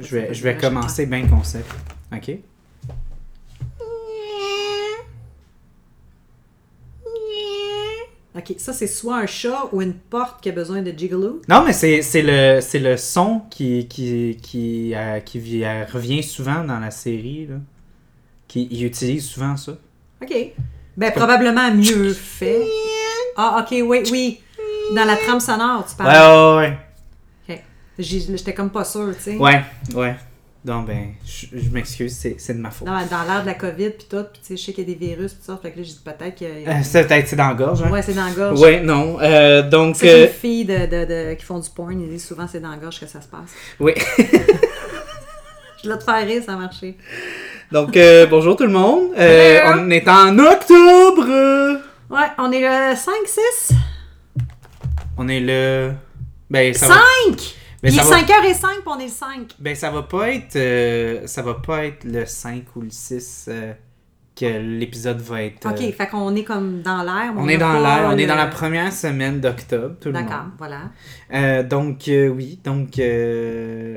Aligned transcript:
Je 0.00 0.42
vais 0.42 0.56
je 0.56 0.60
commencer 0.60 1.06
bien 1.06 1.26
concept. 1.26 1.70
OK? 2.12 2.38
Ok, 8.48 8.54
ça 8.58 8.72
c'est 8.72 8.86
soit 8.86 9.16
un 9.16 9.26
chat 9.26 9.68
ou 9.72 9.82
une 9.82 9.94
porte 9.94 10.40
qui 10.42 10.48
a 10.48 10.52
besoin 10.52 10.80
de 10.82 10.90
gigolo? 10.96 11.42
Non, 11.48 11.64
mais 11.64 11.72
c'est 11.72 12.00
le, 12.22 12.60
le 12.78 12.96
son 12.96 13.42
qui, 13.50 13.86
qui, 13.88 14.36
qui, 14.42 14.94
euh, 14.94 15.20
qui 15.20 15.64
euh, 15.64 15.84
revient 15.92 16.22
souvent 16.22 16.64
dans 16.64 16.78
la 16.78 16.90
série. 16.90 17.46
Là. 17.46 17.56
Qui, 18.46 18.68
il 18.70 18.84
utilise 18.84 19.26
souvent 19.26 19.56
ça. 19.56 19.72
Ok. 20.22 20.34
Ben, 20.96 21.12
probablement 21.12 21.72
mieux 21.74 22.12
fait. 22.12 22.62
Ah, 23.36 23.60
ok, 23.64 23.78
oui, 23.86 24.02
oui. 24.10 24.40
Dans 24.96 25.04
la 25.04 25.16
trame 25.16 25.40
sonore, 25.40 25.84
tu 25.86 25.92
Ouais, 26.02 26.10
parles. 26.10 26.56
ouais, 26.58 26.68
ouais. 26.68 26.78
Ok. 27.56 27.62
J'ai- 27.98 28.20
J'étais 28.36 28.54
comme 28.54 28.70
pas 28.70 28.84
sûre, 28.84 29.14
tu 29.16 29.22
sais. 29.22 29.36
Ouais, 29.36 29.62
ouais. 29.94 30.16
Donc, 30.64 30.86
ben, 30.86 31.12
je, 31.24 31.46
je 31.56 31.70
m'excuse, 31.70 32.14
c'est 32.16 32.34
c'est 32.38 32.52
de 32.54 32.58
ma 32.58 32.70
faute. 32.70 32.86
Dans, 32.88 32.92
dans 33.06 33.22
l'ère 33.22 33.42
de 33.42 33.46
la 33.46 33.54
COVID, 33.54 33.90
puis 33.90 34.06
tout, 34.10 34.24
puis 34.32 34.40
tu 34.42 34.48
sais, 34.48 34.56
je 34.56 34.62
sais 34.64 34.72
qu'il 34.72 34.88
y 34.88 34.92
a 34.92 34.94
des 34.98 35.06
virus, 35.06 35.32
puis 35.32 35.40
tout 35.46 35.52
ça, 35.52 35.58
fait 35.62 35.70
que 35.70 35.78
là, 35.78 35.82
j'ai 35.84 35.92
dit 35.92 36.00
peut-être 36.04 36.42
a... 36.42 36.44
Euh, 36.70 36.80
c'est 36.82 37.06
peut-être 37.06 37.28
c'est 37.28 37.36
dans 37.36 37.48
la 37.48 37.54
gorge, 37.54 37.82
hein? 37.82 37.90
Ouais, 37.90 38.02
c'est 38.02 38.12
dans 38.14 38.24
la 38.26 38.32
gorge. 38.32 38.60
Ouais, 38.60 38.80
non. 38.80 39.18
Euh, 39.20 39.62
donc, 39.68 39.96
C'est 39.96 40.10
euh, 40.10 40.26
une 40.26 40.32
fille 40.32 40.64
de, 40.64 40.78
de, 40.86 41.04
de- 41.30 41.34
qui 41.34 41.44
font 41.44 41.60
du 41.60 41.70
porn, 41.70 41.92
ils 42.00 42.08
disent 42.10 42.26
souvent 42.26 42.46
c'est 42.50 42.58
dans 42.60 42.70
la 42.72 42.76
gorge 42.76 42.98
que 42.98 43.06
ça 43.06 43.20
se 43.20 43.28
passe. 43.28 43.50
oui. 43.80 43.92
Je 45.84 45.88
l'ai 45.88 45.96
te 45.98 46.02
faire 46.02 46.26
rire, 46.26 46.42
ça 46.44 46.54
a 46.54 46.56
marché. 46.56 46.96
donc, 47.70 47.96
euh, 47.96 48.26
bonjour 48.26 48.56
tout 48.56 48.64
le 48.66 48.72
monde. 48.72 49.10
On 49.16 49.90
est 49.90 50.08
en 50.08 50.36
octobre. 50.40 51.78
Ouais, 52.10 52.26
on 52.38 52.50
est 52.50 52.60
le 52.60 52.94
5-6? 52.96 53.74
On 55.16 55.28
est 55.28 55.38
le. 55.40 55.92
Ben, 56.50 56.74
ça 56.74 56.88
va. 56.88 56.94
5! 57.82 57.82
Mais 57.82 57.90
Il 57.90 57.98
est 57.98 58.02
ça 58.02 58.10
va- 58.10 58.16
5h05, 58.20 58.66
puis 58.68 58.82
on 58.86 58.98
est 58.98 59.04
le 59.04 59.08
5. 59.10 59.54
Ben, 59.58 59.74
ça 59.74 59.90
va 59.90 60.02
pas 60.02 60.30
être. 60.30 60.56
euh, 60.56 61.26
ça 61.26 61.42
va 61.42 61.54
pas 61.54 61.84
être 61.84 62.04
le 62.04 62.26
5 62.26 62.64
ou 62.76 62.80
le 62.82 62.90
6 62.90 63.46
euh, 63.48 63.72
que 64.38 64.46
l'épisode 64.46 65.20
va 65.20 65.42
être. 65.42 65.66
euh, 65.66 65.70
Ok, 65.70 65.94
fait 65.96 66.06
qu'on 66.08 66.34
est 66.36 66.44
comme 66.44 66.80
dans 66.82 67.02
l'air. 67.02 67.32
On 67.36 67.48
est 67.48 67.56
dans 67.58 67.72
l'air, 67.80 68.08
on 68.12 68.16
est 68.18 68.26
dans 68.26 68.34
la 68.36 68.46
première 68.46 68.92
semaine 68.92 69.40
d'octobre, 69.40 69.94
tout 70.00 70.08
le 70.10 70.14
monde. 70.18 70.28
D'accord, 70.28 70.44
voilà. 70.58 70.80
Euh, 71.34 71.62
donc, 71.64 72.02
oui, 72.08 72.58
donc 72.64 73.00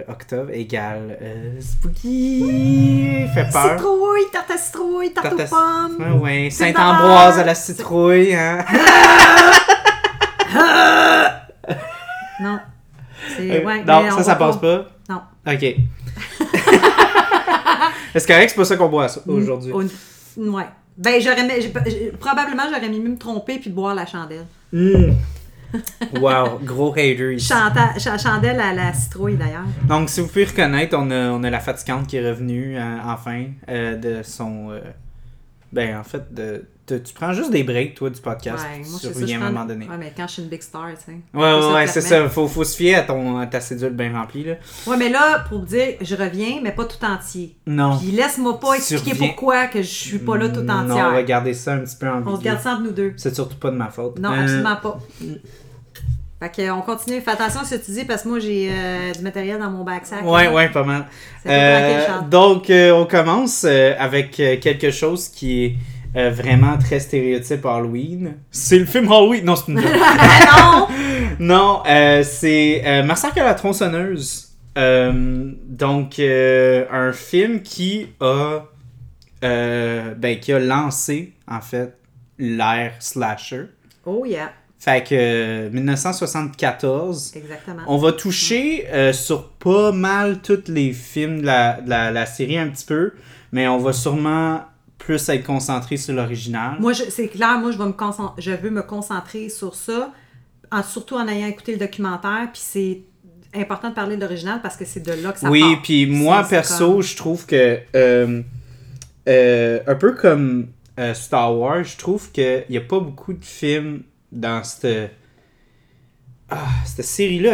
octobre 0.07 0.49
égale 0.51 1.17
spooky, 1.59 3.25
fait 3.33 3.49
peur. 3.51 3.77
Citrouille, 3.79 4.25
tarte 4.31 4.51
à 4.51 4.57
citrouille, 4.57 5.13
tarte, 5.13 5.37
Tarte 5.37 5.51
aux 5.51 5.55
pommes. 5.55 5.97
Ouais, 6.21 6.43
ouais, 6.43 6.49
Saint-Ambroise 6.49 7.37
à 7.39 7.43
la 7.43 7.55
citrouille, 7.55 8.35
hein. 8.35 8.63
Non. 12.41 12.59
Euh, 13.39 13.63
ouais, 13.63 13.83
non, 13.83 14.11
ça, 14.11 14.23
ça 14.23 14.35
passe 14.35 14.57
pas. 14.57 14.85
Non. 15.09 15.21
Ok. 15.47 15.63
Est-ce 18.13 18.27
correct, 18.27 18.49
c'est 18.49 18.55
pas 18.55 18.65
ça 18.65 18.75
qu'on 18.75 18.89
boit 18.89 19.07
aujourd'hui? 19.27 19.71
Au- 19.71 19.81
Ouais. 20.37 20.65
Ben, 20.97 21.21
j'aurais 21.21 21.47
probablement, 22.19 22.63
j'aurais 22.73 22.89
mieux 22.89 23.09
me 23.09 23.17
tromper 23.17 23.59
puis 23.59 23.69
boire 23.69 23.95
la 23.95 24.05
chandelle. 24.05 24.45
Mm. 24.71 25.11
wow, 26.19 26.59
gros 26.63 26.91
hater 26.91 27.33
ici. 27.35 27.51
Chanta- 27.51 28.21
chandelle 28.21 28.59
à 28.59 28.73
la 28.73 28.93
citrouille, 28.93 29.35
d'ailleurs. 29.35 29.63
Donc, 29.87 30.09
si 30.09 30.21
vous 30.21 30.27
pouvez 30.27 30.45
reconnaître, 30.45 30.95
on 30.97 31.09
a, 31.11 31.29
on 31.31 31.43
a 31.43 31.49
la 31.49 31.59
fatigante 31.59 32.07
qui 32.07 32.17
est 32.17 32.29
revenue 32.29 32.77
euh, 32.77 32.97
enfin 33.05 33.45
euh, 33.69 33.95
de 33.95 34.21
son. 34.23 34.69
euh, 34.71 34.79
ben, 35.71 35.97
en 35.97 36.03
fait, 36.03 36.33
de, 36.33 36.65
tu 36.99 37.13
prends 37.13 37.33
juste 37.33 37.51
des 37.51 37.63
breaks, 37.63 37.95
toi, 37.95 38.09
du 38.09 38.19
podcast. 38.21 38.63
Ouais, 38.63 38.79
moi, 38.89 38.99
ça. 38.99 39.07
je 39.13 39.33
à 39.33 39.35
un 39.35 39.39
moment 39.51 39.65
donné. 39.65 39.85
Ouais, 39.87 39.97
mais 39.99 40.13
quand 40.15 40.27
je 40.27 40.33
suis 40.33 40.41
une 40.43 40.49
big 40.49 40.61
star, 40.61 40.87
tu 40.89 41.05
sais. 41.05 41.17
Ouais, 41.33 41.53
ouais, 41.53 41.73
ouais, 41.73 41.87
c'est 41.87 42.01
ça. 42.01 42.27
Faut, 42.29 42.47
faut 42.47 42.63
se 42.63 42.75
fier 42.75 42.95
à, 42.95 43.01
ton, 43.01 43.37
à 43.37 43.47
ta 43.47 43.59
cédule 43.59 43.89
bien 43.93 44.13
remplie, 44.13 44.43
là. 44.43 44.53
Ouais, 44.87 44.97
mais 44.97 45.09
là, 45.09 45.43
pour 45.49 45.59
dire, 45.59 45.95
je 46.01 46.15
reviens, 46.15 46.59
mais 46.61 46.71
pas 46.71 46.85
tout 46.85 47.03
entier. 47.05 47.55
Non. 47.65 47.97
Puis 47.97 48.11
laisse-moi 48.11 48.59
pas 48.59 48.73
expliquer 48.75 49.15
pourquoi 49.15 49.67
que 49.67 49.81
je 49.81 49.87
suis 49.87 50.19
pas 50.19 50.37
là 50.37 50.49
tout 50.49 50.61
Non, 50.61 50.73
on 50.81 50.85
va 50.87 51.07
entière. 51.09 51.25
garder 51.25 51.53
ça 51.53 51.73
un 51.73 51.79
petit 51.79 51.95
peu 51.95 52.07
en 52.09 52.21
On 52.25 52.37
se 52.37 52.41
garde 52.41 52.59
ça 52.61 52.73
entre 52.73 52.83
nous 52.83 52.91
deux. 52.91 53.13
C'est 53.17 53.33
surtout 53.33 53.57
pas 53.57 53.71
de 53.71 53.75
ma 53.77 53.89
faute. 53.89 54.19
Non, 54.19 54.31
Euh, 54.31 54.41
absolument 54.41 54.75
pas. 54.77 54.99
Fait 56.39 56.49
que, 56.49 56.71
on 56.71 56.81
continue. 56.81 57.21
Fais 57.21 57.31
attention 57.31 57.59
à 57.61 57.65
ce 57.65 57.75
que 57.75 57.85
tu 57.85 57.91
dis 57.91 58.03
parce 58.03 58.23
que 58.23 58.29
moi, 58.29 58.39
j'ai 58.39 58.71
euh, 58.71 59.11
du 59.11 59.21
matériel 59.21 59.59
dans 59.59 59.69
mon 59.69 59.83
backsack. 59.83 60.23
Ouais, 60.25 60.45
là. 60.45 60.53
ouais, 60.53 60.69
pas 60.69 60.83
mal. 60.83 61.05
Euh, 61.45 62.19
donc, 62.31 62.71
euh, 62.71 62.91
on 62.93 63.05
commence 63.05 63.63
euh, 63.63 63.93
avec 63.99 64.39
euh, 64.39 64.57
quelque 64.59 64.89
chose 64.89 65.27
qui 65.29 65.65
est 65.65 65.75
euh, 66.15 66.29
vraiment 66.29 66.77
très 66.77 66.99
stéréotype 66.99 67.65
Halloween. 67.65 68.35
C'est 68.51 68.79
le 68.79 68.85
film 68.85 69.11
Halloween. 69.11 69.45
Non, 69.45 69.55
c'est 69.55 69.71
une. 69.71 69.79
Ah 69.83 70.87
non! 70.89 70.95
Non, 71.39 71.83
euh, 71.87 72.23
c'est 72.23 72.83
euh, 72.85 73.03
Massacre 73.03 73.39
à 73.39 73.45
la 73.45 73.53
tronçonneuse. 73.55 74.49
Euh, 74.77 75.51
donc, 75.65 76.19
euh, 76.19 76.85
un 76.91 77.11
film 77.13 77.61
qui 77.61 78.07
a, 78.19 78.59
euh, 79.43 80.13
ben, 80.15 80.39
qui 80.39 80.53
a 80.53 80.59
lancé, 80.59 81.33
en 81.47 81.61
fait, 81.61 81.95
l'ère 82.37 82.93
slasher. 82.99 83.65
Oh 84.05 84.25
yeah, 84.25 84.51
Fait 84.79 85.03
que 85.03 85.15
euh, 85.15 85.69
1974, 85.71 87.33
exactement. 87.35 87.83
on 87.87 87.97
va 87.97 88.11
toucher 88.13 88.87
euh, 88.91 89.13
sur 89.13 89.49
pas 89.49 89.91
mal 89.91 90.39
tous 90.41 90.63
les 90.67 90.91
films 90.93 91.41
de 91.41 91.45
la, 91.45 91.81
de 91.81 91.89
la, 91.89 92.11
la 92.11 92.25
série 92.25 92.57
un 92.57 92.67
petit 92.67 92.85
peu, 92.85 93.13
mais 93.51 93.67
on 93.67 93.77
va 93.77 93.93
sûrement 93.93 94.61
plus 95.05 95.29
être 95.29 95.43
concentré 95.45 95.97
sur 95.97 96.13
l'original. 96.13 96.77
Moi, 96.79 96.93
c'est 96.93 97.27
clair, 97.27 97.57
moi, 97.59 97.71
je, 97.71 97.77
vais 97.77 97.85
me 97.85 97.91
concent- 97.93 98.33
je 98.37 98.51
veux 98.51 98.69
me 98.69 98.81
concentrer 98.83 99.49
sur 99.49 99.75
ça, 99.75 100.11
en- 100.71 100.83
surtout 100.83 101.15
en 101.15 101.27
ayant 101.27 101.47
écouté 101.47 101.71
le 101.73 101.77
documentaire. 101.79 102.49
Puis 102.53 102.61
c'est 102.63 103.01
important 103.53 103.89
de 103.89 103.95
parler 103.95 104.15
de 104.15 104.21
l'original 104.21 104.61
parce 104.61 104.77
que 104.77 104.85
c'est 104.85 104.99
de 105.01 105.11
là 105.23 105.31
que 105.33 105.39
ça 105.39 105.49
oui, 105.49 105.61
part. 105.61 105.81
puis 105.81 106.05
moi, 106.05 106.43
perso, 106.47 106.93
comme- 106.93 107.01
je 107.03 107.15
trouve 107.17 107.45
que, 107.45 107.79
euh, 107.95 108.41
euh, 109.27 109.79
un 109.87 109.95
peu 109.95 110.13
comme 110.13 110.67
euh, 110.99 111.13
Star 111.13 111.57
Wars, 111.57 111.83
je 111.83 111.97
trouve 111.97 112.31
qu'il 112.31 112.63
n'y 112.69 112.77
a 112.77 112.81
pas 112.81 112.99
beaucoup 112.99 113.33
de 113.33 113.43
films 113.43 114.03
dans 114.31 114.63
cette, 114.63 115.11
ah, 116.49 116.67
cette 116.85 117.05
série-là 117.05 117.53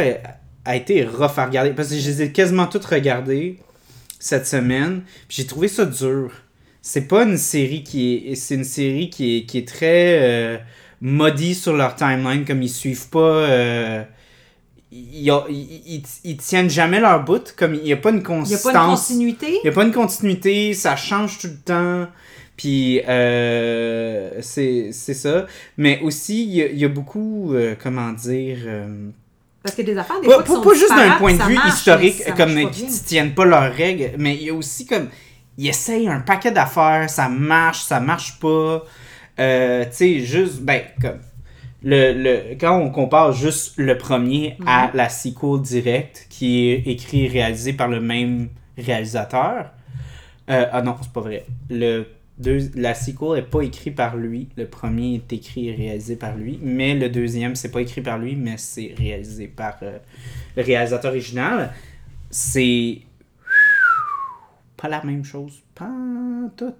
a, 0.65 0.71
a 0.71 0.75
été 0.75 1.05
rough 1.05 1.37
à 1.37 1.45
regarder. 1.45 1.71
Parce 1.71 1.89
que 1.89 1.95
je 1.95 2.09
les 2.09 2.21
ai 2.23 2.31
quasiment 2.31 2.67
toutes 2.67 2.85
regardées 2.85 3.59
cette 4.19 4.47
semaine. 4.47 5.03
Puis 5.27 5.37
j'ai 5.37 5.45
trouvé 5.47 5.67
ça 5.67 5.85
dur. 5.85 6.31
C'est 6.81 7.07
pas 7.07 7.23
une 7.23 7.37
série 7.37 7.83
qui 7.83 8.13
est. 8.29 8.35
C'est 8.35 8.55
une 8.55 8.63
série 8.63 9.09
qui 9.09 9.37
est, 9.37 9.43
qui 9.45 9.57
est 9.57 9.67
très 9.67 10.19
euh, 10.21 10.57
maudie 11.01 11.53
sur 11.55 11.73
leur 11.75 11.95
timeline, 11.95 12.45
comme 12.45 12.61
ils 12.61 12.69
suivent 12.69 13.09
pas. 13.09 13.19
euh, 13.19 14.03
ils, 14.91 15.29
ils- 15.49 16.03
ils- 16.23 16.37
tiennent 16.37 16.69
jamais 16.69 16.99
leur 17.01 17.23
bout, 17.25 17.53
comme 17.57 17.73
il 17.75 17.83
n'y 17.83 17.91
a 17.91 17.97
pas 17.97 18.09
une 18.11 18.17
Il 18.17 18.19
n'y 18.19 18.25
a 18.25 18.27
constance. 18.27 18.63
pas 18.63 18.71
une 18.83 18.89
continuité? 18.91 19.47
Il 19.47 19.61
n'y 19.65 19.69
a 19.69 19.73
pas 19.73 19.83
une 19.83 19.91
continuité, 19.91 20.73
ça 20.73 20.95
change 20.95 21.39
tout 21.39 21.47
le 21.47 21.57
temps. 21.57 22.07
Puis, 22.55 23.01
euh, 23.07 24.31
c'est 24.41 24.89
c'est 24.91 25.13
ça. 25.13 25.45
Mais 25.77 25.99
aussi, 26.01 26.43
il 26.45 26.55
y 26.55 26.61
a, 26.63 26.67
il 26.67 26.77
y 26.79 26.85
a 26.85 26.89
beaucoup, 26.89 27.53
euh, 27.53 27.75
comment 27.81 28.11
dire. 28.13 28.57
euh, 28.65 29.09
Parce 29.61 29.75
qu'il 29.75 29.87
y 29.87 29.91
a 29.91 29.93
des 29.93 29.99
affaires, 29.99 30.19
des 30.21 30.27
pas, 30.27 30.33
fois, 30.35 30.43
qui 30.43 30.49
pas- 30.49 30.55
sont 30.55 30.61
pas 30.63 30.73
juste 30.73 30.89
d'un 30.95 31.11
point 31.17 31.33
de 31.35 31.43
vue 31.43 31.53
marche, 31.55 31.73
historique, 31.79 32.23
comme 32.35 32.71
qui 32.71 32.87
tiennent 33.05 33.33
pas 33.35 33.45
leurs 33.45 33.73
règles, 33.73 34.11
mais 34.17 34.35
il 34.35 34.43
y 34.43 34.49
a 34.49 34.53
aussi 34.53 34.85
comme. 34.87 35.09
Ils 35.57 35.67
essayent 35.67 36.07
un 36.07 36.19
paquet 36.19 36.51
d'affaires, 36.51 37.09
ça 37.09 37.29
marche, 37.29 37.81
ça 37.81 37.99
marche 37.99 38.39
pas. 38.39 38.83
Euh, 39.39 39.85
tu 39.85 39.91
sais, 39.91 40.19
juste. 40.19 40.61
Ben, 40.61 40.81
comme. 41.01 41.19
Le, 41.83 42.11
le, 42.11 42.55
quand 42.59 42.75
on 42.79 42.89
compare 42.89 43.33
juste 43.33 43.75
le 43.77 43.97
premier 43.97 44.57
à 44.65 44.89
la 44.95 45.09
sequel 45.09 45.61
directe, 45.61 46.25
qui 46.29 46.69
est 46.69 46.87
écrit 46.87 47.25
et 47.25 47.27
réalisé 47.27 47.71
par 47.73 47.87
le 47.87 48.01
même 48.01 48.49
réalisateur. 48.77 49.71
euh, 50.49 50.65
ah 50.71 50.81
non, 50.81 50.95
c'est 51.01 51.11
pas 51.13 51.21
vrai. 51.21 51.45
Le 51.69 52.07
deux, 52.39 52.71
la 52.75 52.93
sequel 52.95 53.33
n'est 53.35 53.41
pas 53.43 53.61
écrit 53.61 53.91
par 53.91 54.15
lui. 54.15 54.49
Le 54.57 54.65
premier 54.65 55.15
est 55.15 55.33
écrit 55.33 55.69
et 55.69 55.75
réalisé 55.75 56.15
par 56.15 56.35
lui. 56.35 56.59
Mais 56.63 56.95
le 56.95 57.09
deuxième, 57.09 57.55
c'est 57.55 57.71
pas 57.71 57.81
écrit 57.81 58.01
par 58.01 58.17
lui, 58.17 58.35
mais 58.35 58.57
c'est 58.57 58.93
réalisé 58.97 59.47
par 59.47 59.77
euh, 59.83 59.97
le 60.55 60.63
réalisateur 60.63 61.11
original. 61.11 61.71
C'est 62.31 62.99
pas 64.77 64.87
la 64.87 65.03
même 65.03 65.25
chose. 65.25 65.61
Pas 65.75 65.91
tout. 66.55 66.73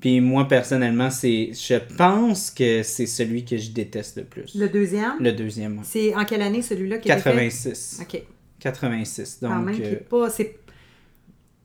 Puis 0.00 0.20
moi, 0.20 0.46
personnellement, 0.46 1.10
c'est 1.10 1.52
je 1.54 1.76
pense 1.96 2.50
que 2.50 2.82
c'est 2.82 3.06
celui 3.06 3.44
que 3.44 3.56
je 3.56 3.70
déteste 3.70 4.18
le 4.18 4.24
plus. 4.24 4.54
Le 4.54 4.68
deuxième, 4.68 5.14
Le 5.18 5.32
deuxième, 5.32 5.80
c'est 5.82 6.14
en 6.14 6.24
quelle 6.26 6.42
année 6.42 6.60
celui-là 6.60 6.98
qui 6.98 7.10
a 7.10 7.14
été 7.14 7.22
fait? 7.22 7.30
86. 7.30 8.00
OK. 8.02 8.22
86. 8.60 9.40
Donc, 9.40 9.50
Quand 9.50 9.60
même, 9.60 9.80
euh, 9.80 9.96
pas... 10.08 10.30
C'est... 10.30 10.58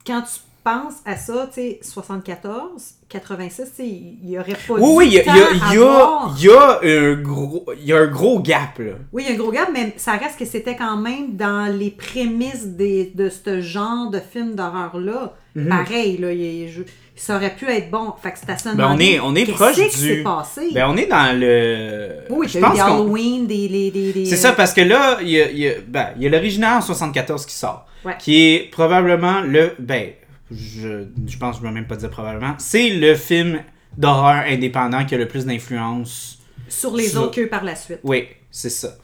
Quand 0.05 0.21
tu 0.21 0.39
pense 0.63 0.95
à 1.05 1.15
ça, 1.17 1.47
tu 1.53 1.61
sais, 1.61 1.79
74, 1.81 2.69
86, 3.09 3.55
tu 3.63 3.75
sais, 3.75 3.87
il 3.87 4.17
n'y 4.29 4.37
aurait 4.37 4.53
pas 4.67 4.73
Oui, 4.75 4.89
oui, 4.93 5.07
il 5.07 5.13
y 5.13 5.19
a, 5.19 5.33
un 5.33 7.15
gros, 7.15 7.65
il 7.79 7.85
y 7.85 7.93
a 7.93 7.97
un 7.97 8.07
gros 8.07 8.39
gap, 8.39 8.77
là. 8.79 8.91
Oui, 9.11 9.23
il 9.25 9.29
y 9.29 9.31
a 9.31 9.35
un 9.35 9.37
gros 9.41 9.51
gap, 9.51 9.69
mais 9.73 9.93
ça 9.97 10.13
reste 10.13 10.37
que 10.37 10.45
c'était 10.45 10.75
quand 10.75 10.97
même 10.97 11.35
dans 11.35 11.71
les 11.75 11.89
prémices 11.91 12.67
des, 12.67 13.11
de 13.15 13.29
ce 13.29 13.61
genre 13.61 14.09
de 14.11 14.19
film 14.19 14.55
d'horreur-là. 14.55 15.33
Mhm. 15.55 15.67
Pareil, 15.67 16.17
là, 16.17 16.31
il, 16.31 16.69
je- 16.69 16.83
ça 17.15 17.35
aurait 17.35 17.55
pu 17.55 17.65
être 17.69 17.89
bon. 17.89 18.13
Fait 18.21 18.31
que 18.31 18.37
c'est 18.39 18.49
à 18.49 18.57
se 18.57 18.69
Ben, 18.75 18.91
on 18.95 18.99
est, 18.99 19.19
on 19.19 19.35
est 19.35 19.51
proche 19.51 19.75
du... 19.99 20.23
passé. 20.23 20.69
Ben, 20.73 20.85
on 20.87 20.95
est 20.95 21.07
dans 21.07 21.37
le... 21.37 22.19
oui, 22.29 22.47
je 22.47 22.59
pense 22.59 22.79
Halloween, 22.79 23.45
des... 23.47 23.67
des, 23.67 23.91
des- 23.91 24.25
C'est 24.25 24.37
ça, 24.37 24.53
parce 24.53 24.73
que 24.73 24.81
là, 24.81 25.17
il 25.21 25.29
y 25.29 25.41
a, 25.41 25.49
il 25.49 25.57
y 25.57 25.67
a- 25.67 25.73
ben, 25.85 26.09
il 26.17 26.23
y 26.23 26.27
a 26.27 26.29
l'original 26.29 26.77
en 26.77 26.81
74 26.81 27.45
qui 27.45 27.53
sort. 27.55 27.85
Ouais. 28.05 28.13
Qui 28.19 28.53
est 28.53 28.71
probablement 28.71 29.41
le... 29.41 29.71
Ben, 29.79 30.11
je, 30.51 31.05
je 31.27 31.37
pense 31.37 31.57
que 31.57 31.61
je 31.63 31.67
ne 31.67 31.73
vais 31.73 31.79
même 31.79 31.87
pas 31.87 31.95
dire 31.95 32.09
probablement. 32.09 32.55
C'est 32.57 32.89
le 32.89 33.15
film 33.15 33.61
d'horreur 33.97 34.43
indépendant 34.47 35.05
qui 35.05 35.15
a 35.15 35.17
le 35.17 35.27
plus 35.27 35.45
d'influence. 35.45 36.39
Sur 36.67 36.95
les 36.95 37.07
sur- 37.09 37.23
autres 37.23 37.35
que 37.35 37.45
par 37.45 37.63
la 37.63 37.75
suite. 37.75 37.99
Oui, 38.03 38.27
c'est 38.51 38.69
ça. 38.69 38.95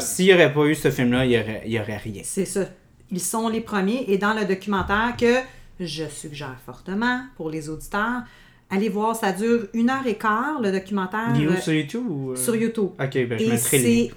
S'il 0.00 0.26
n'y 0.26 0.34
aurait 0.34 0.52
pas 0.52 0.64
eu 0.66 0.74
ce 0.74 0.90
film-là, 0.90 1.24
il 1.24 1.30
n'y 1.30 1.38
aurait, 1.38 1.62
y 1.66 1.78
aurait 1.80 1.96
rien. 1.96 2.22
C'est 2.24 2.44
ça. 2.44 2.66
Ils 3.10 3.20
sont 3.20 3.48
les 3.48 3.60
premiers. 3.60 4.04
Et 4.08 4.18
dans 4.18 4.34
le 4.34 4.44
documentaire 4.44 5.14
que 5.18 5.36
je 5.80 6.04
suggère 6.08 6.56
fortement 6.64 7.22
pour 7.36 7.50
les 7.50 7.68
auditeurs, 7.68 8.22
allez 8.70 8.88
voir, 8.88 9.16
ça 9.16 9.32
dure 9.32 9.66
une 9.72 9.90
heure 9.90 10.06
et 10.06 10.16
quart, 10.16 10.60
le 10.60 10.70
documentaire. 10.72 11.32
Il 11.34 11.44
est 11.44 11.46
où, 11.46 11.50
euh, 11.52 11.56
sur 11.60 11.72
YouTube 11.72 12.04
ou... 12.08 12.30
euh? 12.32 12.36
sur 12.36 12.54
YouTube. 12.56 12.90
Ok, 13.00 13.26
ben 13.28 13.38
je 13.38 13.44
Et 13.44 13.48
mettrai 13.48 13.78
le 13.78 13.84
lien. 13.84 13.90
c'est. 14.08 14.10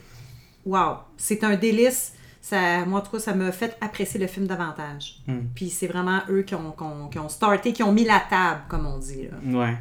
Wow! 0.65 0.95
C'est 1.15 1.43
un 1.43 1.55
délice. 1.55 2.13
Ça, 2.49 2.85
moi, 2.85 2.99
en 2.99 3.03
tout 3.03 3.11
cas, 3.11 3.19
ça 3.19 3.33
m'a 3.33 3.51
fait 3.51 3.75
apprécier 3.81 4.21
le 4.21 4.27
film 4.27 4.47
davantage. 4.47 5.17
Hmm. 5.27 5.47
Puis 5.53 5.69
c'est 5.69 5.87
vraiment 5.87 6.21
eux 6.29 6.43
qui 6.43 6.55
ont, 6.55 6.71
qui 6.71 6.83
ont- 6.83 7.09
qui 7.09 7.19
ont 7.19 7.27
starté, 7.27 7.73
qui 7.73 7.83
ont 7.83 7.91
mis 7.91 8.05
la 8.05 8.21
table, 8.29 8.61
comme 8.69 8.85
on 8.85 8.97
dit. 8.99 9.27
là. 9.29 9.59
Ouais. 9.59 9.75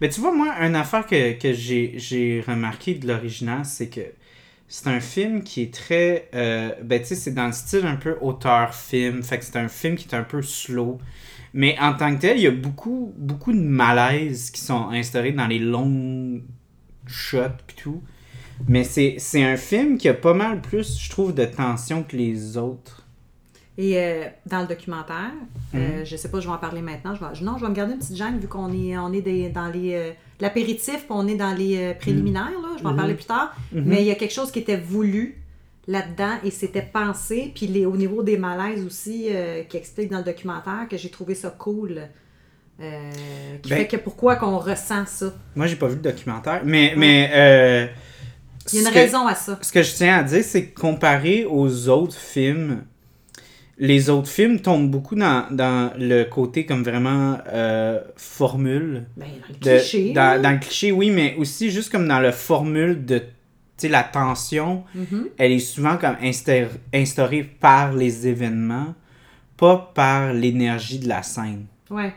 Mais 0.00 0.08
tu 0.08 0.20
vois, 0.20 0.34
moi, 0.34 0.52
une 0.66 0.74
affaire 0.74 1.06
que, 1.06 1.38
que 1.38 1.52
j'ai, 1.52 2.42
remarqué 2.44 2.94
de 2.94 3.06
l'original, 3.06 3.64
c'est 3.64 3.88
que 3.88 4.00
c'est 4.66 4.88
un 4.88 4.98
film 4.98 5.44
qui 5.44 5.62
est 5.62 5.72
très. 5.72 6.28
euh, 6.34 6.72
ben, 6.82 6.98
tu 7.00 7.06
sais, 7.06 7.14
c'est 7.14 7.30
dans 7.34 7.46
le 7.46 7.52
style 7.52 7.86
un 7.86 7.94
peu 7.94 8.16
auteur-film. 8.20 9.22
Fait 9.22 9.38
que 9.38 9.44
c'est 9.44 9.56
un 9.56 9.68
film 9.68 9.94
qui 9.94 10.08
est 10.08 10.14
un 10.16 10.24
peu 10.24 10.42
slow. 10.42 10.98
Mais 11.54 11.76
en 11.80 11.94
tant 11.94 12.12
que 12.16 12.20
tel, 12.20 12.36
il 12.36 12.42
y 12.42 12.46
a 12.48 12.50
beaucoup, 12.50 13.14
beaucoup 13.16 13.52
de 13.52 13.60
malaises 13.60 14.50
qui 14.50 14.60
sont 14.60 14.88
instaurés 14.90 15.30
dans 15.32 15.46
les 15.46 15.60
longs 15.60 16.40
shots 17.06 17.38
pis 17.68 17.76
tout. 17.76 18.02
Mais 18.66 18.82
c'est, 18.84 19.18
un 19.42 19.56
film 19.56 19.98
qui 19.98 20.08
a 20.08 20.14
pas 20.14 20.34
mal 20.34 20.60
plus, 20.60 20.98
je 21.00 21.08
trouve, 21.10 21.34
de 21.34 21.44
tension 21.44 22.02
que 22.02 22.16
les 22.16 22.56
autres. 22.56 23.04
Et 23.80 23.96
euh, 23.98 24.24
dans 24.46 24.62
le 24.62 24.66
documentaire, 24.66 25.30
Mhm. 25.72 25.80
euh, 25.80 26.04
je 26.04 26.16
sais 26.16 26.28
pas, 26.30 26.40
je 26.40 26.48
vais 26.48 26.52
en 26.52 26.58
parler 26.58 26.82
maintenant. 26.82 27.14
Je 27.14 27.20
vais, 27.20 27.44
non, 27.44 27.56
je 27.58 27.62
vais 27.64 27.70
me 27.70 27.74
garder 27.74 27.92
une 27.92 28.00
petite 28.00 28.16
gêne 28.16 28.38
vu 28.40 28.48
qu'on 28.48 28.72
est, 28.72 28.98
on 28.98 29.12
est 29.12 29.22
des- 29.22 29.50
dans 29.50 29.68
les. 29.68 29.94
euh, 29.94 30.10
l'apéritif, 30.40 31.04
on 31.10 31.28
est 31.28 31.36
dans 31.36 31.54
les 31.56 31.76
euh, 31.78 31.94
préliminaires, 31.94 32.50
là. 32.60 32.70
Je 32.76 32.82
vais 32.82 32.88
en 32.88 32.92
Mhm. 32.92 32.96
parler 32.96 33.14
plus 33.14 33.26
tard. 33.26 33.54
Mais 33.72 34.02
il 34.02 34.06
y 34.06 34.10
a 34.10 34.16
quelque 34.16 34.34
chose 34.34 34.50
qui 34.50 34.58
était 34.58 34.76
voulu 34.76 35.36
là-dedans 35.86 36.34
et 36.44 36.50
c'était 36.50 36.82
pensé. 36.82 37.52
Puis 37.54 37.68
les, 37.68 37.86
au 37.86 37.96
niveau 37.96 38.22
des 38.24 38.36
malaises 38.36 38.84
aussi, 38.84 39.28
qui 39.68 39.76
explique 39.76 40.10
dans 40.10 40.18
le 40.18 40.24
documentaire, 40.24 40.86
que 40.90 40.96
j'ai 40.96 41.10
trouvé 41.10 41.34
ça 41.36 41.50
cool. 41.56 42.02
qui 42.78 43.68
Ben- 43.70 43.78
fait 43.78 43.86
que 43.88 43.96
pourquoi 43.96 44.36
qu'on 44.36 44.58
ressent 44.58 45.04
ça. 45.06 45.32
Moi, 45.56 45.66
j'ai 45.66 45.76
pas 45.76 45.86
vu 45.88 45.96
le 45.96 46.02
documentaire. 46.02 46.62
Mais. 46.64 46.94
mais 46.96 47.90
Il 48.72 48.76
y 48.82 48.84
a 48.84 48.88
une 48.88 48.94
que- 48.94 48.98
raison 49.00 49.26
à 49.26 49.34
ça. 49.34 49.58
Ce 49.62 49.72
que 49.72 49.82
je 49.82 49.92
tiens 49.94 50.18
à 50.18 50.22
dire, 50.22 50.42
c'est 50.44 50.66
que 50.66 50.80
comparé 50.80 51.44
aux 51.44 51.88
autres 51.88 52.16
films, 52.16 52.82
les 53.78 54.10
autres 54.10 54.28
films 54.28 54.60
tombent 54.60 54.90
beaucoup 54.90 55.14
dans, 55.14 55.46
dans 55.52 55.92
le 55.96 56.24
côté 56.24 56.66
comme 56.66 56.82
vraiment 56.82 57.38
euh, 57.52 58.00
formule. 58.16 59.04
Ben, 59.16 59.26
dans 59.26 59.70
le 59.70 59.76
de- 59.76 59.78
cliché. 59.80 60.12
dans, 60.12 60.42
le 60.52 60.58
cliché, 60.58 60.92
oui, 60.92 61.10
mais 61.10 61.36
aussi 61.38 61.70
juste 61.70 61.90
comme 61.92 62.08
dans 62.08 62.20
la 62.20 62.32
formule 62.32 63.04
de. 63.04 63.18
Tu 63.18 63.82
sais, 63.86 63.88
la 63.88 64.02
tension, 64.02 64.82
Mhm. 64.94 65.28
elle 65.38 65.52
est 65.52 65.58
souvent 65.60 65.96
comme 65.96 66.16
instaurée 66.92 67.44
par 67.44 67.92
les 67.92 68.26
événements, 68.26 68.92
pas 69.56 69.92
par 69.94 70.32
l'énergie 70.32 70.98
de 70.98 71.08
la 71.08 71.22
scène. 71.22 71.66
Ouais. 71.90 72.08
Tu 72.10 72.14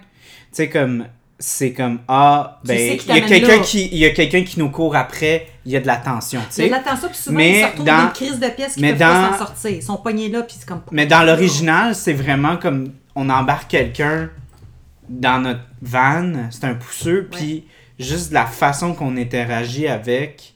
sais, 0.54 0.70
comme. 0.70 1.06
C'est 1.44 1.74
comme, 1.74 2.00
ah, 2.08 2.60
ben, 2.64 2.78
il 2.78 3.08
y 3.08 3.12
a 3.18 3.22
quelqu'un 3.22 3.60
qui, 3.62 3.88
il 3.92 3.98
y 3.98 4.06
a 4.06 4.12
quelqu'un 4.12 4.44
qui 4.44 4.60
nous 4.60 4.70
court 4.70 4.96
après, 4.96 5.48
il 5.66 5.72
y 5.72 5.76
a 5.76 5.80
de 5.80 5.88
la 5.88 5.98
tension, 5.98 6.40
tu 6.42 6.46
Il 6.48 6.52
y 6.52 6.54
sais. 6.54 6.64
a 6.64 6.68
de 6.68 6.72
l'attention, 6.86 7.08
puis 7.10 7.18
souvent, 7.18 7.38
Mais 7.38 7.60
ils 7.62 7.72
se 7.72 7.78
dans- 7.78 7.84
dans 7.86 8.02
une 8.06 8.12
crise 8.14 8.40
de 8.40 8.48
pièce 8.50 8.76
qui 8.76 8.82
peuvent 8.82 8.98
pas 8.98 9.30
dans- 9.32 9.38
s'en 9.38 9.46
sortir. 9.46 9.70
Ils 9.72 9.84
sont 9.84 9.98
pognés 9.98 10.30
là, 10.30 10.42
puis 10.44 10.56
c'est 10.60 10.68
comme... 10.68 10.82
Mais 10.92 11.06
dans 11.06 11.24
l'original, 11.24 11.94
c'est 11.96 12.14
vraiment 12.14 12.58
comme 12.58 12.92
on 13.16 13.30
embarque 13.30 13.70
quelqu'un 13.70 14.30
dans 15.10 15.40
notre 15.40 15.62
van, 15.82 16.50
c'est 16.52 16.64
un 16.66 16.76
pousseux, 16.76 17.28
puis 17.32 17.66
juste 18.00 18.32
la 18.32 18.46
façon 18.46 18.94
qu'on 18.94 19.18
interagit 19.18 19.88
avec, 19.88 20.54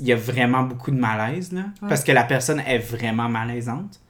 il 0.00 0.06
y 0.06 0.12
a 0.12 0.16
vraiment 0.16 0.62
beaucoup 0.62 0.90
de 0.90 0.98
malaise, 0.98 1.52
là. 1.52 1.60
Ouais. 1.82 1.88
Parce 1.88 2.02
que 2.04 2.12
la 2.12 2.22
personne 2.24 2.60
est 2.66 2.78
vraiment 2.78 3.28
malaisante. 3.28 4.00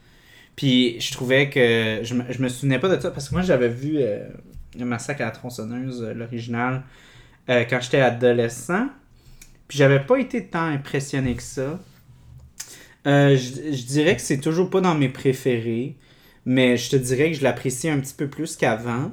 Puis 0.57 1.01
je 1.01 1.13
trouvais 1.13 1.51
que. 1.51 2.01
Je 2.05 2.15
me, 2.15 2.25
je 2.31 2.41
me 2.41 2.49
souvenais 2.49 2.79
pas 2.79 2.89
de 2.89 3.01
ça, 3.01 3.11
parce 3.11 3.29
que 3.29 3.35
moi 3.35 3.43
j'avais 3.43 3.69
vu 3.69 3.97
euh, 3.99 4.21
Le 4.79 4.85
Massacre 4.85 5.23
à 5.23 5.25
la 5.27 5.31
tronçonneuse, 5.33 6.03
euh, 6.03 6.15
l'original, 6.15 6.83
euh, 7.49 7.65
quand 7.69 7.81
j'étais 7.81 8.01
adolescent. 8.01 8.87
Puis 9.69 9.79
j'avais 9.79 10.01
pas 10.01 10.19
été 10.19 10.47
tant 10.47 10.65
impressionné 10.67 11.35
que 11.35 11.43
ça. 11.43 11.81
Euh, 13.07 13.37
je, 13.37 13.75
je 13.77 13.83
dirais 13.85 14.17
que 14.17 14.23
c'est 14.23 14.39
toujours 14.41 14.71
pas 14.71 14.81
dans 14.81 14.95
mes 14.95 15.09
préférés, 15.09 15.97
mais 16.47 16.77
je 16.77 16.91
te 16.91 16.97
dirais 16.97 17.31
que 17.33 17.37
je 17.39 17.43
l'apprécie 17.43 17.89
un 17.89 17.99
petit 18.01 18.15
peu 18.15 18.29
plus 18.29 18.57
qu'avant. 18.57 19.13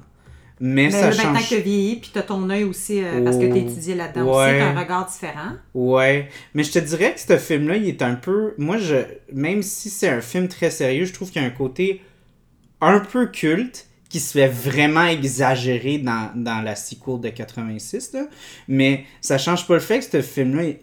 Mais, 0.63 0.85
Mais 0.85 0.91
ça 0.91 1.09
là, 1.09 1.15
maintenant 1.15 1.33
change. 1.39 1.43
que 1.49 1.55
tu 1.55 1.55
as 1.55 1.63
vieilli, 1.63 1.95
puis 1.95 2.09
tu 2.13 2.19
as 2.19 2.21
ton 2.21 2.47
œil 2.51 2.63
aussi, 2.65 3.03
euh, 3.03 3.23
parce 3.23 3.37
que 3.37 3.45
Oh, 3.45 3.53
tu 3.53 3.57
étudié 3.59 3.95
là-dedans 3.95 4.25
ouais. 4.25 4.45
aussi, 4.49 4.55
tu 4.57 4.61
un 4.61 4.79
regard 4.79 5.07
différent. 5.09 5.51
Ouais, 5.73 6.29
mais 6.53 6.63
je 6.63 6.71
te 6.71 6.79
dirais 6.79 7.15
que 7.15 7.19
ce 7.19 7.37
film-là, 7.37 7.77
il 7.77 7.87
est 7.87 8.01
un 8.03 8.13
peu. 8.13 8.53
Moi, 8.59 8.77
je. 8.77 8.97
Même 9.33 9.63
si 9.63 9.89
c'est 9.89 10.09
un 10.09 10.21
film 10.21 10.47
très 10.47 10.69
sérieux, 10.69 11.05
je 11.05 11.13
trouve 11.13 11.31
qu'il 11.31 11.41
y 11.41 11.45
a 11.45 11.47
un 11.47 11.51
côté 11.51 12.01
un 12.79 12.99
peu 12.99 13.25
culte 13.27 13.87
qui 14.11 14.19
se 14.19 14.33
fait 14.33 14.49
vraiment 14.49 15.05
exagérer 15.05 15.97
dans, 15.97 16.31
dans 16.35 16.61
la 16.61 16.75
sequel 16.75 17.21
de 17.21 17.29
86, 17.29 18.11
là. 18.13 18.27
Mais 18.67 19.05
ça 19.21 19.37
change 19.37 19.65
pas 19.65 19.75
le 19.75 19.79
fait 19.79 19.99
que 19.99 20.05
ce 20.05 20.21
film-là, 20.21 20.73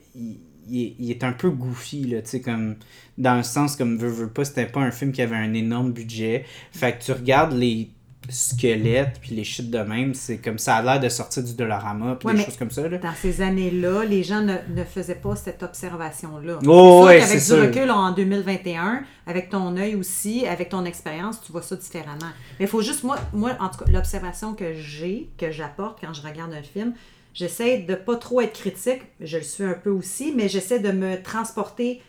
il, 0.70 1.10
est, 1.10 1.25
un 1.25 1.32
peu 1.32 1.50
goofy, 1.50 2.04
là, 2.04 2.20
comme. 2.42 2.76
Dans 3.19 3.36
le 3.36 3.42
sens, 3.42 3.75
comme 3.75 3.98
veux, 3.98 4.08
veux 4.08 4.28
pas, 4.28 4.44
c'était 4.44 4.66
pas 4.66 4.80
un 4.80 4.92
film 4.92 5.10
qui 5.10 5.20
avait 5.20 5.36
un 5.36 5.52
énorme 5.52 5.92
budget. 5.92 6.44
Fait 6.70 6.96
que 6.96 7.02
tu 7.02 7.12
regardes 7.12 7.52
les 7.52 7.90
squelettes 8.28 9.19
puis 9.20 9.34
les 9.34 9.44
shit 9.44 9.70
de 9.70 9.78
même, 9.78 10.14
c'est 10.14 10.38
comme 10.38 10.58
ça 10.58 10.76
a 10.76 10.82
l'air 10.82 11.00
de 11.00 11.08
sortir 11.08 11.42
du 11.42 11.54
Dollarama 11.54 12.16
puis 12.16 12.28
Ouais, 12.28 12.34
des 12.34 12.44
choses 12.44 12.56
comme 12.56 12.70
ça, 12.70 12.88
là. 12.88 12.98
Dans 12.98 13.14
ces 13.14 13.40
années-là, 13.40 14.04
les 14.04 14.22
gens 14.22 14.42
ne, 14.42 14.56
ne 14.75 14.84
faisaient 14.84 15.14
pas 15.14 15.34
cette 15.36 15.62
observation-là. 15.62 16.58
Oh, 16.66 17.06
c'est 17.08 17.20
c'est 17.20 17.34
du 17.34 17.40
sûr. 17.40 17.60
recul 17.62 17.90
en 17.90 18.12
2021, 18.12 19.02
avec 19.26 19.50
ton 19.50 19.76
œil 19.76 19.94
aussi, 19.94 20.46
avec 20.46 20.69
ton 20.69 20.84
expérience, 20.84 21.40
tu 21.40 21.52
vois 21.52 21.62
ça 21.62 21.76
différemment. 21.76 22.19
Mais 22.58 22.67
il 22.67 22.69
faut 22.69 22.82
juste, 22.82 23.05
moi, 23.05 23.17
moi, 23.32 23.53
en 23.60 23.69
tout 23.69 23.84
cas, 23.84 23.91
l'observation 23.91 24.55
que 24.55 24.74
j'ai, 24.74 25.31
que 25.38 25.50
j'apporte 25.50 26.00
quand 26.00 26.12
je 26.12 26.22
regarde 26.22 26.53
un 26.53 26.62
film, 26.62 26.93
j'essaie 27.34 27.79
de 27.79 27.94
pas 27.94 28.17
trop 28.17 28.41
être 28.41 28.58
critique, 28.58 29.03
je 29.20 29.38
le 29.38 29.44
suis 29.44 29.64
un 29.64 29.74
peu 29.74 29.91
aussi, 29.91 30.32
mais 30.36 30.48
j'essaie 30.48 30.81
de 30.81 30.91
me 30.93 31.22
transporter 31.22 32.03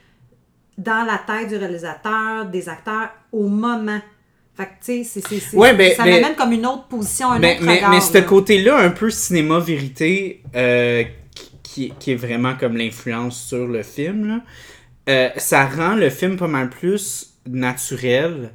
dans 0.78 1.06
la 1.06 1.18
tête 1.18 1.50
du 1.50 1.58
réalisateur, 1.58 2.46
des 2.46 2.70
acteurs, 2.70 3.10
au 3.32 3.48
moment. 3.48 4.00
Fait 4.60 4.66
que, 4.66 4.86
tu 4.86 5.04
sais, 5.06 5.22
c'est- 5.22 5.56
Ouais, 5.56 5.74
ben, 5.74 5.94
ça 5.96 6.04
ben- 6.04 6.20
m'amène 6.22 6.36
comme 6.36 6.52
une 6.52 6.66
autre 6.66 6.88
position, 6.90 7.32
un 7.32 7.40
mais, 7.40 7.56
autre 7.56 7.64
mais, 7.66 7.76
regard. 7.78 7.90
mais 7.92 8.02
ce 8.02 8.14
là. 8.16 8.22
côté-là, 8.24 8.78
un 8.78 8.90
peu 8.90 9.10
cinéma-vérité, 9.10 10.44
euh, 10.56 11.04
qui, 11.64 11.94
qui 11.98 12.12
est 12.12 12.16
vraiment 12.16 12.56
comme 12.60 12.76
l'influence 12.76 13.42
sur 13.42 13.68
le 13.68 13.84
film, 13.84 14.28
là, 14.28 14.40
euh, 15.08 15.30
ça 15.38 15.66
rend 15.66 15.96
le 15.96 16.10
film 16.10 16.36
pas 16.36 16.48
mal 16.48 16.70
plus 16.70 17.36
naturel. 17.48 18.52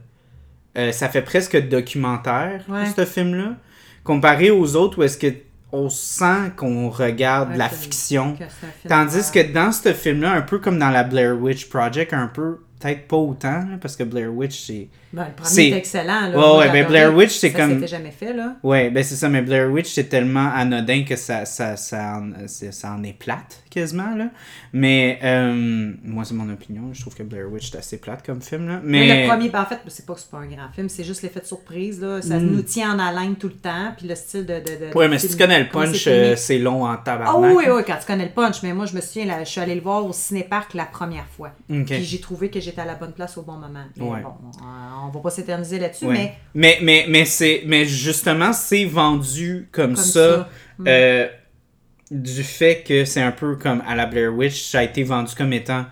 Euh, 0.76 0.92
ça 0.92 1.08
fait 1.08 1.22
presque 1.22 1.56
documentaire, 1.68 2.64
Ouais. 2.68 2.84
ce 2.96 3.04
film-là. 3.04 3.56
Comparé 4.02 4.50
aux 4.50 4.76
autres 4.76 4.98
où 4.98 5.02
est-ce 5.04 5.16
que 5.18 5.32
on 5.72 5.88
sent 5.88 6.52
qu'on 6.56 6.88
regarde 6.90 7.50
Ouais, 7.52 7.56
la 7.56 7.68
fiction. 7.68 8.36
que 8.36 8.88
Tandis 8.88 9.30
que 9.32 9.52
dans 9.52 9.72
ce 9.72 9.92
film-là, 9.92 10.32
un 10.32 10.42
peu 10.42 10.58
comme 10.58 10.78
dans 10.78 10.90
la 10.90 11.02
Blair 11.02 11.36
Witch 11.40 11.68
Project, 11.68 12.12
un 12.12 12.28
peu, 12.28 12.58
peut-être 12.84 13.08
pas 13.08 13.16
autant, 13.16 13.58
là, 13.60 13.78
parce 13.80 13.96
que 13.96 14.04
Blair 14.04 14.32
Witch, 14.32 14.66
c'est... 14.66 14.88
Ben, 15.12 15.26
le 15.28 15.32
premier 15.34 15.48
c'est- 15.50 15.68
est 15.70 15.76
excellent. 15.78 16.28
Là. 16.28 16.36
Ouais, 16.58 16.66
j'ai 16.66 16.72
ben, 16.72 16.78
adoré. 16.78 16.84
Blair 16.88 17.14
Witch, 17.14 17.30
c'est 17.30 17.50
Ça, 17.50 17.58
comme- 17.58 17.74
C'était 17.74 17.86
jamais 17.86 18.10
fait, 18.10 18.32
là. 18.32 18.56
Ouais, 18.62 18.90
ben 18.90 19.02
c'est 19.04 19.14
ça, 19.14 19.28
mais 19.28 19.42
Blair 19.42 19.70
Witch, 19.70 19.86
c'est 19.92 20.08
tellement 20.08 20.50
anodin 20.54 21.04
que 21.04 21.16
ça, 21.16 21.44
ça, 21.44 21.76
ça, 21.76 22.20
en, 22.20 22.32
ça 22.48 22.90
en 22.92 23.02
est 23.04 23.12
plate, 23.18 23.62
quasiment, 23.70 24.14
là. 24.16 24.28
Mais, 24.72 25.18
euh, 25.22 25.92
moi, 26.04 26.24
c'est 26.24 26.34
mon 26.34 26.52
opinion, 26.52 26.90
je 26.92 27.00
trouve 27.00 27.14
que 27.14 27.22
Blair 27.22 27.50
Witch, 27.50 27.70
c'est 27.70 27.78
assez 27.78 27.98
plate 27.98 28.24
comme 28.26 28.42
film, 28.42 28.66
là. 28.68 28.80
Mais... 28.82 29.06
Mais, 29.06 29.22
Le 29.22 29.28
premier, 29.28 29.48
ben, 29.50 29.62
en 29.62 29.66
fait, 29.66 29.78
c'est 29.86 30.04
pas 30.04 30.14
que 30.14 30.20
c'est 30.20 30.30
pas 30.30 30.38
un 30.38 30.46
grand 30.46 30.68
film, 30.74 30.88
c'est 30.88 31.04
juste 31.04 31.22
l'effet 31.22 31.40
de 31.40 31.46
surprise. 31.46 32.00
Là. 32.00 32.20
Ça 32.22 32.38
Mm. 32.38 32.46
nous 32.50 32.62
tient 32.62 32.94
en 32.94 32.98
haleine 32.98 33.36
tout 33.36 33.48
le 33.48 33.54
temps. 33.54 33.92
Puis 33.96 34.06
le 34.08 34.14
style 34.14 34.44
de. 34.46 34.54
de, 34.54 34.90
de 34.90 34.94
Ouais, 34.96 35.08
mais 35.08 35.18
si 35.18 35.28
tu 35.28 35.36
connais 35.36 35.60
le 35.60 35.68
punch, 35.68 36.02
c'est 36.04 36.10
euh, 36.10 36.36
c'est 36.36 36.58
long 36.58 36.84
en 36.86 36.96
tabarnak. 36.96 37.28
Ah 37.34 37.38
oui, 37.38 37.64
oui, 37.66 37.72
oui, 37.76 37.82
quand 37.86 37.96
tu 38.00 38.06
connais 38.06 38.24
le 38.24 38.30
punch. 38.32 38.62
Mais 38.62 38.72
moi, 38.74 38.86
je 38.86 38.94
me 38.96 39.00
souviens, 39.00 39.26
là, 39.26 39.44
je 39.44 39.48
suis 39.50 39.60
allée 39.60 39.74
le 39.76 39.80
voir 39.80 40.04
au 40.04 40.12
cinéparc 40.12 40.74
la 40.74 40.84
première 40.86 41.26
fois. 41.36 41.52
Puis 41.68 42.04
j'ai 42.04 42.20
trouvé 42.20 42.50
que 42.50 42.58
j'étais 42.60 42.73
j'étais 42.74 42.82
à 42.82 42.92
la 42.92 42.94
bonne 42.96 43.12
place 43.12 43.36
au 43.38 43.42
bon 43.42 43.52
moment. 43.54 43.84
Mais 43.96 44.02
Ouais. 44.04 44.20
bon, 44.22 44.32
on, 44.62 45.06
on 45.06 45.10
va 45.10 45.20
pas 45.20 45.30
s'éterniser 45.30 45.78
là-dessus, 45.78 46.06
Ouais. 46.06 46.14
mais 46.14 46.34
Mais, 46.54 46.78
mais, 46.82 47.06
mais, 47.08 47.24
c'est, 47.24 47.62
mais 47.66 47.84
justement, 47.84 48.52
c'est 48.52 48.84
vendu 48.84 49.68
comme, 49.72 49.94
comme 49.94 49.96
ça. 49.96 50.12
ça. 50.38 50.48
Mm. 50.78 50.84
euh, 50.88 51.28
du 52.10 52.42
fait 52.42 52.84
que 52.86 53.04
c'est 53.04 53.22
un 53.22 53.32
peu 53.32 53.56
comme 53.56 53.82
à 53.86 53.94
la 53.94 54.06
Blair 54.06 54.32
Witch, 54.34 54.62
ça 54.70 54.80
a 54.80 54.82
été 54.82 55.02
vendu 55.02 55.34
comme 55.34 55.52
étant 55.52 55.86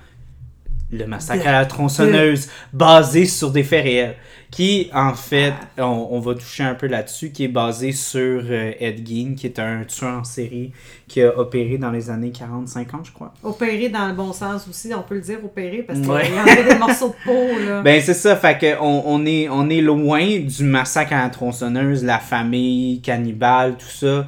le 0.93 1.07
massacre 1.07 1.47
à 1.47 1.53
la 1.53 1.67
tronçonneuse, 1.67 2.49
basé 2.73 3.25
sur 3.27 3.51
des 3.51 3.63
faits 3.63 3.85
réels. 3.85 4.15
Qui, 4.51 4.91
en 4.93 5.15
fait, 5.15 5.55
on, 5.79 6.09
on 6.11 6.21
va 6.21 6.35
toucher 6.35 6.63
un 6.63 6.75
peu 6.75 6.87
là-dessus, 6.87 7.33
qui 7.33 7.45
est 7.45 7.49
basé 7.49 7.93
sur 7.93 8.43
euh, 8.51 8.73
Ed 8.79 8.99
Gein, 9.09 9.35
qui 9.35 9.47
est 9.47 9.59
un 9.59 9.85
tueur 9.85 10.19
en 10.19 10.25
série 10.25 10.73
qui 11.09 11.23
a 11.23 11.39
opéré 11.39 11.79
dans 11.79 11.91
les 11.91 12.11
années 12.11 12.33
40-50, 12.39 12.85
je 13.05 13.13
crois. 13.13 13.33
Opérer 13.43 13.89
dans 13.89 14.07
le 14.09 14.13
bon 14.13 14.35
sens 14.35 14.69
aussi, 14.69 14.93
on 14.95 15.01
peut 15.03 15.15
le 15.15 15.23
dire 15.23 15.39
opérer, 15.43 15.83
parce 15.83 15.99
qu'il 16.01 16.11
Ouais. 16.11 16.31
avait 16.39 16.65
des 16.65 16.79
morceaux 16.79 17.09
de 17.09 17.25
peau, 17.25 17.59
là. 17.67 17.81
Ben 17.83 18.03
c'est 18.03 18.13
ça, 18.13 18.37
fait 18.37 18.59
que 18.59 18.79
on, 18.79 19.03
on 19.07 19.25
est 19.25 19.49
on 19.49 19.71
est 19.71 19.81
loin 19.81 20.23
du 20.41 20.65
massacre 20.65 21.15
à 21.15 21.23
la 21.23 21.31
tronçonneuse, 21.31 22.05
la 22.05 22.19
famille, 22.19 23.01
cannibale, 23.01 23.77
tout 23.79 23.87
ça. 23.89 24.27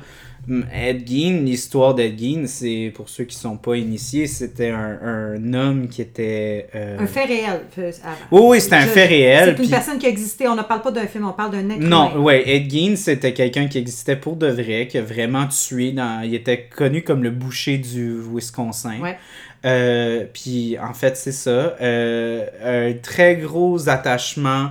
Hum, 0.49 0.67
Ed 0.75 1.09
Gein, 1.09 1.41
l'histoire 1.45 1.95
d'Ed 1.95 2.19
Gein, 2.19 2.45
c'est 2.47 2.93
pour 2.95 3.09
ceux 3.09 3.25
qui 3.25 3.37
sont 3.37 3.57
pas 3.57 3.77
initiés, 3.77 4.27
c'était 4.27 4.71
un, 4.71 4.99
un 5.03 5.55
homme 5.55 5.89
qui 5.89 6.03
était 6.03 6.67
euh, 6.75 6.99
un 7.01 7.07
fait 7.07 7.25
réel. 7.25 7.61
euh. 7.79 7.91
Oui, 8.31 8.41
oui, 8.45 8.61
c'était 8.61 8.77
un 8.77 8.87
fait 8.87 9.07
réel. 9.07 9.55
C'est 9.57 9.65
une 9.65 9.71
personne 9.71 9.99
qui 9.99 10.07
existait, 10.07 10.47
on 10.49 10.55
ne 10.57 10.63
parle 10.63 10.83
pas 10.83 10.91
d'un 10.91 11.07
film, 11.07 11.27
on 11.27 11.33
parle 11.33 11.53
d'un 11.53 11.71
être 11.71 11.81
Non, 11.81 12.11
humain. 12.13 12.21
ouais, 12.21 12.49
Ed 12.49 12.71
Gein, 12.71 12.95
c'était 12.97 13.33
quelqu'un 13.33 13.69
qui 13.69 13.79
existait 13.79 14.17
pour 14.17 14.37
de 14.37 14.49
vrai, 14.49 14.87
qui 14.89 14.99
a 14.99 15.03
vraiment 15.03 15.47
tué 15.47 15.93
dans 15.93 16.23
il 16.23 16.35
était 16.35 16.65
connu 16.65 17.03
comme 17.03 17.23
le 17.23 17.31
boucher 17.31 17.79
du 17.79 18.15
Wisconsin. 18.33 19.01
Ouais. 19.01 19.17
Euh, 19.65 20.25
puis 20.31 20.77
en 20.79 20.93
fait, 20.93 21.17
c'est 21.17 21.33
ça. 21.33 21.75
euh, 21.81 22.45
un 22.63 22.93
très 23.01 23.37
gros 23.37 23.89
attachement 23.89 24.69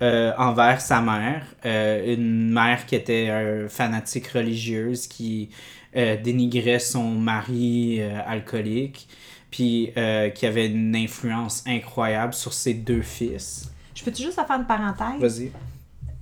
euh, 0.00 0.32
envers 0.38 0.80
sa 0.80 1.00
mère. 1.00 1.44
Euh, 1.64 2.14
une 2.14 2.50
mère 2.50 2.86
qui 2.86 2.94
était 2.94 3.28
euh, 3.28 3.68
fanatique 3.68 4.28
religieuse, 4.28 5.06
qui 5.06 5.50
euh, 5.96 6.16
dénigrait 6.16 6.78
son 6.78 7.04
mari 7.10 8.00
alcoolique, 8.26 9.08
puis 9.50 9.92
qui 10.34 10.46
avait 10.46 10.66
une 10.66 10.94
influence 10.94 11.64
incroyable 11.66 12.34
sur 12.34 12.52
ses 12.52 12.74
deux 12.74 13.02
fils. 13.02 13.70
Je 13.94 14.04
peux-tu 14.04 14.22
juste 14.22 14.34
faire 14.34 14.50
une 14.50 14.66
parenthèse? 14.66 15.20
Vas-y. 15.20 15.50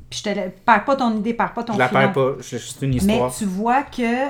Puis 0.08 0.22
je 0.24 0.30
te 0.30 0.48
perds 0.64 0.84
pas 0.84 0.96
ton 0.96 1.16
idée, 1.18 1.34
perds 1.34 1.52
pas 1.52 1.64
ton 1.64 1.74
Je 1.74 1.78
la 1.78 1.88
perds 1.88 2.12
pas, 2.12 2.32
c'est 2.40 2.58
juste 2.58 2.80
une 2.80 2.90
Mais 2.90 2.96
histoire. 2.96 3.34
tu 3.34 3.44
vois 3.44 3.82
que 3.82 4.28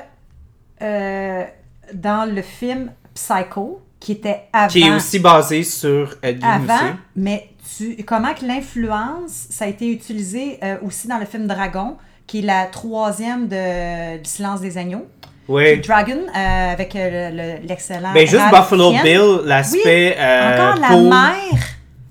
dans 1.93 2.35
le 2.35 2.43
film 2.43 2.91
Psycho, 3.15 3.83
qui 4.01 4.13
était 4.13 4.45
avant, 4.53 4.69
Qui 4.69 4.83
est 4.83 4.91
aussi 4.91 5.19
basé 5.19 5.63
sur 5.63 6.17
Ed 6.23 6.41
Gein 6.41 6.49
avant 6.49 6.97
mais 7.15 7.51
tu, 7.77 7.97
comment 8.05 8.35
que 8.35 8.45
l'influence, 8.45 9.47
ça 9.51 9.65
a 9.65 9.69
été 9.69 9.91
utilisé 9.91 10.59
euh, 10.63 10.77
aussi 10.83 11.09
dans 11.09 11.19
le 11.19 11.27
film 11.27 11.47
Dragon, 11.47 11.97
qui 12.27 12.41
est 12.41 12.43
la 12.43 12.67
troisième 12.67 13.49
de, 13.49 14.19
du 14.19 14.29
Silence 14.29 14.61
des 14.61 14.79
Agneaux? 14.79 15.07
Oui. 15.49 15.81
Dragon, 15.81 16.19
euh, 16.35 16.73
avec 16.73 16.97
euh, 16.97 17.31
le- 17.31 17.37
le- 17.61 17.67
l'excellent. 17.69 18.13
Ben 18.13 18.27
juste 18.27 18.43
Ralph 18.43 18.71
Buffalo. 18.71 18.93
Bill, 19.03 19.41
l'aspect 19.47 20.17
euh, 20.19 20.55
Encore 20.73 20.81
la 20.81 20.97
mère. 21.11 21.61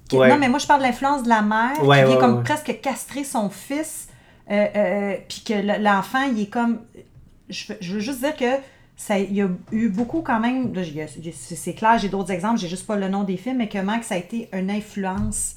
qui- 0.09 0.17
Ouais. 0.17 0.29
Non, 0.29 0.37
mais 0.37 0.47
moi, 0.47 0.59
je 0.59 0.67
parle 0.67 0.81
de 0.81 0.85
l'influence 0.85 1.23
de 1.23 1.29
la 1.29 1.41
mère, 1.41 1.83
Ouais, 1.83 2.03
qui 2.03 2.09
ouais, 2.09 2.13
est 2.15 2.19
comme 2.19 2.43
presque 2.43 2.79
castré 2.81 3.23
son 3.23 3.49
fils, 3.49 4.07
euh, 4.51 4.65
euh, 4.75 5.15
puis 5.27 5.41
que 5.45 5.53
le- 5.53 5.83
l'enfant, 5.83 6.23
il 6.31 6.43
est 6.43 6.49
comme. 6.49 6.79
Je, 7.49 7.73
je 7.81 7.93
veux 7.95 7.99
juste 7.99 8.19
dire 8.19 8.35
que 8.35 8.45
ça, 8.95 9.19
il 9.19 9.33
y 9.33 9.41
a 9.41 9.49
eu 9.71 9.89
beaucoup 9.89 10.21
quand 10.21 10.39
même. 10.39 10.73
c'est 11.33 11.73
clair, 11.73 11.97
j'ai 11.97 12.09
d'autres 12.09 12.31
exemples, 12.31 12.59
j'ai 12.59 12.67
juste 12.67 12.87
pas 12.87 12.95
le 12.95 13.09
nom 13.09 13.23
des 13.23 13.37
films, 13.37 13.57
mais 13.57 13.69
comment 13.69 13.99
que 13.99 14.05
ça 14.05 14.15
a 14.15 14.17
été 14.17 14.49
une 14.53 14.71
influence 14.71 15.55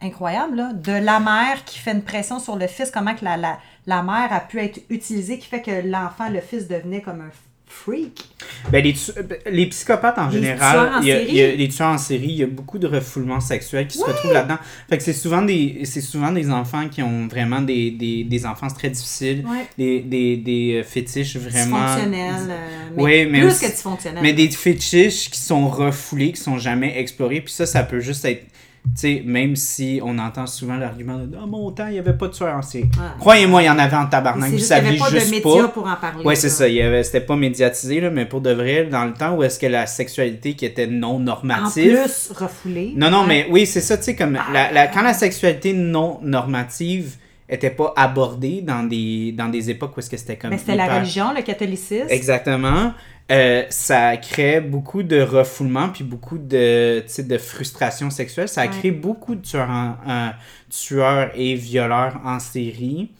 incroyable 0.00 0.56
là, 0.56 0.72
de 0.72 0.92
la 0.92 1.18
mère 1.18 1.64
qui 1.64 1.78
fait 1.78 1.92
une 1.92 2.02
pression 2.02 2.38
sur 2.38 2.56
le 2.56 2.66
fils, 2.66 2.90
comment 2.90 3.14
que 3.14 3.24
la, 3.24 3.36
la, 3.36 3.58
la 3.86 4.02
mère 4.02 4.32
a 4.32 4.40
pu 4.40 4.60
être 4.60 4.80
utilisée, 4.90 5.38
qui 5.38 5.48
fait 5.48 5.62
que 5.62 5.86
l'enfant, 5.86 6.28
le 6.28 6.40
fils 6.40 6.68
devenait 6.68 7.00
comme 7.00 7.20
un 7.22 7.30
freak. 7.66 8.24
Ben, 8.70 8.82
les, 8.84 8.92
tu- 8.92 9.10
les 9.50 9.66
psychopathes 9.66 10.18
en 10.18 10.28
Les 10.28 10.34
général, 10.40 10.94
en 10.94 11.00
il 11.00 11.08
y 11.08 11.12
a- 11.12 11.18
série? 11.18 11.28
il 11.30 11.34
y 11.36 11.42
a- 11.42 11.54
les 11.54 11.68
tueurs 11.68 11.88
en 11.88 11.98
série, 11.98 12.26
il 12.28 12.36
y 12.36 12.42
a 12.42 12.46
beaucoup 12.46 12.78
de 12.78 12.86
refoulement 12.86 13.40
sexuel 13.40 13.86
qui 13.88 13.98
se 13.98 14.04
retrouvent 14.04 14.32
là-dedans. 14.32 14.58
Fait 14.88 14.96
que 14.98 15.02
c'est 15.02 15.12
souvent 15.12 15.42
des 15.42 15.80
c'est 15.84 16.00
souvent 16.00 16.30
des 16.32 16.50
enfants 16.50 16.88
qui 16.88 17.02
ont 17.02 17.26
vraiment 17.26 17.60
des, 17.62 17.90
des, 17.90 18.24
des 18.24 18.46
enfances 18.46 18.74
très 18.74 18.90
difficiles, 18.90 19.44
des, 19.76 20.00
des, 20.00 20.36
des 20.36 20.80
euh, 20.80 20.84
fétiches 20.84 21.36
vraiment 21.36 21.84
Dysfonctionnel. 21.84 22.34
euh, 22.48 22.56
mais 22.96 23.02
Ouais, 23.02 23.26
mais 23.26 23.40
plus 23.40 23.48
aussi- 23.48 23.66
que 23.66 24.20
mais 24.22 24.32
des 24.32 24.48
fétiches 24.50 25.30
qui 25.30 25.40
sont 25.40 25.68
refoulés, 25.68 26.32
qui 26.32 26.40
sont 26.40 26.58
jamais 26.58 26.98
explorés. 26.98 27.40
Puis 27.40 27.52
ça, 27.52 27.66
ça 27.66 27.82
peut 27.82 28.00
juste 28.00 28.24
être. 28.24 28.44
Tu 28.84 29.00
sais, 29.00 29.22
même 29.24 29.56
si 29.56 29.98
on 30.04 30.18
entend 30.18 30.46
souvent 30.46 30.76
l'argument 30.76 31.16
de 31.18 31.36
Ah, 31.42 31.46
mon 31.46 31.70
temps, 31.72 31.86
il 31.86 31.94
n'y 31.94 31.98
avait 31.98 32.12
pas 32.12 32.28
de 32.28 32.32
tueurs 32.32 32.54
en 32.54 32.62
série. 32.62 32.88
Croyez-moi, 33.18 33.62
il 33.62 33.66
y 33.66 33.70
en 33.70 33.78
avait 33.78 33.96
en 33.96 34.06
tabarnak. 34.06 34.50
Vous 34.50 34.56
juste 34.56 34.68
saviez 34.68 34.90
avait 34.90 34.98
pas 34.98 35.10
de 35.10 35.18
juste 35.18 35.30
médias 35.30 35.68
pour 35.68 35.86
en 35.86 35.96
parler. 35.96 36.22
Ouais, 36.24 36.34
c'est 36.36 36.50
ça. 36.50 36.64
Avait, 36.64 37.02
c'était 37.02 37.22
pas 37.22 37.34
médiatisé, 37.34 38.00
là, 38.00 38.10
mais 38.10 38.26
pour 38.26 38.40
de 38.42 38.52
vrai, 38.52 38.84
dans 38.84 39.04
le 39.06 39.14
temps 39.14 39.34
où 39.36 39.42
est-ce 39.42 39.58
que 39.58 39.66
la 39.66 39.86
sexualité 39.86 40.52
qui 40.54 40.66
était 40.66 40.86
non 40.86 41.16
En 41.16 41.18
normative. 41.18 41.98
plus, 42.02 42.30
refoulé. 42.36 42.92
Non, 42.94 43.10
non, 43.10 43.24
mais 43.24 43.46
oui, 43.50 43.66
c'est 43.66 43.80
ça, 43.80 43.96
tu 43.96 44.04
sais, 44.04 44.14
comme 44.16 44.38
la, 44.52 44.70
la- 44.70 44.86
quand 44.88 45.02
la 45.02 45.14
sexualité 45.14 45.72
non 45.72 46.18
normative 46.22 47.16
était 47.48 47.70
pas 47.70 47.92
abordée 47.96 48.60
dans 48.62 48.82
des, 48.84 49.32
dans 49.32 49.48
des 49.48 49.70
époques 49.70 49.96
où 49.96 50.00
est-ce 50.00 50.10
que 50.10 50.16
c'était 50.16 50.36
comme. 50.36 50.50
Ben, 50.50 50.58
c'était 50.58 50.76
la 50.76 50.98
religion, 50.98 51.26
le 51.34 51.42
catholicisme. 51.42 52.06
Exactement. 52.10 52.92
Euh, 53.34 53.64
ça 53.70 54.16
crée 54.16 54.60
beaucoup 54.60 55.02
de 55.02 55.20
refoulement 55.20 55.88
puis 55.88 56.04
beaucoup 56.04 56.38
de, 56.38 57.02
de 57.18 57.38
frustration 57.38 58.08
sexuelle. 58.10 58.48
Ça 58.48 58.60
a 58.62 58.64
Ouais. 58.66 58.70
créé 58.70 58.90
beaucoup 58.92 59.34
de 59.34 59.42
tueurs, 59.42 59.68
en- 59.70 59.96
en- 60.06 60.30
tueurs 60.70 61.30
et 61.34 61.54
violeurs 61.54 62.20
en 62.24 62.38
série. 62.38 63.10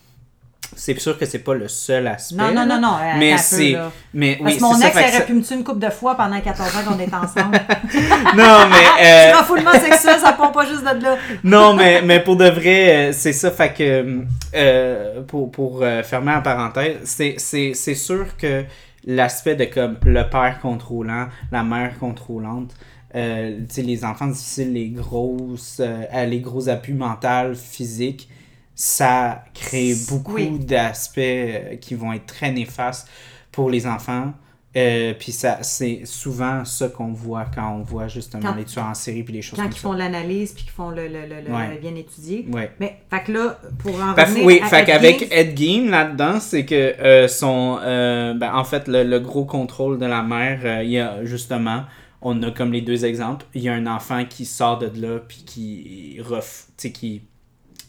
C'est 0.76 0.99
sûr 0.99 1.16
que 1.16 1.25
c'est 1.25 1.38
pas 1.38 1.54
le 1.54 1.68
seul 1.68 2.06
aspect. 2.09 2.37
Non, 2.37 2.52
non, 2.52 2.66
non, 2.66 2.80
non. 2.80 2.94
attends 2.97 3.18
Mais 3.18 3.38
c'est. 3.38 3.76
Mais 4.12 4.37
Parce 4.37 4.50
oui, 4.54 4.56
que 4.59 4.62
mon 4.62 4.80
ex 4.80 4.90
que 4.90 4.99
aurait 4.99 5.26
pu 5.26 5.33
me 5.35 5.42
tuer 5.42 5.54
une 5.54 5.62
couple 5.64 5.78
de 5.78 5.90
fois 5.90 6.16
pendant 6.16 6.40
14 6.40 6.68
ans 6.76 6.80
qu'on 6.90 6.99
est 6.99 7.14
ensemble. 7.14 7.61
Non, 8.37 8.66
mais. 8.68 9.04
euh, 9.06 9.33
Le 9.33 9.38
refoulement 9.38 9.73
sexuel, 9.73 10.16
ça 10.21 10.33
part 10.33 10.50
pas 10.52 10.66
juste 10.66 10.83
de 10.83 11.02
là. 11.04 11.16
non, 11.44 11.75
mais, 11.75 12.02
mais 12.02 12.18
pour 12.21 12.37
de 12.37 12.49
vrai, 12.49 13.11
euh, 13.11 13.12
c'est 13.12 13.33
ça. 13.33 13.52
Fait 13.52 13.73
que, 13.73 14.23
euh, 14.56 15.23
pour, 15.28 15.50
pour 15.52 15.80
euh, 15.83 16.02
fermer 16.02 16.33
la 16.33 16.40
parenthèse, 16.40 16.97
c'est 17.04 17.94
sûr 17.94 18.37
que 18.37 18.64
l'aspect 19.06 19.56
de 19.56 19.64
comme 19.64 19.99
le 20.04 20.28
père 20.28 20.58
contrôlant, 20.61 21.28
la 21.52 21.62
mère 21.62 21.99
contrôlante, 21.99 22.75
euh, 23.14 23.61
les 23.76 24.04
enfants 24.04 24.26
difficiles, 24.26 24.73
les 24.73 24.88
grosses, 24.90 25.80
euh, 25.80 26.25
les 26.26 26.40
gros 26.40 26.68
appuis 26.68 26.94
mentaux, 26.94 27.54
physiques, 27.54 28.28
ça 28.75 29.44
crée 29.54 29.94
beaucoup 30.08 30.34
Oui. 30.34 30.58
d'aspects 30.58 31.18
euh, 31.18 31.76
qui 31.76 31.94
vont 31.94 32.12
être 32.12 32.26
très 32.26 32.50
néfastes 32.52 33.08
pour 33.52 33.70
les 33.70 33.87
enfants. 33.87 34.32
Euh, 34.76 35.14
puis 35.16 35.31
ça, 35.31 35.59
c'est 35.62 36.00
souvent 36.04 36.64
ça 36.64 36.88
qu'on 36.88 37.12
voit 37.12 37.45
quand 37.54 37.76
on 37.76 37.83
voit 37.83 38.09
justement 38.09 38.43
Quand- 38.43 38.54
les 38.57 38.64
tueurs 38.64 38.87
en 38.87 38.95
série 38.95 39.23
puis 39.23 39.33
les 39.33 39.40
choses 39.43 39.57
Quand 39.57 39.62
comme 39.64 39.71
ils 39.73 39.76
ça. 39.76 39.81
font 39.83 39.93
l'analyse 39.93 40.50
puis 40.52 40.64
qu'ils 40.64 40.73
font 40.73 40.90
le, 40.90 41.07
le, 41.07 41.26
le, 41.28 41.43
le- 41.47 41.54
Ouais. 41.54 41.78
bien 41.81 41.95
étudié. 41.95 42.45
Ouais. 42.52 42.73
Mais, 42.81 42.99
fait 43.09 43.23
que 43.23 43.33
là, 43.33 43.59
pour 43.78 43.95
en 44.02 44.14
Fait- 44.16 44.25
revenir 44.25 44.45
oui, 44.45 44.61
à 44.61 44.66
fait 44.66 44.81
Ed 44.81 44.87
qu'avec 44.87 45.21
Gein, 45.21 45.26
Ed 45.31 45.57
Gein 45.59 45.90
là-dedans, 45.90 46.40
c'est 46.40 46.64
que 46.64 46.75
euh, 46.75 47.28
son, 47.28 47.78
euh, 47.83 48.35
ben, 48.35 48.52
en 48.52 48.64
fait, 48.64 48.88
le, 48.88 49.04
le 49.04 49.21
gros 49.21 49.45
contrôle 49.45 49.99
de 49.99 50.07
la 50.07 50.23
mère, 50.25 50.61
euh, 50.64 50.83
il 50.83 50.90
y 50.90 50.99
a 50.99 51.25
justement, 51.25 51.85
on 52.21 52.43
a 52.43 52.50
comme 52.50 52.73
les 52.73 52.81
deux 52.81 53.04
exemples, 53.04 53.47
il 53.54 53.62
y 53.62 53.69
a 53.69 53.75
un 53.75 53.87
enfant 53.87 54.25
qui 54.25 54.45
sort 54.45 54.78
de 54.78 54.90
là 55.00 55.21
puis 55.21 55.45
qui 55.47 56.19
ref, 56.21 56.66
qui 56.76 57.23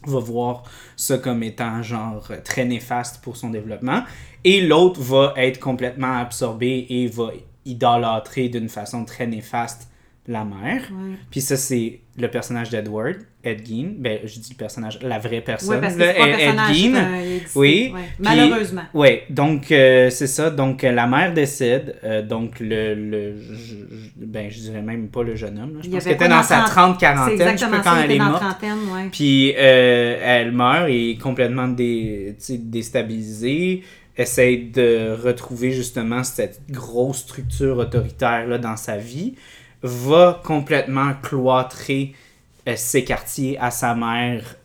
va 0.06 0.20
voir 0.20 0.62
ça 0.96 1.18
comme 1.18 1.42
étant 1.42 1.82
genre 1.82 2.32
très 2.44 2.64
néfaste 2.66 3.22
pour 3.24 3.38
son 3.38 3.50
développement 3.50 4.04
et 4.46 4.62
l'autre 4.62 5.02
va 5.02 5.34
être 5.36 5.60
complètement 5.60 6.18
absorbé 6.20 6.86
et 6.90 7.08
va 7.08 7.32
idolâtrer 7.66 8.48
d'une 8.48 8.70
façon 8.70 9.04
très 9.04 9.28
néfaste 9.28 9.90
la 10.28 10.44
mère. 10.44 10.82
Ouais. 10.92 11.18
Puis 11.30 11.40
ça, 11.42 11.56
c'est 11.56 12.00
le 12.18 12.28
personnage 12.30 12.72
d'Edward, 12.72 13.18
Ed 13.44 13.62
Gein. 13.64 13.90
Ben, 14.00 14.20
je 14.24 14.40
dis 14.40 14.50
le 14.54 14.58
personnage, 14.58 14.98
la 15.04 15.20
vraie 15.20 15.42
personne. 15.42 15.76
Ouais, 15.76 15.82
parce 15.82 15.94
que 15.94 16.00
là, 16.00 16.14
pas 16.16 16.28
Ed. 16.30 16.74
Gein. 16.74 17.06
Oui. 17.56 17.92
Ouais. 17.94 18.00
Puis- 18.16 18.24
Malheureusement. 18.24 18.82
Oui, 18.96 19.20
donc 19.30 19.72
euh, 19.72 20.10
c'est 20.10 20.26
ça. 20.26 20.50
Donc 20.50 20.84
euh, 20.84 20.92
la 20.92 21.06
mère 21.06 21.32
décède. 21.32 21.98
euh, 22.04 22.24
donc 22.24 22.60
le, 22.60 22.96
le 22.96 23.36
je, 23.40 23.76
je- 23.76 24.10
ben 24.26 24.50
je 24.50 24.60
dirais 24.62 24.82
même 24.82 25.10
pas 25.10 25.22
le 25.22 25.36
jeune 25.36 25.60
homme. 25.60 25.76
là. 25.76 25.80
Je 25.84 25.90
Il 25.90 25.92
pense 25.92 26.04
qu'elle 26.06 26.14
était 26.14 26.28
dans 26.28 26.42
sa 26.42 26.62
dans 26.62 26.66
30 26.70 26.96
C'est 26.96 27.06
quarantaine, 27.06 27.34
je 27.34 27.38
sais 27.38 27.44
exactement 27.52 27.78
pas 27.78 27.84
ça, 27.84 27.90
quand 27.92 28.02
elle 28.04 28.12
est 28.12 28.18
morte. 28.18 28.44
Puis 29.12 29.50
elle 29.52 30.52
meurt 30.54 30.90
et 30.90 31.12
est 31.12 31.18
complètement 31.22 31.68
dé, 31.68 32.34
sais, 32.40 32.58
déstabilisée. 32.58 33.84
Essaye 34.18 34.70
de 34.70 35.16
retrouver 35.22 35.72
justement 35.72 36.24
cette 36.24 36.62
grosse 36.70 37.20
structure 37.20 37.78
autoritaire 37.78 38.48
là, 38.48 38.58
dans 38.58 38.78
sa 38.78 38.98
vie. 38.98 39.36
Va 39.82 40.42
complètement 40.44 41.14
cloîtrer 41.22 42.14
euh, 42.68 42.74
ses 42.76 43.04
quartiers 43.04 43.58
à 43.60 43.72
sa 43.72 43.94
mère 43.94 44.56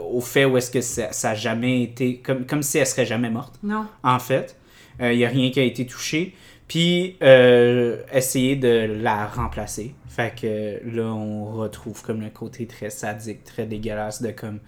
au 0.00 0.20
fait 0.20 0.44
où 0.46 0.56
est-ce 0.56 0.70
que 0.70 0.80
ça, 0.80 1.12
ça 1.12 1.30
a 1.30 1.34
jamais 1.34 1.82
été 1.82 2.18
comme, 2.18 2.46
comme 2.46 2.62
si 2.62 2.78
elle 2.78 2.86
serait 2.86 3.04
jamais 3.06 3.28
morte 3.30 3.54
Non. 3.62 3.86
en 4.02 4.18
fait. 4.18 4.56
Il 4.98 5.16
n'y 5.18 5.26
a 5.26 5.28
rien 5.28 5.50
qui 5.50 5.60
a 5.60 5.64
été 5.64 5.84
touché. 5.84 6.34
puis 6.68 7.16
euh, 7.22 8.02
essayer 8.12 8.56
de 8.56 8.86
la 9.02 9.26
remplacer. 9.26 9.94
Fait 10.08 10.34
que 10.34 10.80
là, 10.96 11.04
on 11.12 11.44
retrouve 11.52 12.02
comme 12.02 12.22
le 12.22 12.30
côté 12.30 12.66
très 12.66 12.88
sadique, 12.88 13.44
très 13.44 13.66
dégueulasse 13.66 14.22
de 14.22 14.30
comme 14.30 14.60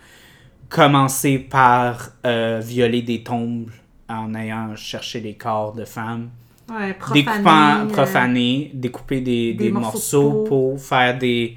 commencer 0.68 1.38
par 1.38 2.10
euh, 2.26 2.60
violer 2.62 3.00
des 3.00 3.22
tombes 3.22 3.70
en 4.08 4.34
ayant 4.34 4.74
cherché 4.76 5.20
les 5.20 5.34
corps 5.34 5.72
de 5.74 5.84
femmes. 5.84 6.30
Ouais, 6.70 6.92
profaner, 6.94 7.22
découpant, 7.22 8.02
euh, 8.24 8.68
découper 8.74 9.20
des, 9.22 9.54
des 9.54 9.64
des 9.64 9.70
morceaux 9.70 10.22
morceaux, 10.22 10.44
de 10.44 10.48
peau. 10.48 10.68
pour 10.72 10.80
faire 10.82 11.16
des, 11.16 11.56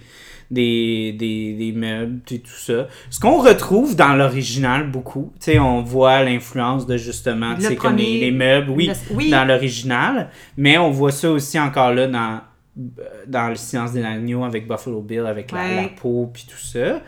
des, 0.49 1.11
des, 1.19 1.53
des 1.53 1.71
meubles 1.73 2.21
et 2.31 2.39
tout 2.39 2.51
ça. 2.51 2.87
Ce 3.09 3.19
qu'on 3.19 3.41
retrouve 3.41 3.95
dans 3.97 4.13
l'original 4.15 4.89
beaucoup, 4.89 5.33
tu 5.39 5.51
sais, 5.51 5.59
on 5.59 5.81
voit 5.81 6.23
l'influence 6.23 6.85
de 6.85 6.95
justement, 6.95 7.55
tu 7.55 7.61
sais, 7.63 7.75
comme 7.75 7.97
les, 7.97 8.31
meubles, 8.31 8.69
oui, 8.69 8.87
le- 8.87 9.15
oui. 9.15 9.29
dans 9.29 9.43
l'original, 9.45 10.29
mais 10.55 10.77
on 10.77 10.91
voit 10.91 11.11
ça 11.11 11.29
aussi 11.29 11.59
encore 11.59 11.93
là 11.93 12.07
dans, 12.07 12.39
dans 13.27 13.49
le 13.49 13.55
silence 13.55 13.91
des 13.91 14.03
agneaux 14.03 14.45
avec 14.45 14.65
Buffalo 14.67 15.01
Bill, 15.01 15.25
avec 15.25 15.51
la, 15.51 15.81
la 15.83 15.87
peau 15.89 16.29
puis 16.33 16.45
tout 16.49 16.57
ça. 16.57 17.01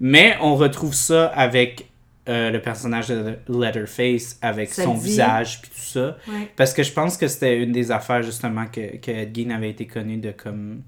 Mais 0.00 0.36
on 0.40 0.56
retrouve 0.56 0.92
ça 0.94 1.26
avec 1.26 1.86
euh, 2.28 2.50
le 2.50 2.60
personnage 2.60 3.08
de 3.08 3.36
Leatherface, 3.48 4.38
avec 4.40 4.72
Ça 4.72 4.84
son 4.84 4.94
dit. 4.94 5.04
visage 5.06 5.60
puis 5.60 5.70
tout 5.70 5.80
ça. 5.86 6.16
Ouais. 6.28 6.50
Parce 6.56 6.72
que 6.72 6.82
je 6.82 6.92
pense 6.92 7.16
que 7.16 7.28
c'était 7.28 7.62
une 7.62 7.72
des 7.72 7.90
affaires 7.90 8.22
justement 8.22 8.66
que, 8.66 8.96
que 8.96 9.10
Ed 9.10 9.36
Gein 9.36 9.50
avait 9.50 9.70
été 9.70 9.86
connu 9.86 10.16
de 10.16 10.30
comme 10.30 10.82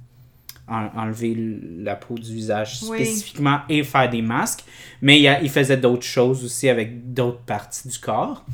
en- 0.69 0.89
enlever 0.97 1.37
la 1.79 1.95
peau 1.95 2.15
du 2.17 2.35
visage 2.35 2.79
Oui. 2.89 2.97
spécifiquement 3.05 3.61
et 3.69 3.85
faire 3.85 4.11
des 4.11 4.23
masques. 4.23 4.65
Mais 5.01 5.17
il, 5.17 5.23
y 5.23 5.29
a- 5.29 5.41
il 5.41 5.51
faisait 5.51 5.77
d'autres 5.77 6.03
choses 6.07 6.45
aussi 6.45 6.69
avec 6.69 7.13
d'autres 7.13 7.43
parties 7.43 7.87
du 7.89 7.99
corps. 7.99 8.45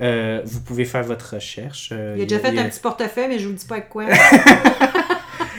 Euh, 0.00 0.40
vous 0.44 0.60
pouvez 0.60 0.84
faire 0.84 1.02
votre 1.02 1.34
recherche. 1.34 1.88
euh, 1.92 2.14
Il 2.16 2.22
a 2.22 2.26
déjà 2.26 2.38
fait 2.40 2.50
il 2.50 2.54
y 2.54 2.58
a- 2.58 2.62
un 2.62 2.68
petit 2.68 2.78
portefeuille, 2.78 3.28
mais 3.28 3.38
je 3.40 3.48
vous 3.48 3.54
dis 3.54 3.66
pas 3.66 3.76
avec 3.76 3.88
quoi. 3.88 4.04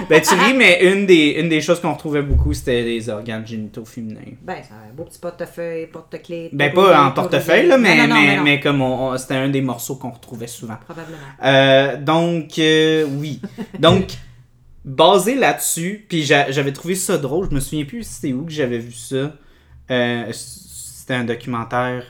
Ben 0.08 0.22
tu 0.22 0.34
ris, 0.36 0.54
mais 0.54 0.80
une 0.84 1.06
des, 1.06 1.36
une 1.40 1.50
des 1.50 1.62
choses 1.62 1.80
qu'on 1.82 1.94
retrouvait 1.94 2.22
beaucoup, 2.22 2.54
c'était 2.54 2.82
les 2.84 3.10
organes 3.10 3.46
génitaux 3.46 3.86
féminins. 3.86 4.20
ben, 4.42 4.58
c'est 4.62 4.74
un 4.74 4.94
beau 4.94 5.04
petit 5.04 5.20
portefeuille, 5.20 5.88
porte-clés. 5.88 6.50
Ben 6.54 6.72
pas 6.74 7.04
en 7.06 7.12
portefeuille, 7.12 7.68
là, 7.68 7.78
mais, 7.78 7.96
Non, 7.98 8.08
non, 8.08 8.16
non, 8.16 8.22
mais, 8.22 8.40
mais 8.42 8.60
comme 8.60 8.82
on- 8.82 9.10
on- 9.12 9.18
c'était 9.18 9.36
un 9.36 9.50
des 9.50 9.62
morceaux 9.62 9.96
qu'on 9.96 10.12
retrouvait 10.12 10.48
souvent. 10.48 10.78
Probablement. 10.86 11.18
Euh, 11.44 11.98
donc, 11.98 12.58
euh, 12.60 13.06
oui. 13.20 13.42
Donc, 13.80 14.06
basé 14.86 15.36
là-dessus, 15.36 16.06
puis 16.08 16.24
j'a- 16.24 16.52
j'avais 16.52 16.72
trouvé 16.72 16.96
ça 16.96 17.18
drôle. 17.18 17.48
Je 17.50 17.56
me 17.56 17.60
souviens 17.60 17.86
plus 17.86 18.04
si 18.04 18.14
c'était 18.16 18.34
où 18.34 18.46
que 18.46 18.52
j'avais 18.52 18.78
vu 18.80 18.94
ça. 18.94 19.34
Euh, 19.92 20.26
c'était 20.32 21.16
un 21.16 21.24
documentaire, 21.24 22.04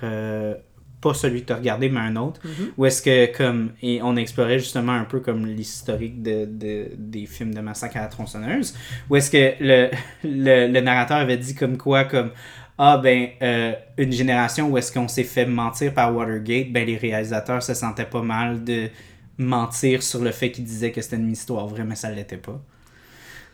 pas 1.01 1.13
celui 1.13 1.41
que 1.41 1.47
tu 1.47 1.53
as 1.53 1.57
regardé, 1.57 1.89
mais 1.89 1.99
un 2.01 2.15
autre, 2.17 2.41
Mhm. 2.43 2.71
où 2.77 2.85
est-ce 2.85 3.01
que, 3.01 3.35
comme, 3.37 3.71
et 3.81 4.01
on 4.03 4.15
explorait 4.17 4.59
justement 4.59 4.91
un 4.91 5.05
peu 5.05 5.19
comme 5.21 5.45
l'historique 5.45 6.21
de, 6.21 6.45
de- 6.45 6.91
des 6.97 7.25
films 7.25 7.53
de 7.53 7.61
Massacre 7.61 7.97
à 7.97 8.01
la 8.01 8.07
tronçonneuse, 8.07 8.75
où 9.09 9.15
est-ce 9.15 9.31
que 9.31 9.53
le, 9.63 9.89
le, 10.23 10.67
le 10.71 10.81
narrateur 10.81 11.17
avait 11.17 11.37
dit 11.37 11.55
comme 11.55 11.77
quoi, 11.77 12.03
comme, 12.03 12.31
ah 12.77 12.97
ben, 12.97 13.27
euh, 13.41 13.73
une 13.97 14.11
génération 14.11 14.69
où 14.69 14.77
est-ce 14.77 14.91
qu'on 14.91 15.07
s'est 15.07 15.23
fait 15.23 15.45
mentir 15.45 15.93
par 15.93 16.15
Watergate, 16.15 16.71
ben 16.71 16.85
les 16.85 16.97
réalisateurs 16.97 17.61
se 17.63 17.73
sentaient 17.73 18.05
pas 18.05 18.21
mal 18.21 18.63
de 18.63 18.89
mentir 19.37 20.03
sur 20.03 20.21
le 20.21 20.31
fait 20.31 20.51
qu'ils 20.51 20.63
disaient 20.65 20.91
que 20.91 21.01
c'était 21.01 21.15
une 21.17 21.31
histoire 21.31 21.67
vraie, 21.67 21.83
mais 21.85 21.95
ça 21.95 22.11
l'était 22.11 22.37
pas. 22.37 22.61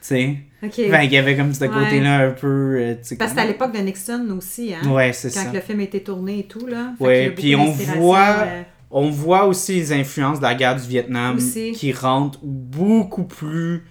Sais? 0.07 0.37
Qu'il 0.71 0.87
y 0.87 1.17
avait 1.17 1.35
comme 1.35 1.53
ce 1.53 1.61
Ouais. 1.63 1.69
côté-là 1.69 2.27
un 2.27 2.31
peu. 2.31 2.75
euh, 2.79 2.95
Parce 2.95 3.09
que 3.09 3.27
c'était 3.27 3.41
à 3.41 3.45
l'époque 3.45 3.73
de 3.73 3.79
Nixon 3.79 4.27
aussi, 4.37 4.73
hein? 4.73 4.87
Ouais, 4.91 5.13
c'est 5.13 5.33
Quand 5.33 5.43
ça. 5.45 5.51
le 5.53 5.59
film 5.61 5.79
a 5.79 5.83
été 5.83 6.01
tourné 6.03 6.39
et 6.39 6.43
tout, 6.43 6.65
là. 6.67 6.93
Fait 6.97 7.03
Ouais, 7.03 7.29
puis 7.31 7.55
on 7.55 7.71
voit- 7.71 8.35
euh, 8.45 8.61
On 8.91 9.09
voit 9.09 9.45
aussi 9.45 9.73
les 9.73 9.91
influences 9.93 10.37
de 10.37 10.43
la 10.43 10.53
guerre 10.55 10.75
du 10.75 10.87
Vietnam 10.87 11.35
Aussi. 11.37 11.71
qui 11.73 11.91
rentrent 11.91 12.39
beaucoup 12.43 13.23
plus 13.25 13.83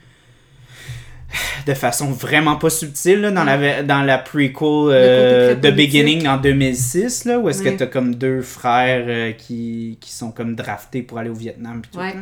de 1.67 1.75
façon 1.75 2.13
vraiment 2.13 2.57
pas 2.57 2.71
subtile 2.71 3.21
là, 3.23 3.31
dans, 3.33 3.43
la, 3.45 3.83
dans 3.83 4.03
la 4.03 4.19
prequel 4.19 4.55
euh, 4.63 5.55
The 5.57 5.75
Beginning 5.75 6.29
en 6.29 6.37
2006 6.37 7.25
là, 7.25 7.39
où 7.41 7.49
est-ce 7.49 7.63
Ouais. 7.65 7.73
que 7.73 7.79
t'as 7.79 7.87
comme 7.87 8.15
deux 8.15 8.41
frères 8.41 9.05
euh, 9.09 9.33
qui, 9.33 9.99
qui 10.01 10.13
sont 10.13 10.31
comme 10.31 10.55
draftés 10.55 11.03
pour 11.03 11.19
aller 11.19 11.31
au 11.31 11.35
Vietnam 11.35 11.83
pis 11.83 11.91
tout 11.91 11.99
Ouais. 11.99 12.15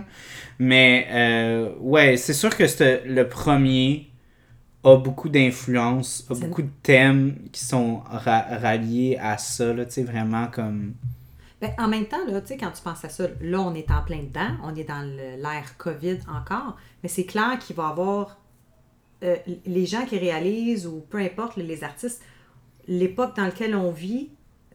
Mais 0.69 1.07
euh, 1.11 1.75
ouais 1.81 2.17
c'est 2.17 2.35
sûr 2.35 2.57
que 2.57 2.65
le 3.09 3.29
premier 3.29 4.11
a 4.85 4.97
beaucoup 4.97 5.29
d'influence 5.29 6.27
a 6.31 6.35
beaucoup 6.35 6.63
de 6.63 6.71
thèmes 6.83 7.37
qui 7.53 7.65
sont 7.65 8.01
ra- 8.07 8.47
ralliés 8.65 9.19
à 9.21 9.39
ça 9.39 9.73
là, 9.73 9.85
tu 9.87 9.93
sais 9.93 10.05
vraiment 10.05 10.47
comme 10.49 10.95
Ben, 11.61 11.71
en 11.79 11.87
même 11.89 12.07
temps, 12.07 12.25
là, 12.27 12.41
tu 12.41 12.49
sais, 12.49 12.57
quand 12.57 12.73
tu 12.73 12.83
penses 12.83 13.05
à 13.05 13.09
ça, 13.09 13.29
là, 13.41 13.61
on 13.61 13.75
est 13.75 13.91
en 13.91 14.03
plein 14.03 14.23
dedans, 14.23 14.57
on 14.65 14.75
est 14.75 14.85
dans 14.85 15.03
l'ère 15.03 15.77
COVID 15.79 16.19
encore, 16.29 16.77
mais 17.03 17.09
c'est 17.09 17.25
clair 17.25 17.59
qu'il 17.61 17.77
va 17.77 17.85
y 17.89 17.91
avoir 17.91 18.39
euh, 19.23 19.37
les 19.67 19.87
gens 19.87 20.05
qui 20.07 20.19
réalisent, 20.19 20.87
ou 20.87 21.05
peu 21.11 21.19
importe, 21.19 21.57
les 21.57 21.85
artistes, 21.85 22.23
l'époque 22.89 23.37
dans 23.37 23.45
laquelle 23.45 23.77
on 23.77 23.93
vit, 23.93 24.31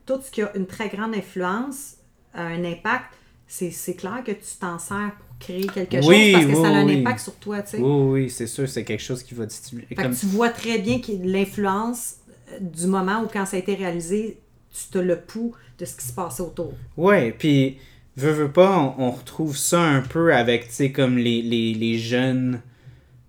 tout 0.05 0.21
ce 0.21 0.31
qui 0.31 0.41
a 0.41 0.55
une 0.55 0.67
très 0.67 0.89
grande 0.89 1.13
influence, 1.15 1.97
un 2.33 2.63
impact, 2.63 3.05
c'est 3.47 3.71
c'est 3.71 3.95
clair 3.95 4.23
que 4.25 4.31
tu 4.31 4.55
t'en 4.59 4.79
sers 4.79 5.11
pour 5.17 5.26
créer 5.39 5.65
quelque 5.67 5.97
Oui, 6.05 6.31
chose 6.31 6.31
parce 6.33 6.45
que 6.45 6.51
oui, 6.51 6.55
ça 6.55 6.67
a 6.67 6.71
un 6.71 6.85
oui. 6.85 6.99
impact 7.01 7.19
sur 7.19 7.35
toi, 7.35 7.61
tu 7.61 7.71
sais. 7.71 7.77
Oui, 7.79 8.21
oui, 8.23 8.29
c'est 8.29 8.47
sûr, 8.47 8.67
c'est 8.67 8.83
quelque 8.83 9.03
chose 9.03 9.23
qui 9.23 9.33
va. 9.35 9.45
Fait 9.47 9.95
Comme... 9.95 10.15
tu 10.15 10.25
vois 10.27 10.49
très 10.49 10.79
bien 10.79 10.99
que 10.99 11.11
l'influence 11.23 12.15
euh, 12.51 12.57
du 12.59 12.87
moment 12.87 13.21
où 13.23 13.27
quand 13.31 13.45
ça 13.45 13.57
a 13.57 13.59
été 13.59 13.75
réalisé, 13.75 14.41
tu 14.71 14.87
te 14.91 14.97
le 14.99 15.19
pouls 15.21 15.53
de 15.79 15.85
ce 15.85 15.95
qui 15.95 16.05
se 16.05 16.13
passait 16.13 16.43
autour. 16.43 16.79
Ouais, 16.97 17.31
puis, 17.37 17.77
veux, 18.15 18.31
veux 18.31 18.51
pas, 18.51 18.77
on, 18.79 19.05
on 19.07 19.11
retrouve 19.11 19.55
ça 19.57 19.81
un 19.81 20.01
peu 20.01 20.33
avec, 20.33 20.67
tu 20.69 20.73
sais, 20.73 20.91
comme 20.91 21.17
les, 21.17 21.41
les, 21.41 21.73
les 21.73 21.97
jeunes. 21.99 22.61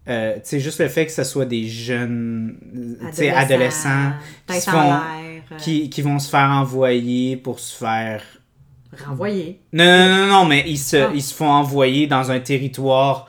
euh, 0.09 0.35
tu 0.37 0.41
sais, 0.45 0.61
juste 0.61 0.81
le 0.81 0.89
fait 0.89 1.07
que 1.07 1.13
ce 1.13 1.25
soit 1.25 1.45
des 1.47 1.69
jeunes, 1.69 2.59
tu 3.11 3.17
sais, 3.17 3.31
adolescents, 3.31 4.13
qui, 4.47 4.61
se 4.61 4.71
font, 4.71 4.93
euh, 4.93 5.41
qui, 5.59 5.91
qui 5.91 6.03
vont 6.03 6.19
se 6.19 6.29
faire 6.31 6.51
envoyer 6.51 7.37
pour 7.37 7.61
se 7.61 7.77
faire. 7.77 8.23
Renvoyer. 9.07 9.61
Non, 9.73 9.85
non, 9.85 10.17
non, 10.17 10.27
non, 10.27 10.45
mais 10.47 10.65
ils 10.67 10.79
se, 10.79 10.97
Ah. 10.97 11.11
ils 11.15 11.23
se 11.23 11.35
font 11.35 11.49
envoyer 11.49 12.07
dans 12.07 12.31
un 12.31 12.41
territoire 12.41 13.29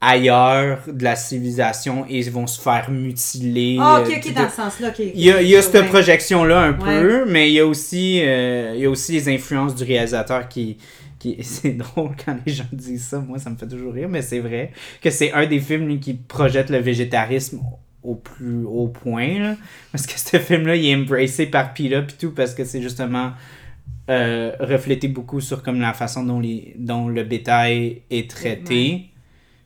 ailleurs 0.00 0.78
de 0.86 1.04
la 1.04 1.14
civilisation 1.14 2.06
et 2.08 2.20
ils 2.20 2.30
vont 2.30 2.46
se 2.46 2.58
faire 2.60 2.90
mutiler. 2.90 3.76
Ah, 3.78 4.00
ok, 4.02 4.10
euh, 4.10 4.16
ok, 4.16 4.34
dans 4.34 4.48
ce 4.48 4.56
sens-là. 4.56 4.92
Il 4.98 5.20
y 5.20 5.30
a, 5.30 5.42
il 5.42 5.48
y 5.48 5.56
a 5.56 5.60
cette 5.62 5.74
Ouais. 5.74 5.88
projection-là 5.88 6.58
un 6.60 6.72
Ouais. 6.72 6.78
peu, 7.02 7.24
mais 7.30 7.50
il 7.50 7.54
y 7.54 7.60
a 7.60 7.66
aussi, 7.66 8.20
euh, 8.22 8.72
il 8.74 8.80
y 8.82 8.86
a 8.86 8.90
aussi 8.90 9.12
les 9.12 9.28
influences 9.28 9.74
du 9.74 9.84
réalisateur 9.84 10.48
qui. 10.48 10.78
qui 11.18 11.36
c'est 11.42 11.72
drôle 11.76 12.12
quand 12.24 12.34
les 12.46 12.52
gens 12.54 12.64
disent 12.72 13.08
ça, 13.08 13.18
moi 13.18 13.38
ça 13.38 13.50
me 13.50 13.56
fait 13.56 13.68
toujours 13.68 13.92
rire, 13.92 14.08
mais 14.08 14.22
c'est 14.22 14.38
vrai 14.40 14.72
que 15.02 15.10
c'est 15.10 15.32
un 15.32 15.44
des 15.46 15.60
films 15.60 15.86
lui, 15.86 16.00
qui 16.00 16.14
projette 16.14 16.70
le 16.70 16.78
végétarisme 16.78 17.60
au 18.02 18.14
plus 18.14 18.64
haut 18.64 18.88
point. 18.88 19.38
là. 19.38 19.56
parce 19.92 20.06
que 20.06 20.18
ce 20.18 20.38
film-là, 20.38 20.76
il 20.76 20.86
est 20.88 20.94
embracé 20.96 21.44
par 21.44 21.74
Pila 21.74 22.00
puis 22.00 22.16
tout, 22.18 22.30
parce 22.30 22.54
que 22.54 22.64
c'est 22.64 22.80
justement 22.80 23.32
euh, 24.10 24.52
reflété 24.58 25.08
beaucoup 25.08 25.40
sur 25.40 25.62
comme 25.62 25.80
la 25.80 25.92
façon 25.94 26.24
dont, 26.24 26.40
les, 26.40 26.74
dont 26.76 27.08
le 27.08 27.22
bétail 27.24 28.02
est 28.10 28.28
traité. 28.28 29.06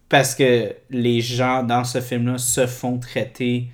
Parce 0.08 0.34
que 0.34 0.74
les 0.90 1.20
gens 1.20 1.62
dans 1.62 1.82
ce 1.82 2.00
film-là 2.00 2.38
se 2.38 2.66
font 2.66 2.98
traiter 2.98 3.68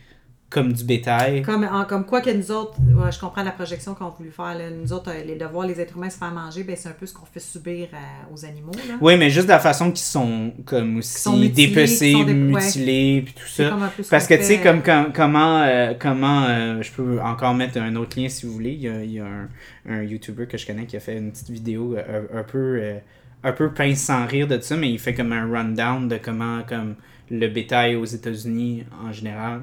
comme 0.50 0.72
du 0.72 0.82
bétail. 0.82 1.42
Comme, 1.42 1.62
en- 1.62 1.84
comme 1.84 2.04
quoi 2.04 2.20
que 2.20 2.30
nous 2.30 2.50
autres, 2.50 2.74
ouais, 2.80 3.12
je 3.12 3.20
comprends 3.20 3.44
la 3.44 3.52
projection 3.52 3.94
qu'on 3.94 4.06
a 4.06 4.10
voulu 4.10 4.30
faire, 4.30 4.58
là. 4.58 4.68
nous 4.70 4.92
autres, 4.92 5.10
euh, 5.10 5.22
les 5.24 5.36
devoirs, 5.36 5.64
les 5.64 5.80
êtres 5.80 5.96
humains 5.96 6.10
se 6.10 6.18
faire 6.18 6.32
manger, 6.32 6.64
ben, 6.64 6.74
c'est 6.76 6.88
un 6.88 6.92
peu 6.98 7.06
ce 7.06 7.14
qu'on 7.14 7.24
fait 7.24 7.38
subir 7.38 7.86
à- 7.92 8.32
aux 8.34 8.44
animaux. 8.44 8.72
Là. 8.88 8.94
Oui, 9.00 9.16
mais 9.16 9.30
juste 9.30 9.46
de 9.46 9.52
la 9.52 9.60
façon 9.60 9.90
qu'ils 9.92 9.98
sont 10.00 10.52
comme 10.64 10.96
aussi 10.96 11.20
sont 11.20 11.36
mutilés, 11.36 11.68
dépecés, 11.68 12.12
sont 12.12 12.24
dé- 12.24 12.34
mutilés, 12.34 13.22
puis 13.24 13.34
tout 13.34 13.46
ça. 13.48 13.76
Parce 14.10 14.26
que 14.26 14.34
tu 14.34 14.42
sais, 14.42 14.58
comme, 14.58 14.78
euh, 14.78 14.82
comme- 15.04 15.12
comment, 15.12 15.62
euh, 15.62 15.94
comment 15.96 16.44
euh, 16.48 16.82
je 16.82 16.90
peux 16.90 17.20
encore 17.20 17.54
mettre 17.54 17.78
un 17.78 17.94
autre 17.94 18.18
lien 18.20 18.28
si 18.28 18.44
vous 18.44 18.52
voulez. 18.52 18.72
Il 18.72 18.80
y 18.82 18.88
a, 18.88 19.04
il 19.04 19.12
y 19.12 19.20
a 19.20 19.26
un, 19.26 19.48
un 19.88 20.02
YouTuber 20.02 20.46
que 20.46 20.58
je 20.58 20.66
connais 20.66 20.84
qui 20.86 20.96
a 20.96 21.00
fait 21.00 21.16
une 21.16 21.30
petite 21.30 21.50
vidéo 21.50 21.94
euh, 21.96 22.22
un, 22.34 22.38
un 22.40 22.42
peu 22.42 22.58
euh, 22.82 22.98
un 23.44 23.52
peu 23.52 23.70
pince 23.72 24.00
sans 24.00 24.26
rire 24.26 24.48
de 24.48 24.58
ça, 24.60 24.76
mais 24.76 24.90
il 24.90 24.98
fait 24.98 25.14
comme 25.14 25.32
un 25.32 25.46
rundown 25.48 26.08
de 26.08 26.18
comment 26.18 26.62
comme 26.68 26.96
le 27.30 27.46
bétail 27.46 27.94
aux 27.94 28.04
États-Unis 28.04 28.82
en 29.06 29.12
général, 29.12 29.62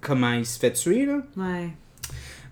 comment 0.00 0.32
il 0.32 0.46
se 0.46 0.58
fait 0.58 0.72
tuer 0.72 1.06
là. 1.06 1.18
Ouais. 1.36 1.70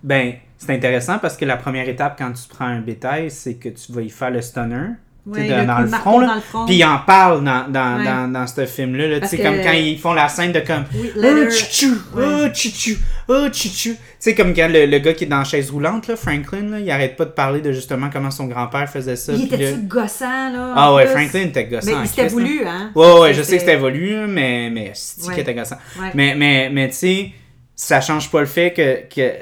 Ben, 0.03 0.35
c'est 0.57 0.73
intéressant 0.73 1.19
parce 1.19 1.35
que 1.35 1.45
la 1.45 1.57
première 1.57 1.87
étape 1.89 2.17
quand 2.17 2.31
tu 2.31 2.47
prends 2.47 2.65
un 2.65 2.81
bétail, 2.81 3.31
c'est 3.31 3.55
que 3.55 3.69
tu 3.69 3.91
vas 3.91 4.01
y 4.01 4.09
faire 4.09 4.31
le 4.31 4.41
stunner. 4.41 4.91
Ouais, 5.25 5.47
le 5.47 5.65
dans 5.65 5.79
le 5.79 5.87
front, 5.87 6.21
dans 6.21 6.33
le 6.35 6.41
front. 6.41 6.65
Puis 6.65 6.75
ils 6.77 6.83
en 6.85 6.97
parlent 6.99 7.43
dans, 7.43 7.67
dans, 7.69 7.97
Ouais. 7.99 8.05
dans, 8.05 8.31
dans 8.31 8.47
ce 8.47 8.65
film-là. 8.65 9.07
Là, 9.07 9.19
tu 9.27 9.37
comme 9.37 9.61
quand 9.61 9.73
ils 9.73 9.99
font 9.99 10.13
la 10.13 10.27
scène 10.27 10.51
de 10.51 10.61
comme 10.61 10.85
Oui, 10.95 11.11
Oh, 11.17 11.51
tchou, 11.51 11.97
oh, 12.15 12.17
Ouais. 12.19 12.49
tchou, 12.51 12.95
oh, 13.27 13.47
tchou. 13.51 13.69
Tu 13.91 13.97
sais, 14.17 14.33
comme 14.33 14.53
quand 14.55 14.67
le, 14.71 14.85
le 14.87 14.97
gars 14.99 15.13
qui 15.13 15.25
est 15.25 15.27
dans 15.27 15.37
la 15.39 15.43
chaise 15.43 15.69
roulante, 15.69 16.07
là, 16.07 16.15
Franklin, 16.15 16.69
là, 16.71 16.79
il 16.79 16.89
arrête 16.89 17.15
pas 17.15 17.25
de 17.25 17.29
parler 17.31 17.61
de 17.61 17.71
justement 17.71 18.09
comment 18.11 18.31
son 18.31 18.47
grand-père 18.47 18.89
faisait 18.89 19.15
ça. 19.17 19.33
Il 19.33 19.49
là- 19.51 19.71
gossant, 19.83 20.51
là? 20.51 20.73
Ah 20.75 20.93
ouais, 20.95 21.03
plus? 21.05 21.11
Franklin 21.13 21.41
était 21.41 21.65
gossant. 21.65 21.99
Mais 22.01 22.07
c'était 22.07 22.27
voulu, 22.29 22.61
hein? 22.65 22.91
Ouais, 22.95 23.19
ouais, 23.19 23.33
je 23.33 23.43
sais 23.43 23.55
que 23.57 23.61
c'était 23.61 23.77
voulu, 23.77 24.15
mais, 24.27 24.69
mais 24.71 24.91
c'est 24.95 25.29
qu'il 25.31 25.39
était 25.39 25.53
gossant. 25.53 25.77
Mais, 26.15 26.33
mais, 26.35 26.69
mais 26.71 26.87
tu 26.89 26.95
sais, 26.95 27.31
ça 27.75 28.01
change 28.01 28.31
pas 28.31 28.39
le 28.39 28.45
fait 28.47 28.73
que, 28.73 29.07
que 29.13 29.21
euh, 29.21 29.33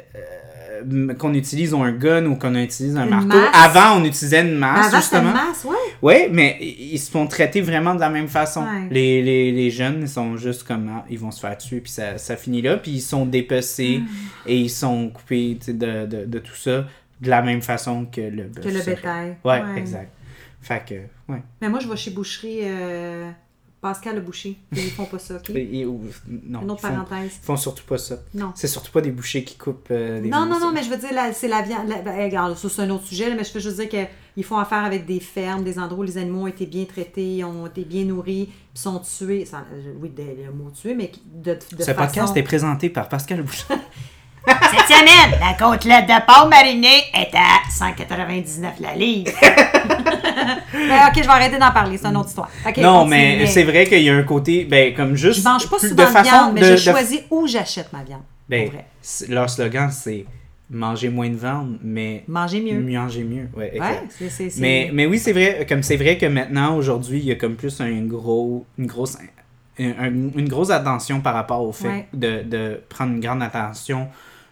qu'on 1.17 1.33
utilise 1.33 1.73
un 1.73 1.91
gun 1.91 2.25
ou 2.25 2.35
qu'on 2.35 2.55
utilise 2.55 2.95
un 2.97 3.03
Une 3.03 3.09
marteau. 3.09 3.27
masse. 3.39 3.49
Avant, 3.53 3.99
on 4.01 4.05
utilisait 4.05 4.41
une 4.41 4.55
masse, 4.57 4.87
Avant, 4.93 5.01
c'était 5.01 5.17
une 5.17 5.23
justement. 5.27 5.47
masse, 5.47 5.65
ouais. 5.65 5.75
Ouais, 6.01 6.29
mais 6.31 6.57
ils 6.61 6.97
se 6.99 7.09
font 7.11 7.27
traiter 7.27 7.61
vraiment 7.61 7.95
de 7.95 7.99
la 7.99 8.09
même 8.09 8.27
façon. 8.27 8.61
Ouais. 8.61 8.87
Les, 8.91 9.21
les, 9.23 9.51
les 9.51 9.69
jeunes, 9.71 9.99
ils 10.01 10.09
sont 10.09 10.37
juste 10.37 10.63
comme, 10.63 10.89
ah, 10.93 11.05
ils 11.09 11.19
vont 11.19 11.31
se 11.31 11.39
faire 11.39 11.57
tuer, 11.57 11.79
puis 11.81 11.91
ça, 11.91 12.17
ça 12.17 12.35
finit 12.35 12.61
là, 12.61 12.77
puis 12.77 12.91
ils 12.91 13.01
sont 13.01 13.25
dépecés 13.25 14.01
Ah. 14.03 14.09
et 14.47 14.57
ils 14.57 14.69
sont 14.69 15.09
coupés 15.09 15.57
de, 15.67 16.05
de, 16.05 16.25
de 16.25 16.39
tout 16.39 16.55
ça 16.55 16.85
de 17.21 17.29
la 17.29 17.41
même 17.41 17.61
façon 17.61 18.05
que 18.05 18.21
le 18.21 18.43
bœuf. 18.43 18.63
Que 18.63 18.69
le 18.69 18.83
bétail. 18.83 19.37
Ouais, 19.43 19.61
exact. 19.75 20.11
Fait 20.61 20.83
que, 20.87 21.31
ouais. 21.31 21.41
Mais 21.61 21.69
moi, 21.69 21.79
je 21.79 21.87
vais 21.87 21.95
chez 21.95 22.11
Boucherie 22.11 22.59
euh, 22.63 23.29
Pascal 23.79 24.15
le 24.15 24.21
boucher. 24.21 24.57
Ils 24.71 24.89
font 24.89 25.05
pas 25.05 25.19
ça, 25.19 25.35
OK? 25.35 25.51
Et- 25.51 25.79
et- 25.81 25.85
ou- 25.85 26.01
non, 26.27 26.61
Une 26.63 26.71
autre 26.71 26.81
ils 26.83 26.87
font, 26.87 26.93
parenthèse. 27.05 27.31
ils 27.41 27.45
font 27.45 27.57
surtout 27.57 27.83
pas 27.85 27.97
ça. 27.99 28.17
Non. 28.33 28.51
C'est 28.55 28.67
surtout 28.67 28.91
pas 28.91 29.01
des 29.01 29.11
bouchers 29.11 29.43
qui 29.43 29.55
coupent 29.55 29.87
euh, 29.91 30.19
des 30.19 30.29
Non, 30.29 30.45
non, 30.47 30.59
non, 30.59 30.71
mais 30.71 30.81
je 30.83 30.89
veux 30.89 30.97
dire, 30.97 31.09
c'est 31.33 31.47
la 31.47 31.61
viande. 31.61 31.87
ben, 31.87 32.23
regarde, 32.23 32.55
ça, 32.57 32.69
c'est 32.69 32.81
un 32.81 32.89
autre 32.89 33.05
sujet, 33.05 33.29
là, 33.29 33.35
mais 33.35 33.43
je 33.43 33.53
veux 33.53 33.59
juste 33.59 33.79
dire 33.79 33.87
qu'ils 33.89 34.43
font 34.43 34.57
affaire 34.57 34.83
avec 34.83 35.05
des 35.05 35.19
fermes, 35.19 35.63
des 35.63 35.77
endroits 35.77 35.99
où 35.99 36.07
les 36.07 36.17
animaux 36.17 36.41
ont 36.43 36.47
été 36.47 36.65
bien 36.65 36.85
traités, 36.85 37.43
ont 37.43 37.67
été 37.67 37.83
bien 37.85 38.03
nourris, 38.05 38.45
puis 38.47 38.81
sont 38.81 38.99
tués. 38.99 39.45
sans- 39.45 39.57
euh, 39.59 39.93
oui, 40.01 40.11
le 40.17 40.51
mot 40.51 40.71
tué, 40.71 40.95
mais 40.95 41.11
de, 41.31 41.53
de 41.53 41.59
Ce 41.71 41.75
façon... 41.93 41.93
podcast 41.93 42.35
est 42.37 42.43
présenté 42.43 42.89
par 42.89 43.07
Pascal 43.07 43.43
Boucher. 43.43 43.65
Cette 44.47 44.88
semaine, 44.97 45.39
la 45.39 45.53
côtelette 45.57 46.05
de 46.07 46.25
porc 46.25 46.47
marinée 46.49 47.03
est 47.13 47.36
à 47.36 47.69
199 47.69 48.73
la 48.79 48.95
livre. 48.95 49.31
Ben, 50.73 51.07
ok, 51.10 51.15
je 51.17 51.21
vais 51.21 51.27
arrêter 51.27 51.57
d'en 51.57 51.71
parler, 51.71 51.97
c'est 51.97 52.07
une 52.07 52.17
autre 52.17 52.29
histoire. 52.29 52.49
Non, 52.77 53.05
mais 53.05 53.45
c'est 53.47 53.63
vrai 53.63 53.86
qu'il 53.88 54.01
y 54.01 54.10
a 54.10 54.15
un 54.15 54.23
côté, 54.23 54.63
ben, 54.65 54.93
comme 54.93 55.15
juste. 55.15 55.39
Je 55.39 55.43
mange 55.43 55.69
pas 55.69 55.79
souvent 55.79 55.95
de, 55.95 56.23
viande, 56.23 56.53
mais 56.53 56.62
de- 56.62 56.65
je 56.67 56.71
de- 56.73 56.77
choisis 56.95 57.21
où 57.29 57.47
j'achète 57.47 57.91
ma 57.91 58.03
viande. 58.03 58.21
Ben, 58.47 58.65
pour 58.65 58.73
vrai. 58.75 58.86
c'est- 59.01 59.27
leur 59.29 59.49
slogan, 59.49 59.89
c'est 59.91 60.25
manger 60.69 61.10
moins 61.10 61.29
de 61.29 61.36
viande, 61.36 61.77
mais 61.83 62.23
Manger 62.27 62.62
mieux. 62.62 62.79
manger 62.79 63.23
mieux. 63.23 63.49
Ouais, 63.55 63.71
exact. 63.73 64.13
Ouais, 64.21 64.49
Mais, 64.57 64.89
mais 64.93 65.05
oui, 65.07 65.19
c'est 65.19 65.33
vrai, 65.33 65.65
comme 65.67 65.83
c'est 65.83 65.97
vrai 65.97 66.17
que 66.17 66.25
maintenant, 66.27 66.75
aujourd'hui, 66.75 67.19
il 67.19 67.25
y 67.25 67.31
a 67.31 67.36
comme 67.36 67.55
plus 67.55 67.81
un 67.81 68.01
gros, 68.05 68.65
une 68.77 68.86
grosse, 68.88 69.17
un- 69.79 69.83
un- 69.99 70.05
une 70.36 70.47
grosse 70.47 70.69
attention 70.69 71.19
par 71.21 71.33
rapport 71.33 71.63
au 71.63 71.71
fait 71.71 71.88
Ouais. 71.88 72.07
de, 72.13 72.43
de 72.43 72.81
prendre 72.89 73.13
une 73.13 73.19
grande 73.19 73.41
attention 73.43 74.07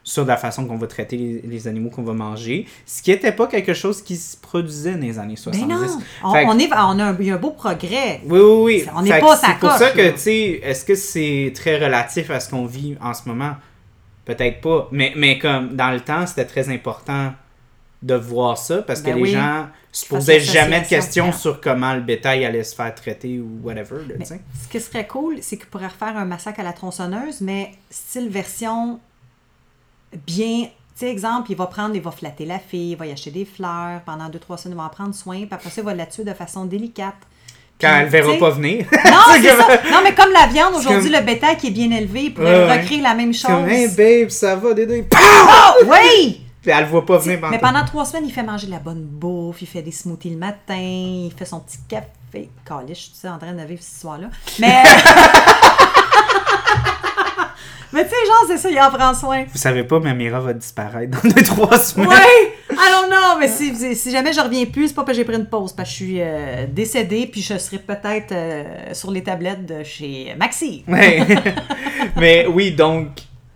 sur 0.07 0.23
la 0.23 0.37
façon 0.37 0.67
qu'on 0.67 0.77
va 0.77 0.85
traiter 0.85 1.17
les, 1.17 1.41
les 1.41 1.67
animaux 1.67 1.89
qu'on 1.89 2.03
va 2.03 2.13
manger, 2.13 2.67
ce 2.85 3.01
qui 3.01 3.09
n'était 3.09 3.31
pas 3.31 3.47
quelque 3.47 3.73
chose 3.73 4.03
qui 4.03 4.15
se 4.17 4.37
produisait 4.37 4.93
dans 4.93 5.01
les 5.01 5.17
années 5.17 5.35
70. 5.35 5.67
Ben 5.67 5.75
non, 5.75 5.99
on, 6.23 6.31
Fait 6.31 6.43
que- 6.45 6.49
on 6.49 6.59
est, 6.59 6.69
on 6.71 6.99
a 6.99 7.03
un, 7.05 7.17
il 7.19 7.25
y 7.25 7.31
a 7.31 7.33
un 7.33 7.37
beau 7.37 7.49
progrès. 7.51 8.21
oui, 8.23 8.39
oui, 8.39 8.61
oui. 8.63 8.85
On 8.95 9.01
n'est 9.01 9.19
pas 9.19 9.35
C'est 9.35 9.57
pour 9.59 9.71
ça 9.71 9.89
que, 9.89 10.11
tu 10.11 10.17
sais, 10.19 10.61
est-ce 10.63 10.85
que 10.85 10.93
c'est 10.93 11.51
très 11.55 11.83
relatif 11.83 12.29
à 12.29 12.39
ce 12.39 12.49
qu'on 12.51 12.67
vit 12.67 12.95
en 13.01 13.15
ce 13.15 13.27
moment? 13.27 13.55
Peut-être 14.25 14.61
pas. 14.61 14.87
Mais, 14.91 15.11
mais 15.15 15.39
comme 15.39 15.75
dans 15.75 15.89
le 15.91 15.99
temps, 16.01 16.25
c'était 16.27 16.45
très 16.45 16.69
important 16.69 17.33
de 18.03 18.13
voir 18.13 18.59
ça 18.59 18.83
parce 18.83 19.01
que 19.01 19.07
Ben 19.07 19.17
les 19.23 19.31
gens 19.31 19.67
se 19.91 20.05
posaient 20.05 20.39
jamais 20.39 20.81
de 20.81 20.85
questions 20.87 21.31
sur 21.31 21.59
comment 21.61 21.95
le 21.95 22.01
bétail 22.01 22.45
allait 22.45 22.63
se 22.63 22.75
faire 22.75 22.93
traiter 22.93 23.39
ou 23.39 23.59
whatever. 23.63 23.97
là, 24.07 24.23
ce 24.25 24.35
qui 24.69 24.79
serait 24.79 25.07
cool, 25.07 25.37
c'est 25.41 25.57
qu'il 25.57 25.65
pourrait 25.65 25.87
refaire 25.87 26.15
un 26.15 26.25
massacre 26.25 26.59
à 26.59 26.63
la 26.63 26.73
tronçonneuse, 26.73 27.41
mais 27.41 27.71
style 27.89 28.29
version 28.29 28.99
bien. 30.25 30.63
Tu 30.97 30.99
sais, 31.05 31.11
exemple, 31.11 31.51
il 31.51 31.57
va 31.57 31.65
prendre, 31.67 31.93
il 31.95 32.01
va 32.01 32.11
flatter 32.11 32.45
la 32.45 32.57
fille, 32.59 32.91
il 32.91 32.95
va 32.97 33.05
y 33.05 33.11
acheter 33.11 33.31
des 33.31 33.43
fleurs, 33.45 33.99
pendant 34.05 34.29
deux, 34.29 34.39
trois 34.39 34.57
semaines, 34.57 34.77
il 34.77 34.81
va 34.81 34.85
en 34.85 34.89
prendre 34.89 35.13
soin, 35.13 35.35
puis 35.37 35.49
après 35.51 35.69
ça, 35.69 35.81
il 35.81 35.83
va 35.83 35.93
la 35.93 36.05
tuer 36.05 36.23
de 36.23 36.33
façon 36.33 36.63
délicate. 36.65 37.15
Quand 37.81 37.93
elle 37.99 38.07
verra 38.07 38.27
tu 38.29 38.33
sais, 38.35 38.39
pas 38.39 38.49
venir. 38.51 38.85
Non, 38.91 39.19
C'est 39.33 39.43
ça. 39.49 39.67
Non, 39.91 39.99
mais 40.03 40.15
comme 40.15 40.31
la 40.31 40.47
viande, 40.47 40.73
aujourd'hui, 40.75 41.11
comme- 41.11 41.19
le 41.19 41.25
bétail 41.25 41.57
qui 41.57 41.67
est 41.67 41.71
bien 41.71 41.91
élevé, 41.91 42.23
il 42.25 42.33
pourrait 42.33 42.63
Ouais, 42.63 42.65
ouais. 42.69 42.81
recréer 42.81 43.01
la 43.01 43.13
même 43.13 43.33
C'est 43.33 43.45
comme, 43.47 43.63
chose. 43.67 43.73
hey 43.73 43.87
babe, 43.89 44.29
ça 44.29 44.55
va, 44.55 44.73
Dédé. 44.73 45.05
Oh, 45.13 45.83
oui! 45.85 46.41
Puis 46.61 46.71
elle 46.71 46.85
le 46.85 46.89
voit 46.89 47.05
pas 47.05 47.17
venir 47.17 47.39
Mais 47.51 47.59
pendant 47.59 47.73
pendant 47.73 47.85
trois 47.85 48.05
semaines, 48.05 48.25
il 48.25 48.31
fait 48.31 48.41
manger 48.43 48.67
de 48.67 48.71
la 48.71 48.79
bonne 48.79 49.03
bouffe, 49.03 49.61
il 49.61 49.67
fait 49.67 49.81
des 49.83 49.91
smoothies 49.91 50.29
le 50.31 50.37
matin, 50.37 50.73
il 50.79 51.31
fait 51.37 51.45
son 51.45 51.59
petit 51.59 51.77
café. 51.89 52.49
Calice, 52.65 53.11
je 53.13 53.19
suis 53.19 53.27
en 53.27 53.37
train 53.37 53.51
de 53.53 53.61
vivre 53.63 53.83
cette 53.83 53.93
histoire-là. 53.95 54.27
Mais. 54.59 54.81
Mais 57.95 58.03
tu 58.03 58.09
sais, 58.09 58.15
genre, 58.27 58.45
c'est 58.47 58.57
ça, 58.57 58.69
il 58.69 58.77
en 58.79 58.91
prend 58.91 59.13
soin. 59.13 59.45
Vous 59.49 59.57
savez 59.57 59.83
pas, 59.85 59.99
Mamira 60.01 60.41
va 60.41 60.51
disparaître 60.53 61.17
dans 61.17 61.29
deux, 61.29 61.43
trois 61.43 61.79
semaines. 61.79 62.09
Ouais! 62.09 62.53
I 62.71 62.75
don't 62.91 63.09
know, 63.09 63.39
mais 63.39 63.47
si, 63.47 63.95
si 63.95 64.11
jamais 64.11 64.33
je 64.33 64.41
reviens 64.41 64.65
plus, 64.65 64.89
c'est 64.89 64.93
pas 64.93 65.03
parce 65.05 65.17
que 65.17 65.23
j'ai 65.23 65.25
pris 65.25 65.37
une 65.37 65.45
pause, 65.47 65.71
parce 65.71 65.87
que 65.89 65.95
je 65.97 66.03
suis 66.03 66.17
euh, 66.19 66.65
décédée, 66.67 67.25
puis 67.25 67.41
je 67.41 67.57
serai 67.57 67.79
peut-être 67.79 68.33
euh, 68.33 68.93
sur 68.93 69.11
les 69.11 69.23
tablettes 69.23 69.65
de 69.65 69.81
chez 69.83 70.35
Maxi. 70.37 70.83
Ouais. 70.89 71.25
Mais 72.17 72.45
oui, 72.47 72.71
donc, 72.73 73.07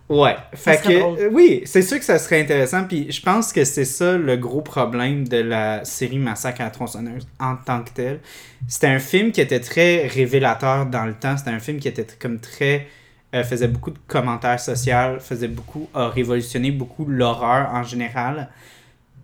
ouais. 0.08 0.36
Fait 0.54 0.80
que, 0.82 0.98
drôle. 0.98 1.18
euh, 1.18 1.28
oui, 1.30 1.60
c'est 1.66 1.82
sûr 1.82 1.98
que 1.98 2.04
ça 2.06 2.18
serait 2.18 2.40
intéressant. 2.40 2.84
Puis 2.84 3.12
je 3.12 3.20
pense 3.20 3.52
que 3.52 3.64
c'est 3.64 3.84
ça 3.84 4.16
le 4.16 4.36
gros 4.38 4.62
problème 4.62 5.28
de 5.28 5.36
la 5.36 5.84
série 5.84 6.18
Massacre 6.18 6.62
à 6.62 6.64
la 6.64 6.70
tronçonneuse 6.70 7.28
en 7.38 7.56
tant 7.56 7.82
que 7.82 7.90
tel. 7.90 8.20
C'était 8.68 8.86
un 8.86 9.00
film 9.00 9.32
qui 9.32 9.42
était 9.42 9.60
très 9.60 10.06
révélateur 10.06 10.86
dans 10.86 11.04
le 11.04 11.12
temps. 11.12 11.36
C'était 11.36 11.50
un 11.50 11.60
film 11.60 11.78
qui 11.78 11.88
était 11.88 12.06
comme 12.18 12.40
très. 12.40 12.86
Euh, 13.34 13.44
faisait 13.44 13.68
beaucoup 13.68 13.90
de 13.90 13.98
commentaires 14.06 14.58
sociaux, 14.60 15.18
faisait 15.20 15.48
beaucoup. 15.48 15.88
a 15.94 16.08
révolutionné 16.08 16.70
beaucoup 16.70 17.04
l'horreur 17.06 17.70
en 17.72 17.82
général. 17.82 18.48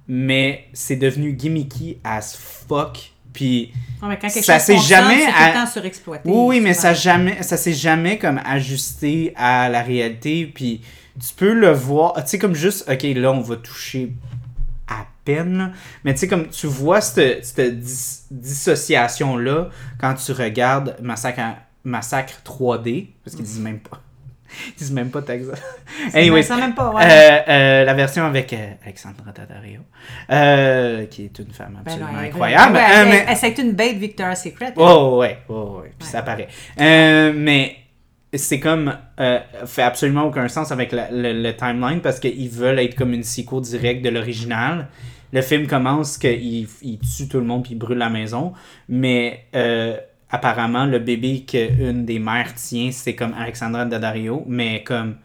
Mais 0.09 0.66
c'est 0.73 0.97
devenu 0.97 1.33
gimmicky 1.33 1.99
as 2.05 2.37
fuck. 2.37 3.12
Puis. 3.33 3.73
Mais 4.03 4.19
quand 4.19 4.29
Ça 4.31 4.59
s'est 4.59 4.79
jamais 4.79 5.27
à- 5.27 5.66
surexploité. 5.66 6.23
Oui, 6.31 6.57
oui, 6.59 6.61
mais 6.61 6.75
ça 6.75 6.95
jamais, 6.95 7.42
ça 7.42 7.57
s'est 7.57 7.73
jamais 7.75 8.19
comme 8.19 8.40
ajusté 8.45 9.33
à 9.37 9.69
la 9.69 9.83
réalité. 9.83 10.47
Puis 10.47 10.81
tu 11.21 11.35
peux 11.35 11.53
le 11.53 11.71
voir, 11.73 12.14
tu 12.14 12.23
sais, 12.27 12.38
comme 12.38 12.55
juste, 12.55 12.88
ok, 12.90 13.03
là, 13.14 13.33
on 13.33 13.40
va 13.40 13.57
toucher 13.57 14.12
à 14.87 15.07
peine, 15.25 15.59
là. 15.59 15.71
mais 16.05 16.14
tu 16.14 16.21
sais, 16.21 16.29
comme 16.29 16.49
tu 16.49 16.66
vois 16.69 17.01
cette, 17.01 17.45
cette 17.45 17.81
dis- 17.81 18.21
dissociation-là 18.31 19.71
quand 20.01 20.14
tu 20.14 20.33
regardes 20.33 20.97
Massacre, 21.03 21.40
Massacre 21.87 22.35
3D, 22.44 23.07
parce 23.25 23.37
qu'ils 23.37 23.44
disent 23.44 23.61
même 23.61 23.79
pas. 23.81 24.01
Ils 24.68 24.75
disent 24.79 24.92
même 24.92 25.11
pas 25.11 25.22
Texas. 25.22 25.61
Anyway, 26.14 26.42
Ça 26.42 26.57
même 26.57 26.75
pas, 26.75 26.90
ouais. 26.92 27.03
euh, 27.05 27.38
euh, 27.49 27.85
la 27.85 27.94
version 27.94 28.25
avec 28.25 28.53
euh, 28.53 28.72
Alexandra 28.85 29.33
Daddario, 29.33 29.81
qui 31.11 31.25
est 31.25 31.38
une 31.38 31.53
femme 31.53 31.72
Ben 31.85 31.92
absolument 31.92 32.12
non, 32.12 32.18
incroyable. 32.18 32.75
ouais, 32.75 32.83
elle- 32.94 33.09
mais- 33.09 33.25
elle- 33.29 33.37
C'est 33.37 33.59
une 33.59 33.72
bête 33.72 33.96
Victoria's 33.96 34.42
Secret. 34.42 34.72
Oh, 34.77 35.16
ouais, 35.20 35.38
oh, 35.49 35.81
ouais, 35.83 35.92
puis 35.99 36.07
Ouais. 36.07 36.12
ça 36.12 36.22
paraît. 36.22 36.49
Mais 36.79 37.77
c'est 38.35 38.61
comme. 38.61 38.96
Euh, 39.18 39.38
fait 39.64 39.83
absolument 39.83 40.25
aucun 40.25 40.46
sens 40.49 40.70
avec 40.72 40.92
la- 40.92 41.11
le, 41.11 41.33
le 41.42 41.57
timeline 41.57 42.01
parce 42.01 42.20
qu'ils 42.20 42.51
veulent 42.51 42.79
être 42.79 42.94
comme 42.94 43.12
une 43.14 43.22
sequel 43.25 43.61
directe 43.62 44.03
de 44.05 44.11
l'original. 44.11 44.88
Le 45.33 45.42
film 45.42 45.66
commence 45.66 46.18
qu'il 46.18 46.68
il 46.83 46.99
tue 47.01 47.29
tout 47.29 47.38
le 47.38 47.44
monde 47.46 47.64
puis 47.64 47.72
il 47.72 47.79
brûle 47.79 47.99
la 47.99 48.11
maison, 48.11 48.53
mais 48.88 49.44
euh, 49.57 49.96
apparemment, 50.30 50.84
le 50.86 50.98
bébé 50.98 51.44
qu'une 51.46 52.04
des 52.04 52.18
mères 52.18 52.54
tient, 52.54 52.90
c'est 52.92 53.14
comme 53.14 53.34
Alexandra 53.38 53.84
Daddario, 53.84 54.44
mais 54.46 54.82
comme. 54.84 55.16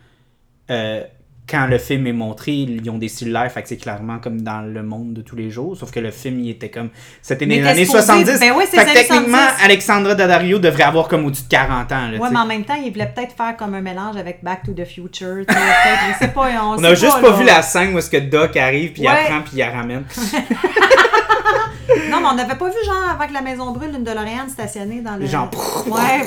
euh, 0.70 1.04
quand 1.50 1.66
le 1.68 1.80
film 1.80 2.08
est 2.08 2.14
montré, 2.14 2.54
ils 2.54 2.90
ont 2.90 2.98
des 2.98 3.10
cellulaires, 3.10 3.52
fait 3.52 3.62
que 3.62 3.68
c'est 3.68 3.76
clairement 3.76 4.20
comme 4.20 4.42
dans 4.42 4.62
le 4.62 4.84
monde 4.84 5.14
de 5.14 5.22
tous 5.22 5.36
les 5.36 5.50
jours. 5.50 5.76
Sauf 5.76 5.92
que 5.92 6.00
le 6.00 6.10
film, 6.12 6.40
il 6.40 6.50
était 6.52 6.70
comme. 6.70 6.90
C'était 7.22 7.46
Mais 7.46 7.58
les 7.58 7.68
années 7.68 7.84
supposé- 7.86 8.06
70. 8.24 8.40
ben 8.40 8.54
oui, 8.56 8.64
c'est 8.70 8.78
fait 8.78 8.86
que 8.86 8.94
techniquement, 8.94 9.38
70. 9.38 9.66
Alexandra 9.66 10.16
Daddario 10.16 10.60
devrait 10.60 10.84
avoir 10.84 11.10
comme 11.10 11.26
au-dessus 11.26 11.44
de 11.44 11.50
40 11.50 11.92
ans. 11.92 12.08
Là, 12.08 12.18
Ouais, 12.20 12.30
mais 12.32 12.40
en 12.40 12.46
même 12.46 12.64
temps, 12.64 12.76
il 12.82 12.90
voulait 12.94 13.12
peut-être 13.14 13.36
faire 13.36 13.58
comme 13.58 13.74
un 13.74 13.82
mélange 13.82 14.16
avec 14.16 14.42
Back 14.42 14.64
to 14.64 14.72
the 14.72 14.86
Future. 14.86 15.44
je 15.50 16.18
sais 16.20 16.30
pas, 16.30 16.52
on, 16.64 16.80
On 16.80 16.84
a 16.86 16.94
juste 16.96 17.20
pas, 17.20 17.32
vu 17.34 17.44
la 17.44 17.62
scène 17.64 17.94
où 17.94 17.98
est-ce 17.98 18.10
que 18.10 18.18
Doc 18.18 18.56
arrive, 18.56 18.94
puis 18.94 19.02
il 19.02 19.08
apprend, 19.10 19.42
puis 19.42 19.52
il 19.56 19.60
la 19.60 19.72
ramène. 19.72 20.04
Non, 22.10 22.20
mais 22.22 22.28
on 22.32 22.36
n'avait 22.36 22.56
pas 22.56 22.68
vu, 22.70 22.76
genre, 22.86 23.10
avant 23.12 23.28
que 23.28 23.34
la 23.34 23.42
maison 23.42 23.72
brûle, 23.72 23.92
une 23.96 24.04
DeLorean 24.04 24.50
stationnée 24.50 25.02
dans 25.02 25.16
le. 25.16 25.26
Genre, 25.26 25.50
Ouais. 25.88 26.26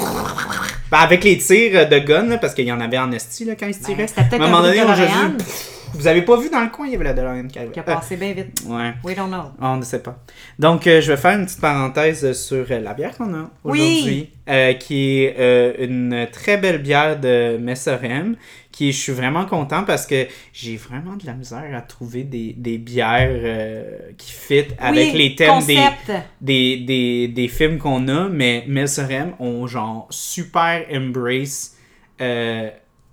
Ben, 0.90 0.98
avec 0.98 1.24
les 1.24 1.38
tirs 1.38 1.88
de 1.88 1.98
gun, 1.98 2.26
là, 2.26 2.38
parce 2.38 2.54
qu'il 2.54 2.66
y 2.66 2.72
en 2.72 2.80
avait 2.80 2.98
en 2.98 3.10
esti 3.12 3.44
là, 3.44 3.54
quand 3.58 3.66
ils 3.66 3.74
se 3.74 3.80
tiraient. 3.80 3.96
Ben, 4.02 4.08
c'était 4.08 4.24
peut-être 4.24 4.42
un 4.42 4.46
moment 4.48 4.62
donné, 4.62 4.80
on 4.82 5.96
Vous 5.96 6.06
avez 6.08 6.22
pas 6.22 6.36
vu 6.36 6.50
dans 6.50 6.60
le 6.60 6.68
coin, 6.70 6.86
il 6.86 6.92
y 6.92 6.94
avait 6.96 7.04
la 7.04 7.12
DeLorean 7.14 7.46
qui 7.48 7.58
arrivait. 7.58 7.72
Qui 7.72 7.80
a 7.80 7.82
Euh, 7.82 7.94
passé 7.94 8.16
bien 8.16 8.32
vite. 8.32 8.62
ouais. 8.66 8.94
We 9.04 9.16
don't 9.16 9.28
know. 9.28 9.52
On 9.60 9.76
ne 9.76 9.82
sait 9.82 10.00
pas. 10.00 10.16
Donc, 10.58 10.86
euh, 10.86 11.00
je 11.00 11.12
vais 11.12 11.16
faire 11.16 11.38
une 11.38 11.46
petite 11.46 11.60
parenthèse 11.60 12.32
sur 12.32 12.66
euh, 12.70 12.80
la 12.80 12.94
bière 12.94 13.16
qu'on 13.16 13.32
a 13.34 13.48
Oui. 13.64 13.80
aujourd'hui, 13.80 14.30
euh, 14.48 14.72
qui 14.74 15.24
est 15.24 15.76
une 15.78 16.26
très 16.32 16.56
belle 16.56 16.78
bière 16.78 17.18
de 17.18 17.56
Messerem, 17.60 18.34
qui 18.74 18.90
je 18.90 18.98
suis 19.00 19.12
vraiment 19.12 19.44
content 19.46 19.84
parce 19.84 20.04
que 20.04 20.26
j'ai 20.52 20.76
vraiment 20.76 21.14
de 21.14 21.24
la 21.26 21.32
misère 21.34 21.62
à 21.76 21.80
trouver 21.80 22.24
des, 22.24 22.54
des 22.56 22.76
bières 22.78 23.28
euh, 23.30 23.98
qui 24.18 24.32
fit 24.32 24.64
avec 24.78 25.12
Oui, 25.12 25.18
les 25.18 25.36
thèmes 25.36 25.62
des, 25.64 25.78
des, 26.40 26.76
des, 26.78 27.28
des 27.28 27.48
films 27.48 27.78
qu'on 27.78 28.08
a, 28.08 28.28
mais 28.28 28.64
Messerem 28.66 29.34
ont 29.38 29.68
genre 29.68 30.08
super 30.10 30.84
embrace 30.92 31.76
euh, 32.20 32.68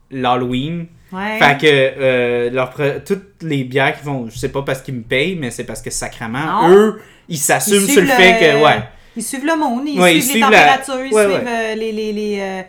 l'Halloween. 0.09 0.87
Ouais. 1.11 1.37
Fait 1.39 1.57
que 1.59 1.67
euh, 1.67 2.49
leur 2.49 2.73
toutes 3.05 3.43
les 3.43 3.63
bières 3.63 3.97
qui 3.99 4.05
vont, 4.05 4.29
je 4.29 4.37
sais 4.39 4.49
pas 4.49 4.63
parce 4.63 4.81
qu'ils 4.81 4.95
me 4.95 5.03
payent, 5.03 5.35
mais 5.35 5.51
c'est 5.51 5.65
parce 5.65 5.81
que 5.83 5.89
sacrément, 5.91 6.67
Non. 6.67 6.69
eux, 6.73 7.01
ils 7.29 7.37
s'assument 7.37 7.87
sur 7.87 8.01
le 8.01 8.07
fait 8.07 8.39
que, 8.39 8.63
ouais. 8.63 8.81
Ils 9.15 9.21
suivent 9.23 9.45
le 9.45 9.57
monde, 9.57 9.83
ils 9.87 9.99
Ouais, 9.99 10.15
ils 10.15 10.23
suivent 10.23 10.35
les 10.37 10.41
suivent 10.41 10.51
la- 10.51 10.77
températures, 10.77 11.05
ils 11.05 11.13
suivent 11.13 11.77
les, 11.77 11.91
les, 11.91 12.63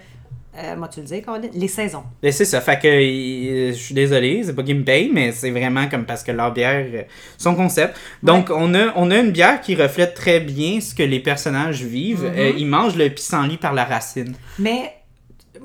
euh, 0.59 0.77
moi 0.77 0.89
tu 0.89 1.01
le 1.01 1.07
dis, 1.07 1.23
Colin, 1.23 1.49
les 1.55 1.69
saisons. 1.69 2.05
Mais 2.23 2.31
c'est 2.31 2.45
ça, 2.45 2.61
fait 2.61 2.79
que 2.79 2.87
euh, 2.87 3.73
je 3.73 3.79
suis 3.79 3.95
désolé, 3.95 4.43
c'est 4.45 4.55
pas 4.55 4.63
qu'ils 4.63 4.77
me 4.77 4.85
payent, 4.85 5.11
mais 5.11 5.33
c'est 5.33 5.51
vraiment 5.51 5.89
comme 5.89 6.05
parce 6.05 6.23
que 6.23 6.31
leur 6.31 6.53
bière, 6.53 6.85
euh, 6.93 7.03
son 7.39 7.55
concept. 7.55 7.97
Donc 8.23 8.51
on, 8.51 8.75
a, 8.75 8.93
on 8.97 9.11
a 9.11 9.19
une 9.19 9.31
bière 9.31 9.63
qui 9.63 9.75
reflète 9.75 10.15
très 10.15 10.41
bien 10.41 10.81
ce 10.81 10.95
que 10.95 11.03
les 11.03 11.21
personnages 11.21 11.83
vivent. 11.83 12.25
Mm-hmm. 12.25 12.39
Euh, 12.39 12.53
ils 12.59 12.67
mangent 12.67 12.97
le 12.97 13.09
pissenlit 13.09 13.57
par 13.57 13.73
la 13.73 13.85
racine. 13.85 14.35
Mais 14.59 14.95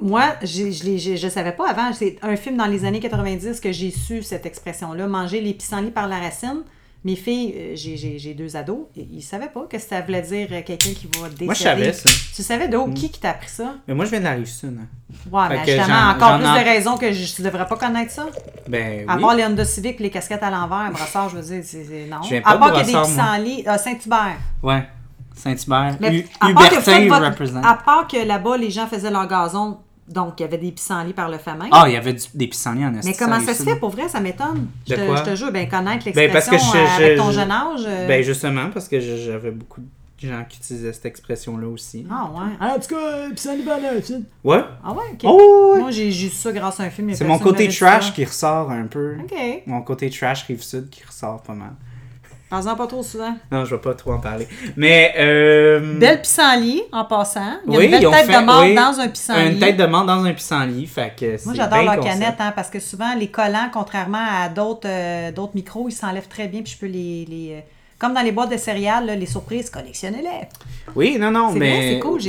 moi, 0.02 0.36
je 0.42 0.72
je 0.72 1.28
savais 1.28 1.52
pas 1.52 1.70
avant. 1.70 1.92
C'est 1.92 2.18
un 2.22 2.38
film 2.38 2.56
dans 2.56 2.68
les 2.68 2.86
années 2.86 3.02
90 3.02 3.60
que 3.60 3.74
j'ai 3.74 3.92
su 3.92 4.24
cette 4.24 4.46
expression-là, 4.46 5.08
manger 5.08 5.42
les 5.42 5.54
pissenlits 5.54 5.92
par 5.92 6.08
la 6.08 6.20
racine. 6.20 6.64
Mes 7.08 7.16
filles, 7.16 7.54
euh, 7.56 7.72
j'ai- 7.76 8.34
deux 8.34 8.58
ados, 8.58 8.80
ils 8.98 9.22
savaient 9.22 9.48
pas 9.48 9.62
que 9.70 9.80
ça 9.80 10.02
voulait 10.02 10.22
dire 10.22 10.50
euh, 10.52 10.62
quelqu'un 10.62 10.90
qui 10.90 11.08
va 11.18 11.30
décéder. 11.30 11.46
Moi, 11.46 11.54
je 11.54 11.64
savais 11.64 11.94
ça. 11.94 12.10
Tu 12.36 12.44
savais 12.44 12.68
d'où? 12.68 12.92
Qui 12.92 13.10
qui 13.10 13.20
t'a 13.22 13.30
appris 13.30 13.48
ça? 13.48 13.76
Mais 13.88 13.94
moi, 13.94 14.04
je 14.04 14.10
viens 14.10 14.20
de 14.20 14.26
la 14.26 14.32
rive 14.32 14.46
sud. 14.46 14.78
hein. 14.78 14.88
Ouais, 15.32 15.48
mais 15.48 15.66
justement, 15.78 16.10
encore 16.10 16.38
plus 16.38 16.48
en- 16.48 16.54
de 16.60 16.66
raisons 16.66 16.98
que 16.98 17.14
je, 17.14 17.34
tu 17.34 17.42
devrais 17.44 17.66
pas 17.66 17.78
connaître 17.78 18.12
ça. 18.12 18.26
Ben 18.68 19.06
À 19.10 19.18
part 19.18 19.36
les 19.36 19.46
Honda 19.46 19.64
Civic, 19.64 20.02
les 20.02 20.10
casquettes 20.10 20.44
à 20.44 20.50
l'envers, 20.50 20.92
Brassard, 20.92 21.30
je 21.30 21.38
veux 21.38 21.42
dire, 21.42 21.62
c'est 21.64 22.08
non. 22.12 22.22
Je 22.24 22.36
à 22.44 22.58
part 22.58 22.74
qu'il 22.74 22.92
y 22.92 22.96
a 22.96 23.02
des 23.02 23.08
pissenlits, 23.08 23.64
ah, 23.66 23.78
Saint-Hubert. 23.78 24.38
Ouais. 24.62 24.84
Saint-Hubert. 25.34 25.96
À 26.42 26.50
Hubertin 26.50 27.62
à 27.64 27.74
part 27.76 28.08
que 28.08 28.18
là-bas, 28.28 28.58
les 28.58 28.70
gens 28.70 28.88
faisaient 28.88 29.12
leur 29.12 29.28
gazon, 29.30 29.78
donc 30.08 30.36
il 30.40 30.44
y 30.44 30.46
avait 30.46 30.58
des 30.58 30.72
pissenlits 30.72 31.14
par 31.14 31.30
le 31.30 31.38
famin. 31.38 31.68
Ah, 31.72 31.86
il 31.88 31.94
y 31.94 31.98
avait 31.98 32.14
du- 32.14 32.24
des 32.34 32.48
pissenlits 32.48 32.86
en 32.86 32.94
esti, 32.96 33.10
Mais 33.10 33.16
comment 33.16 33.40
ça 33.40 33.54
se 33.54 33.64
fait? 33.64 33.76
Pour 33.76 33.90
vrai? 33.90 34.08
Ça 34.08 34.20
m'étonne. 34.20 34.68
Je, 34.88 34.96
te- 34.96 35.06
quoi? 35.06 35.16
je 35.18 35.24
te 35.32 35.36
jure, 35.36 35.52
ben, 35.52 35.68
connaître 35.68 36.06
Ben, 36.14 36.32
l'expression 36.32 36.58
je- 36.74 36.78
euh, 36.78 36.88
avec 36.98 37.12
je- 37.14 37.18
ton 37.22 37.28
je- 37.32 37.36
jeune 37.40 37.52
âge. 37.52 37.82
euh, 37.86 38.08
Ben 38.08 38.24
justement, 38.24 38.70
parce 38.74 38.88
que 38.88 39.00
j'avais 39.00 39.52
beaucoup 39.52 39.82
de 39.82 40.28
gens 40.28 40.44
qui 40.50 40.58
utilisaient 40.58 40.94
cette 40.94 41.06
expression-là 41.06 41.68
aussi. 41.68 42.06
Ah 42.10 42.30
ouais. 42.34 42.52
Ah, 42.60 42.74
en 42.76 42.80
tout 42.80 42.96
cas, 42.96 43.30
pis 43.36 43.42
ça 43.42 43.56
n'est 43.56 43.64
pas 43.64 43.80
là, 43.80 44.02
film. 44.02 44.24
Ouais. 44.44 44.62
Ah 44.84 44.92
ouais, 44.94 45.04
ok. 45.14 45.20
Oh, 45.26 45.74
ouais. 45.76 45.82
Moi, 45.82 45.92
j'ai 45.92 46.12
su 46.12 46.30
ça 46.30 46.52
grâce 46.52 46.80
à 46.80 46.84
un 46.84 46.90
film. 46.90 47.14
C'est 47.14 47.24
mon 47.26 47.38
côté 47.38 47.68
trash 47.68 48.08
ça. 48.08 48.12
qui 48.14 48.26
ressort 48.26 48.72
un 48.72 48.86
peu. 48.88 49.16
Ok. 49.24 49.38
Mon 49.68 49.82
côté 49.82 50.10
trash 50.10 50.44
rive 50.46 50.64
sud 50.64 50.90
qui 50.90 51.04
ressort 51.06 51.42
pas 51.44 51.54
mal. 51.54 51.74
Parle-en 52.50 52.76
pas 52.76 52.88
trop 52.88 53.04
souvent. 53.04 53.36
Non, 53.52 53.66
je 53.66 53.76
vais 53.76 53.82
pas 53.82 53.94
trop 53.94 54.14
en 54.14 54.20
parler. 54.20 54.48
Mais 54.78 55.14
euh, 55.18 56.00
Belle 56.00 56.22
pissenlit, 56.22 56.82
en 56.94 57.04
passant. 57.04 57.58
Il 57.68 57.74
y 57.74 57.76
a 57.76 57.80
Oui, 57.80 57.86
une 57.86 57.92
belle 57.92 58.10
tête 58.10 58.26
fait- 58.26 58.40
de 58.40 58.46
mort 58.46 58.62
oui, 58.64 58.74
dans 58.76 59.00
un 59.02 59.08
pissenlit. 59.10 59.52
une 59.54 59.60
tête 59.60 59.76
de 59.78 59.86
mort 59.86 60.06
dans 60.06 60.24
un 60.24 60.34
pissenlit, 60.34 60.86
fait 60.88 61.14
que 61.20 61.46
Moi, 61.46 61.54
j'adore 61.56 61.84
leur 61.84 61.96
concept. 61.98 62.14
canette, 62.20 62.36
hein, 62.40 62.54
parce 62.56 62.70
que 62.70 62.80
souvent, 62.80 63.14
les 63.16 63.28
collants, 63.28 63.70
contrairement 63.74 64.26
à 64.44 64.48
d'autres 64.50 64.88
euh, 64.88 65.32
d'autres 65.34 65.56
micros, 65.56 65.90
ils 65.90 65.92
s'enlèvent 65.92 66.30
très 66.30 66.48
bien, 66.48 66.62
puis 66.62 66.72
je 66.74 66.78
peux 66.78 66.86
les... 66.92 67.26
les, 67.26 67.54
euh, 67.58 67.62
Comme 68.00 68.14
dans 68.14 68.22
les 68.22 68.32
boîtes 68.32 68.52
de 68.52 68.58
céréales, 68.58 69.08
là, 69.08 69.16
les 69.16 69.26
surprises, 69.26 69.70
collectionnez-les. 69.72 70.48
Oui, 70.96 71.18
non, 71.20 71.32
non, 71.32 71.52
mais 71.52 71.94
c'est 71.96 72.00
cool, 72.00 72.20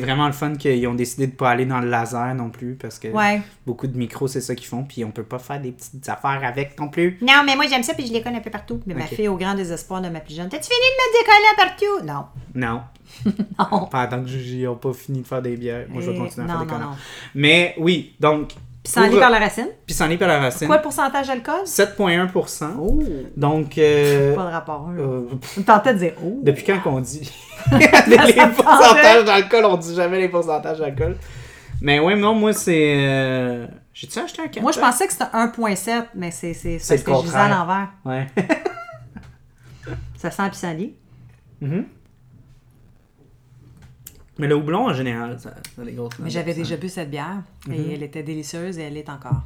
vraiment 0.00 0.26
le 0.26 0.32
fun 0.32 0.54
qu'ils 0.54 0.86
ont 0.86 0.94
décidé 0.94 1.26
de 1.28 1.32
pas 1.32 1.50
aller 1.50 1.64
dans 1.66 1.80
le 1.80 1.88
laser 1.88 2.34
non 2.34 2.50
plus 2.50 2.74
parce 2.74 2.98
que 2.98 3.08
Ouais. 3.08 3.40
beaucoup 3.66 3.86
de 3.86 3.96
micros 3.96 4.28
c'est 4.28 4.40
ça 4.40 4.54
qu'ils 4.54 4.66
font 4.66 4.84
puis 4.84 5.04
on 5.04 5.10
peut 5.10 5.22
pas 5.24 5.38
faire 5.38 5.60
des 5.60 5.72
petites 5.72 6.08
affaires 6.08 6.40
avec 6.44 6.78
non 6.78 6.88
plus. 6.88 7.18
Non, 7.22 7.42
mais 7.44 7.56
moi 7.56 7.66
j'aime 7.68 7.82
ça 7.82 7.94
puis 7.94 8.06
je 8.06 8.12
les 8.12 8.22
connais 8.22 8.36
un 8.38 8.40
peu 8.42 8.50
partout. 8.50 8.80
Mais 8.86 8.94
ma 8.94 9.06
fille, 9.06 9.28
au 9.28 9.36
grand 9.36 9.54
désespoir 9.54 10.00
de 10.02 10.08
ma 10.08 10.20
plus 10.20 10.34
jeune, 10.36 10.48
T'as-tu 10.48 10.64
fini 10.68 10.76
de 10.76 11.00
me 11.00 11.18
décoller 11.20 11.56
partout? 11.56 12.06
Non. 12.06 12.24
Non. 12.54 12.82
Non. 13.58 13.86
Pendant 13.90 14.22
que 14.22 14.28
ils 14.30 14.66
ont 14.68 14.76
pas 14.76 14.92
fini 14.92 15.22
de 15.22 15.26
faire 15.26 15.40
des 15.42 15.56
bières, 15.56 15.86
moi 15.88 16.02
je 16.02 16.10
vais 16.10 16.16
Eh, 16.16 16.20
continuer 16.20 16.50
à 16.50 16.52
non, 16.54 16.58
faire 16.66 16.78
des 16.78 16.84
non. 16.84 16.90
Mais 17.34 17.74
oui, 17.78 18.14
donc 18.20 18.50
Pissenlit 18.88 19.10
pour- 19.10 19.20
par 19.20 19.30
la 19.30 19.38
racine. 19.38 19.68
pissenlit 19.86 20.16
par 20.16 20.28
la 20.28 20.38
racine. 20.40 20.66
Quoi 20.66 20.76
le 20.76 20.82
pourcentage 20.82 21.26
d'alcool? 21.26 21.60
7.1%. 21.64 22.64
Oh! 22.80 23.02
Donc 23.36 23.76
euh, 23.78 24.34
Pas 24.34 24.44
de 24.46 24.50
rapport. 24.50 24.88
hein. 24.88 24.96
euh, 24.98 25.22
On 25.58 25.62
tentait 25.62 25.94
de 25.94 25.98
dire 25.98 26.12
oh. 26.24 26.38
depuis 26.42 26.64
quand 26.64 26.80
qu'on 26.80 27.00
dit 27.00 27.30
les, 27.78 28.32
Ça 28.32 28.46
pourcentages 28.48 29.24
d'alcool, 29.24 29.64
on 29.66 29.76
dit 29.76 29.94
jamais 29.94 30.18
les 30.20 30.28
pourcentages 30.28 30.78
d'alcool. 30.78 31.16
Mais 31.80 32.00
ouais, 32.00 32.16
non, 32.16 32.34
moi 32.34 32.52
c'est 32.52 32.94
euh, 33.06 33.66
j'ai-tu 33.92 34.18
acheté 34.20 34.42
un 34.42 34.60
Moi, 34.62 34.72
je 34.72 34.78
pensais 34.78 35.06
que 35.06 35.12
c'était 35.12 35.24
1,7, 35.24 36.04
mais 36.14 36.30
c'est 36.30 36.52
parce 36.52 36.90
le 36.90 36.96
que 36.98 37.12
je 37.14 37.22
disais 37.24 37.36
à 37.36 37.48
l'envers. 37.48 37.88
Ouais. 38.04 38.26
Ça 40.16 40.30
sent 40.30 40.50
pissenlit. 40.50 40.94
Mhm. 41.60 41.84
Mais 44.38 44.46
le 44.46 44.54
houblon, 44.54 44.86
en 44.88 44.92
général, 44.92 45.38
ça, 45.40 45.54
ça 45.74 45.82
a 45.82 45.84
des 45.84 45.92
grosses 45.92 46.18
Mais 46.20 46.30
j'avais 46.30 46.52
ça. 46.52 46.58
déjà 46.58 46.76
bu 46.76 46.88
cette 46.88 47.10
bière 47.10 47.42
et 47.70 47.94
elle 47.94 48.02
était 48.02 48.22
délicieuse 48.22 48.78
et 48.78 48.82
elle 48.82 48.96
est 48.96 49.08
encore. 49.08 49.42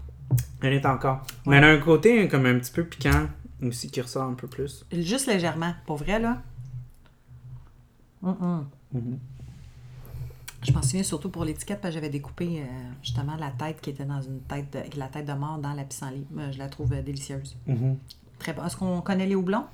Elle 0.62 0.74
est 0.74 0.86
encore. 0.86 1.22
Mais 1.46 1.56
elle 1.56 1.64
a 1.64 1.68
un 1.70 1.78
côté 1.78 2.28
comme 2.28 2.46
un 2.46 2.58
petit 2.58 2.72
peu 2.72 2.84
piquant 2.84 3.26
aussi 3.62 3.90
qui 3.90 4.00
ressort 4.00 4.24
un 4.24 4.34
peu 4.34 4.46
plus. 4.46 4.84
Juste 4.92 5.26
légèrement, 5.26 5.74
pour 5.86 5.96
vrai, 5.96 6.18
là. 6.18 6.42
Mhm. 8.22 8.66
Je 10.62 10.72
m'en 10.72 10.82
souviens 10.82 11.02
surtout 11.02 11.28
pour 11.28 11.44
l'étiquette 11.44 11.80
parce 11.80 11.92
que 11.92 12.00
j'avais 12.00 12.10
découpé 12.10 12.60
euh, 12.60 12.64
justement 13.02 13.34
la 13.36 13.50
tête 13.50 13.80
qui 13.80 13.90
était 13.90 14.04
dans 14.04 14.22
une 14.22 14.40
tête 14.42 14.72
de, 14.72 14.98
la 14.98 15.08
tête 15.08 15.26
de 15.26 15.32
mort 15.32 15.58
dans 15.58 15.72
la 15.72 15.82
pissenlit. 15.82 16.24
Moi, 16.30 16.52
je 16.52 16.58
la 16.58 16.68
trouve 16.68 16.92
euh, 16.92 17.02
délicieuse. 17.02 17.56
Mhm. 17.66 17.96
Très 18.38 18.52
bon. 18.52 18.64
Est-ce 18.64 18.76
qu'on 18.76 19.00
connaît 19.00 19.26
les 19.26 19.34
houblons? 19.34 19.64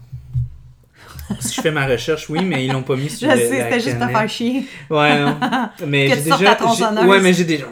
Si 1.41 1.55
je 1.57 1.61
fais 1.61 1.71
ma 1.71 1.87
recherche, 1.87 2.29
oui, 2.31 2.43
mais 2.45 2.65
ils 2.65 2.73
l'ont 2.73 2.83
pas 2.83 2.97
mis 2.97 3.09
Je 3.11 3.17
sur 3.17 3.29
le- 3.31 3.37
sais, 3.37 3.49
c'était 3.49 3.81
juste 3.81 3.99
canette. 3.99 4.17
faire 4.17 4.29
chier. 4.29 4.67
Ouais, 4.89 5.21
non. 5.21 5.37
Mais 5.87 6.09
j'ai 6.09 6.17
déjà. 6.23 6.37
Ouais, 7.07 7.21
mais 7.21 7.33
j'ai 7.35 7.45
déjà. 7.45 7.67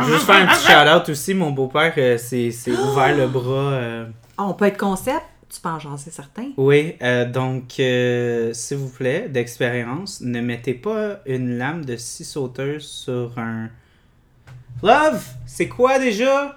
Je 0.00 0.04
veux 0.04 0.12
juste 0.14 0.26
faire 0.26 0.36
un 0.36 0.46
petit 0.46 0.66
shout-out 0.66 1.08
aussi. 1.10 1.34
Mon 1.34 1.50
beau-père 1.50 1.92
euh, 1.98 2.16
s'est 2.18 2.50
ouvert 2.68 3.14
le 3.16 3.26
bras. 3.28 3.72
euh, 3.72 4.06
Ah, 4.38 4.44
on 4.46 4.54
peut 4.54 4.64
être 4.66 4.78
concept. 4.78 5.22
Tu 5.52 5.60
peux 5.60 5.68
en 5.68 5.80
jaser 5.80 6.12
certains. 6.12 6.50
Oui, 6.56 6.94
euh, 7.02 7.24
donc, 7.28 7.72
euh, 7.80 8.52
s'il 8.54 8.76
vous 8.76 8.88
plaît, 8.88 9.26
d'expérience, 9.28 10.20
ne 10.20 10.40
mettez 10.40 10.74
pas 10.74 11.18
une 11.26 11.58
lame 11.58 11.84
de 11.84 11.96
scie 11.96 12.24
sauteuse 12.24 12.86
sur 12.86 13.32
un. 13.36 13.68
Love, 14.82 15.22
c'est 15.46 15.68
quoi 15.68 15.98
déjà? 15.98 16.56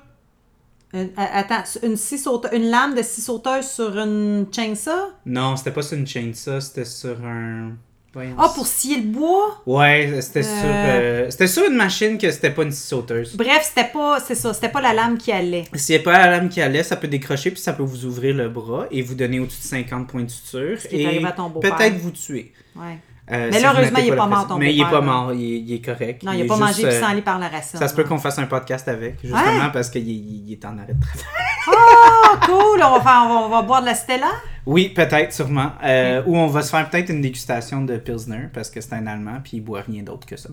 Une- 0.94 1.10
attends, 1.18 1.64
une, 1.82 1.98
scie 1.98 2.20
saute- 2.20 2.48
une 2.54 2.70
lame 2.70 2.94
de 2.96 3.02
scie 3.02 3.22
sauteuse 3.22 3.66
sur 3.68 3.98
une 3.98 4.46
chainsaw? 4.52 4.92
Non, 5.26 5.56
c'était 5.56 5.72
pas 5.72 5.82
sur 5.82 5.98
une 5.98 6.06
chainsaw, 6.08 6.60
c'était 6.60 6.86
sur 6.86 7.18
un. 7.26 7.72
Voyons. 8.14 8.36
Ah, 8.38 8.52
pour 8.54 8.68
scier 8.68 8.98
le 8.98 9.08
bois? 9.08 9.60
Ouais, 9.66 10.22
c'était 10.22 10.44
sur. 10.44 10.52
Euh. 10.54 11.26
euh, 11.26 11.30
C'était 11.32 11.48
sur 11.48 11.66
une 11.66 11.76
machine 11.76 12.20
que 12.20 12.30
c'était 12.30 12.52
pas 12.52 12.62
une 12.62 12.72
scie 12.72 12.88
sauteuse. 12.90 13.36
Bref, 13.36 13.64
c'était 13.74 13.90
pas, 13.92 14.20
c'est 14.20 14.36
ça, 14.36 14.54
c'était 14.54 14.70
pas 14.70 14.82
la 14.82 14.94
lame 14.94 15.18
qui 15.18 15.32
allait. 15.32 15.64
S'il 15.74 15.96
n'y 15.96 16.02
a 16.02 16.04
pas 16.04 16.20
la 16.20 16.30
lame 16.30 16.48
qui 16.50 16.62
allait, 16.62 16.84
ça 16.84 16.96
peut 16.96 17.08
décrocher 17.08 17.50
puis 17.50 17.60
ça 17.60 17.74
peut 17.74 17.82
vous 17.82 18.06
ouvrir 18.06 18.36
le 18.36 18.50
bras 18.50 18.86
et 18.92 19.02
vous 19.02 19.16
donner 19.16 19.40
au-dessus 19.40 19.62
de 19.62 19.66
50 19.68 20.08
points 20.08 20.24
de 20.26 20.30
suture. 20.30 20.78
qui 20.78 20.96
est 20.98 21.00
et 21.02 21.06
arrivé 21.08 21.26
à 21.26 21.32
ton 21.32 21.50
beau-père. 21.50 21.76
peut-être 21.76 21.96
vous 21.98 22.12
tuer. 22.12 22.54
Ouais. 22.76 23.00
Euh, 23.32 23.48
Mais 23.52 23.58
si 23.58 23.64
là, 23.64 23.70
vous 23.72 23.78
heureusement, 23.78 23.92
mettez 24.00 24.08
il 24.08 24.08
est 24.08 24.16
la 24.16 24.22
pas 24.22 24.28
mort, 24.28 24.48
ton 24.48 24.58
Mais 24.58 24.74
il 24.74 24.82
est 24.82 24.84
beau-père, 24.84 25.00
pas 25.00 25.06
mort, 25.06 25.34
il 25.34 25.42
est, 25.42 25.60
il 25.60 25.74
est 25.76 25.82
correct. 25.86 26.24
Non, 26.24 26.32
il 26.34 26.42
a 26.42 26.44
est 26.44 26.48
pas 26.48 26.58
mangé 26.58 26.74
juste, 26.74 26.86
de 26.88 26.92
euh, 26.92 27.00
par 27.22 27.40
la 27.40 27.48
racine. 27.48 27.80
Ça 27.80 27.88
se 27.88 27.96
peut 27.96 28.02
là. 28.04 28.10
qu'on 28.10 28.18
fasse 28.18 28.38
un 28.38 28.48
podcast 28.48 28.88
avec, 28.90 29.20
justement, 29.24 29.70
parce 29.72 29.90
qu'il 29.90 30.08
il- 30.10 30.44
il 30.48 30.52
est 30.52 30.66
en 30.66 30.78
arrêt 30.78 30.94
de 30.94 31.00
travail. 31.02 31.24
Ah, 31.68 32.46
cool! 32.46 32.82
On 32.84 32.92
va, 32.98 33.02
faire, 33.02 33.24
on 33.26 33.30
va, 33.30 33.36
on 33.46 33.50
va 33.50 33.62
boire 33.62 33.80
de 33.82 33.86
la 33.86 33.96
Stella? 33.96 34.28
Oui, 34.66 34.90
peut-être, 34.90 35.34
sûrement. 35.34 35.72
Euh, 35.84 36.22
Ou 36.26 36.38
on 36.38 36.48
va 36.48 36.62
se 36.62 36.70
faire 36.70 36.90
peut-être 36.90 37.10
une 37.10 37.22
dégustation 37.22 37.82
de 37.84 37.98
Pilsner, 37.98 38.48
parce 38.54 38.70
que 38.70 38.80
c'est 38.80 38.94
un 38.94 39.06
Allemand, 39.08 39.40
puis 39.44 39.58
il 39.58 39.62
boit 39.62 39.82
rien 39.82 40.04
d'autre 40.04 40.26
que 40.26 40.38
ça. 40.38 40.50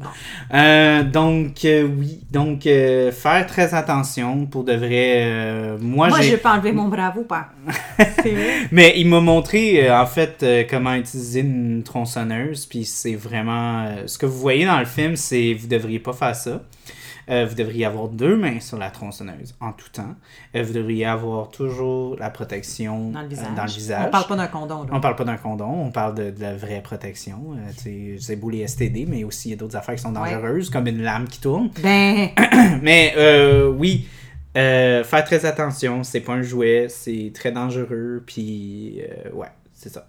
Euh, 0.53 1.05
donc, 1.05 1.65
euh, 1.65 1.89
oui. 1.97 2.21
Donc, 2.31 2.63
faire 2.63 3.47
très 3.47 3.75
attention 3.75 4.47
pour 4.47 4.65
de 4.65 4.73
vrai. 4.75 5.77
moi, 5.81 6.09
Moi, 6.09 6.21
j'ai. 6.23 6.37
pas 6.37 6.55
enlevé 6.55 6.73
mon 6.73 6.89
bravo, 6.89 7.23
pas. 7.23 7.51
Mais 8.73 8.95
il 8.97 9.07
m'a 9.09 9.21
montré 9.21 9.91
en 9.91 10.07
fait 10.07 10.45
comment 10.69 10.95
utiliser 10.95 11.41
une 11.41 11.83
tronçonneuse, 11.83 12.67
puis 12.67 12.85
c'est 12.85 13.15
vraiment 13.15 13.87
ce 14.07 14.19
que 14.19 14.27
vous 14.27 14.39
voyez 14.39 14.65
dans 14.67 14.79
le 14.79 14.87
film, 14.87 15.17
c'est 15.17 15.55
vous 15.55 15.67
devriez 15.69 15.99
pas 15.99 16.13
faire 16.13 16.35
ça. 16.35 16.63
Euh, 17.31 17.47
vous 17.49 17.55
devriez 17.55 17.85
avoir 17.85 18.09
deux 18.09 18.37
mains 18.37 18.61
sur 18.61 18.77
la 18.79 18.91
tronçonneuse 18.91 19.55
en 19.61 19.73
tout 19.73 19.89
temps. 19.91 20.15
Euh, 20.57 20.63
vous 20.63 20.73
devriez 20.73 21.05
avoir 21.07 21.49
toujours 21.51 22.17
la 22.19 22.31
protection 22.31 23.11
Dans 23.11 23.21
le 23.21 23.27
euh, 23.27 23.29
visage. 23.29 23.55
dans 23.57 23.65
le 23.65 23.71
visage. 23.71 24.07
On 24.09 24.11
parle 24.11 24.27
pas 24.27 24.37
d'un 24.37 24.47
condom, 24.49 24.83
là. 24.85 24.89
On 24.93 25.01
parle 25.01 25.17
pas 25.17 25.25
d'un 25.25 25.37
condom, 25.37 25.83
on 25.87 25.91
parle 25.91 26.15
de, 26.17 26.31
de 26.31 26.41
la 26.41 26.57
vraie 26.57 26.83
protection. 26.83 27.57
C'est 28.19 28.37
beau 28.37 28.51
les 28.51 28.67
STD, 28.67 29.07
mais 29.09 29.25
aussi 29.25 29.49
il 29.49 29.51
y 29.53 29.55
a 29.55 29.57
d'autres 29.57 29.77
affaires 29.77 29.95
qui 29.95 30.03
sont 30.03 30.15
Ouais. 30.15 30.33
dangereuses, 30.35 30.71
comme 30.71 30.87
une 30.89 31.03
lame 31.03 31.29
qui 31.29 31.41
tourne. 31.41 31.71
Ben, 31.83 32.29
Mais 32.83 33.15
oui, 33.77 34.07
euh, 34.57 35.05
faire 35.05 35.25
très 35.25 35.47
attention, 35.47 36.03
c'est 36.03 36.21
pas 36.21 36.33
un 36.33 36.43
jouet, 36.43 36.87
c'est 36.89 37.31
très 37.33 37.53
dangereux, 37.53 38.23
puis 38.27 39.01
euh, 39.03 39.31
ouais, 39.33 39.47
c'est 39.81 39.89
ça. 39.89 40.07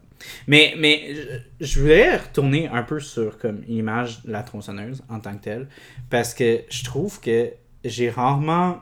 Mais, 0.47 0.75
mais 0.77 1.15
je, 1.15 1.65
je 1.65 1.79
voulais 1.79 2.17
retourner 2.17 2.67
un 2.67 2.83
peu 2.83 2.99
sur 2.99 3.37
comme 3.37 3.61
l'image 3.67 4.21
de 4.23 4.31
la 4.31 4.43
tronçonneuse 4.43 5.01
en 5.09 5.19
tant 5.19 5.33
que 5.37 5.43
telle, 5.43 5.67
parce 6.09 6.33
que 6.33 6.61
je 6.69 6.83
trouve 6.83 7.21
que 7.21 7.51
j'ai 7.85 8.09
rarement... 8.09 8.79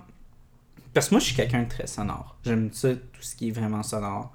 Parce 0.94 1.10
que 1.10 1.14
moi, 1.14 1.20
je 1.20 1.26
suis 1.26 1.36
quelqu'un 1.36 1.62
de 1.62 1.70
très 1.70 1.86
sonore. 1.86 2.36
J'aime 2.44 2.72
ça, 2.74 2.90
tout 2.96 3.22
ce 3.22 3.36
qui 3.36 3.50
est 3.50 3.52
vraiment 3.52 3.84
sonore. 3.84 4.34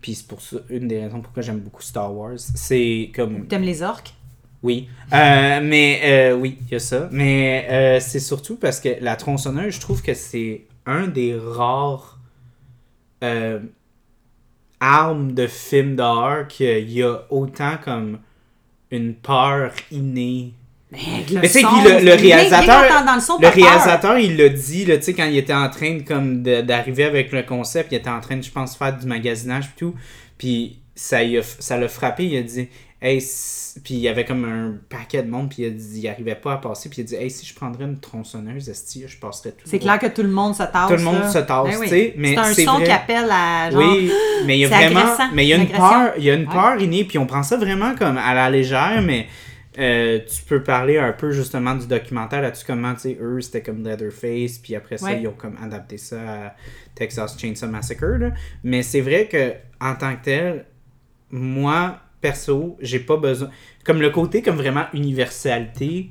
Puis 0.00 0.14
c'est 0.14 0.28
pour 0.28 0.40
ça, 0.40 0.58
une 0.70 0.86
des 0.86 1.02
raisons 1.02 1.20
pourquoi 1.20 1.42
j'aime 1.42 1.58
beaucoup 1.58 1.82
Star 1.82 2.14
Wars, 2.14 2.38
c'est 2.38 3.10
comme... 3.14 3.48
t'aimes 3.48 3.62
les 3.62 3.82
orques? 3.82 4.14
Oui, 4.62 4.88
Euh, 5.12 5.60
mais 5.62 6.00
euh, 6.04 6.36
oui, 6.36 6.58
il 6.66 6.72
y 6.72 6.74
a 6.76 6.78
ça. 6.78 7.08
Mais 7.10 7.66
euh, 7.70 8.00
c'est 8.00 8.20
surtout 8.20 8.56
parce 8.56 8.78
que 8.80 8.90
la 9.00 9.16
tronçonneuse, 9.16 9.74
je 9.74 9.80
trouve 9.80 10.02
que 10.02 10.14
c'est 10.14 10.62
un 10.86 11.08
des 11.08 11.36
rares 11.36 12.18
armes 14.80 15.32
de 15.32 15.46
film 15.46 15.96
d'horreur 15.96 16.46
qu'il 16.48 16.90
y 16.90 17.02
a 17.02 17.22
autant 17.30 17.76
comme 17.82 18.18
une 18.90 19.14
peur 19.14 19.72
innée. 19.90 20.54
Mais 20.90 20.98
avec 21.14 21.30
le 21.30 21.40
Mais 21.40 21.48
tu 21.48 21.52
sais, 21.54 21.62
le, 21.62 22.04
le 22.04 22.12
rien- 22.12 22.16
rien 22.16 22.36
réalisateur, 22.36 23.04
dans 23.04 23.14
le 23.14 23.20
son, 23.20 23.36
réalisateur, 23.36 24.18
il 24.18 24.36
l'a 24.38 24.48
dit, 24.48 24.84
tu 24.86 25.02
sais, 25.02 25.12
quand 25.12 25.26
il 25.26 25.36
était 25.36 25.52
en 25.52 25.68
train 25.68 25.96
de, 25.96 26.02
comme, 26.02 26.42
d'arriver 26.42 27.04
avec 27.04 27.30
le 27.32 27.42
concept, 27.42 27.92
il 27.92 27.96
était 27.96 28.08
en 28.08 28.20
train 28.20 28.36
de, 28.36 28.42
je 28.42 28.50
pense, 28.50 28.76
faire 28.76 28.96
du 28.96 29.06
magasinage 29.06 29.64
et 29.66 29.78
tout, 29.78 29.94
puis 30.38 30.78
ça 30.94 31.20
l'a 31.22 31.88
frappé, 31.88 32.24
il 32.24 32.36
a 32.38 32.42
dit, 32.42 32.68
hey, 33.00 33.20
si- 33.20 33.78
puis 33.80 33.94
il 33.94 34.00
y 34.00 34.08
avait 34.08 34.24
comme 34.24 34.44
un 34.44 34.74
paquet 34.88 35.22
de 35.22 35.30
monde, 35.30 35.48
puis 35.50 35.62
il 35.62 35.76
dit, 35.76 36.00
il 36.00 36.08
arrivait 36.08 36.34
pas 36.34 36.54
à 36.54 36.56
passer, 36.56 36.88
puis 36.88 37.00
il 37.00 37.04
a 37.04 37.06
dit, 37.06 37.14
hey, 37.14 37.30
si 37.30 37.46
je 37.46 37.54
prendrais 37.54 37.84
une 37.84 38.00
tronçonneuse, 38.00 38.68
esti, 38.68 39.04
je 39.06 39.16
passerais 39.18 39.52
tout. 39.52 39.62
C'est 39.66 39.78
clair 39.78 39.98
que 39.98 40.06
tout 40.08 40.22
le 40.22 40.28
monde 40.30 40.54
se 40.54 40.64
tasse. 40.64 40.88
Tout 40.88 40.96
le 40.96 41.02
monde 41.02 41.20
là. 41.20 41.28
se 41.28 41.38
tasse, 41.38 41.64
Ben 41.68 41.76
oui. 41.78 41.84
tu 41.84 41.88
sais, 41.88 42.14
mais 42.16 42.34
c'est 42.34 42.38
un 42.38 42.54
son 42.72 42.74
vrai. 42.78 42.84
qui 42.84 42.90
appelle 42.90 43.28
à 43.30 43.70
genre. 43.70 43.82
Oui, 43.94 44.10
mais 44.46 44.56
il 44.58 44.60
y 44.62 44.64
a 44.64 44.68
vraiment, 44.68 45.00
agressant, 45.00 45.30
mais 45.32 45.44
il 45.44 45.48
y 45.48 45.52
a 45.52 45.56
une 45.56 45.68
peur, 45.68 46.12
il 46.18 46.24
y 46.24 46.30
a 46.30 46.34
une 46.34 46.46
Ouais. 46.48 46.52
peur 46.54 46.80
innée, 46.80 47.04
puis 47.04 47.18
on 47.18 47.26
prend 47.26 47.42
ça 47.44 47.56
vraiment 47.56 47.94
comme 47.94 48.18
à 48.18 48.34
la 48.34 48.50
légère, 48.50 49.00
mais 49.02 49.26
euh, 49.78 50.18
tu 50.28 50.42
peux 50.42 50.64
parler 50.64 50.98
un 50.98 51.12
peu 51.12 51.30
justement 51.30 51.76
du 51.76 51.86
documentaire 51.86 52.42
là-dessus, 52.42 52.64
comment, 52.66 52.94
tu 52.94 53.00
sais, 53.02 53.18
eux, 53.20 53.40
c'était 53.40 53.62
comme 53.62 53.84
Leatherface, 53.84 54.58
puis 54.58 54.74
après 54.74 54.98
ça, 54.98 55.06
Ouais. 55.06 55.20
ils 55.22 55.28
ont 55.28 55.34
comme 55.38 55.56
adapté 55.62 55.98
ça 55.98 56.16
à 56.20 56.54
Texas 56.96 57.38
Chainsaw 57.38 57.68
Massacre, 57.68 58.04
là. 58.18 58.30
Mais 58.64 58.82
c'est 58.82 59.00
vrai 59.02 59.28
que, 59.30 59.52
en 59.80 59.94
tant 59.94 60.16
que 60.16 60.24
tel, 60.24 60.64
moi, 61.30 62.00
perso, 62.20 62.76
j'ai 62.80 63.00
pas 63.00 63.16
besoin, 63.16 63.50
comme 63.84 64.00
le 64.00 64.10
côté 64.10 64.42
comme 64.42 64.56
vraiment 64.56 64.84
universalité, 64.92 66.10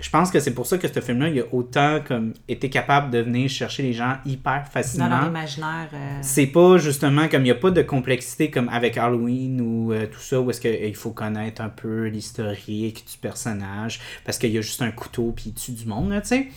je 0.00 0.08
pense 0.08 0.30
que 0.30 0.40
c'est 0.40 0.54
pour 0.54 0.66
ça 0.66 0.78
que 0.78 0.88
ce 0.88 0.98
film-là, 1.00 1.28
il 1.28 1.40
a 1.40 1.44
autant 1.52 2.00
comme 2.06 2.32
été 2.48 2.70
capable 2.70 3.10
de 3.10 3.18
venir 3.18 3.50
chercher 3.50 3.82
les 3.82 3.92
gens 3.92 4.14
hyper 4.24 4.62
Dans 4.64 4.70
facilement. 4.70 5.08
leur 5.10 5.26
imaginaire. 5.28 5.88
euh, 5.92 6.18
C'est 6.22 6.46
pas 6.46 6.78
justement 6.78 7.28
comme 7.28 7.42
il 7.42 7.44
n'y 7.44 7.50
a 7.50 7.54
pas 7.56 7.70
de 7.70 7.82
complexité 7.82 8.50
comme 8.50 8.70
avec 8.70 8.96
Halloween 8.96 9.60
ou 9.60 9.92
euh, 9.92 10.06
tout 10.06 10.20
ça 10.20 10.40
où 10.40 10.48
est-ce 10.48 10.60
qu'il 10.62 10.94
faut 10.96 11.10
connaître 11.10 11.60
un 11.60 11.68
peu 11.68 12.06
l'historique 12.06 13.04
du 13.12 13.18
personnage 13.18 14.00
parce 14.24 14.38
qu'il 14.38 14.52
y 14.52 14.56
a 14.58 14.62
juste 14.62 14.80
un 14.80 14.90
couteau 14.90 15.32
puis 15.36 15.46
il 15.48 15.52
tue 15.54 15.72
du 15.72 15.84
monde, 15.84 16.14
tu 16.22 16.28
sais. 16.28 16.48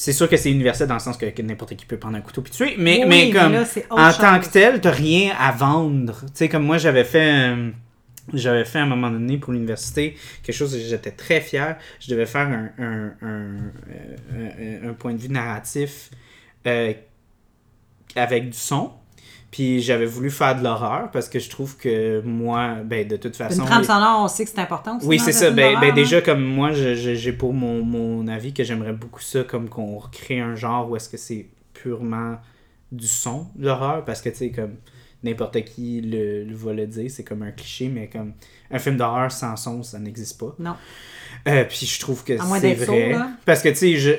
C'est 0.00 0.12
sûr 0.12 0.28
que 0.28 0.36
c'est 0.36 0.50
universel 0.52 0.86
dans 0.86 0.94
le 0.94 1.00
sens 1.00 1.16
que, 1.16 1.26
que 1.26 1.42
n'importe 1.42 1.74
qui 1.76 1.84
peut 1.84 1.96
prendre 1.98 2.16
un 2.16 2.20
couteau 2.20 2.42
puis 2.42 2.52
tuer, 2.52 2.76
mais, 2.78 3.00
Oui, 3.02 3.08
mais 3.08 3.26
mais 3.26 3.30
comme 3.30 3.52
là, 3.52 3.64
en 3.90 4.12
tant 4.12 4.38
que 4.40 4.46
tel, 4.46 4.80
t'as 4.80 4.92
rien 4.92 5.34
à 5.38 5.50
vendre. 5.52 6.20
Tu 6.26 6.30
sais, 6.34 6.48
comme 6.48 6.64
moi 6.64 6.78
j'avais 6.78 7.04
fait. 7.04 7.50
euh, 7.50 7.70
j'avais 8.34 8.64
fait 8.64 8.78
à 8.78 8.82
un 8.82 8.86
moment 8.86 9.10
donné 9.10 9.38
pour 9.38 9.52
l'université 9.54 10.16
quelque 10.42 10.54
chose 10.56 10.72
dont 10.72 10.78
j'étais 10.80 11.12
très 11.12 11.40
fier. 11.40 11.78
Je 12.00 12.10
devais 12.10 12.26
faire 12.26 12.48
un, 12.48 12.70
un, 12.78 13.12
un, 13.22 13.72
euh, 14.34 14.82
un- 14.84 14.90
un 14.90 14.94
point 14.94 15.14
de 15.14 15.18
vue 15.20 15.30
narratif 15.30 16.10
euh, 16.66 16.92
avec 18.16 18.50
du 18.50 18.56
son. 18.58 18.92
Puis 19.50 19.80
j'avais 19.80 20.04
voulu 20.04 20.30
faire 20.30 20.58
de 20.58 20.62
l'horreur 20.62 21.10
parce 21.10 21.28
que 21.28 21.38
je 21.38 21.48
trouve 21.48 21.76
que 21.78 22.20
moi, 22.20 22.76
ben 22.84 23.08
de 23.08 23.16
toute 23.16 23.34
façon. 23.34 23.62
Une 23.62 23.66
trame 23.66 23.84
sonore, 23.84 24.20
on 24.22 24.28
sait 24.28 24.44
que 24.44 24.50
c'est 24.50 24.60
important 24.60 24.98
aussi. 24.98 25.06
Oui, 25.06 25.16
dans 25.16 25.24
c'est 25.24 25.32
ça. 25.32 25.50
Ben, 25.50 25.80
ben 25.80 25.90
hein. 25.90 25.94
déjà, 25.94 26.20
comme 26.20 26.44
moi, 26.44 26.72
j'ai 26.72 27.32
pour 27.32 27.54
mon, 27.54 27.82
mon 27.82 28.28
avis 28.28 28.52
que 28.52 28.62
j'aimerais 28.62 28.92
beaucoup 28.92 29.22
ça, 29.22 29.44
comme 29.44 29.68
qu'on 29.70 29.96
recrée 29.96 30.40
un 30.40 30.54
genre 30.54 30.90
où 30.90 30.96
est-ce 30.96 31.08
que 31.08 31.16
c'est 31.16 31.46
purement 31.72 32.36
du 32.92 33.06
son, 33.06 33.46
l'horreur, 33.58 34.04
parce 34.04 34.20
que, 34.20 34.28
tu 34.28 34.36
sais, 34.36 34.50
comme 34.50 34.74
n'importe 35.22 35.62
qui 35.64 36.00
le, 36.00 36.44
le 36.44 36.54
va 36.54 36.72
le 36.72 36.86
dire, 36.86 37.10
c'est 37.10 37.24
comme 37.24 37.42
un 37.42 37.50
cliché, 37.50 37.88
mais 37.88 38.08
comme 38.08 38.32
un 38.70 38.78
film 38.78 38.96
d'horreur 38.96 39.30
sans 39.32 39.56
son, 39.56 39.82
ça 39.82 39.98
n'existe 39.98 40.38
pas. 40.38 40.54
Non. 40.58 40.74
Euh, 41.46 41.64
puis 41.64 41.86
je 41.86 42.00
trouve 42.00 42.24
que 42.24 42.36
c'est 42.36 42.74
vrai. 42.74 42.84
sourd. 43.12 43.22
Parce 43.46 43.62
que, 43.62 43.68
tu 43.68 43.76
sais, 43.76 43.94
euh, 43.96 44.16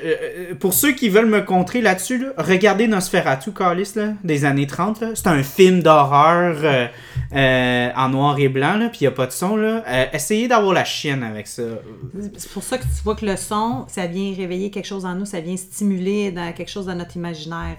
euh, 0.50 0.54
pour 0.54 0.72
ceux 0.72 0.92
qui 0.92 1.08
veulent 1.10 1.26
me 1.28 1.42
contrer 1.42 1.80
là-dessus, 1.82 2.18
là, 2.18 2.28
regardez 2.38 2.88
Nosferatu, 2.88 3.52
Carlis, 3.52 3.92
là, 3.94 4.14
des 4.24 4.44
années 4.44 4.66
30. 4.66 5.00
là. 5.00 5.08
C'est 5.14 5.26
un 5.26 5.42
film 5.42 5.82
d'horreur 5.82 6.88
euh, 7.32 7.88
en 7.94 8.08
noir 8.08 8.38
et 8.38 8.48
blanc, 8.48 8.76
là, 8.76 8.88
puis 8.88 9.00
il 9.00 9.04
n'y 9.04 9.08
a 9.08 9.12
pas 9.12 9.26
de 9.26 9.32
son. 9.32 9.56
Là. 9.56 9.84
Essayez 10.14 10.48
d'avoir 10.48 10.72
la 10.72 10.84
chienne 10.84 11.22
avec 11.22 11.46
ça. 11.46 11.62
C'est 12.36 12.50
pour 12.50 12.62
ça 12.62 12.78
que 12.78 12.84
tu 12.84 13.02
vois 13.04 13.14
que 13.14 13.26
le 13.26 13.36
son, 13.36 13.84
ça 13.88 14.06
vient 14.06 14.34
réveiller 14.34 14.70
quelque 14.70 14.86
chose 14.86 15.04
en 15.04 15.14
nous, 15.14 15.26
ça 15.26 15.40
vient 15.40 15.56
stimuler 15.56 16.32
dans 16.32 16.52
quelque 16.52 16.70
chose 16.70 16.86
dans 16.86 16.94
notre 16.96 17.16
imaginaire. 17.16 17.76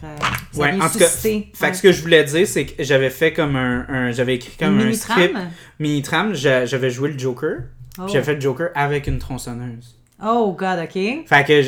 ça 0.51 0.59
Ouais, 0.61 0.71
vient 0.73 0.85
en 0.85 0.89
tout 0.89 0.99
cas. 0.99 1.07
Fait 1.07 1.49
que 1.71 1.75
ce 1.75 1.81
que 1.81 1.91
je 1.91 2.01
voulais 2.01 2.23
dire, 2.23 2.47
c'est 2.47 2.65
que 2.65 2.83
j'avais 2.83 3.09
fait 3.09 3.33
comme 3.33 3.55
un. 3.55 3.85
un- 3.89 4.11
j'avais 4.11 4.35
écrit 4.35 4.55
comme 4.57 4.75
Une 4.75 4.81
un 4.81 4.85
mini-trame? 4.85 5.17
script. 5.19 5.37
Mini-trame. 5.79 6.33
J'a- 6.61 6.65
J'avais 6.65 6.89
joué 6.89 7.11
le 7.11 7.19
Joker. 7.19 7.57
Oh. 7.99 8.03
Puis 8.03 8.13
j'avais 8.13 8.25
fait 8.25 8.35
le 8.35 8.41
Joker 8.41 8.69
avec 8.75 9.07
une 9.07 9.19
tronçonneuse. 9.19 9.99
Oh, 10.23 10.55
God, 10.57 10.79
OK. 10.83 10.93
Fait 11.27 11.43
que 11.47 11.61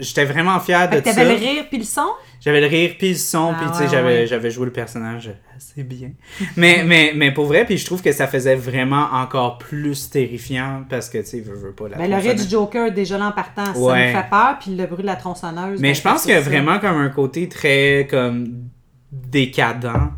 j'étais 0.00 0.24
vraiment 0.24 0.58
fier 0.60 0.88
de 0.88 1.00
que 1.00 1.08
ça. 1.10 1.14
t'avais 1.16 1.34
le 1.38 1.40
rire 1.44 1.64
puis 1.68 1.78
le 1.78 1.84
son? 1.84 2.06
J'avais 2.40 2.60
le 2.60 2.66
rire 2.66 2.94
puis 2.98 3.10
le 3.10 3.14
son, 3.16 3.52
Ah 3.52 3.58
puis 3.60 3.70
tu 3.70 3.76
sais, 3.78 3.82
ouais, 3.84 3.88
j'avais, 3.90 4.06
ouais. 4.20 4.26
j'avais 4.26 4.50
joué 4.50 4.66
le 4.66 4.72
personnage 4.72 5.30
assez 5.56 5.82
bien. 5.82 6.10
mais, 6.56 6.84
mais, 6.86 7.12
mais 7.16 7.32
pour 7.32 7.46
vrai, 7.46 7.64
puis 7.64 7.76
je 7.78 7.84
trouve 7.84 8.00
que 8.02 8.12
ça 8.12 8.26
faisait 8.28 8.54
vraiment 8.54 9.08
encore 9.12 9.58
plus 9.58 10.08
terrifiant 10.10 10.84
parce 10.88 11.08
que, 11.10 11.18
tu 11.18 11.24
sais, 11.26 11.40
veux, 11.40 11.54
veux 11.56 11.72
pas 11.72 11.88
la 11.88 11.96
Ben, 11.96 12.10
le 12.10 12.16
rire 12.16 12.34
du 12.36 12.48
Joker, 12.48 12.92
déjà 12.92 13.18
là 13.18 13.26
en 13.28 13.32
partant, 13.32 13.64
ça 13.74 13.78
Ouais. 13.80 14.12
me 14.12 14.16
fait 14.20 14.28
peur, 14.30 14.56
puis 14.60 14.76
le 14.76 14.86
bruit 14.86 15.02
de 15.02 15.06
la 15.06 15.16
tronçonneuse. 15.16 15.80
Mais 15.80 15.88
ben, 15.88 15.94
je 15.94 16.02
pense 16.02 16.22
qu'il 16.22 16.32
y 16.32 16.34
a 16.34 16.40
vraiment 16.40 16.78
comme 16.78 16.96
un 16.98 17.08
côté 17.08 17.48
très 17.48 18.06
comme 18.08 18.68
décadent 19.10 20.10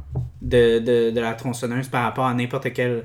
de, 0.42 0.78
de, 0.78 1.10
de 1.10 1.20
la 1.20 1.32
tronçonneuse 1.34 1.88
par 1.88 2.02
rapport 2.02 2.26
à 2.26 2.34
n'importe 2.34 2.72
quelle 2.72 3.04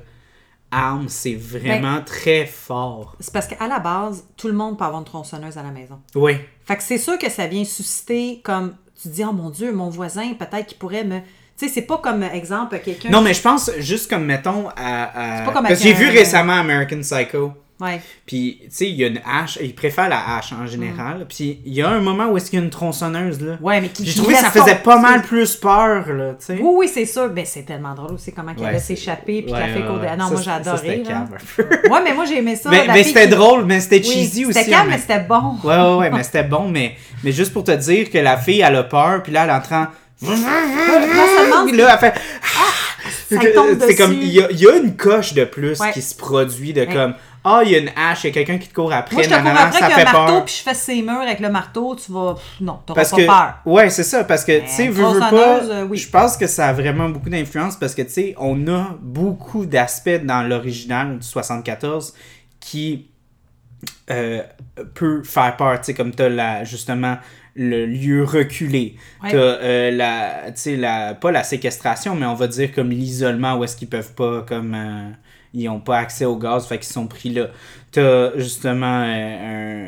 arme. 0.76 1.08
C'est 1.08 1.34
vraiment 1.34 1.96
Ben, 1.96 2.04
très 2.04 2.46
fort. 2.46 3.16
C'est 3.20 3.32
parce 3.32 3.46
qu'à 3.46 3.66
la 3.68 3.78
base, 3.78 4.24
tout 4.36 4.48
le 4.48 4.54
monde 4.54 4.76
peut 4.78 4.84
avoir 4.84 5.00
une 5.00 5.06
tronçonneuse 5.06 5.56
à 5.58 5.62
la 5.62 5.70
maison. 5.70 6.00
Oui. 6.14 6.36
Fait 6.64 6.76
que 6.76 6.82
c'est 6.82 6.98
sûr 6.98 7.18
que 7.18 7.30
ça 7.30 7.46
vient 7.46 7.64
susciter 7.64 8.40
comme 8.44 8.74
tu 9.00 9.08
te 9.08 9.14
dis 9.14 9.24
oh 9.24 9.32
mon 9.32 9.50
dieu 9.50 9.72
mon 9.72 9.90
voisin 9.90 10.32
peut-être 10.34 10.66
qu'il 10.66 10.78
pourrait 10.78 11.04
me 11.04 11.18
tu 11.56 11.66
sais 11.66 11.68
c'est 11.68 11.82
pas 11.82 11.98
comme 11.98 12.22
exemple 12.22 12.78
quelqu'un 12.84 13.10
Non, 13.10 13.20
mais 13.20 13.34
je 13.34 13.40
pense 13.42 13.70
juste 13.78 14.08
comme, 14.10 14.24
mettons, 14.24 14.68
à... 14.76 15.40
à- 15.40 15.44
pas 15.44 15.52
comme 15.52 15.66
Parce 15.66 15.78
que 15.80 15.84
j'ai 15.84 15.92
vu 15.92 16.08
récemment 16.08 16.54
American 16.54 17.00
Psycho. 17.00 17.52
Ouais 17.84 18.00
Puis, 18.26 18.58
tu 18.64 18.66
sais, 18.70 18.88
il 18.88 18.96
y 18.96 19.04
a 19.04 19.08
une 19.08 19.20
hache. 19.24 19.58
Il 19.62 19.74
préfère 19.74 20.08
la 20.08 20.36
hache 20.36 20.52
en 20.52 20.66
général. 20.66 21.26
Puis, 21.28 21.60
il 21.64 21.72
y 21.74 21.82
a 21.82 21.88
un 21.88 22.00
moment 22.00 22.26
où 22.28 22.36
est-ce 22.36 22.50
qu'il 22.50 22.58
y 22.58 22.62
a 22.62 22.64
une 22.64 22.70
tronçonneuse, 22.70 23.40
là. 23.40 23.56
ouais 23.60 23.80
mais 23.80 23.88
qui 23.88 24.04
J'ai 24.06 24.14
trouvé 24.16 24.34
que 24.34 24.40
ça 24.40 24.50
faisait 24.50 24.76
pas 24.76 24.98
mal 24.98 25.22
plus 25.22 25.54
peur, 25.56 26.08
là, 26.12 26.30
tu 26.38 26.46
sais. 26.46 26.58
oui 26.60 26.70
oui 26.76 26.90
c'est 26.92 27.06
sûr 27.06 27.28
ben 27.30 27.44
c'est 27.46 27.62
tellement 27.64 27.94
drôle 27.94 28.12
aussi 28.14 28.32
comment 28.32 28.54
qu'elle 28.54 28.64
Ouais, 28.74 28.78
s'échapper 28.78 29.42
puis 29.42 29.52
ouais, 29.52 29.58
qu'elle 29.60 29.72
fait 29.74 29.80
ouais, 29.80 29.86
cours 29.86 29.98
de 29.98 30.06
ah 30.10 30.16
non 30.16 30.26
Ça, 30.26 30.32
moi 30.32 30.40
j'ai 30.44 30.50
adoré 30.50 31.02
là. 31.04 31.26
ouais 31.90 32.00
mais 32.02 32.14
moi 32.14 32.24
j'ai 32.24 32.38
aimé 32.38 32.56
ça 32.56 32.70
Mais, 32.70 33.02
c'était 33.04 33.24
qui- 33.28 33.34
drôle, 33.34 33.64
mais 33.64 33.80
c'était 33.80 33.98
oui, 33.98 34.04
cheesy 34.12 34.44
aussi. 34.46 34.54
c'était 34.54 34.74
en 34.74 34.78
calme 34.78 34.90
mais 34.90 34.98
c'était 34.98 35.20
bon 35.20 35.56
Ouais, 35.62 35.76
ouais, 35.76 35.96
ouais, 35.98 36.10
mais 36.10 36.22
c'était 36.22 36.42
bon, 36.44 36.68
mais, 36.68 36.96
mais 37.22 37.32
juste 37.32 37.52
pour 37.52 37.64
te 37.64 37.72
dire 37.72 38.10
que 38.10 38.18
la 38.18 38.36
fille, 38.36 38.60
elle 38.60 38.76
a 38.76 38.82
peur, 38.84 39.22
puis 39.22 39.32
là, 39.32 39.44
elle 39.44 39.50
entend. 39.78 39.86
Puis 41.66 41.76
là, 41.76 41.98
elle 42.00 43.38
fait. 43.38 43.52
tombe 43.54 43.76
C'est 43.80 43.94
comme, 43.96 44.12
il 44.12 44.28
y 44.32 44.40
a, 44.42 44.50
y 44.50 44.66
a 44.66 44.76
une 44.76 44.96
coche 44.96 45.34
de 45.34 45.44
plus 45.44 45.78
Ouais. 45.80 45.92
qui 45.92 46.02
se 46.02 46.14
produit 46.14 46.72
de 46.72 46.82
Ouais. 46.82 46.92
comme, 46.92 47.14
ah, 47.44 47.60
il 47.64 47.72
y 47.72 47.74
a 47.74 47.78
une 47.78 47.90
hache, 47.94 48.24
il 48.24 48.28
y 48.28 48.30
a 48.30 48.32
quelqu'un 48.32 48.58
qui 48.58 48.68
te 48.68 48.74
court 48.74 48.92
après, 48.92 49.14
moi 49.14 49.22
je 49.22 49.28
te 49.28 49.34
cours 49.34 49.46
après 49.46 49.78
ça 49.78 49.84
avec 49.86 49.96
fait 49.96 50.08
un 50.08 50.12
marteau 50.12 50.40
puis 50.42 50.54
je 50.56 50.62
fais 50.62 50.74
ses 50.74 51.02
murs 51.02 51.20
avec 51.20 51.40
le 51.40 51.50
marteau 51.50 51.94
tu 51.94 52.10
vas 52.10 52.36
non 52.60 52.80
t'auras 52.86 53.00
Parce 53.00 53.10
pas 53.10 53.16
que, 53.16 53.26
peur 53.26 53.54
ouais, 53.66 53.90
c'est 53.90 54.02
ça, 54.02 54.24
parce 54.24 54.44
que, 54.44 54.60
tu 54.60 54.68
sais, 54.68 54.86
une 54.86 54.92
veux, 54.92 55.06
veux 55.06 55.20
pas, 55.20 55.62
euh, 55.62 55.86
oui. 55.88 55.98
je 55.98 56.08
pense 56.08 56.36
que 56.36 56.46
ça 56.46 56.68
a 56.68 56.72
vraiment 56.72 57.08
beaucoup 57.08 57.30
d'influence 57.30 57.76
parce 57.76 57.94
que, 57.94 58.02
tu 58.02 58.10
sais, 58.10 58.34
on 58.38 58.66
a 58.68 58.96
beaucoup 59.00 59.66
d'aspects 59.66 60.24
dans 60.24 60.42
l'original 60.42 61.18
du 61.18 61.26
74 61.26 62.14
qui 62.60 63.10
euh, 64.10 64.42
peut 64.94 65.22
faire 65.22 65.56
peur, 65.56 65.78
tu 65.80 65.86
sais, 65.86 65.94
comme 65.94 66.12
t'as 66.12 66.28
la, 66.28 66.64
justement, 66.64 67.16
le 67.54 67.86
lieu 67.86 68.24
reculé. 68.24 68.96
Ouais. 69.22 69.30
T'as 69.30 69.36
euh, 69.36 69.90
la, 69.90 70.50
tu 70.52 70.52
sais, 70.56 70.76
la, 70.76 71.14
pas 71.14 71.30
la 71.30 71.42
séquestration, 71.42 72.14
mais 72.14 72.26
on 72.26 72.34
va 72.34 72.46
dire 72.46 72.72
comme 72.72 72.90
l'isolement 72.90 73.56
où 73.56 73.64
est-ce 73.64 73.76
qu'ils 73.76 73.88
peuvent 73.88 74.14
pas, 74.14 74.42
comme, 74.42 74.74
euh, 74.74 75.10
ils 75.54 75.68
ont 75.68 75.80
pas 75.80 75.98
accès 75.98 76.24
au 76.24 76.36
gaz, 76.36 76.66
fait 76.66 76.78
qu'ils 76.78 76.92
sont 76.92 77.06
pris 77.06 77.30
là. 77.30 77.46
T'as 77.92 78.36
justement 78.36 79.04
euh, 79.06 79.86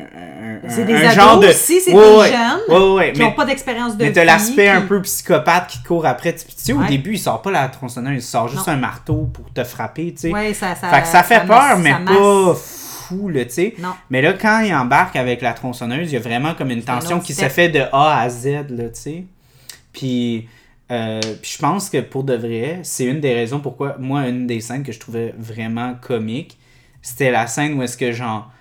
un, 0.63 0.69
un, 0.69 0.85
des 0.85 0.93
un 0.93 1.11
genre 1.11 1.39
de... 1.41 1.47
aussi 1.47 1.81
c'est 1.81 1.93
Ouais, 1.93 2.01
des 2.09 2.17
ouais. 2.17 2.31
jeunes 2.31 2.93
Ouais, 2.93 3.11
qui 3.11 3.19
n'ont 3.19 3.33
pas 3.33 3.43
d'expérience 3.43 3.97
de 3.97 4.03
mais 4.05 4.13
t'as 4.13 4.23
l'aspect 4.23 4.69
un 4.69 4.81
peu 4.83 5.01
psychopathe 5.01 5.67
qui 5.67 5.83
te 5.83 5.87
court 5.89 6.05
après. 6.05 6.33
Tu 6.33 6.45
sais, 6.55 6.71
au 6.71 6.83
début, 6.83 7.15
il 7.15 7.19
sort 7.19 7.41
pas 7.41 7.51
la 7.51 7.67
tronçonneuse, 7.67 8.15
il 8.15 8.21
sort 8.21 8.47
juste 8.47 8.65
Non. 8.67 8.73
un 8.73 8.77
marteau 8.77 9.29
pour 9.33 9.51
te 9.51 9.61
frapper, 9.65 10.13
tu 10.13 10.21
sais. 10.21 10.31
ouais 10.31 10.53
ça 10.53 10.73
ça 10.75 10.87
fait 10.89 11.01
que 11.01 11.07
ça 11.07 11.23
fait 11.23 11.45
peur, 11.45 11.77
masse- 11.77 11.79
mais 11.79 11.95
pas 12.05 12.53
fou, 12.55 13.27
là, 13.27 13.43
tu 13.43 13.51
sais. 13.51 13.73
non 13.79 13.89
Mais 14.09 14.21
là, 14.21 14.33
quand 14.33 14.59
il 14.61 14.73
embarque 14.73 15.17
avec 15.17 15.41
la 15.41 15.51
tronçonneuse, 15.51 16.09
il 16.09 16.13
y 16.13 16.17
a 16.17 16.21
vraiment 16.21 16.53
comme 16.53 16.71
une 16.71 16.83
tension 16.83 17.19
qui 17.19 17.33
se 17.33 17.49
fait 17.49 17.67
de 17.67 17.81
A 17.91 18.21
à 18.21 18.29
Z, 18.29 18.45
là, 18.69 18.85
tu 18.87 19.01
sais. 19.01 19.23
Puis, 19.91 20.47
euh, 20.91 21.21
je 21.41 21.57
pense 21.57 21.89
que 21.89 22.01
pour 22.01 22.23
de 22.23 22.33
vrai, 22.33 22.79
c'est 22.83 23.05
une 23.05 23.19
des 23.19 23.33
raisons 23.33 23.59
pourquoi, 23.59 23.97
moi, 23.99 24.27
une 24.27 24.47
des 24.47 24.61
scènes 24.61 24.83
que 24.83 24.91
je 24.91 24.99
trouvais 24.99 25.33
vraiment 25.37 25.95
comique, 25.95 26.57
c'était 27.01 27.31
la 27.31 27.47
scène 27.47 27.73
où 27.73 27.83
est-ce 27.83 27.97
que, 27.97 28.11
genre, 28.11 28.51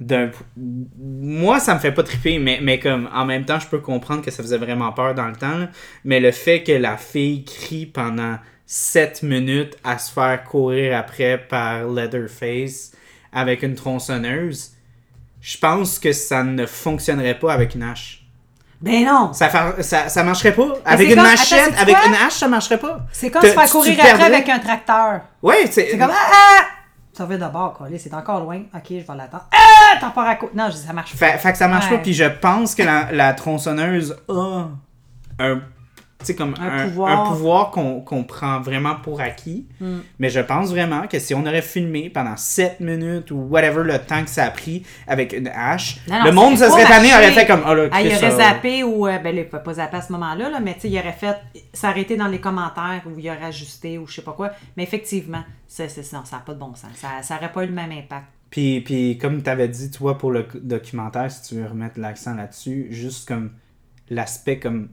d'un 0.00 0.30
moi 0.56 1.58
ça 1.58 1.74
me 1.74 1.80
fait 1.80 1.90
pas 1.92 2.04
triper 2.04 2.38
mais, 2.38 2.60
mais 2.62 2.78
comme 2.78 3.08
en 3.12 3.24
même 3.24 3.44
temps 3.44 3.58
je 3.58 3.66
peux 3.66 3.80
comprendre 3.80 4.22
que 4.22 4.30
ça 4.30 4.42
faisait 4.42 4.58
vraiment 4.58 4.92
peur 4.92 5.14
dans 5.14 5.26
le 5.26 5.34
temps 5.34 5.66
mais 6.04 6.20
le 6.20 6.30
fait 6.30 6.62
que 6.62 6.72
la 6.72 6.96
fille 6.96 7.44
crie 7.44 7.86
pendant 7.86 8.38
7 8.66 9.24
minutes 9.24 9.76
à 9.82 9.98
se 9.98 10.12
faire 10.12 10.44
courir 10.44 10.96
après 10.96 11.38
par 11.38 11.88
Leatherface 11.88 12.92
avec 13.32 13.62
une 13.64 13.74
tronçonneuse 13.74 14.72
je 15.40 15.58
pense 15.58 15.98
que 15.98 16.12
ça 16.12 16.44
ne 16.44 16.66
fonctionnerait 16.66 17.38
pas 17.38 17.52
avec 17.52 17.74
une 17.74 17.82
hache 17.82 18.27
ben 18.80 19.04
non 19.04 19.32
ça, 19.32 19.50
ça, 19.80 20.08
ça 20.08 20.22
marcherait 20.22 20.52
pas 20.54 20.68
avec 20.84 21.08
une 21.08 21.14
comme- 21.16 21.24
machette 21.24 21.58
attends, 21.58 21.70
sais-tu 21.78 21.82
avec 21.82 22.06
une 22.06 22.14
hache 22.14 22.32
ça 22.34 22.48
marcherait 22.48 22.78
pas 22.78 23.00
C'est 23.12 23.30
comme 23.30 23.42
se 23.42 23.48
faire 23.48 23.70
courir 23.70 23.94
tu 23.98 24.00
après 24.06 24.24
avec 24.24 24.48
un 24.48 24.58
tracteur. 24.60 25.20
ouais 25.42 25.66
c'est 25.70 25.88
C'est 25.90 25.98
comme 25.98 26.10
ah, 26.12 26.30
ah! 26.32 26.64
Ça 27.12 27.24
va 27.26 27.36
d'abord, 27.36 27.72
quoi. 27.74 27.88
Là, 27.88 27.96
c'est 27.98 28.14
encore 28.14 28.38
loin. 28.44 28.60
Ok, 28.72 28.84
je 28.90 28.94
vais 28.94 29.04
l'attendre. 29.16 29.46
Ah! 29.52 29.98
T'en 30.00 30.10
pars 30.10 30.28
à 30.28 30.36
côté. 30.36 30.52
Non, 30.56 30.66
je 30.68 30.76
dis, 30.76 30.86
ça 30.86 30.92
marche 30.92 31.16
pas. 31.16 31.32
Fait, 31.32 31.38
fait 31.38 31.50
que 31.50 31.58
ça 31.58 31.66
marche 31.66 31.90
Ouais. 31.90 31.96
pas. 31.96 32.02
Puis 32.04 32.14
je 32.14 32.22
pense 32.26 32.76
que 32.76 32.84
la, 32.84 33.10
la 33.10 33.32
tronçonneuse 33.32 34.16
a 34.28 34.66
un, 35.40 35.60
sais, 36.26 36.34
comme 36.34 36.54
Un 36.60 36.66
un, 36.84 36.88
pouvoir. 36.88 37.20
un 37.20 37.30
pouvoir 37.30 37.70
qu'on 37.70 38.24
prend 38.24 38.60
vraiment 38.60 38.96
pour 38.96 39.20
acquis. 39.20 39.66
Hmm. 39.80 39.98
Mais 40.18 40.30
je 40.30 40.40
pense 40.40 40.70
vraiment 40.70 41.06
que 41.06 41.18
si 41.20 41.32
on 41.34 41.40
aurait 41.46 41.62
filmé 41.62 42.10
pendant 42.10 42.36
7 42.36 42.80
minutes 42.80 43.30
ou 43.30 43.36
whatever 43.36 43.84
le 43.84 43.98
temps 44.00 44.24
que 44.24 44.30
ça 44.30 44.44
a 44.44 44.50
pris 44.50 44.84
avec 45.06 45.32
une 45.32 45.48
hache, 45.48 46.00
Non, 46.08 46.18
non, 46.18 46.24
le 46.24 46.32
monde 46.32 46.58
se 46.58 46.64
serait 46.68 46.84
tanné, 46.86 47.14
aurait 47.14 47.30
fait 47.32 47.46
comme 47.46 47.62
oh 47.68 47.72
là, 47.74 47.88
Ah, 47.92 48.02
il 48.02 48.08
aurait 48.08 48.16
ça- 48.18 48.36
zappé 48.36 48.82
ou. 48.82 49.06
euh, 49.06 49.18
ben, 49.18 49.36
il 49.36 49.48
peut 49.48 49.62
pas 49.62 49.74
zapper 49.74 49.98
à 49.98 50.02
ce 50.02 50.12
moment-là, 50.12 50.50
là, 50.50 50.60
mais 50.60 50.74
tu 50.74 50.80
sais, 50.80 50.90
il 50.90 50.98
aurait 50.98 51.12
fait. 51.12 51.36
Été 51.98 52.16
dans 52.16 52.28
les 52.28 52.40
commentaires 52.40 53.02
où 53.06 53.18
il 53.18 53.28
aurait 53.28 53.44
ajusté 53.46 53.98
ou 53.98 54.06
je 54.06 54.14
sais 54.16 54.22
pas 54.22 54.32
quoi. 54.32 54.50
Mais 54.76 54.82
effectivement, 54.82 55.38
non, 55.38 56.24
ça 56.24 56.36
n'a 56.36 56.42
pas 56.44 56.54
de 56.54 56.58
bon 56.58 56.74
sens. 56.74 56.90
Ça, 56.94 57.08
ça 57.22 57.36
aurait 57.36 57.50
pas 57.52 57.64
eu 57.64 57.68
le 57.68 57.72
même 57.72 57.90
impact. 57.92 58.26
Puis, 58.50 58.80
puis 58.82 59.18
comme 59.18 59.42
tu 59.42 59.50
avais 59.50 59.68
dit, 59.68 59.90
toi, 59.90 60.16
pour 60.18 60.30
le 60.30 60.46
documentaire, 60.54 61.30
si 61.30 61.42
tu 61.48 61.54
veux 61.60 61.66
remettre 61.66 61.98
l'accent 62.00 62.34
là-dessus, 62.34 62.86
juste 62.90 63.26
comme 63.28 63.50
l'aspect 64.10 64.58
comme 64.58 64.88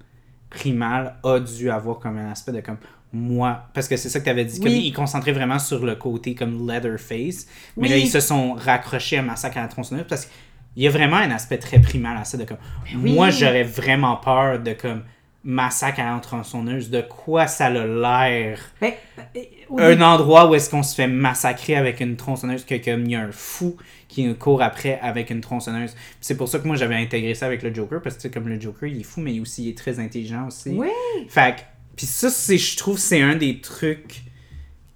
primal 0.55 1.15
a 1.23 1.39
dû 1.39 1.69
avoir 1.69 1.99
comme 1.99 2.17
un 2.17 2.31
aspect 2.31 2.51
de 2.53 2.61
comme 2.61 2.77
moi, 3.13 3.67
parce 3.73 3.87
que 3.87 3.95
c'est 3.95 4.09
ça 4.09 4.19
que 4.19 4.25
tu 4.25 4.29
avais 4.29 4.43
dit, 4.43 4.59
comme 4.59 4.71
ils 4.71 4.91
concentraient 4.91 5.31
vraiment 5.31 5.57
sur 5.59 5.85
le 5.85 5.95
côté 5.95 6.35
comme 6.35 6.67
Leatherface, 6.67 7.47
mais 7.77 7.83
Oui. 7.83 7.89
là 7.89 7.97
ils 7.97 8.09
se 8.09 8.19
sont 8.19 8.53
raccrochés 8.53 9.17
à 9.17 9.21
Massacre 9.21 9.57
à 9.57 9.61
la 9.61 9.67
tronçonneuse 9.69 10.05
parce 10.09 10.25
qu'il 10.25 10.83
y 10.83 10.87
a 10.87 10.89
vraiment 10.89 11.17
un 11.17 11.31
aspect 11.31 11.57
très 11.57 11.79
primal 11.79 12.17
à 12.17 12.25
ça 12.25 12.37
de 12.37 12.43
comme 12.43 12.57
oui. 13.01 13.13
moi 13.13 13.29
j'aurais 13.29 13.63
vraiment 13.63 14.17
peur 14.17 14.59
de 14.59 14.73
comme 14.73 15.03
Massacre 15.47 15.99
à 15.99 16.13
la 16.15 16.19
tronçonneuse, 16.19 16.89
de 16.89 17.01
quoi 17.01 17.45
ça 17.45 17.67
a 17.67 17.69
l'air? 17.69 18.59
Ben, 18.81 18.93
au 19.69 19.79
un 19.79 19.89
début- 19.91 20.01
endroit 20.01 20.49
où 20.49 20.55
est-ce 20.55 20.71
qu'on 20.71 20.81
se 20.81 20.95
fait 20.95 21.07
massacrer 21.07 21.75
avec 21.75 21.99
une 21.99 22.15
tronçonneuse, 22.15 22.65
que 22.65 22.75
comme 22.83 23.05
il 23.05 23.11
y 23.11 23.15
a 23.15 23.21
un 23.21 23.31
fou 23.31 23.77
qui 24.07 24.33
court 24.35 24.61
après 24.63 24.99
avec 25.01 25.29
une 25.29 25.41
tronçonneuse. 25.41 25.95
C'est 26.19 26.35
pour 26.35 26.47
ça 26.47 26.57
que 26.59 26.65
moi 26.67 26.75
j'avais 26.77 26.95
intégré 26.95 27.35
ça 27.35 27.45
avec 27.45 27.61
le 27.61 27.73
Joker, 27.73 28.01
parce 28.01 28.17
que 28.17 28.27
comme 28.27 28.47
le 28.47 28.59
Joker, 28.59 28.89
il 28.89 29.01
est 29.01 29.03
fou, 29.03 29.21
mais 29.21 29.39
aussi 29.39 29.65
il 29.65 29.69
est 29.69 29.77
très 29.77 29.99
intelligent 29.99 30.47
aussi. 30.47 30.69
Oui. 30.69 30.87
Fait 31.29 31.55
puis 31.95 32.05
ça, 32.07 32.27
je 32.29 32.77
trouve, 32.77 32.97
c'est 32.97 33.21
un 33.21 33.35
des 33.35 33.61
trucs 33.61 34.23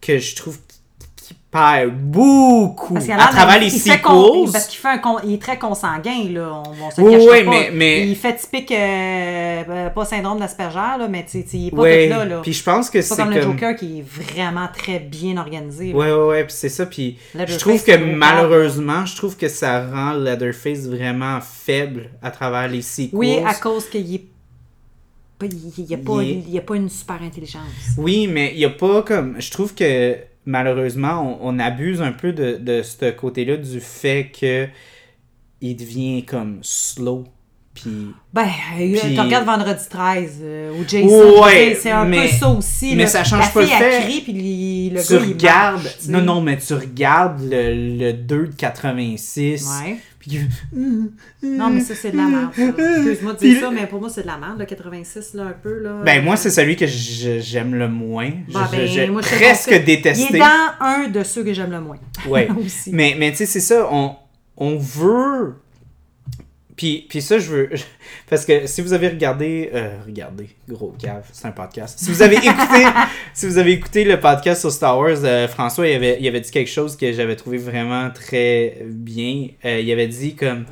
que 0.02 0.18
je 0.18 0.36
trouve 0.36 0.60
perd 1.52 1.96
beaucoup 1.96 2.94
Parce 2.94 3.10
à 3.10 3.18
travers 3.28 3.60
les 3.60 3.72
con- 3.72 3.78
sequels. 3.78 4.52
Parce 4.52 4.68
qu'il 4.68 4.80
fait 4.80 4.88
un 4.88 4.98
con- 5.00 5.18
il 5.24 5.34
est 5.34 5.42
très 5.42 5.58
consanguin, 5.58 6.30
là. 6.32 6.62
On, 6.64 6.86
on 6.86 6.92
se 6.92 7.02
Oui, 7.02 7.12
cachera 7.14 7.32
oui, 7.32 7.44
pas. 7.44 7.50
mais- 7.50 7.72
mais- 7.74 8.08
Il 8.08 8.16
fait 8.16 8.36
typique, 8.36 8.72
euh, 8.72 9.64
euh, 9.68 9.90
pas 9.90 10.06
syndrome 10.06 10.38
d'Asperger, 10.40 10.78
là, 11.00 11.08
mais 11.10 11.24
tu 11.26 11.32
sais, 11.32 11.44
tu 11.44 11.50
sais, 11.50 11.58
il 11.58 11.68
est 11.68 11.72
pas 11.72 11.78
Ouais, 11.82 12.04
tout 12.08 12.14
là, 12.14 12.26
là. 12.26 12.40
puis 12.44 12.54
je 12.54 12.64
pense 12.64 12.92
que 12.92 13.02
C'est 13.02 13.16
comme, 13.16 13.32
le 13.32 13.42
Joker 13.42 13.76
qui 13.76 14.00
est 14.00 14.06
vraiment 14.08 14.68
très 14.72 15.00
bien 15.00 15.38
organisé. 15.38 15.92
là. 15.92 15.98
Ouais, 15.98 16.12
ouais, 16.12 16.28
ouais, 16.28 16.44
puis 16.46 16.54
c'est 16.56 16.70
ça. 16.70 16.86
Puis 16.86 17.18
je 17.34 17.58
trouve 17.58 17.84
que 17.84 17.96
malheureusement, 17.98 19.06
je 19.08 19.16
trouve 19.16 19.36
que 19.36 19.48
ça 19.48 19.88
rend 19.88 20.14
Leatherface 20.14 20.86
vraiment 20.88 21.40
faible 21.42 22.12
à 22.22 22.30
travers 22.30 22.68
les 22.68 22.84
sequels. 22.84 23.10
Oui, 23.14 23.38
à 23.46 23.56
cause 23.56 23.90
qu'il 23.90 24.14
est 24.14 24.24
il 25.42 25.86
n'y 25.88 25.96
a, 25.96 26.60
a 26.60 26.64
pas 26.66 26.76
une 26.76 26.90
super 26.90 27.22
intelligence. 27.24 27.64
Oui, 27.98 28.28
mais 28.28 28.52
il 28.54 28.60
y 28.60 28.66
a 28.66 28.70
pas 28.70 29.02
comme. 29.04 29.36
Je 29.40 29.50
trouve 29.50 29.74
que 29.74 30.18
malheureusement, 30.50 31.40
on, 31.42 31.56
on 31.56 31.60
abuse 31.60 32.02
un 32.02 32.12
peu 32.12 32.34
de, 32.34 32.58
de 32.58 32.82
ce 32.82 33.12
côté-là 33.12 33.58
du 33.58 33.80
fait 33.80 34.32
que 34.38 34.68
il 35.62 35.76
devient 35.76 36.24
comme 36.26 36.60
slow. 36.62 37.26
Puis. 37.74 38.08
Ben, 38.34 38.48
Puis- 38.76 39.14
tu 39.14 39.20
regardes 39.22 39.46
Vendredi 39.46 39.84
13 39.90 40.40
euh, 40.42 40.72
ou 40.74 40.84
Jason, 40.88 41.42
Ouais, 41.44 41.78
c'est 41.80 41.92
un 41.92 42.04
mais- 42.06 42.24
peu 42.24 42.28
ça 42.28 42.50
aussi. 42.50 42.96
mais 42.96 43.04
là. 43.04 43.08
ça 43.10 43.24
change 43.24 43.46
La 43.46 43.48
pas 43.48 43.62
le 43.62 43.68
fait. 43.68 44.02
crie, 44.02 44.22
puis 44.22 44.90
le, 44.90 44.96
le 44.98 45.04
tu 45.06 45.14
gars, 45.14 45.20
il 45.26 45.34
regardes. 45.34 45.84
marche, 45.84 45.96
sais. 46.00 46.12
non, 46.12 46.22
non, 46.22 46.42
mais 46.42 46.58
tu 46.58 46.74
regardes 46.74 47.42
le, 47.42 47.98
le 47.98 48.14
2 48.14 48.48
de 48.48 48.56
86. 48.56 49.66
Ouais. 49.84 49.98
Puis 50.20 50.38
Non, 51.42 51.70
mais 51.70 51.80
ça, 51.80 51.96
c'est 51.96 52.12
de 52.12 52.18
la 52.18 52.24
merde. 52.28 52.52
Excuse-moi 52.58 53.34
de 53.34 53.38
Puis- 53.38 53.50
dire 53.52 53.62
ça, 53.62 53.72
mais 53.72 53.88
pour 53.88 54.00
moi, 54.02 54.10
c'est 54.10 54.22
de 54.24 54.28
la 54.28 54.38
merde, 54.38 54.60
le 54.60 54.66
86, 54.66 55.34
là, 55.34 55.44
un 55.44 55.54
peu. 55.54 55.80
Là. 55.80 56.02
Ben, 56.06 56.24
moi, 56.24 56.36
c'est 56.36 56.50
celui 56.50 56.76
que 56.76 56.86
j'aime 56.86 57.74
le 57.76 57.88
moins. 57.88 58.32
Bah, 58.54 58.68
ben, 58.72 58.86
J'ai 58.86 59.08
moi, 59.08 59.22
je 59.22 59.30
te 59.30 59.36
presque 59.36 59.66
confirme. 59.70 59.86
détesté. 59.86 60.28
Il 60.32 60.36
est 60.36 60.40
dans 60.40 60.86
un 60.86 61.08
de 61.08 61.24
ceux 61.24 61.44
que 61.44 61.54
j'aime 61.54 61.72
le 61.72 61.80
moins. 61.82 61.98
Aussi. 62.66 62.92
mais, 62.92 63.16
mais 63.18 63.32
tu 63.32 63.38
sais, 63.38 63.46
c'est 63.46 63.60
ça, 63.62 63.88
on, 63.92 64.16
on 64.58 64.78
veut. 64.78 65.56
Puis, 66.80 67.06
puis 67.10 67.22
ça, 67.22 67.40
je 67.40 67.50
veux. 67.50 67.70
Parce 68.30 68.46
que 68.46 68.66
si 68.66 68.82
vous 68.82 68.94
avez 68.94 69.10
regardé. 69.10 69.70
Euh, 69.74 69.98
regardez, 70.06 70.48
gros 70.66 70.96
cave, 70.98 71.28
c'est 71.34 71.46
un 71.46 71.52
podcast. 71.52 72.00
Si 72.00 72.10
vous 72.10 72.22
avez 72.22 72.38
écouté, 72.38 72.86
si 73.34 73.48
vous 73.48 73.58
avez 73.58 73.74
écouté 73.74 74.06
le 74.06 74.18
podcast 74.18 74.62
sur 74.62 74.72
Star 74.72 74.98
Wars, 74.98 75.18
euh, 75.26 75.50
François, 75.50 75.90
il 75.90 75.96
avait, 75.96 76.18
il 76.22 76.28
avait 76.30 76.40
dit 76.40 76.50
quelque 76.50 76.70
chose 76.70 76.96
que 76.96 77.12
j'avais 77.12 77.36
trouvé 77.36 77.58
vraiment 77.58 78.10
très 78.12 78.78
bien. 78.86 79.50
Euh, 79.66 79.82
il 79.82 79.92
avait 79.92 80.08
dit 80.08 80.36
comme. 80.36 80.64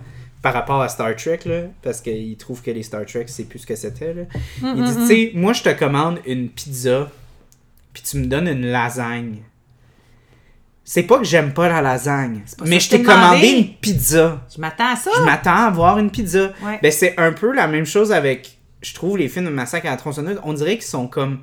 Par 0.41 0.53
rapport 0.53 0.81
à 0.81 0.87
Star 0.87 1.13
Trek, 1.17 1.39
là, 1.45 1.63
parce 1.81 1.99
qu'il 1.99 2.37
trouve 2.37 2.61
que 2.61 2.71
les 2.71 2.83
Star 2.83 3.05
Trek, 3.05 3.25
c'est 3.27 3.49
plus 3.49 3.59
ce 3.59 3.65
que 3.65 3.75
c'était. 3.75 4.13
là. 4.13 4.21
Il 4.61 4.83
dit, 4.85 4.95
tu 4.95 5.07
sais, 5.07 5.31
moi, 5.33 5.51
je 5.51 5.63
te 5.63 5.73
commande 5.77 6.19
une 6.25 6.47
pizza, 6.47 7.11
puis 7.91 8.03
tu 8.03 8.17
me 8.17 8.27
donnes 8.27 8.47
une 8.47 8.67
lasagne. 8.67 9.39
C'est 10.89 11.03
pas 11.03 11.17
que 11.17 11.25
j'aime 11.25 11.53
pas 11.53 11.67
la 11.67 11.81
lasagne, 11.81 12.43
pas 12.57 12.63
mais 12.65 12.79
je 12.79 12.89
t'ai 12.89 13.03
commandé 13.03 13.47
une 13.49 13.73
pizza. 13.73 14.39
Je 14.55 14.61
m'attends 14.61 14.93
à 14.93 14.95
ça. 14.95 15.11
Je 15.17 15.21
m'attends 15.21 15.51
à 15.51 15.63
avoir 15.65 15.99
une 15.99 16.09
pizza. 16.09 16.53
Ouais. 16.63 16.79
Ben, 16.81 16.89
c'est 16.93 17.13
un 17.17 17.33
peu 17.33 17.51
la 17.51 17.67
même 17.67 17.85
chose 17.85 18.13
avec, 18.13 18.57
je 18.81 18.93
trouve, 18.93 19.17
les 19.17 19.27
films 19.27 19.47
de 19.47 19.49
Massacre 19.49 19.85
à 19.87 19.89
la 19.89 19.97
tronçonneuse. 19.97 20.39
On 20.45 20.53
dirait 20.53 20.75
qu'ils 20.75 20.83
sont 20.87 21.07
comme. 21.09 21.39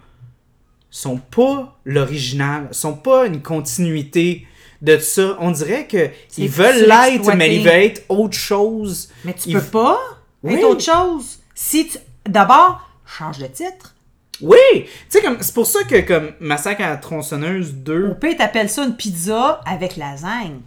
sont 0.89 1.19
pas 1.19 1.79
l'original, 1.85 2.69
sont 2.71 2.95
pas 2.95 3.27
une 3.27 3.43
continuité 3.43 4.47
de 4.81 4.97
ça. 4.97 5.37
On 5.41 5.51
dirait 5.51 5.87
que 5.87 6.09
C'est 6.31 6.41
ils 6.41 6.49
veulent 6.49 6.87
l'être, 6.89 7.35
mais 7.37 7.55
ils 7.55 7.63
veulent 7.65 7.73
être 7.75 8.03
autre 8.09 8.39
chose. 8.39 9.11
Mais 9.27 9.35
tu 9.35 9.51
peux 9.53 9.61
pas 9.61 10.01
Oui. 10.43 10.55
être 10.55 10.65
autre 10.65 10.83
chose. 10.83 11.41
Si 11.55 11.89
tu... 11.89 11.99
D'abord, 12.27 12.89
change 13.05 13.37
de 13.41 13.47
titre. 13.47 13.94
Oui! 14.41 14.57
Tu 14.75 14.89
sais, 15.09 15.23
comme, 15.23 15.37
c'est 15.41 15.55
pour 15.55 15.67
ça 15.67 15.85
que, 15.85 16.01
comme, 16.01 16.31
Massacre 16.41 16.83
à 16.83 16.91
la 16.91 16.97
tronçonneuse 16.97 17.73
2. 17.75 18.11
Au 18.11 18.15
pire, 18.15 18.37
t'appelles 18.37 18.69
ça 18.69 18.85
une 18.85 18.97
pizza 18.97 19.61
avec 19.67 19.97
lasagne. 19.97 20.61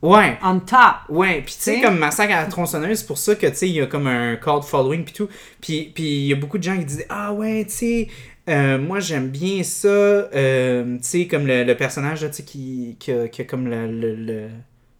Ouais! 0.00 0.38
On 0.44 0.60
top. 0.60 0.78
Ouais, 1.08 1.42
puis 1.44 1.54
tu 1.56 1.62
sais, 1.62 1.80
comme 1.80 1.98
Massacre 1.98 2.32
à 2.34 2.42
la 2.42 2.46
tronçonneuse, 2.46 2.98
c'est 2.98 3.06
pour 3.06 3.18
ça 3.18 3.34
que, 3.34 3.46
tu 3.48 3.56
sais, 3.56 3.68
il 3.68 3.74
y 3.74 3.80
a 3.80 3.86
comme 3.86 4.06
un 4.06 4.36
cult 4.36 4.62
following 4.62 5.02
puis 5.04 5.12
tout. 5.14 5.28
Puis 5.60 5.92
il 5.96 6.26
y 6.26 6.32
a 6.32 6.36
beaucoup 6.36 6.58
de 6.58 6.62
gens 6.62 6.78
qui 6.78 6.84
disent 6.84 7.06
Ah 7.08 7.32
ouais, 7.32 7.64
tu 7.64 7.72
sais, 7.72 8.08
euh, 8.48 8.78
moi 8.78 9.00
j'aime 9.00 9.28
bien 9.28 9.64
ça. 9.64 9.88
Euh, 9.88 10.96
tu 10.98 11.02
sais, 11.02 11.26
comme 11.26 11.48
le, 11.48 11.64
le 11.64 11.76
personnage, 11.76 12.22
là, 12.22 12.28
tu 12.28 12.36
sais, 12.36 12.42
qui, 12.44 12.96
qui, 13.00 13.10
a, 13.10 13.26
qui 13.26 13.42
a 13.42 13.44
comme 13.44 13.66
le. 13.68 14.48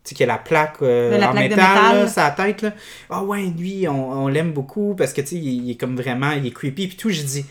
qui 0.02 0.20
a 0.20 0.26
la 0.26 0.38
plaque, 0.38 0.78
euh, 0.82 1.16
La 1.16 1.28
en 1.28 1.30
plaque 1.32 1.50
métal, 1.50 1.58
métal. 1.58 1.96
là, 2.00 2.08
sa 2.08 2.30
tête, 2.32 2.62
là. 2.62 2.72
Ah 3.08 3.22
ouais, 3.22 3.44
lui, 3.56 3.86
on, 3.86 4.10
on 4.24 4.26
l'aime 4.26 4.50
beaucoup 4.52 4.96
parce 4.96 5.12
que, 5.12 5.20
tu 5.20 5.28
sais, 5.28 5.36
il, 5.36 5.66
il 5.66 5.70
est 5.70 5.76
comme 5.76 5.94
vraiment, 5.94 6.32
il 6.32 6.44
est 6.44 6.50
creepy, 6.50 6.88
puis 6.88 6.96
tout. 6.96 7.10
J'ai 7.10 7.22
dit 7.22 7.46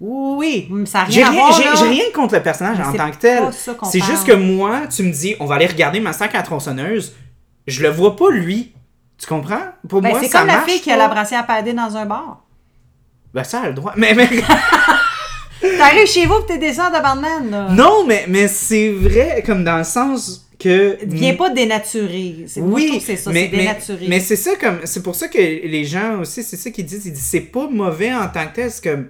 Oui, 0.00 0.68
Ça 0.84 1.04
n'a 1.04 1.10
j'ai 1.10 1.24
rien 1.24 1.28
à 1.28 1.30
rien, 1.30 1.62
voir, 1.72 1.76
j'ai- 1.76 1.88
rien 1.88 2.04
contre 2.14 2.34
le 2.34 2.42
personnage 2.42 2.76
Mais 2.78 2.84
en 2.84 2.92
tant 2.92 3.10
que 3.10 3.16
tel. 3.16 3.42
C'est 3.90 4.00
juste 4.04 4.26
que 4.26 4.32
moi, 4.32 4.82
tu 4.94 5.02
me 5.02 5.10
dis, 5.10 5.34
on 5.40 5.46
va 5.46 5.54
aller 5.54 5.66
regarder 5.66 6.00
Massacre 6.00 6.36
à 6.36 6.42
tronçonneuse. 6.42 7.14
Je 7.66 7.82
le 7.82 7.88
vois 7.88 8.14
pas 8.14 8.30
lui. 8.30 8.72
Tu 9.18 9.26
comprends? 9.26 9.62
Pour 9.88 10.02
Ben, 10.02 10.10
moi, 10.10 10.20
c'est 10.22 10.28
comme 10.28 10.46
la 10.46 10.60
fille 10.60 10.80
qui 10.80 10.90
a 10.92 10.96
la 10.98 11.08
brassière 11.08 11.46
padée 11.46 11.72
dans 11.72 11.96
un 11.96 12.04
bar. 12.04 12.44
Ben, 13.32 13.42
ça 13.44 13.60
a 13.62 13.68
le 13.68 13.74
droit. 13.74 13.94
Mais, 13.96 14.12
mais... 14.14 14.28
T'arrives 15.78 16.06
chez 16.06 16.26
vous 16.26 16.34
et 16.40 16.46
t'es 16.46 16.58
descends 16.58 16.88
de 16.88 17.00
barman, 17.02 17.50
là. 17.50 17.68
non, 17.70 18.04
mais, 18.06 18.26
mais 18.28 18.46
c'est 18.46 18.90
vrai, 18.92 19.42
comme 19.44 19.64
dans 19.64 19.78
le 19.78 19.84
sens 19.84 20.46
que. 20.58 20.98
Viens 21.06 21.34
pas 21.34 21.48
dénaturer. 21.50 22.44
C'est- 22.46 22.60
Oui, 22.60 23.02
c'est 23.04 23.16
ça, 23.16 23.30
mais, 23.32 23.48
c'est 23.50 23.56
mais, 24.00 24.08
mais 24.08 24.20
c'est 24.20 24.36
ça 24.36 24.50
comme 24.60 24.80
c'est 24.84 25.02
pour 25.02 25.14
ça 25.14 25.28
que 25.28 25.38
les 25.38 25.84
gens 25.84 26.20
aussi 26.20 26.42
c'est 26.42 26.56
ça 26.56 26.70
qu'ils 26.70 26.84
disent 26.84 27.06
ils 27.06 27.12
disent 27.12 27.24
c'est 27.24 27.40
pas 27.40 27.68
mauvais 27.70 28.14
en 28.14 28.28
tant 28.28 28.46
que 28.46 28.54
tel 28.54 28.70
c'est 28.70 28.84
comme 28.84 29.08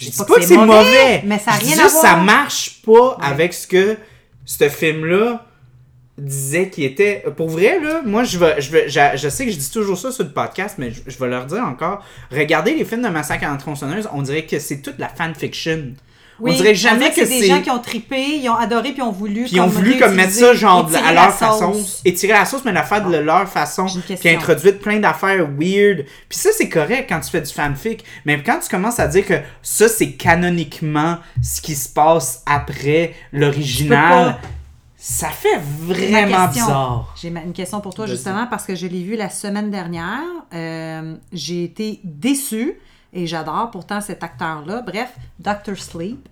je 0.00 0.10
dis 0.10 0.16
pas 0.16 0.24
pas 0.24 0.34
que 0.34 0.40
que 0.40 0.46
c'est 0.46 0.56
mauvais, 0.56 0.66
mauvais, 0.68 1.22
mais 1.24 1.38
ça 1.38 1.52
a 1.52 1.54
rien 1.56 1.78
à 1.78 1.82
juste, 1.82 2.00
ça 2.00 2.16
marche 2.16 2.80
pas 2.84 3.16
avec 3.20 3.52
ce 3.52 3.66
que 3.66 3.96
ce 4.44 4.68
film 4.68 5.04
là 5.04 5.46
disait 6.18 6.68
qui 6.68 6.84
était. 6.84 7.24
Pour 7.36 7.48
vrai 7.48 7.80
là 7.80 8.02
moi 8.04 8.24
je 8.24 8.38
vais 8.38 8.60
je 8.60 8.70
vais 8.70 8.88
je, 8.88 9.00
je 9.16 9.28
sais 9.28 9.46
que 9.46 9.52
je 9.52 9.56
dis 9.56 9.70
toujours 9.70 9.96
ça 9.98 10.10
sur 10.12 10.24
le 10.24 10.30
podcast 10.30 10.76
mais 10.78 10.90
je, 10.90 11.00
je 11.06 11.18
vais 11.18 11.28
leur 11.28 11.46
dire 11.46 11.62
encore 11.64 12.04
regardez 12.30 12.74
les 12.74 12.84
films 12.84 13.02
de 13.02 13.08
massacre 13.08 13.46
en 13.46 13.56
tronçonneuse 13.56 14.08
on 14.12 14.22
dirait 14.22 14.44
que 14.46 14.58
c'est 14.58 14.82
toute 14.82 14.98
la 14.98 15.08
fanfiction 15.08 15.94
Oui, 16.40 16.52
on 16.52 16.56
dirait 16.56 16.74
jamais 16.74 17.10
que 17.10 17.26
c'est 17.26 17.26
des 17.26 17.46
gens 17.46 17.60
qui 17.60 17.70
ont 17.70 17.78
trippé, 17.78 18.38
ils 18.38 18.48
ont 18.48 18.56
adoré, 18.56 18.92
puis 18.92 19.02
ont 19.02 19.12
voulu. 19.12 19.44
puis 19.44 19.52
ils 19.54 19.60
ont 19.60 19.66
voulu 19.66 19.98
comme 19.98 20.14
mettre 20.14 20.32
ça 20.32 20.54
genre 20.54 20.90
à 21.04 21.12
leur 21.12 21.34
façon. 21.34 21.72
Étirer 22.04 22.32
la 22.32 22.44
sauce, 22.44 22.62
mais 22.64 22.72
la 22.72 22.82
faire 22.82 23.06
de 23.06 23.16
leur 23.16 23.48
façon. 23.48 23.86
Puis 23.86 24.28
introduire 24.28 24.78
plein 24.78 24.98
d'affaires 24.98 25.46
weird. 25.58 26.06
Puis 26.28 26.38
ça, 26.38 26.50
c'est 26.56 26.68
correct 26.68 27.06
quand 27.08 27.20
tu 27.20 27.30
fais 27.30 27.40
du 27.40 27.52
fanfic. 27.52 28.04
Mais 28.24 28.42
quand 28.42 28.58
tu 28.60 28.68
commences 28.68 28.98
à 29.00 29.06
dire 29.06 29.26
que 29.26 29.34
ça, 29.62 29.88
c'est 29.88 30.12
canoniquement 30.12 31.18
ce 31.42 31.60
qui 31.60 31.74
se 31.74 31.88
passe 31.88 32.42
après 32.46 33.14
l'original, 33.32 34.36
ça 34.96 35.28
fait 35.28 35.58
vraiment 35.58 36.46
question. 36.46 36.66
bizarre. 36.66 37.14
J'ai 37.20 37.28
une 37.28 37.52
question 37.52 37.80
pour 37.80 37.94
toi, 37.94 38.06
justement, 38.06 38.46
parce 38.46 38.64
que 38.64 38.74
je 38.74 38.86
l'ai 38.86 39.02
vu 39.02 39.16
la 39.16 39.30
semaine 39.30 39.70
dernière. 39.70 40.20
Euh, 40.52 41.14
j'ai 41.32 41.64
été 41.64 42.00
déçue 42.04 42.76
et 43.12 43.26
j'adore 43.26 43.70
pourtant 43.70 44.00
cet 44.00 44.22
acteur-là. 44.22 44.82
Bref, 44.82 45.14
Doctor 45.38 45.76
Sleep, 45.76 46.28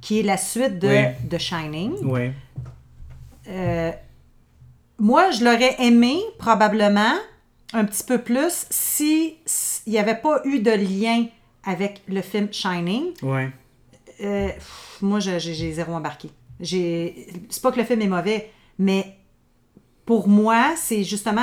qui 0.00 0.20
est 0.20 0.22
la 0.22 0.36
suite 0.36 0.78
de 0.78 0.88
Oui. 0.88 1.38
Shining. 1.38 1.92
Oui. 2.02 2.30
Euh, 3.48 3.92
moi, 4.98 5.30
je 5.30 5.44
l'aurais 5.44 5.76
aimé, 5.80 6.20
probablement, 6.38 7.14
un 7.72 7.84
petit 7.84 8.04
peu 8.04 8.18
plus, 8.18 8.66
si 8.70 9.36
il 9.86 9.92
n'y 9.92 9.98
avait 9.98 10.16
pas 10.16 10.40
eu 10.44 10.60
de 10.60 10.70
lien 10.70 11.26
avec 11.64 12.02
le 12.08 12.22
film 12.22 12.48
Shining. 12.52 13.12
Ouais. 13.22 13.50
Euh, 14.22 14.48
pff, 14.48 14.98
moi, 15.02 15.20
j'ai 15.20 15.72
zéro 15.72 15.92
embarqué. 15.92 16.30
C'est 16.60 17.62
pas 17.62 17.70
que 17.70 17.78
le 17.78 17.84
film 17.84 18.02
est 18.02 18.08
mauvais, 18.08 18.50
mais 18.78 19.16
pour 20.04 20.28
moi, 20.28 20.74
c'est 20.76 21.04
justement, 21.04 21.42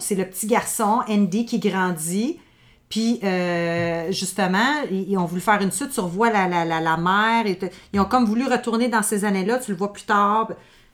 c'est 0.00 0.14
le 0.14 0.24
petit 0.24 0.46
garçon, 0.46 1.02
Andy, 1.08 1.46
qui 1.46 1.58
grandit. 1.58 2.40
Puis, 2.88 3.18
euh, 3.24 4.12
justement, 4.12 4.82
ils, 4.90 5.16
ont 5.18 5.24
voulu 5.24 5.40
faire 5.40 5.60
une 5.60 5.72
suite 5.72 5.92
sur 5.92 6.06
Voix 6.06 6.30
la, 6.30 6.46
la, 6.46 6.64
la, 6.64 6.80
la 6.80 6.96
mère. 6.96 7.46
et 7.46 7.58
ils 7.92 7.98
ont 8.00 8.04
comme 8.04 8.24
voulu 8.24 8.46
retourner 8.46 8.88
dans 8.88 9.02
ces 9.02 9.24
années-là. 9.24 9.58
Tu 9.58 9.72
le 9.72 9.76
vois 9.76 9.92
plus 9.92 10.04
tard. 10.04 10.48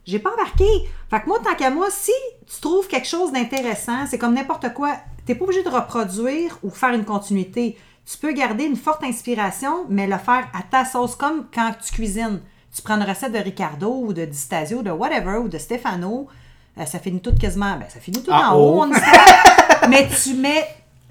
J'ai 0.07 0.19
pas 0.19 0.31
embarqué. 0.33 0.65
Fait 1.11 1.21
que 1.21 1.29
moi, 1.29 1.39
tant 1.45 1.55
qu'à 1.55 1.71
moi, 1.71 1.87
si 1.91 2.11
tu 2.53 2.61
trouves 2.61 2.89
quelque 2.89 3.07
chose 3.07 3.31
d'intéressant, 3.33 4.07
c'est 4.09 4.19
comme 4.19 4.35
n'importe 4.35 4.73
quoi. 4.73 4.97
T'es 5.27 5.35
pas 5.35 5.45
obligé 5.45 5.63
de 5.63 5.69
reproduire 5.69 6.59
ou 6.63 6.71
faire 6.71 6.91
une 6.95 7.05
continuité. 7.05 7.77
Tu 8.11 8.19
peux 8.19 8.33
garder 8.33 8.65
une 8.65 8.75
forte 8.77 9.05
inspiration, 9.05 9.85
mais 9.89 10.07
le 10.09 10.17
faire 10.19 10.49
à 10.59 10.63
ta 10.69 10.85
sauce, 10.85 11.15
comme 11.15 11.45
quand 11.55 11.73
tu 11.85 11.93
cuisines. 11.93 12.41
Tu 12.75 12.81
prends 12.83 12.97
une 12.97 13.05
recette 13.09 13.33
de 13.33 13.39
Ricardo 13.39 13.93
ou 14.07 14.13
de 14.15 14.25
Di 14.25 14.37
Stasio, 14.37 14.83
de 14.83 14.91
whatever, 14.91 15.37
ou 15.37 15.49
de 15.49 15.59
Stefano. 15.59 16.27
euh, 16.79 16.87
ça 16.87 16.99
finit 16.99 17.21
tout 17.21 17.35
quasiment. 17.39 17.77
Ben, 17.77 17.85
ça 17.89 18.01
finit 18.01 18.23
tout 18.23 18.31
En 18.33 18.43
en 18.43 18.57
haut, 18.57 18.73
haut. 18.83 18.87
mon 18.87 18.91
histoire. 18.93 19.89
mais 19.91 20.09
tu 20.09 20.35
mets 20.35 20.67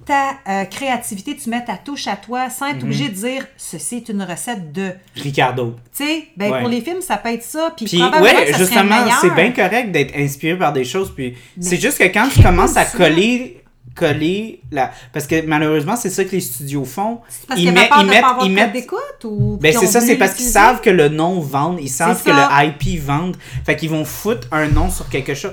ta 0.06 0.32
euh, 0.48 0.66
créativité, 0.66 1.36
tu 1.36 1.50
mets 1.50 1.64
ta 1.64 1.76
touche 1.78 2.08
à 2.08 2.16
toi 2.16 2.50
sans 2.50 2.66
Mhm. 2.68 2.76
être 2.76 2.84
obligé 2.84 3.10
de 3.10 3.14
dire 3.16 3.46
ceci 3.58 3.98
est 3.98 4.10
une 4.10 4.24
recette 4.24 4.72
de. 4.72 4.92
Ricardo. 5.16 5.76
Tu 5.96 6.04
sais, 6.06 6.28
ben, 6.36 6.52
Ouais. 6.52 6.60
pour 6.60 6.70
les 6.70 6.82
films, 6.82 7.02
ça 7.02 7.18
peut 7.18 7.30
être 7.34 7.44
ça. 7.44 7.74
Puis, 7.76 7.86
Puis, 7.86 8.02
ouais, 8.02 8.54
justement, 8.58 9.06
c'est 9.22 9.34
bien 9.34 9.52
correct 9.52 9.92
d'être 9.92 10.16
inspiré 10.18 10.58
par 10.58 10.74
des 10.74 10.84
choses. 10.86 11.12
Puis, 11.16 11.36
c'est 11.60 11.78
juste 11.80 11.98
que 11.98 12.06
quand 12.06 12.28
tu 12.34 12.42
commences 12.42 12.78
à 12.78 12.86
coller, 12.86 13.58
coller 13.96 14.62
la. 14.72 14.92
Parce 15.14 15.28
que 15.28 15.46
malheureusement, 15.46 15.96
c'est 15.96 16.10
ça 16.10 16.24
que 16.24 16.32
les 16.32 16.40
studios 16.40 16.86
font. 16.86 17.20
Parce 17.48 17.60
ils 17.60 17.74
peur 17.74 17.84
ils 18.00 18.06
mettent, 18.08 18.24
ils 18.46 18.52
mettent. 18.52 18.72
d'écoute 18.74 19.24
ou. 19.26 19.58
Ben 19.62 19.74
c'est 19.78 19.88
ça, 19.88 20.00
c'est 20.02 20.16
parce 20.16 20.34
qu'ils 20.36 20.46
savent 20.46 20.82
que 20.82 20.90
le 20.90 21.10
nom 21.10 21.40
vend, 21.42 21.76
ils 21.78 21.90
savent 21.90 22.24
que 22.24 22.30
le 22.32 22.66
IP 22.68 23.00
vend. 23.02 23.32
Fait 23.66 23.76
qu'ils 23.76 23.90
vont 23.90 24.06
foutre 24.06 24.48
un 24.52 24.68
nom 24.68 24.90
sur 24.90 25.10
quelque 25.10 25.34
chose. 25.34 25.52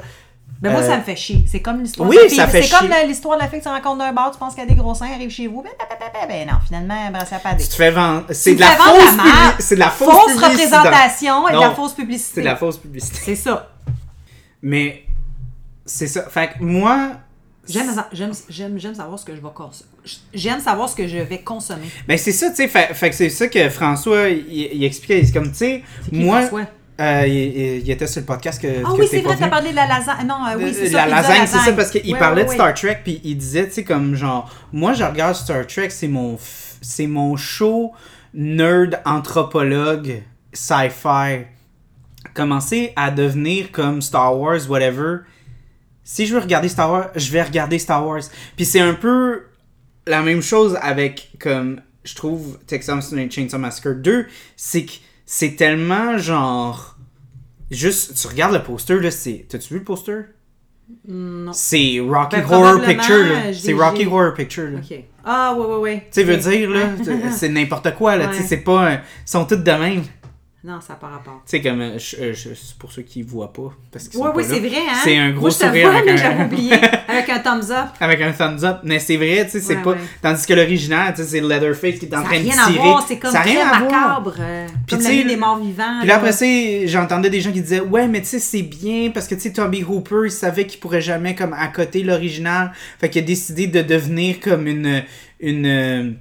Ben 0.60 0.72
moi, 0.72 0.80
Euh, 0.80 0.86
ça 0.86 0.96
me 0.96 1.02
fait 1.02 1.14
chier. 1.14 1.44
C'est 1.46 1.60
comme 1.60 1.80
l'histoire 1.82 2.08
oui, 2.08 2.16
de 2.16 2.22
la 2.22 2.28
ça 2.28 2.48
fille. 2.48 2.62
fait 2.62 2.68
C'est 2.68 2.78
comme 2.78 2.90
l'histoire 3.06 3.36
de 3.38 3.42
la 3.42 3.48
fille 3.48 3.60
que 3.60 3.64
tu 3.64 3.70
rencontres 3.70 3.98
d'un 3.98 4.12
bar, 4.12 4.32
tu 4.32 4.38
penses 4.38 4.54
qu'elle 4.54 4.64
a 4.64 4.68
des 4.68 4.74
gros 4.74 4.94
seins, 4.94 5.12
arrive 5.12 5.30
chez 5.30 5.46
vous. 5.46 5.62
Ben, 5.62 5.70
ben, 5.78 5.86
ben, 6.00 6.06
ben, 6.12 6.28
ben, 6.28 6.48
non, 6.52 6.58
finalement, 6.66 7.10
ben, 7.12 7.24
ça 7.24 7.38
pas 7.38 7.54
des. 7.54 7.62
Tu 7.62 7.68
te 7.70 7.74
fais 7.74 7.90
vendre. 7.92 8.24
C'est 8.30 8.54
de 8.54 8.60
la 8.60 8.70
fausse. 8.72 9.56
C'est 9.60 9.74
de 9.76 9.80
la 9.80 9.90
fausse, 9.90 10.36
représentation 10.36 11.48
et 11.48 11.52
de 11.52 11.60
la 11.60 11.70
fausse 11.70 11.92
publicité. 11.94 12.32
C'est 12.36 12.40
de 12.40 12.46
la 12.46 12.56
fausse 12.56 12.76
publicité. 12.78 13.18
C'est 13.24 13.36
ça. 13.36 13.70
Mais 14.62 15.04
c'est 15.86 16.08
ça. 16.08 16.28
Fait 16.28 16.48
que 16.48 16.62
moi, 16.62 17.12
J'aime, 17.68 17.90
j'aime, 18.12 18.32
j'aime, 18.48 18.78
j'aime 18.78 18.94
savoir 18.94 19.18
ce 19.18 19.26
que 19.26 19.36
je 19.36 19.42
vais 19.42 19.48
consommer. 19.54 19.90
J'aime 20.32 20.58
savoir 20.58 20.88
ce 20.88 20.96
que 20.96 21.06
je 21.06 21.18
vais 21.18 21.40
consommer. 21.42 21.86
ben 22.06 22.16
c'est 22.16 22.32
ça, 22.32 22.48
tu 22.48 22.56
sais. 22.56 22.68
Fait, 22.68 22.94
fait 22.94 23.10
que 23.10 23.14
c'est 23.16 23.28
ça 23.28 23.46
que 23.46 23.68
François, 23.68 24.30
il, 24.30 24.48
il 24.48 24.84
expliquait. 24.84 25.22
C'est 25.24 25.32
comme, 25.34 25.50
tu 25.50 25.58
sais, 25.58 25.82
moi, 26.10 26.40
François? 26.46 26.66
Euh, 27.00 27.26
il, 27.26 27.88
était 27.88 28.06
sur 28.08 28.20
le 28.20 28.26
podcast 28.26 28.60
que. 28.60 28.82
Ah 28.84 28.88
que 28.88 29.00
oui, 29.00 29.06
c'est 29.08 29.20
vrai, 29.20 29.36
t'as 29.38 29.48
parlé 29.48 29.70
de 29.70 29.76
la 29.76 29.86
lasagne. 29.86 30.26
Non, 30.26 30.44
euh, 30.46 30.56
oui, 30.58 30.74
c'est 30.74 30.88
ça. 30.90 31.06
la 31.06 31.16
lasagne, 31.16 31.46
c'est 31.46 31.58
ça, 31.58 31.72
parce 31.72 31.90
qu'il 31.90 32.12
Ouais, 32.12 32.18
parlait 32.18 32.42
ouais, 32.42 32.48
de. 32.48 32.54
Star 32.54 32.74
Trek, 32.74 33.00
puis 33.04 33.20
il 33.22 33.36
disait, 33.36 33.68
tu 33.68 33.74
sais, 33.74 33.84
comme 33.84 34.16
genre, 34.16 34.52
moi 34.72 34.94
je 34.94 35.04
regarde 35.04 35.36
Star 35.36 35.64
Trek, 35.66 35.90
c'est 35.90 36.08
mon, 36.08 36.38
c'est 36.80 37.06
mon 37.06 37.36
show 37.36 37.92
nerd 38.34 39.00
anthropologue 39.04 40.22
sci-fi. 40.52 41.46
Commencer 42.34 42.92
à 42.96 43.10
devenir 43.10 43.70
comme 43.70 44.02
Star 44.02 44.36
Wars, 44.36 44.68
whatever. 44.68 45.18
Si 46.02 46.26
je 46.26 46.34
veux 46.34 46.40
regarder 46.40 46.68
Star 46.68 46.90
Wars, 46.90 47.10
je 47.14 47.30
vais 47.30 47.42
regarder 47.42 47.78
Star 47.78 48.04
Wars. 48.04 48.22
Puis 48.56 48.64
c'est 48.64 48.80
un 48.80 48.94
peu 48.94 49.44
la 50.06 50.22
même 50.22 50.42
chose 50.42 50.76
avec, 50.80 51.30
comme, 51.38 51.80
je 52.02 52.14
trouve, 52.14 52.58
Texas 52.66 53.14
Chainsaw 53.30 53.58
Massacre 53.58 53.94
2, 53.94 54.26
c'est 54.56 54.84
que 54.84 54.92
c'est 55.30 55.56
tellement 55.56 56.16
genre. 56.16 56.96
Juste, 57.70 58.14
tu 58.18 58.26
regardes 58.28 58.54
le 58.54 58.62
poster, 58.62 58.98
là, 58.98 59.10
c'est. 59.10 59.44
T'as-tu 59.46 59.74
vu 59.74 59.80
le 59.80 59.84
poster? 59.84 60.20
Non. 61.06 61.52
C'est 61.52 62.00
Rocky 62.00 62.36
Ben, 62.36 62.44
Horror 62.50 62.80
Picture, 62.80 63.24
là. 63.26 63.52
C'est 63.52 63.74
Rocky 63.74 64.06
Horror 64.06 64.32
Picture, 64.32 64.70
là. 64.70 64.78
Ah, 65.22 65.54
ouais, 65.54 65.66
ouais, 65.66 65.76
ouais. 65.76 65.96
Tu 66.10 66.12
sais, 66.12 66.22
veut 66.24 66.36
Ok. 66.36 66.40
dire, 66.48 66.70
là, 66.70 66.88
c'est 67.30 67.50
n'importe 67.50 67.94
quoi, 67.94 68.16
là. 68.16 68.28
Tu 68.28 68.36
sais, 68.38 68.42
c'est 68.44 68.56
pas. 68.58 68.88
un- 68.92 68.94
Ils 68.94 69.00
sont 69.26 69.44
tous 69.44 69.56
de 69.56 69.70
même. 69.70 70.02
Tu 70.60 70.66
Non, 70.66 70.80
ça 70.80 70.94
n'a 70.94 70.98
pas 70.98 71.06
rapport. 71.06 71.40
sais, 71.46 71.60
comme. 71.62 71.80
euh, 71.80 71.98
je- 71.98 72.16
euh, 72.16 72.32
je- 72.34 72.52
c'est 72.52 72.76
pour 72.78 72.90
ceux 72.90 73.02
qui 73.02 73.22
voient 73.22 73.52
pas. 73.52 73.72
Parce 73.92 74.08
qu'ils 74.08 74.18
sont 74.18 74.32
oui, 74.34 74.42
c'est 74.44 74.58
vrai, 74.58 74.78
hein? 74.90 74.96
C'est 75.04 75.16
un 75.16 75.30
gros 75.30 75.42
Moi, 75.42 75.50
je 75.50 75.54
sourire 75.54 75.88
vois, 75.88 75.98
avec 76.00 76.06
mais 76.06 76.12
un- 76.12 76.16
j'avais 76.16 76.44
oublié. 76.46 76.72
Avec 77.06 77.28
un 77.28 77.38
thumbs 77.38 77.70
up. 77.70 77.86
Avec 78.00 78.20
un 78.20 78.32
thumbs 78.32 78.64
up. 78.64 78.78
Mais 78.82 78.98
c'est 78.98 79.16
vrai, 79.16 79.44
tu 79.44 79.52
sais, 79.52 79.60
c'est 79.60 79.76
Ouais, 79.76 79.82
pas. 79.82 79.90
ouais. 79.92 79.98
Tandis 80.20 80.44
que 80.46 80.54
l'original, 80.54 81.14
tu 81.14 81.22
sais, 81.22 81.28
c'est 81.28 81.40
Leatherface 81.40 82.00
qui 82.00 82.06
est 82.06 82.08
en 82.14 82.16
Ça 82.16 82.22
n'a 82.22 82.24
train 82.24 82.38
de 82.38 82.42
rien 82.42 82.52
tirer. 82.66 82.78
à 82.78 82.82
voir, 82.82 83.04
c'est 83.06 83.18
comme 83.20 83.30
ça 83.30 83.40
très 83.42 83.50
rien 83.52 83.64
macabre. 83.80 84.34
euh, 84.40 84.66
comme 84.90 84.98
tu 84.98 85.16
la 85.18 85.24
des 85.24 85.36
morts 85.36 85.58
vivants. 85.60 85.98
Puis 86.00 86.08
là, 86.08 86.16
après 86.16 86.32
ça, 86.32 86.44
j'entendais 86.86 87.30
des 87.30 87.40
gens 87.40 87.52
qui 87.52 87.62
disaient 87.62 87.78
Ouais, 87.80 88.08
mais 88.08 88.20
tu 88.20 88.26
sais, 88.26 88.40
c'est 88.40 88.62
bien 88.62 89.10
parce 89.14 89.28
que 89.28 89.36
tu 89.36 89.42
sais, 89.42 89.52
Toby 89.52 89.84
Hooper, 89.84 90.22
il 90.24 90.30
savait 90.32 90.66
qu'il 90.66 90.80
pourrait 90.80 91.00
jamais 91.00 91.36
comme 91.36 91.52
accoter 91.52 92.02
l'original. 92.02 92.72
Fait 92.98 93.08
qu'il 93.08 93.22
a 93.22 93.24
décidé 93.24 93.68
de 93.68 93.80
devenir 93.80 94.40
comme 94.40 94.66
une. 94.66 95.04
une 95.38 96.16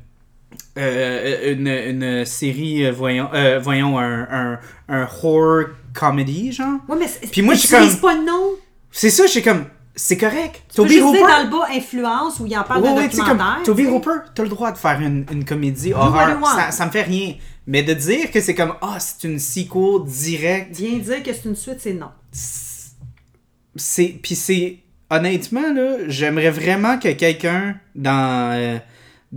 euh, 0.77 1.53
une, 1.53 1.67
une 1.67 2.25
série, 2.25 2.85
euh, 2.85 2.91
voyons, 2.91 3.29
euh, 3.33 3.59
voyons 3.59 3.97
un, 3.99 4.27
un, 4.29 4.59
un 4.89 5.03
horror 5.03 5.65
comedy, 5.93 6.51
genre. 6.51 6.79
Ouais, 6.87 6.97
mais 6.99 7.07
c'est- 7.07 7.27
Puis 7.31 7.41
moi, 7.41 7.53
je 7.55 7.61
suis 7.61 7.69
comme- 7.69 7.97
pas 7.99 8.13
le 8.15 8.25
nom. 8.25 8.51
C'est 8.91 9.09
ça, 9.09 9.25
je 9.25 9.31
suis 9.31 9.41
comme, 9.41 9.65
c'est 9.95 10.17
correct. 10.17 10.61
Tu 10.69 10.75
Toby 10.75 10.99
Hooper. 11.01 11.19
dans 11.21 11.43
le 11.43 11.49
bas 11.49 11.67
influence 11.75 12.39
où 12.39 12.45
il 12.45 12.57
en 12.57 12.63
parle 12.63 12.83
Ouais, 12.83 12.89
comme 12.93 13.03
documentaire. 13.03 13.63
Toby. 13.65 13.85
Hooper, 13.87 14.11
t'as 14.35 14.43
le 14.43 14.49
droit 14.49 14.71
de 14.71 14.77
faire 14.77 15.01
une, 15.01 15.25
une 15.31 15.43
comédie 15.45 15.93
horreur. 15.93 16.37
Ça, 16.55 16.71
ça 16.71 16.85
me 16.85 16.91
fait 16.91 17.01
rien. 17.03 17.33
Mais 17.65 17.83
de 17.83 17.93
dire 17.93 18.31
que 18.31 18.39
c'est 18.39 18.55
comme, 18.55 18.73
ah, 18.81 18.97
c'est 18.99 19.27
une 19.27 19.39
sequel 19.39 20.05
directe, 20.05 20.75
Viens 20.77 20.99
dire 20.99 21.21
que 21.23 21.33
c'est 21.33 21.45
une 21.49 21.55
suite, 21.55 21.77
c'est 21.79 21.93
non. 21.93 22.09
c'est 23.75 24.07
puis 24.21 24.35
c'est 24.35 24.79
honnêtement 25.09 25.73
là 25.73 25.97
j'aimerais 26.07 26.49
vraiment 26.49 26.97
que 26.97 27.09
quelqu'un 27.09 27.75
dans 27.95 28.51
euh, 28.55 28.77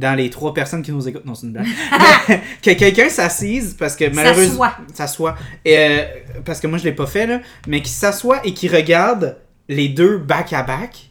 dans 0.00 0.14
les 0.16 0.30
trois 0.30 0.52
personnes 0.54 0.82
qui 0.82 0.90
nous 0.92 1.06
écoutent 1.08 1.24
non 1.24 1.34
c'est 1.34 1.46
une 1.46 1.52
blague 1.52 1.66
Mais 2.28 2.40
que 2.62 2.70
quelqu'un 2.78 3.08
s'assise 3.08 3.74
parce 3.78 3.94
que 3.96 4.12
malheureusement 4.12 4.66
S'assoit. 4.94 5.36
Et, 5.64 5.76
euh, 5.78 6.04
parce 6.44 6.58
que 6.60 6.66
moi 6.66 6.78
je 6.78 6.84
l'ai 6.84 6.92
pas 6.92 7.06
fait 7.06 7.26
là 7.26 7.40
mais 7.68 7.82
qui 7.82 7.90
s'assoit 7.90 8.40
et 8.44 8.52
qui 8.54 8.68
regarde 8.68 9.36
les 9.68 9.88
deux 9.88 10.18
back 10.18 10.52
à 10.52 10.62
back 10.62 11.08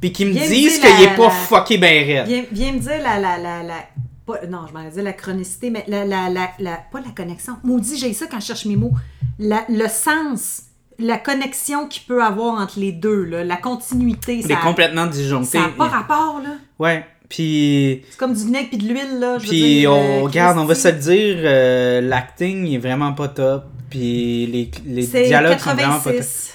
puis 0.00 0.12
qui 0.12 0.24
me 0.26 0.32
Viens 0.32 0.46
disent 0.48 0.78
qu'il 0.80 0.90
la- 0.90 1.12
est 1.12 1.16
pas 1.16 1.24
la- 1.24 1.30
fucké 1.30 1.78
ben 1.78 2.04
raide 2.04 2.26
Viens, 2.26 2.44
viens 2.52 2.72
me 2.72 2.78
dire 2.80 3.00
la. 3.02 3.18
la, 3.20 3.38
la, 3.38 3.62
la 3.62 3.74
pas- 4.26 4.44
non, 4.48 4.66
je 4.68 4.72
m'en 4.72 4.88
dire 4.88 5.02
la 5.02 5.12
chronicité, 5.12 5.70
mais 5.70 5.84
la, 5.88 6.04
la, 6.04 6.28
la, 6.28 6.50
la- 6.60 6.80
pas 6.92 7.00
la 7.00 7.10
connexion. 7.16 7.54
Maudit, 7.64 7.96
j'ai 7.98 8.12
ça 8.12 8.26
quand 8.30 8.38
je 8.40 8.46
cherche 8.46 8.66
mes 8.66 8.76
mots. 8.76 8.92
La- 9.38 9.64
le 9.68 9.86
sens, 9.88 10.62
la 10.98 11.18
connexion 11.18 11.86
qu'il 11.88 12.02
peut 12.04 12.22
avoir 12.22 12.60
entre 12.60 12.78
les 12.80 12.92
deux, 12.92 13.24
là, 13.24 13.42
la 13.44 13.56
continuité. 13.56 14.42
c'est 14.42 14.54
Ça 14.54 14.60
complètement 14.62 15.06
disjoncté 15.06 15.58
n'a 15.58 15.68
pas 15.68 15.86
rapport, 15.88 16.40
là. 16.42 16.50
ouais 16.78 17.04
puis 17.36 18.02
C'est 18.10 18.18
comme 18.18 18.34
du 18.34 18.44
vinaigre 18.44 18.68
puis 18.68 18.78
de 18.78 18.86
l'huile, 18.88 19.18
là. 19.18 19.38
je 19.38 19.44
veux 19.44 19.48
Puis 19.48 19.60
dire, 19.80 19.92
on 19.92 20.20
euh, 20.20 20.22
regarde, 20.24 20.58
on 20.58 20.64
va 20.66 20.74
se 20.74 20.88
le 20.88 20.94
dire, 20.98 21.36
euh, 21.38 22.00
l'acting 22.02 22.66
il 22.66 22.74
est 22.74 22.78
vraiment 22.78 23.12
pas 23.14 23.28
top. 23.28 23.64
Puis 23.88 24.46
les, 24.46 24.70
les 24.86 25.02
C'est 25.06 25.24
dialogues 25.24 25.58
sont 25.58 25.74
vraiment 25.74 25.98
pas 25.98 26.10
top. 26.10 26.12
86. 26.12 26.54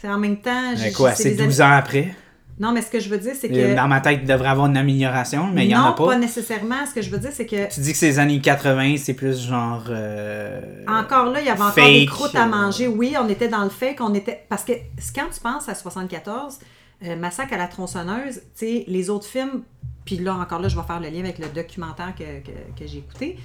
C'est 0.00 0.08
en 0.08 0.18
même 0.18 0.36
temps. 0.40 0.72
Mais 0.78 0.92
quoi, 0.92 1.12
c'est 1.12 1.24
c'est 1.24 1.30
des 1.34 1.44
12 1.44 1.60
années- 1.60 1.72
ans 1.72 1.76
après? 1.76 2.14
Non, 2.60 2.70
mais 2.70 2.82
ce 2.82 2.86
que 2.90 3.00
je 3.00 3.08
veux 3.08 3.18
dire, 3.18 3.32
c'est 3.36 3.48
que. 3.48 3.74
Dans 3.74 3.88
ma 3.88 4.00
tête, 4.00 4.20
il 4.22 4.28
devrait 4.28 4.50
avoir 4.50 4.66
une 4.68 4.76
amélioration, 4.76 5.48
mais 5.52 5.64
il 5.64 5.70
y 5.72 5.76
en 5.76 5.80
non, 5.80 5.86
a 5.88 5.92
pas. 5.94 6.16
nécessairement. 6.16 6.86
Ce 6.88 6.94
que 6.94 7.02
je 7.02 7.10
veux 7.10 7.18
dire, 7.18 7.30
c'est 7.32 7.46
que. 7.46 7.68
Tu 7.74 7.80
dis 7.80 7.90
que 7.90 7.98
c'est 7.98 8.06
les 8.06 8.18
années 8.20 8.40
80, 8.40 8.94
c'est 8.98 9.14
plus 9.14 9.44
genre. 9.48 9.82
euh, 9.90 10.60
Encore 10.86 11.32
là, 11.32 11.40
il 11.40 11.46
y 11.46 11.50
avait 11.50 11.60
encore 11.60 11.74
fake, 11.74 11.84
des 11.92 12.06
croûtes 12.06 12.34
à 12.36 12.46
manger. 12.46 12.86
Oui, 12.86 13.14
on 13.20 13.28
était 13.28 13.48
dans 13.48 13.64
le 13.64 13.70
fait 13.70 13.96
qu'on 13.96 14.14
était. 14.14 14.44
Parce 14.48 14.62
que 14.62 14.72
quand 15.16 15.26
tu 15.34 15.40
penses 15.40 15.68
à 15.68 15.74
74, 15.74 16.58
euh, 17.06 17.16
Massacre 17.16 17.54
à 17.54 17.56
la 17.56 17.66
tronçonneuse, 17.66 18.34
tu 18.56 18.66
sais, 18.66 18.84
les 18.86 19.10
autres 19.10 19.26
films, 19.26 19.62
puis 20.04 20.16
là, 20.18 20.34
encore 20.34 20.60
là, 20.60 20.68
je 20.68 20.76
vais 20.76 20.82
faire 20.86 21.00
le 21.00 21.08
lien 21.08 21.20
avec 21.20 21.38
le 21.38 21.48
documentaire 21.48 22.14
que, 22.16 22.40
que- 22.40 22.78
que 22.78 22.86
j'ai 22.86 22.98
écouté. 22.98 23.38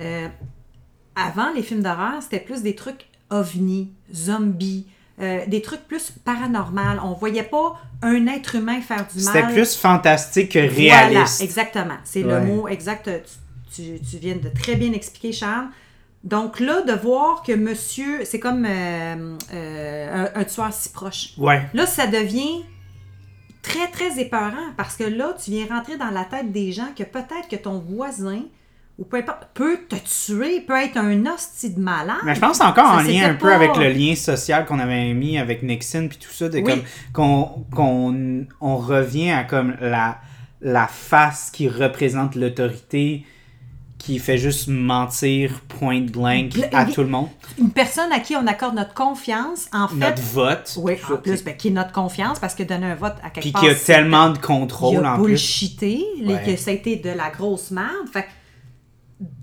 Euh, 0.00 0.28
avant, 1.16 1.52
les 1.54 1.62
films 1.62 1.82
d'horreur, 1.82 2.22
c'était 2.22 2.40
plus 2.40 2.62
des 2.62 2.74
trucs 2.74 3.06
ovnis, 3.30 3.92
zombies, 4.14 4.86
euh, 5.20 5.44
des 5.46 5.60
trucs 5.62 5.86
plus 5.86 6.12
paranormaux. 6.24 6.80
On 7.04 7.12
voyait 7.12 7.42
pas 7.42 7.78
un 8.02 8.26
être 8.26 8.54
humain 8.56 8.80
faire 8.80 9.06
du 9.14 9.22
mal. 9.24 9.34
C'était 9.34 9.52
plus 9.52 9.76
fantastique 9.76 10.52
que 10.52 10.58
Voilà, 10.68 11.08
réaliste. 11.08 11.42
exactement. 11.42 11.96
C'est 12.04 12.24
Ouais. 12.24 12.40
le 12.40 12.46
mot 12.46 12.68
exact. 12.68 13.10
Tu, 13.74 13.82
tu- 13.98 14.00
tu 14.00 14.16
viens 14.18 14.36
de 14.36 14.48
très 14.48 14.76
bien 14.76 14.92
expliquer, 14.92 15.32
Charles. 15.32 15.68
Donc 16.24 16.60
là, 16.60 16.82
de 16.82 16.92
voir 16.92 17.42
que 17.42 17.52
monsieur, 17.52 18.24
c'est 18.24 18.40
comme 18.40 18.66
euh, 18.66 19.36
euh, 19.54 20.26
un, 20.34 20.40
un 20.40 20.44
tueur 20.44 20.72
si 20.72 20.88
proche. 20.90 21.30
Ouais. 21.38 21.62
Là, 21.72 21.86
ça 21.86 22.06
devient 22.06 22.62
très, 23.62 23.88
très 23.88 24.20
épeurant 24.20 24.72
parce 24.76 24.96
que 24.96 25.04
là, 25.04 25.34
tu 25.42 25.50
viens 25.50 25.66
rentrer 25.66 25.96
dans 25.96 26.10
la 26.10 26.24
tête 26.24 26.52
des 26.52 26.72
gens 26.72 26.88
que 26.96 27.02
peut-être 27.04 27.48
que 27.50 27.56
ton 27.56 27.78
voisin 27.78 28.42
ou 28.98 29.04
peu 29.04 29.16
importe, 29.16 29.48
peut 29.54 29.78
te 29.88 29.96
tuer, 29.96 30.60
peut 30.60 30.74
être 30.76 30.98
un 30.98 31.24
hostie 31.24 31.70
de 31.70 31.80
malade. 31.80 32.18
Mais 32.22 32.34
je 32.34 32.40
pense 32.40 32.60
encore 32.60 32.86
Ça, 32.86 32.96
en 32.96 33.02
lien 33.02 33.30
un 33.30 33.34
peu 33.34 33.50
avec 33.52 33.74
le 33.76 33.88
lien 33.88 34.14
social 34.14 34.66
qu'on 34.66 34.78
avait 34.78 35.14
mis 35.14 35.38
avec 35.38 35.62
Nixon 35.62 36.06
puis 36.08 36.18
tout 36.18 36.30
ça, 36.30 36.50
de 36.50 36.58
Oui. 36.58 36.64
comme 36.64 36.82
qu'on 37.14 37.64
qu'on 37.74 38.46
on 38.60 38.76
revient 38.76 39.30
à 39.30 39.44
comme 39.44 39.74
la 39.80 40.18
la 40.60 40.86
face 40.86 41.50
qui 41.50 41.66
représente 41.68 42.34
l'autorité 42.34 43.24
qui 44.00 44.18
fait 44.18 44.38
juste 44.38 44.66
mentir 44.68 45.60
point 45.68 46.00
blank 46.00 46.54
Bla- 46.54 46.68
à 46.72 46.84
tout 46.86 47.02
le 47.02 47.08
monde. 47.08 47.28
Une 47.58 47.70
personne 47.70 48.10
à 48.12 48.18
qui 48.18 48.34
on 48.34 48.46
accorde 48.46 48.74
notre 48.74 48.94
confiance, 48.94 49.66
en 49.74 49.88
fait. 49.88 49.94
Notre 49.96 50.22
vote. 50.22 50.72
Oui, 50.78 50.94
en 51.12 51.16
plus, 51.18 51.44
ben, 51.44 51.54
qui 51.54 51.68
est 51.68 51.70
notre 51.70 51.92
confiance, 51.92 52.38
parce 52.38 52.54
que 52.54 52.62
donner 52.62 52.86
un 52.86 52.94
vote 52.94 53.16
à 53.22 53.28
quelque 53.28 53.42
Puis 53.44 53.52
part. 53.52 53.60
qui 53.62 53.68
a 53.68 53.74
tellement 53.74 54.30
de 54.30 54.36
il 54.36 54.40
contrôle 54.40 55.04
a 55.04 55.14
en 55.16 55.22
plus. 55.22 55.36
les- 56.18 56.32
Ouais. 56.34 56.42
que 56.46 56.56
ça 56.56 56.70
a 56.70 56.74
été 56.74 56.96
de 56.96 57.10
la 57.10 57.28
grosse 57.28 57.70
merde. 57.70 58.08
Fait 58.10 58.26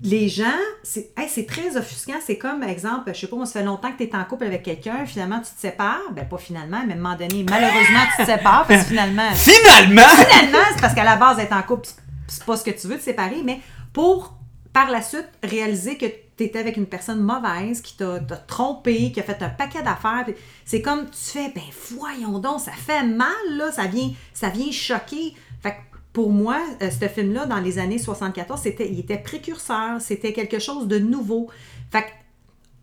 les 0.02 0.28
gens, 0.28 0.46
c'est 0.82 1.12
hey, 1.16 1.46
très 1.46 1.78
offusquant. 1.78 2.16
C'est 2.26 2.40
comme, 2.40 2.64
exemple, 2.64 3.12
je 3.14 3.20
sais 3.20 3.28
pas, 3.28 3.36
moi, 3.36 3.46
ça 3.46 3.60
fait 3.60 3.64
longtemps 3.66 3.92
que 3.92 4.04
tu 4.04 4.10
es 4.10 4.16
en 4.16 4.24
couple 4.24 4.46
avec 4.46 4.64
quelqu'un, 4.64 5.06
finalement, 5.06 5.38
tu 5.38 5.54
te 5.54 5.62
sépares. 5.62 6.02
Ben, 6.16 6.26
pas 6.28 6.40
finalement, 6.40 6.82
mais 6.88 6.94
à 6.94 6.96
un 6.96 7.00
moment 7.00 7.16
donné, 7.16 7.46
malheureusement, 7.48 8.00
tu 8.18 8.24
te 8.26 8.32
sépares, 8.32 8.66
parce 8.68 8.82
que 8.82 8.88
finalement, 8.88 9.30
Finalement! 9.36 10.02
finalement, 10.08 10.66
c'est 10.74 10.82
parce 10.82 10.96
qu'à 10.96 11.04
la 11.04 11.16
base, 11.18 11.38
être 11.38 11.54
en 11.54 11.62
couple, 11.62 11.88
c'est 12.28 12.44
pas 12.44 12.58
ce 12.58 12.64
que 12.64 12.72
tu 12.72 12.88
veux, 12.88 12.98
te 12.98 13.04
séparer, 13.04 13.44
mais 13.46 13.60
pour, 13.94 14.34
par 14.74 14.90
la 14.92 15.02
suite, 15.02 15.28
réaliser 15.44 15.98
que 15.98 16.06
tu 16.06 16.44
étais 16.44 16.60
avec 16.60 16.78
une 16.78 16.86
personne 16.86 17.20
mauvaise, 17.20 17.82
qui 17.82 17.98
t'a 17.98 18.20
trompé, 18.48 19.12
qui 19.12 19.20
a 19.20 19.24
fait 19.24 19.42
un 19.42 19.50
paquet 19.50 19.82
d'affaires, 19.82 20.26
c'est 20.66 20.82
comme, 20.82 21.06
tu 21.10 21.32
fais, 21.32 21.52
ben 21.54 21.64
voyons 21.92 22.40
donc, 22.40 22.62
ça 22.62 22.72
fait 22.72 23.04
mal, 23.04 23.32
là, 23.52 23.72
ça 23.72 23.88
vient, 23.88 24.12
ça 24.34 24.50
vient 24.50 24.72
choquer. 24.72 25.34
Fait 25.62 25.72
que 25.72 25.98
pour 26.14 26.32
moi, 26.32 26.60
euh, 26.82 26.90
ce 26.90 27.08
film-là, 27.08 27.46
dans 27.46 27.60
les 27.60 27.80
années 27.80 27.98
74, 27.98 28.60
c'était, 28.62 28.90
il 28.90 29.00
était 29.00 29.18
précurseur, 29.18 30.00
c'était 30.00 30.34
quelque 30.34 30.60
chose 30.60 30.88
de 30.88 31.00
nouveau. 31.00 31.50
Fait 31.92 32.04
que 32.04 32.08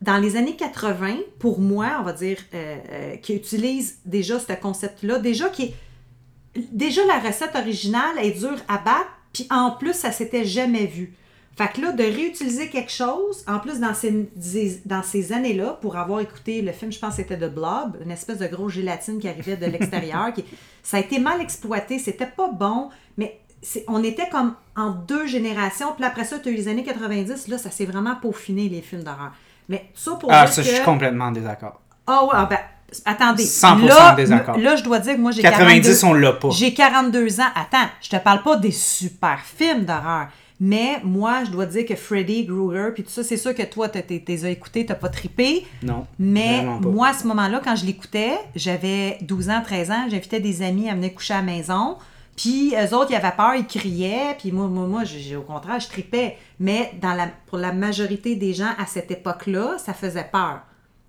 dans 0.02 0.18
les 0.18 0.36
années 0.36 0.56
80, 0.56 1.16
pour 1.38 1.60
moi, 1.60 1.96
on 2.00 2.02
va 2.02 2.12
dire, 2.12 2.38
euh, 2.54 2.76
euh, 2.90 3.16
qui 3.16 3.34
utilise 3.34 3.98
déjà 4.04 4.38
ce 4.38 4.52
concept-là, 4.52 5.18
déjà 5.18 5.48
qui 5.48 5.74
déjà 6.72 7.04
la 7.06 7.18
recette 7.18 7.54
originale 7.54 8.18
est 8.18 8.38
dure 8.38 8.60
à 8.68 8.78
battre, 8.78 9.10
puis 9.32 9.46
en 9.50 9.72
plus, 9.72 9.94
ça 9.94 10.12
s'était 10.12 10.44
jamais 10.44 10.86
vu. 10.86 11.14
Fait 11.56 11.68
que 11.72 11.80
là, 11.80 11.92
de 11.92 12.02
réutiliser 12.02 12.68
quelque 12.68 12.90
chose, 12.90 13.44
en 13.46 13.60
plus 13.60 13.78
dans 13.78 13.94
ces, 13.94 14.28
dans 14.84 15.02
ces 15.04 15.32
années-là, 15.32 15.78
pour 15.80 15.96
avoir 15.96 16.18
écouté 16.20 16.62
le 16.62 16.72
film, 16.72 16.90
je 16.90 16.98
pense 16.98 17.10
que 17.16 17.22
c'était 17.22 17.38
The 17.38 17.52
Blob, 17.52 17.96
une 18.04 18.10
espèce 18.10 18.38
de 18.38 18.46
grosse 18.48 18.72
gélatine 18.72 19.20
qui 19.20 19.28
arrivait 19.28 19.56
de 19.56 19.66
l'extérieur, 19.66 20.32
qui, 20.34 20.44
ça 20.82 20.96
a 20.96 21.00
été 21.00 21.20
mal 21.20 21.40
exploité, 21.40 21.98
c'était 22.00 22.26
pas 22.26 22.48
bon, 22.50 22.88
mais 23.16 23.38
c'est- 23.62 23.84
on 23.86 24.02
était 24.02 24.28
comme 24.28 24.54
en 24.76 24.90
deux 24.90 25.26
générations, 25.26 25.92
puis 25.96 26.04
après 26.04 26.24
ça, 26.24 26.40
tu 26.40 26.48
as 26.48 26.52
eu 26.52 26.56
les 26.56 26.66
années 26.66 26.82
90, 26.82 27.46
là, 27.46 27.56
ça 27.58 27.70
s'est 27.70 27.86
vraiment 27.86 28.16
peaufiné, 28.16 28.68
les 28.68 28.82
films 28.82 29.04
d'horreur. 29.04 29.30
Mais 29.68 29.90
ça 29.94 30.12
pour 30.16 30.32
Ah, 30.32 30.46
ça, 30.48 30.60
que... 30.62 30.68
je 30.68 30.74
suis 30.74 30.84
complètement 30.84 31.26
en 31.26 31.32
désaccord. 31.32 31.80
Ah 32.06 32.24
ouais, 32.24 32.30
ah 32.34 32.46
ben, 32.50 32.58
attendez. 33.06 33.44
100% 33.44 33.86
là, 33.86 34.14
désaccord. 34.16 34.58
Là, 34.58 34.74
je 34.76 34.82
dois 34.82 34.98
dire 34.98 35.14
que 35.14 35.20
moi, 35.20 35.30
j'ai 35.30 35.40
90, 35.40 36.00
42 36.00 36.04
on 36.04 36.12
l'a 36.14 36.32
pas. 36.32 36.50
J'ai 36.50 36.74
42 36.74 37.40
ans. 37.40 37.44
Attends, 37.54 37.88
je 38.02 38.10
te 38.10 38.16
parle 38.16 38.42
pas 38.42 38.56
des 38.56 38.72
super 38.72 39.38
films 39.40 39.84
d'horreur. 39.84 40.26
Mais 40.60 41.00
moi, 41.02 41.44
je 41.44 41.50
dois 41.50 41.66
dire 41.66 41.84
que 41.84 41.96
Freddy 41.96 42.46
Krueger, 42.46 42.94
puis 42.94 43.02
tout 43.02 43.10
ça, 43.10 43.24
c'est 43.24 43.36
sûr 43.36 43.54
que 43.54 43.62
toi, 43.62 43.88
tu 43.88 44.00
les 44.26 44.44
as 44.44 44.50
écoutés, 44.50 44.86
t'as 44.86 44.94
pas 44.94 45.08
trippé. 45.08 45.66
Non. 45.82 46.06
Mais 46.18 46.64
pas. 46.64 46.88
moi, 46.88 47.08
à 47.08 47.12
ce 47.12 47.26
moment-là, 47.26 47.60
quand 47.62 47.74
je 47.74 47.84
l'écoutais, 47.84 48.38
j'avais 48.54 49.18
12 49.22 49.50
ans, 49.50 49.62
13 49.64 49.90
ans, 49.90 50.06
j'invitais 50.08 50.40
des 50.40 50.62
amis 50.62 50.88
à 50.88 50.94
venir 50.94 51.12
coucher 51.14 51.34
à 51.34 51.38
la 51.38 51.42
maison. 51.42 51.96
Puis 52.36 52.74
eux 52.74 52.94
autres, 52.94 53.10
ils 53.10 53.16
avaient 53.16 53.36
peur, 53.36 53.54
ils 53.56 53.66
criaient. 53.66 54.36
Puis 54.38 54.52
moi, 54.52 54.66
moi, 54.66 54.86
moi 54.86 55.02
au 55.36 55.42
contraire, 55.42 55.80
je 55.80 55.88
tripais. 55.88 56.36
Mais 56.60 56.92
dans 57.00 57.14
la, 57.14 57.28
pour 57.46 57.58
la 57.58 57.72
majorité 57.72 58.36
des 58.36 58.54
gens 58.54 58.72
à 58.78 58.86
cette 58.86 59.10
époque-là, 59.10 59.76
ça 59.78 59.92
faisait 59.92 60.28
peur. 60.30 60.60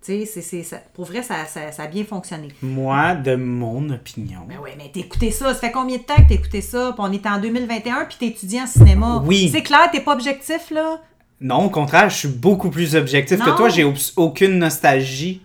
Tu 0.06 0.24
sais, 0.24 0.64
pour 0.94 1.06
vrai, 1.06 1.22
ça, 1.22 1.46
ça, 1.46 1.72
ça 1.72 1.82
a 1.82 1.86
bien 1.88 2.04
fonctionné. 2.04 2.48
Moi, 2.62 3.14
de 3.14 3.34
mon 3.34 3.90
opinion. 3.90 4.40
Ben 4.48 4.56
oui, 4.62 4.70
mais 4.78 4.90
t'écoutais 4.92 5.32
ça. 5.32 5.52
Ça 5.52 5.54
fait 5.60 5.72
combien 5.72 5.96
de 5.96 6.02
temps 6.02 6.14
que 6.16 6.28
t'écoutais 6.28 6.60
ça? 6.60 6.92
Puis 6.96 7.04
on 7.08 7.12
est 7.12 7.26
en 7.26 7.40
2021, 7.40 8.04
puis 8.04 8.16
t'es 8.20 8.26
étudiant 8.26 8.62
en 8.64 8.66
cinéma. 8.68 9.22
Oui. 9.26 9.48
C'est 9.52 9.62
clair, 9.62 9.88
t'es 9.90 10.00
pas 10.00 10.12
objectif, 10.14 10.70
là? 10.70 11.00
Non, 11.40 11.64
au 11.64 11.70
contraire, 11.70 12.08
je 12.08 12.16
suis 12.16 12.28
beaucoup 12.28 12.70
plus 12.70 12.94
objectif 12.94 13.38
que 13.38 13.56
toi. 13.56 13.68
J'ai 13.68 13.84
aucune 14.16 14.58
nostalgie. 14.58 15.42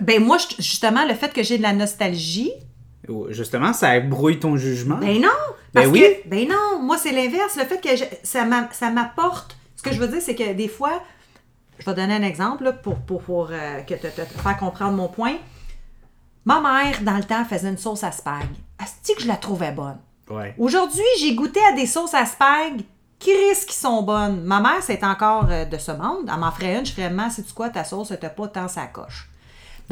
Ben 0.00 0.22
moi, 0.24 0.38
justement, 0.58 1.06
le 1.06 1.14
fait 1.14 1.32
que 1.32 1.42
j'ai 1.42 1.58
de 1.58 1.62
la 1.62 1.72
nostalgie, 1.72 2.52
Justement, 3.30 3.72
ça 3.72 3.98
brouille 3.98 4.38
ton 4.38 4.56
jugement. 4.56 4.96
Ben 4.96 5.20
non! 5.20 5.28
Ben 5.74 5.88
oui. 5.88 6.00
que, 6.00 6.28
ben 6.28 6.46
non, 6.48 6.80
moi 6.80 6.96
c'est 6.98 7.10
l'inverse. 7.10 7.56
Le 7.56 7.64
fait 7.64 7.80
que 7.80 7.96
je- 7.96 8.04
ça 8.22 8.44
m'apporte. 8.90 9.56
Ce 9.76 9.82
que 9.82 9.92
je 9.92 9.98
veux 9.98 10.06
dire, 10.06 10.20
c'est 10.20 10.36
que 10.36 10.52
des 10.52 10.68
fois, 10.68 11.02
je 11.84 11.90
vais 11.90 11.94
donner 11.96 12.14
un 12.14 12.22
exemple 12.22 12.62
là, 12.64 12.72
pour, 12.72 12.96
pour, 13.00 13.22
pour, 13.22 13.48
euh, 13.50 13.80
que 13.80 13.94
te, 13.94 14.06
te- 14.06 14.20
te 14.20 14.38
faire 14.40 14.56
comprendre 14.56 14.96
mon 14.96 15.08
point. 15.08 15.34
Ma 16.44 16.60
mère, 16.60 17.00
dans 17.02 17.16
le 17.16 17.24
temps, 17.24 17.44
faisait 17.44 17.68
une 17.68 17.78
sauce 17.78 18.04
à 18.04 18.12
spag. 18.12 18.44
Asti 18.78 19.14
que 19.14 19.22
je 19.22 19.28
la 19.28 19.36
trouvais 19.36 19.72
bonne. 19.72 19.98
Ouais. 20.30 20.54
Aujourd'hui, 20.58 21.02
j'ai 21.20 21.34
goûté 21.34 21.60
à 21.70 21.72
des 21.74 21.86
sauces 21.86 22.14
à 22.14 22.24
spag 22.26 22.82
qui 23.18 23.30
risquent 23.32 23.68
qui 23.68 23.76
sont 23.76 24.02
bonnes. 24.02 24.42
Ma 24.42 24.60
mère, 24.60 24.80
c'est 24.82 25.02
encore 25.04 25.46
euh, 25.50 25.64
de 25.64 25.78
ce 25.78 25.92
monde. 25.92 26.28
Elle 26.32 26.38
m'en 26.40 26.50
ferait 26.52 26.78
une, 26.78 26.86
je 26.86 26.92
ferais, 26.92 27.10
maman, 27.10 27.30
sais-tu 27.30 27.52
quoi, 27.52 27.68
ta 27.70 27.84
sauce, 27.84 28.12
t'as 28.20 28.28
pas 28.28 28.48
tant 28.48 28.68
sa 28.68 28.86
coche. 28.86 29.28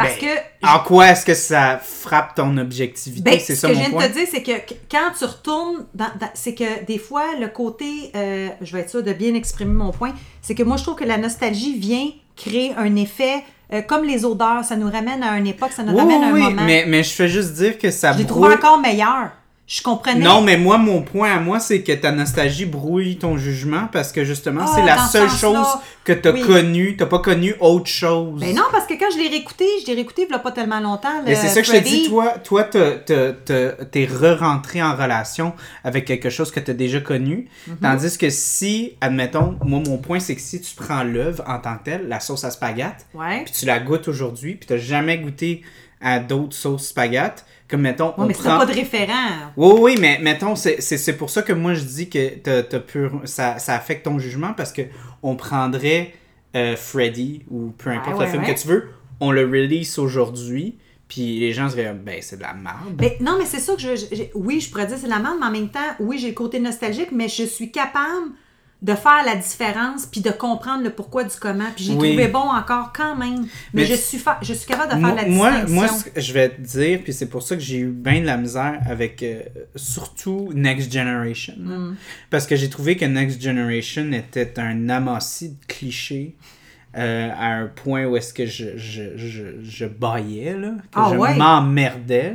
Parce 0.02 0.18
Ben, 0.20 0.28
que 0.60 0.66
En 0.66 0.78
quoi 0.80 1.08
est-ce 1.10 1.24
que 1.26 1.34
ça 1.34 1.78
frappe 1.82 2.34
ton 2.34 2.56
objectivité? 2.58 3.22
ben, 3.30 3.38
c'est 3.40 3.54
ce 3.54 3.60
ça 3.62 3.68
que 3.68 3.72
mon 3.74 3.78
je 3.78 3.84
viens 3.84 3.90
point. 3.98 4.06
de 4.08 4.12
te 4.12 4.18
dire, 4.18 4.28
c'est 4.30 4.42
que 4.42 4.58
qu- 4.66 4.74
quand 4.90 5.10
tu 5.18 5.24
retournes, 5.24 5.86
dans, 5.94 6.06
dans- 6.20 6.30
c'est 6.34 6.54
que 6.54 6.84
des 6.84 6.98
fois, 6.98 7.24
le 7.40 7.48
côté, 7.48 8.10
euh, 8.14 8.48
je 8.60 8.72
vais 8.76 8.80
être 8.82 8.90
sûre 8.90 9.02
de 9.02 9.12
bien 9.12 9.34
exprimer 9.34 9.72
mon 9.74 9.90
point, 9.90 10.12
c'est 10.42 10.54
que 10.54 10.62
moi, 10.62 10.76
je 10.76 10.82
trouve 10.84 10.96
que 10.96 11.04
la 11.04 11.18
nostalgie 11.18 11.76
vient 11.78 12.08
créer 12.36 12.72
un 12.76 12.96
effet, 12.96 13.44
euh, 13.72 13.82
comme 13.82 14.04
les 14.04 14.24
odeurs, 14.24 14.64
ça 14.64 14.76
nous 14.76 14.90
ramène 14.90 15.22
à 15.22 15.36
une 15.38 15.46
époque, 15.46 15.72
ça 15.72 15.82
nous 15.82 15.92
Oui, 15.92 15.98
ramène 16.00 16.22
à 16.24 16.26
un 16.28 16.32
oui, 16.32 16.42
moment. 16.42 16.62
mais, 16.64 16.84
mais 16.86 17.02
je 17.02 17.10
fais 17.10 17.28
juste 17.28 17.52
dire 17.54 17.78
que 17.78 17.90
ça 17.90 18.12
je 18.12 18.18
l'ai 18.18 18.26
trouvé 18.26 18.54
encore 18.54 18.78
meilleur. 18.78 19.30
Je 19.72 19.82
comprenais. 19.82 20.18
Non, 20.18 20.40
mais 20.42 20.56
moi, 20.56 20.78
mon 20.78 21.00
point 21.02 21.32
à 21.32 21.38
moi, 21.38 21.60
c'est 21.60 21.82
que 21.84 21.92
ta 21.92 22.10
nostalgie 22.10 22.66
brouille 22.66 23.18
ton 23.18 23.36
jugement 23.36 23.88
parce 23.92 24.10
que 24.10 24.24
justement, 24.24 24.64
Ah, 24.66 24.72
c'est 24.74 24.82
la 24.84 24.98
seule 25.06 25.30
chose 25.30 25.64
que 26.02 26.12
t'as 26.12 26.32
Oui. 26.32 26.40
connue. 26.42 26.96
T'as 26.96 27.06
pas 27.06 27.20
connu 27.20 27.54
autre 27.60 27.86
chose. 27.86 28.40
Ben 28.40 28.52
non, 28.52 28.64
parce 28.72 28.86
que 28.88 28.94
quand 28.94 29.06
je 29.12 29.18
l'ai 29.18 29.28
réécouté, 29.28 29.64
je 29.82 29.86
l'ai 29.86 29.94
réécouté 29.94 30.22
il 30.28 30.32
y 30.32 30.34
a 30.34 30.40
pas 30.40 30.50
tellement 30.50 30.80
longtemps. 30.80 31.22
Mais 31.24 31.36
c'est 31.36 31.46
ça 31.46 31.60
que 31.62 31.68
je 31.68 31.72
te 31.72 31.84
dis, 31.84 32.08
toi, 32.08 32.34
toi, 32.42 32.64
t'es 32.64 34.06
re-rentré 34.06 34.82
en 34.82 34.96
relation 34.96 35.52
avec 35.84 36.04
quelque 36.04 36.30
chose 36.30 36.50
que 36.50 36.58
t'as 36.58 36.72
déjà 36.72 37.00
connu. 37.00 37.46
Mhm. 37.68 37.76
Tandis 37.80 38.18
que 38.18 38.28
si, 38.28 38.96
admettons, 39.00 39.56
moi, 39.64 39.80
mon 39.86 39.98
point, 39.98 40.18
c'est 40.18 40.34
que 40.34 40.40
si 40.40 40.60
tu 40.60 40.74
prends 40.74 41.04
l'œuvre 41.04 41.44
en 41.46 41.60
tant 41.60 41.76
que 41.76 41.84
telle, 41.84 42.08
la 42.08 42.18
sauce 42.18 42.42
à 42.42 42.50
spaghetti, 42.50 43.04
Ouais. 43.14 43.44
puis 43.44 43.52
tu 43.56 43.66
la 43.66 43.78
goûtes 43.78 44.08
aujourd'hui, 44.08 44.56
puis 44.56 44.66
t'as 44.66 44.78
jamais 44.78 45.18
goûté 45.18 45.62
à 46.00 46.18
d'autres 46.18 46.56
sauces 46.56 46.88
spaghetti, 46.88 47.44
comme 47.70 47.82
mettons, 47.82 48.08
Ouais, 48.08 48.14
on 48.18 48.26
mais 48.26 48.34
prend... 48.34 48.58
pas 48.58 48.66
de 48.66 48.72
référent. 48.74 49.52
Oui, 49.56 49.74
oui, 49.80 49.94
mais 50.00 50.18
mettons, 50.20 50.54
c'est 50.56 51.16
pour 51.16 51.30
ça 51.30 51.42
que 51.42 51.52
moi 51.52 51.74
je 51.74 51.84
dis 51.84 52.08
que 52.10 52.36
t'as- 52.38 52.62
t'as 52.64 52.80
pur- 52.80 53.22
ça, 53.24 53.58
ça 53.58 53.74
affecte 53.74 54.04
ton 54.04 54.18
jugement 54.18 54.52
parce 54.54 54.72
que 54.72 54.82
on 55.22 55.36
prendrait 55.36 56.12
euh, 56.56 56.76
Freddy 56.76 57.42
ou 57.50 57.70
peu 57.78 57.90
importe 57.90 58.18
Ouais, 58.18 58.26
le 58.26 58.30
film 58.32 58.42
que 58.44 58.60
tu 58.60 58.66
veux, 58.68 58.88
on 59.20 59.30
le 59.30 59.42
release 59.44 59.98
aujourd'hui, 59.98 60.76
puis 61.08 61.38
les 61.38 61.52
gens 61.52 61.68
seraient 61.68 61.92
ben 61.94 62.18
c'est 62.20 62.36
de 62.36 62.42
la 62.42 62.54
merde. 62.54 62.94
Ben, 62.96 63.10
non, 63.20 63.36
mais 63.38 63.44
c'est 63.46 63.60
ça 63.60 63.74
que 63.74 63.80
je, 63.80 63.94
je- 63.96 64.22
Oui, 64.34 64.60
je 64.60 64.68
pourrais 64.70 64.86
dire 64.86 64.96
c'est 64.98 65.04
de 65.06 65.10
la 65.10 65.18
merde, 65.20 65.36
mais 65.40 65.46
en 65.46 65.50
même 65.52 65.68
temps, 65.68 65.78
oui, 66.00 66.18
j'ai 66.18 66.28
le 66.28 66.34
côté 66.34 66.58
nostalgique, 66.58 67.10
mais 67.12 67.28
je 67.28 67.44
suis 67.44 67.70
capable 67.70 68.32
de 68.82 68.94
faire 68.94 69.22
la 69.26 69.36
différence 69.36 70.06
puis 70.06 70.22
de 70.22 70.30
comprendre 70.30 70.82
le 70.84 70.90
pourquoi 70.90 71.24
du 71.24 71.36
comment. 71.38 71.66
Puis 71.76 71.84
j'ai 71.84 71.92
Oui. 71.92 72.08
trouvé 72.14 72.28
bon 72.28 72.38
encore 72.38 72.92
quand 72.94 73.14
même. 73.14 73.42
Mais, 73.74 73.82
Mais 73.82 73.84
je, 73.84 73.94
suis 73.94 74.16
fa- 74.18 74.38
je 74.40 74.54
suis 74.54 74.66
capable 74.66 74.88
de 74.94 74.98
faire 74.98 75.00
Moi, 75.00 75.14
la 75.16 75.26
moi, 75.28 75.50
distinction. 75.50 75.74
moi, 75.74 75.88
ce 75.88 76.04
que 76.04 76.20
je 76.20 76.32
vais 76.32 76.48
te 76.48 76.60
dire, 76.62 77.00
puis 77.04 77.12
c'est 77.12 77.28
pour 77.28 77.42
ça 77.42 77.56
que 77.56 77.60
j'ai 77.62 77.78
eu 77.78 77.88
bien 77.90 78.20
de 78.22 78.26
la 78.26 78.38
misère 78.38 78.80
avec 78.88 79.22
euh, 79.22 79.42
surtout 79.76 80.50
Next 80.54 80.90
Generation. 80.92 81.54
Mm. 81.58 81.96
Parce 82.30 82.46
que 82.46 82.56
j'ai 82.56 82.70
trouvé 82.70 82.96
que 82.96 83.04
Next 83.04 83.42
Generation 83.42 84.12
était 84.12 84.58
un 84.58 84.88
amassis 84.88 85.50
de 85.50 85.64
clichés 85.68 86.36
euh, 86.96 87.30
à 87.36 87.48
un 87.56 87.66
point 87.66 88.06
où 88.06 88.16
est-ce 88.16 88.32
que 88.32 88.46
je, 88.46 88.76
je, 88.78 89.16
je, 89.16 89.42
je 89.62 89.84
baillais, 89.84 90.56
là, 90.56 90.70
que 90.90 90.98
Ah 90.98 91.08
je 91.12 91.16
ouais? 91.16 91.36
m'emmerdais. 91.36 92.34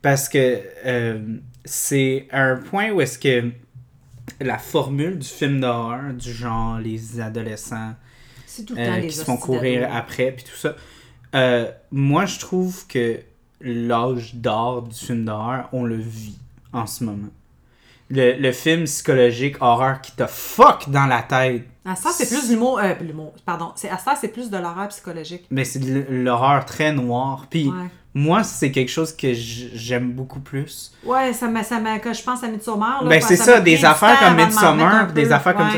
Parce 0.00 0.28
que 0.28 0.60
euh, 0.86 1.18
c'est 1.64 2.28
un 2.30 2.56
point 2.56 2.90
où 2.92 3.00
est-ce 3.00 3.18
que 3.18 3.50
la 4.40 4.58
formule 4.58 5.18
du 5.18 5.28
film 5.28 5.60
d'horreur, 5.60 6.12
du 6.12 6.32
genre 6.32 6.78
les 6.78 7.20
adolescents 7.20 7.94
tout 8.64 8.74
le 8.74 8.80
euh, 8.80 8.96
les 8.98 9.08
qui 9.08 9.16
se 9.16 9.24
font 9.24 9.36
courir 9.36 9.88
après, 9.92 10.32
puis 10.32 10.44
tout 10.44 10.56
ça. 10.56 10.74
Euh, 11.34 11.70
moi, 11.90 12.26
je 12.26 12.38
trouve 12.38 12.86
que 12.86 13.20
l'âge 13.60 14.34
d'or 14.34 14.82
du 14.82 14.94
film 14.94 15.24
d'horreur, 15.24 15.68
on 15.72 15.84
le 15.84 15.96
vit 15.96 16.38
en 16.72 16.86
ce 16.86 17.04
moment. 17.04 17.28
Le, 18.08 18.34
le 18.38 18.52
film 18.52 18.84
psychologique 18.84 19.56
horreur 19.60 20.00
qui 20.00 20.12
te 20.12 20.26
fuck 20.26 20.88
dans 20.90 21.06
la 21.06 21.22
tête, 21.22 21.64
À 21.84 21.96
ça, 21.96 22.10
c'est 22.12 22.28
plus 22.28 22.48
l'humour. 22.50 22.78
Euh, 22.78 22.94
pardon. 23.44 23.72
À 23.90 23.98
ça, 23.98 24.14
c'est 24.18 24.28
plus 24.28 24.48
de 24.48 24.56
l'horreur 24.56 24.88
psychologique. 24.88 25.44
mais 25.50 25.64
c'est 25.64 25.80
de 25.80 26.06
l'horreur 26.08 26.64
très 26.64 26.92
noire. 26.92 27.46
Puis 27.50 27.66
Ouais. 27.68 27.88
Moi, 28.18 28.42
c'est 28.44 28.70
quelque 28.70 28.88
chose 28.88 29.14
que 29.14 29.34
j'aime 29.34 30.12
beaucoup 30.12 30.40
plus. 30.40 30.90
Ouais, 31.04 31.34
ça 31.34 31.48
m'a, 31.48 31.62
ça 31.62 31.78
m'a, 31.78 31.98
quand 31.98 32.14
je 32.14 32.22
pense 32.22 32.42
à 32.42 32.48
Midsommar. 32.48 33.04
là, 33.04 33.10
Ben, 33.10 33.20
c'est 33.20 33.36
ça 33.36 33.60
des 33.60 33.84
affaires 33.84 34.18
comme 34.18 34.36
Midsommar, 34.36 35.12
des 35.12 35.30
affaires 35.32 35.54
comme 35.54 35.70
ça. 35.70 35.76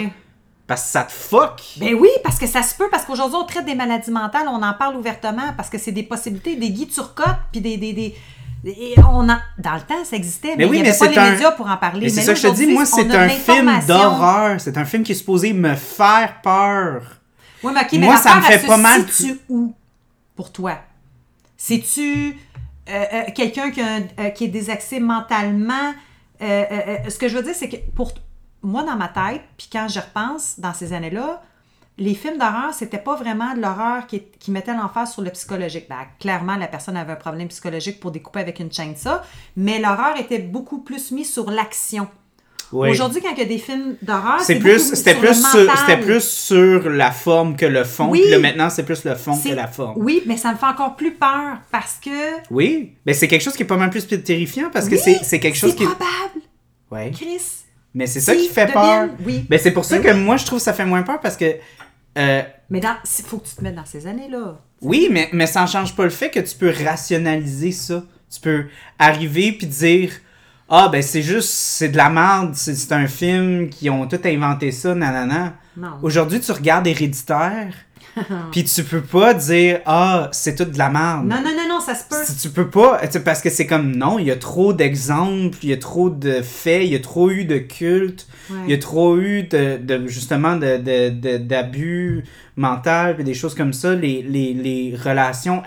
Parce 0.68 0.82
que 0.82 0.88
ça 0.88 1.02
te 1.02 1.10
fuck. 1.12 1.60
Ben 1.78 1.94
oui, 1.94 2.10
parce 2.22 2.38
que 2.38 2.46
ça 2.46 2.62
se 2.62 2.74
peut, 2.76 2.88
parce 2.92 3.04
qu'aujourd'hui, 3.04 3.38
on 3.42 3.44
traite 3.44 3.64
des 3.66 3.74
maladies 3.74 4.10
mentales, 4.12 4.46
on 4.48 4.62
en 4.62 4.72
parle 4.74 4.94
ouvertement, 4.96 5.52
parce 5.56 5.68
que 5.68 5.78
c'est 5.78 5.90
des 5.92 6.02
possibilités, 6.04 6.54
des 6.56 6.70
Guy 6.70 6.86
Turcotte, 6.86 7.26
puis 7.50 7.60
des... 7.60 7.76
des, 7.76 7.92
des- 7.92 8.14
et 8.64 8.94
on 8.98 9.28
en- 9.28 9.38
dans 9.58 9.74
le 9.74 9.80
temps, 9.80 10.04
ça 10.04 10.14
existait, 10.16 10.50
mais, 10.56 10.56
Mais 10.58 10.64
oui, 10.66 10.76
il 10.78 10.82
n'y 10.82 10.88
mais 10.88 10.90
avait 10.90 10.98
pas 10.98 11.06
les 11.08 11.18
un- 11.28 11.30
médias 11.32 11.50
pour 11.52 11.68
en 11.68 11.76
parler. 11.76 12.02
Mais 12.02 12.08
c'est 12.10 12.22
ça 12.22 12.34
que 12.34 12.38
je 12.38 12.48
te 12.48 12.54
dis, 12.54 12.66
moi, 12.66 12.84
c'est 12.86 13.10
a 13.10 13.20
un 13.22 13.28
film 13.28 13.70
d'horreur. 13.86 14.60
C'est 14.60 14.76
un 14.76 14.84
film 14.84 15.02
qui 15.04 15.12
est 15.12 15.14
supposé 15.16 15.52
me 15.52 15.74
faire 15.74 16.40
peur. 16.42 17.02
Oui, 17.64 17.72
mais 17.74 17.80
ok, 17.80 17.88
mais 17.92 17.98
Moi, 18.00 18.16
ça 18.16 18.36
me 18.36 18.42
fait 18.42 18.64
pas 18.66 18.76
mal 18.76 19.08
situe 19.08 19.38
où 19.48 19.72
pour 20.36 20.52
toi? 20.52 20.78
C'est-tu 21.58 22.38
euh, 22.88 23.04
euh, 23.12 23.22
quelqu'un 23.34 23.70
euh, 24.18 24.30
qui 24.30 24.44
est 24.44 24.48
désaxé 24.48 25.00
mentalement? 25.00 25.92
Ce 26.40 27.18
que 27.18 27.28
je 27.28 27.36
veux 27.36 27.42
dire, 27.42 27.54
c'est 27.54 27.68
que 27.68 27.76
pour 27.96 28.12
moi, 28.62 28.84
dans 28.84 28.96
ma 28.96 29.08
tête, 29.08 29.42
puis 29.56 29.68
quand 29.70 29.88
je 29.88 29.98
repense 29.98 30.60
dans 30.60 30.72
ces 30.72 30.92
années-là, 30.92 31.42
les 31.98 32.14
films 32.14 32.38
d'horreur, 32.38 32.72
c'était 32.72 32.98
pas 32.98 33.16
vraiment 33.16 33.56
de 33.56 33.60
l'horreur 33.60 34.06
qui, 34.06 34.22
qui 34.38 34.52
mettait 34.52 34.72
l'emphase 34.72 35.12
sur 35.12 35.22
le 35.22 35.30
psychologique. 35.30 35.86
Ben, 35.88 36.06
clairement, 36.20 36.54
la 36.54 36.68
personne 36.68 36.96
avait 36.96 37.12
un 37.12 37.16
problème 37.16 37.48
psychologique 37.48 37.98
pour 37.98 38.12
découper 38.12 38.38
avec 38.38 38.60
une 38.60 38.72
chaîne 38.72 38.94
ça, 38.94 39.24
mais 39.56 39.80
l'horreur 39.80 40.16
était 40.16 40.38
beaucoup 40.38 40.78
plus 40.78 41.10
mise 41.10 41.32
sur 41.32 41.50
l'action. 41.50 42.06
Oui. 42.72 42.90
Aujourd'hui, 42.90 43.22
quand 43.22 43.30
il 43.32 43.38
y 43.38 43.42
a 43.42 43.46
des 43.46 43.58
films 43.58 43.96
d'horreur, 44.02 44.40
C'est 44.40 44.56
plus, 44.56 44.94
c'était 44.94 45.14
plus, 45.14 45.34
sur, 45.34 45.60
mental. 45.60 45.76
c'était 45.78 46.00
plus 46.00 46.20
sur 46.28 46.90
la 46.90 47.10
forme 47.12 47.56
que 47.56 47.64
le 47.64 47.84
fond. 47.84 48.08
Oui. 48.10 48.20
Puis 48.22 48.30
là, 48.30 48.38
maintenant, 48.38 48.68
c'est 48.68 48.82
plus 48.84 49.04
le 49.04 49.14
fond 49.14 49.34
que 49.34 49.42
C'est- 49.42 49.54
la 49.54 49.66
forme. 49.68 49.94
Oui, 49.96 50.22
mais 50.26 50.36
ça 50.36 50.52
me 50.52 50.58
fait 50.58 50.66
encore 50.66 50.94
plus 50.96 51.12
peur 51.14 51.58
parce 51.72 51.98
que 52.04 52.10
Oui, 52.50 52.94
mais 53.06 53.14
c'est 53.14 53.26
quelque 53.28 53.40
chose 53.42 53.54
qui 53.54 53.62
est 53.62 53.66
pas 53.66 53.76
mal 53.78 53.88
plus 53.90 54.06
terrifiant 54.06 54.68
parce 54.72 54.86
que 54.86 54.96
Oui, 54.96 55.00
c'est, 55.02 55.20
c'est 55.22 55.40
quelque 55.40 55.56
chose 55.56 55.70
c'est 55.70 55.76
qui. 55.76 55.84
probable, 55.84 56.06
Ouais. 56.90 57.10
Chris. 57.10 57.40
Mais 57.94 58.06
c'est 58.06 58.20
ça 58.20 58.34
Qui 58.36 58.48
fait 58.48 58.70
peur. 58.72 59.08
oui. 59.24 59.46
Ben, 59.48 59.58
c'est 59.58 59.70
pour 59.72 59.84
ça 59.86 59.98
Ben 59.98 60.04
que 60.12 60.18
moi, 60.18 60.36
je 60.36 60.44
trouve 60.44 60.58
que 60.58 60.64
ça 60.64 60.72
fait 60.74 60.84
moins 60.84 61.02
peur 61.02 61.20
parce 61.20 61.36
que. 61.38 61.54
euh, 62.18 62.42
Mais 62.68 62.80
dans, 62.80 62.96
il 63.18 63.24
faut 63.24 63.38
que 63.38 63.48
tu 63.48 63.54
te 63.54 63.62
mettes 63.64 63.74
dans 63.76 63.86
ces 63.86 64.06
années-là. 64.06 64.60
oui, 64.82 65.08
mais, 65.10 65.30
mais 65.32 65.46
ça 65.46 65.62
ne 65.62 65.66
change 65.66 65.96
pas 65.96 66.04
le 66.04 66.10
fait 66.10 66.28
que 66.30 66.40
tu 66.40 66.54
peux 66.54 66.72
rationaliser 66.84 67.72
ça. 67.72 68.02
Tu 68.30 68.40
peux 68.40 68.66
arriver 68.98 69.52
puis 69.52 69.66
dire 69.66 70.10
Ah, 70.68 70.88
ben 70.92 71.00
c'est 71.02 71.22
juste, 71.22 71.48
c'est 71.48 71.88
de 71.88 71.96
la 71.96 72.10
merde, 72.10 72.50
c'est, 72.54 72.92
un 72.92 73.06
film 73.06 73.70
qui 73.70 73.88
ont 73.88 74.06
tout 74.06 74.20
inventé 74.24 74.70
ça, 74.70 74.94
nanana. 74.94 75.54
Non. 75.76 75.92
Aujourd'hui, 76.02 76.40
tu 76.40 76.52
regardes 76.52 76.86
Héréditaire, 76.86 77.72
puis 78.52 78.64
tu 78.64 78.84
peux 78.84 79.00
pas 79.00 79.32
dire 79.32 79.80
Ah, 79.86 80.28
c'est 80.32 80.54
tout 80.56 80.66
de 80.66 80.76
la 80.76 80.90
merde. 80.90 81.26
Non, 81.26 81.36
non, 81.36 81.56
non, 81.56 81.68
non, 81.76 81.80
ça 81.80 81.94
se 81.94 82.04
peut. 82.04 82.22
Si 82.22 82.36
tu 82.36 82.50
peux 82.50 82.68
pas, 82.68 83.00
parce 83.24 83.40
que 83.40 83.48
c'est 83.48 83.66
comme 83.66 83.96
non, 83.96 84.18
il 84.18 84.26
y 84.26 84.30
a 84.30 84.36
trop 84.36 84.72
d'exemples, 84.74 85.56
il 85.62 85.70
y 85.70 85.72
a 85.72 85.78
trop 85.78 86.10
de 86.10 86.42
faits, 86.42 86.82
il 86.84 86.92
y 86.92 86.96
a 86.96 87.00
trop 87.00 87.30
eu 87.30 87.44
de 87.46 87.58
culte, 87.58 88.26
Ouais. 88.50 88.56
il 88.66 88.70
y 88.70 88.74
a 88.74 88.78
trop 88.78 89.16
eu 89.18 89.42
de, 89.44 89.76
de- 89.76 90.06
justement 90.06 90.56
de, 90.56 90.78
de- 90.78 91.10
de- 91.10 91.36
d'abus 91.38 92.24
mental 92.56 93.14
puis 93.14 93.24
des 93.24 93.34
choses 93.34 93.54
comme 93.54 93.72
ça. 93.74 93.94
Les, 93.94 94.22
les, 94.22 94.52
les 94.54 94.96
relations 94.96 95.62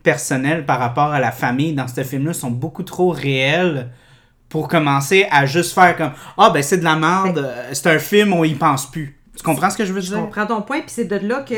interpersonnelles 0.00 0.64
par 0.64 0.78
rapport 0.78 1.12
à 1.12 1.20
la 1.20 1.30
famille 1.32 1.74
dans 1.74 1.86
ce 1.88 2.02
film-là 2.02 2.32
sont 2.32 2.50
beaucoup 2.50 2.82
trop 2.82 3.10
réelles 3.10 3.90
pour 4.48 4.66
commencer 4.68 5.26
à 5.30 5.46
juste 5.46 5.72
faire 5.74 5.96
comme 5.96 6.12
ah 6.36 6.50
ben 6.50 6.62
c'est 6.62 6.78
de 6.78 6.84
la 6.84 6.96
merde, 6.96 7.38
euh, 7.38 7.70
c'est 7.72 7.86
un 7.88 7.98
film, 7.98 8.32
on 8.32 8.42
y 8.44 8.54
pense 8.54 8.90
plus. 8.90 9.16
Tu 9.36 9.42
comprends 9.44 9.70
ce 9.70 9.76
que 9.76 9.84
je 9.84 9.92
veux 9.92 10.00
Je 10.00 10.08
dire? 10.08 10.18
comprends 10.18 10.46
ton 10.46 10.62
point, 10.62 10.80
puis 10.80 10.90
c'est 10.90 11.04
de 11.04 11.16
là 11.26 11.40
que 11.42 11.54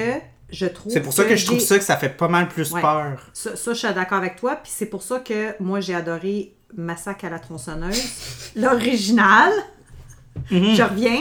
je 0.50 0.66
trouve. 0.66 0.92
C'est 0.92 1.00
pour 1.00 1.12
ça 1.14 1.24
que 1.24 1.34
je 1.36 1.46
trouve 1.46 1.58
ça 1.60 1.78
que 1.78 1.84
ça 1.84 1.96
fait 1.96 2.10
pas 2.10 2.28
mal 2.28 2.48
plus 2.48 2.70
Ouais. 2.72 2.80
peur. 2.82 3.30
Ça, 3.32 3.56
ça, 3.56 3.72
je 3.72 3.78
suis 3.78 3.94
d'accord 3.94 4.18
avec 4.18 4.36
toi, 4.36 4.56
puis 4.62 4.70
c'est 4.74 4.86
pour 4.86 5.02
ça 5.02 5.20
que 5.20 5.54
moi, 5.60 5.80
j'ai 5.80 5.94
adoré 5.94 6.54
Massacre 6.76 7.24
à 7.26 7.30
la 7.30 7.38
tronçonneuse, 7.38 8.52
l'original. 8.56 9.50
Mhm. 10.50 10.74
Je 10.74 10.82
reviens, 10.82 11.20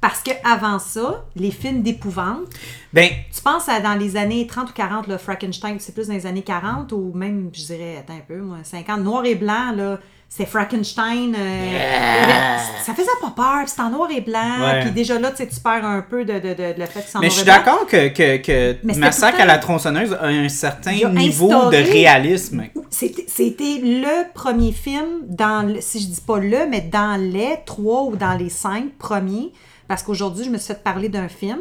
parce 0.00 0.22
que 0.22 0.30
avant 0.44 0.78
ça, 0.78 1.24
les 1.36 1.50
films 1.50 1.82
d'épouvante, 1.82 2.46
Ben, 2.92 3.08
tu 3.34 3.40
penses 3.42 3.68
à 3.68 3.80
dans 3.80 3.94
les 3.94 4.16
années 4.16 4.46
30 4.46 4.70
ou 4.70 4.72
40, 4.72 5.06
le 5.08 5.18
Frankenstein, 5.18 5.76
c'est 5.78 5.94
plus 5.94 6.08
dans 6.08 6.14
les 6.14 6.26
années 6.26 6.42
40 6.42 6.92
ou 6.92 7.12
même, 7.14 7.50
je 7.52 7.64
dirais, 7.64 7.96
attends 8.00 8.14
un 8.14 8.22
peu, 8.26 8.38
moi, 8.40 8.58
50, 8.62 9.00
noir 9.00 9.24
et 9.26 9.34
blanc, 9.34 9.72
là, 9.76 9.98
c'est 10.28 10.46
Frankenstein. 10.46 11.34
euh, 11.36 12.56
Ça 12.84 12.94
faisait 12.94 13.08
pas 13.20 13.30
peur, 13.36 13.68
c'était 13.68 13.82
en 13.82 13.90
noir 13.90 14.08
et 14.10 14.20
blanc, 14.20 14.60
Ouais. 14.60 14.80
puis 14.82 14.90
déjà 14.92 15.18
là, 15.18 15.30
tu 15.32 15.38
sais, 15.38 15.48
tu 15.48 15.60
perds 15.60 15.84
un 15.84 16.02
peu 16.02 16.24
de, 16.24 16.34
de, 16.34 16.38
de, 16.54 16.54
de 16.72 16.74
le 16.78 16.86
fait 16.86 17.00
que 17.02 17.08
c'est 17.08 17.16
en 17.18 17.20
Mais 17.20 17.26
noir 17.26 17.30
je 17.30 17.36
suis 17.36 17.44
d'accord 17.44 17.86
que, 17.86 18.08
que, 18.08 18.36
que 18.38 18.76
Massacre 18.98 19.40
à 19.40 19.44
la 19.44 19.58
tronçonneuse 19.58 20.14
a 20.14 20.26
un 20.26 20.48
certain 20.48 20.96
a 21.04 21.08
niveau 21.10 21.50
instauré- 21.52 21.82
de 21.84 21.90
réalisme. 21.90 22.64
C'était 22.90 23.24
c'était 23.28 23.80
le 23.82 24.32
premier 24.34 24.72
film, 24.72 25.22
dans 25.28 25.66
le- 25.66 25.80
si 25.80 26.00
je 26.00 26.06
dis 26.06 26.20
pas 26.20 26.38
le, 26.38 26.66
mais 26.68 26.80
dans 26.80 27.20
les 27.20 27.56
trois 27.66 28.04
ou 28.04 28.16
dans 28.16 28.34
les 28.34 28.50
cinq 28.50 28.92
premiers, 28.98 29.52
parce 29.90 30.04
qu'aujourd'hui, 30.04 30.44
je 30.44 30.50
me 30.50 30.56
suis 30.58 30.68
fait 30.72 30.82
parler 30.84 31.08
d'un 31.08 31.26
film 31.28 31.58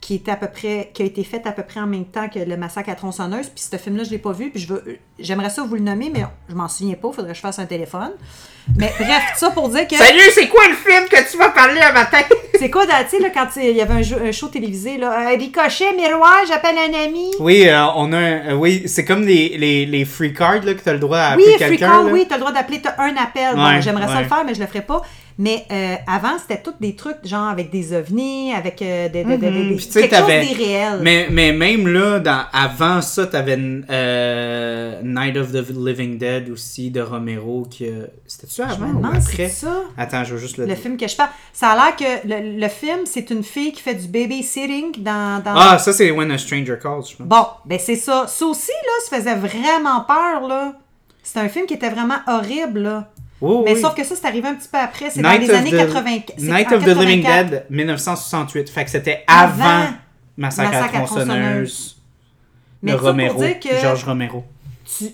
qui 0.00 0.14
était 0.16 0.30
à 0.32 0.36
peu 0.36 0.48
près 0.48 0.90
qui 0.94 1.02
a 1.02 1.06
été 1.06 1.24
fait 1.24 1.42
à 1.46 1.52
peu 1.52 1.62
près 1.62 1.80
en 1.80 1.86
même 1.86 2.04
temps 2.04 2.28
que 2.28 2.38
le 2.38 2.56
massacre 2.58 2.90
à 2.90 2.94
tronçonneuse 2.94 3.48
puis 3.48 3.64
ce 3.72 3.76
film 3.78 3.96
là 3.96 4.04
je 4.04 4.10
l'ai 4.10 4.18
pas 4.18 4.32
vu 4.32 4.50
puis 4.50 4.60
je 4.60 4.68
veux 4.70 4.98
j'aimerais 5.18 5.48
ça 5.48 5.62
vous 5.62 5.76
le 5.76 5.80
nommer 5.80 6.10
mais 6.12 6.26
je 6.50 6.54
m'en 6.54 6.68
souviens 6.68 6.92
pas 6.94 7.10
faudrait 7.10 7.30
que 7.30 7.36
je 7.36 7.40
fasse 7.40 7.58
un 7.58 7.64
téléphone 7.64 8.10
mais 8.76 8.92
bref 8.98 9.22
tout 9.32 9.38
ça 9.38 9.50
pour 9.52 9.70
dire 9.70 9.88
que 9.88 9.96
Salut, 9.96 10.20
c'est 10.34 10.48
quoi 10.48 10.60
le 10.68 10.74
film 10.74 11.08
que 11.08 11.30
tu 11.30 11.38
vas 11.38 11.48
parler 11.50 11.80
un 11.80 11.92
matin? 11.92 12.18
c'est 12.58 12.68
quoi 12.68 12.84
tu 12.84 12.92
sais 13.16 13.18
là 13.18 13.30
quand 13.32 13.46
il 13.56 13.70
y 13.74 13.80
avait 13.80 13.94
un, 13.94 14.02
jeu- 14.02 14.20
un 14.22 14.32
show 14.32 14.48
télévisé 14.48 14.98
là 14.98 15.30
euh, 15.32 15.36
ricochet 15.38 15.94
miroir 15.96 16.36
j'appelle 16.48 16.76
un 16.76 17.02
ami 17.06 17.30
Oui, 17.40 17.66
euh, 17.66 17.86
on 17.96 18.12
a 18.12 18.18
un, 18.18 18.48
euh, 18.50 18.54
oui, 18.56 18.82
c'est 18.84 19.06
comme 19.06 19.22
les, 19.22 19.56
les, 19.56 19.86
les 19.86 20.04
free 20.04 20.34
cards 20.34 20.64
là, 20.64 20.74
que 20.74 20.82
tu 20.82 20.88
as 20.90 20.92
le 20.92 20.98
droit 20.98 21.16
à 21.18 21.36
Oui, 21.36 21.44
appeler 21.44 21.56
free 21.66 21.78
quelqu'un. 21.78 21.90
call, 21.92 22.06
là. 22.08 22.12
oui, 22.12 22.26
t'as 22.28 22.34
le 22.34 22.40
droit 22.40 22.52
d'appeler, 22.52 22.82
t'as 22.82 22.94
un 22.98 23.16
appel. 23.16 23.54
Bon, 23.56 23.64
Ouais, 23.64 23.80
j'aimerais 23.80 24.06
ça 24.06 24.20
le 24.20 24.28
faire, 24.28 24.44
mais 24.44 24.54
je 24.54 24.60
le 24.60 24.66
ferai 24.66 24.82
pas. 24.82 25.00
Mais 25.36 25.64
euh, 25.72 25.96
avant, 26.06 26.38
c'était 26.38 26.62
tous 26.62 26.74
des 26.80 26.94
trucs, 26.94 27.16
genre 27.24 27.48
avec 27.48 27.70
des 27.70 27.92
ovnis, 27.92 28.52
avec 28.52 28.80
euh, 28.82 29.08
des, 29.08 29.24
des, 29.24 29.36
des- 29.36 29.78
sais, 29.80 30.08
quelque 30.08 30.16
chose 30.16 30.48
d'irréel. 30.48 31.00
Mais, 31.02 31.26
mais 31.28 31.52
même 31.52 31.88
là, 31.88 32.20
dans, 32.20 32.44
avant 32.52 33.02
ça, 33.02 33.26
t'avais 33.26 33.58
euh, 33.58 35.00
Night 35.02 35.36
of 35.36 35.50
the 35.50 35.64
Living 35.70 36.18
Dead 36.18 36.50
aussi 36.50 36.90
de 36.90 37.00
Romero. 37.00 37.66
qui 37.68 37.86
C'était-tu 38.26 38.56
Je 38.56 38.62
avant 38.62 38.86
me 38.86 38.92
ou 38.94 38.96
demande 38.98 39.16
après? 39.16 39.48
c'est 39.48 39.48
ça? 39.48 39.82
Attends, 39.96 40.22
je 40.24 40.34
veux 40.34 40.40
juste 40.40 40.56
le, 40.58 40.66
Le 40.66 40.74
film 40.76 40.96
que 40.96 41.08
je 41.08 41.16
parle. 41.16 41.30
Ça 41.52 41.70
a 41.70 41.74
l'air 41.74 41.96
que 41.96 42.28
le, 42.28 42.60
le 42.60 42.68
film, 42.68 43.00
c'est 43.04 43.28
une 43.30 43.42
fille 43.42 43.72
qui 43.72 43.82
fait 43.82 43.94
du 43.94 44.06
babysitting 44.06 45.02
dans. 45.02 45.42
dans... 45.42 45.54
Ah, 45.56 45.78
ça 45.78 45.92
c'est 45.92 46.10
When 46.12 46.30
a 46.30 46.38
Stranger 46.38 46.76
Calls, 46.80 47.02
je 47.10 47.16
pense. 47.16 47.26
Bon, 47.26 47.46
ben 47.64 47.78
c'est 47.80 47.96
ça. 47.96 48.26
Ça 48.28 48.46
aussi, 48.46 48.70
là, 48.70 48.92
ça 49.08 49.16
faisait 49.18 49.34
vraiment 49.34 50.02
peur, 50.02 50.46
là. 50.46 50.74
C'est 51.22 51.38
un 51.40 51.48
film 51.48 51.64
qui 51.66 51.74
était 51.74 51.88
vraiment 51.88 52.18
horrible, 52.28 52.80
là. 52.80 53.08
Oh, 53.46 53.62
Mais 53.64 53.74
oui. 53.74 53.80
sauf 53.80 53.94
que 53.94 54.04
ça, 54.04 54.14
c'est 54.16 54.26
arrivé 54.26 54.48
un 54.48 54.54
petit 54.54 54.68
peu 54.68 54.78
après. 54.78 55.10
C'est 55.10 55.20
dans 55.22 55.32
les 55.32 55.50
années 55.50 55.70
the- 55.70 55.76
80. 55.76 56.10
c'est 56.36 56.44
Night 56.44 56.72
of 56.72 56.84
the 56.84 56.88
Living 56.88 57.22
84. 57.22 57.50
Dead, 57.50 57.66
1968. 57.70 58.70
Fait 58.70 58.84
que 58.84 58.90
c'était 58.90 59.24
avant, 59.26 59.64
Avant 59.64 59.86
Massacre, 60.36 60.70
Massacre 60.72 60.94
à 60.96 60.98
la 61.00 61.04
tronçonneuse. 61.06 61.96
Mais 62.82 62.92
de 62.92 62.96
pour 62.96 63.06
Romero, 63.06 63.38
dire 63.42 63.60
que- 63.60 63.76
Georges 63.80 64.04
Romero. 64.04 64.44
tu- 64.84 65.04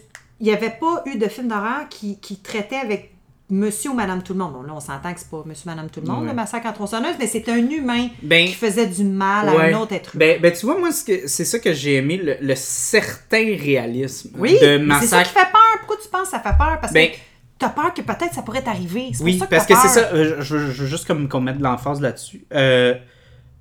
il 0.41 0.47
n'y 0.47 0.53
avait 0.53 0.71
pas 0.71 1.03
eu 1.07 1.19
de 1.19 1.29
film 1.29 1.49
d'horreur 1.49 1.89
qui, 1.89 2.19
qui 2.19 2.39
traitait 2.39 2.77
avec 2.77 3.13
monsieur 3.53 3.91
ou 3.91 3.95
madame 3.95 4.23
tout 4.23 4.33
le 4.33 4.39
monde. 4.39 4.55
Bon, 4.55 4.63
là, 4.63 4.73
on 4.75 4.81
s'entend 4.81 5.13
que 5.13 5.19
c'est 5.21 5.29
pas 5.29 5.43
monsieur, 5.45 5.69
madame 5.69 5.91
tout 5.91 6.01
le 6.01 6.07
monde, 6.07 6.23
Ouais. 6.23 6.29
le 6.29 6.35
massacre 6.35 6.67
en 6.69 6.73
tronçonneuse, 6.73 7.17
mais 7.19 7.27
c'est 7.27 7.49
un 7.49 7.59
humain 7.59 8.09
Ben, 8.23 8.47
qui 8.47 8.55
faisait 8.55 8.87
du 8.87 9.03
mal 9.05 9.49
à 9.49 9.55
ouais. 9.57 9.75
un 9.75 9.79
autre 9.81 9.93
être 9.93 10.15
humain. 10.15 10.25
Ben, 10.25 10.41
ben, 10.41 10.53
tu 10.53 10.67
vois, 10.67 10.79
moi, 10.79 10.91
c'est 10.93 11.27
ça 11.27 11.59
que 11.59 11.73
j'ai 11.73 11.97
aimé, 11.97 12.17
le, 12.17 12.37
le 12.41 12.55
certain 12.55 13.45
réalisme 13.57 14.31
oui, 14.39 14.53
de 14.61 14.79
mais 14.79 14.95
c'est 15.01 15.07
ça 15.09 15.17
Massacre. 15.19 15.33
qui 15.33 15.39
fait 15.39 15.51
peur. 15.53 15.61
Pourquoi 15.81 15.97
tu 16.03 16.09
penses 16.09 16.23
que 16.25 16.31
ça 16.31 16.41
fait 16.41 16.57
peur? 16.57 16.79
Parce 16.81 16.93
Ben- 16.93 17.11
que 17.11 17.17
tu 17.61 17.65
as 17.67 17.69
peur 17.69 17.95
que 17.95 18.03
peut-être 18.03 18.35
ça 18.35 18.43
pourrait 18.43 18.63
t'arriver. 18.63 19.13
Oui, 19.21 19.33
pour 19.39 19.41
ça 19.41 19.47
que 19.47 19.51
parce 19.55 19.67
t'as 19.69 19.75
que 19.77 19.81
c'est 19.83 20.01
ça, 20.01 20.07
euh, 20.15 20.41
je, 20.41 20.57
veux 20.57 20.87
juste 20.87 21.07
comme 21.07 21.29
qu'on 21.29 21.41
mette 21.41 21.59
de 21.59 21.63
l'emphase 21.63 22.01
là-dessus. 22.01 22.45
Euh, 22.55 22.95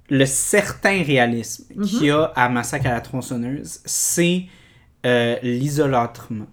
le 0.10 0.26
certain 0.26 1.04
réalisme 1.04 1.66
Mhm. 1.76 1.86
qu'il 1.86 2.06
y 2.06 2.10
a 2.12 2.24
à 2.36 2.50
Massacre 2.50 2.88
à 2.88 2.92
la 2.92 3.02
tronçonneuse, 3.02 3.80
c'est 3.86 4.46
euh. 5.06 5.36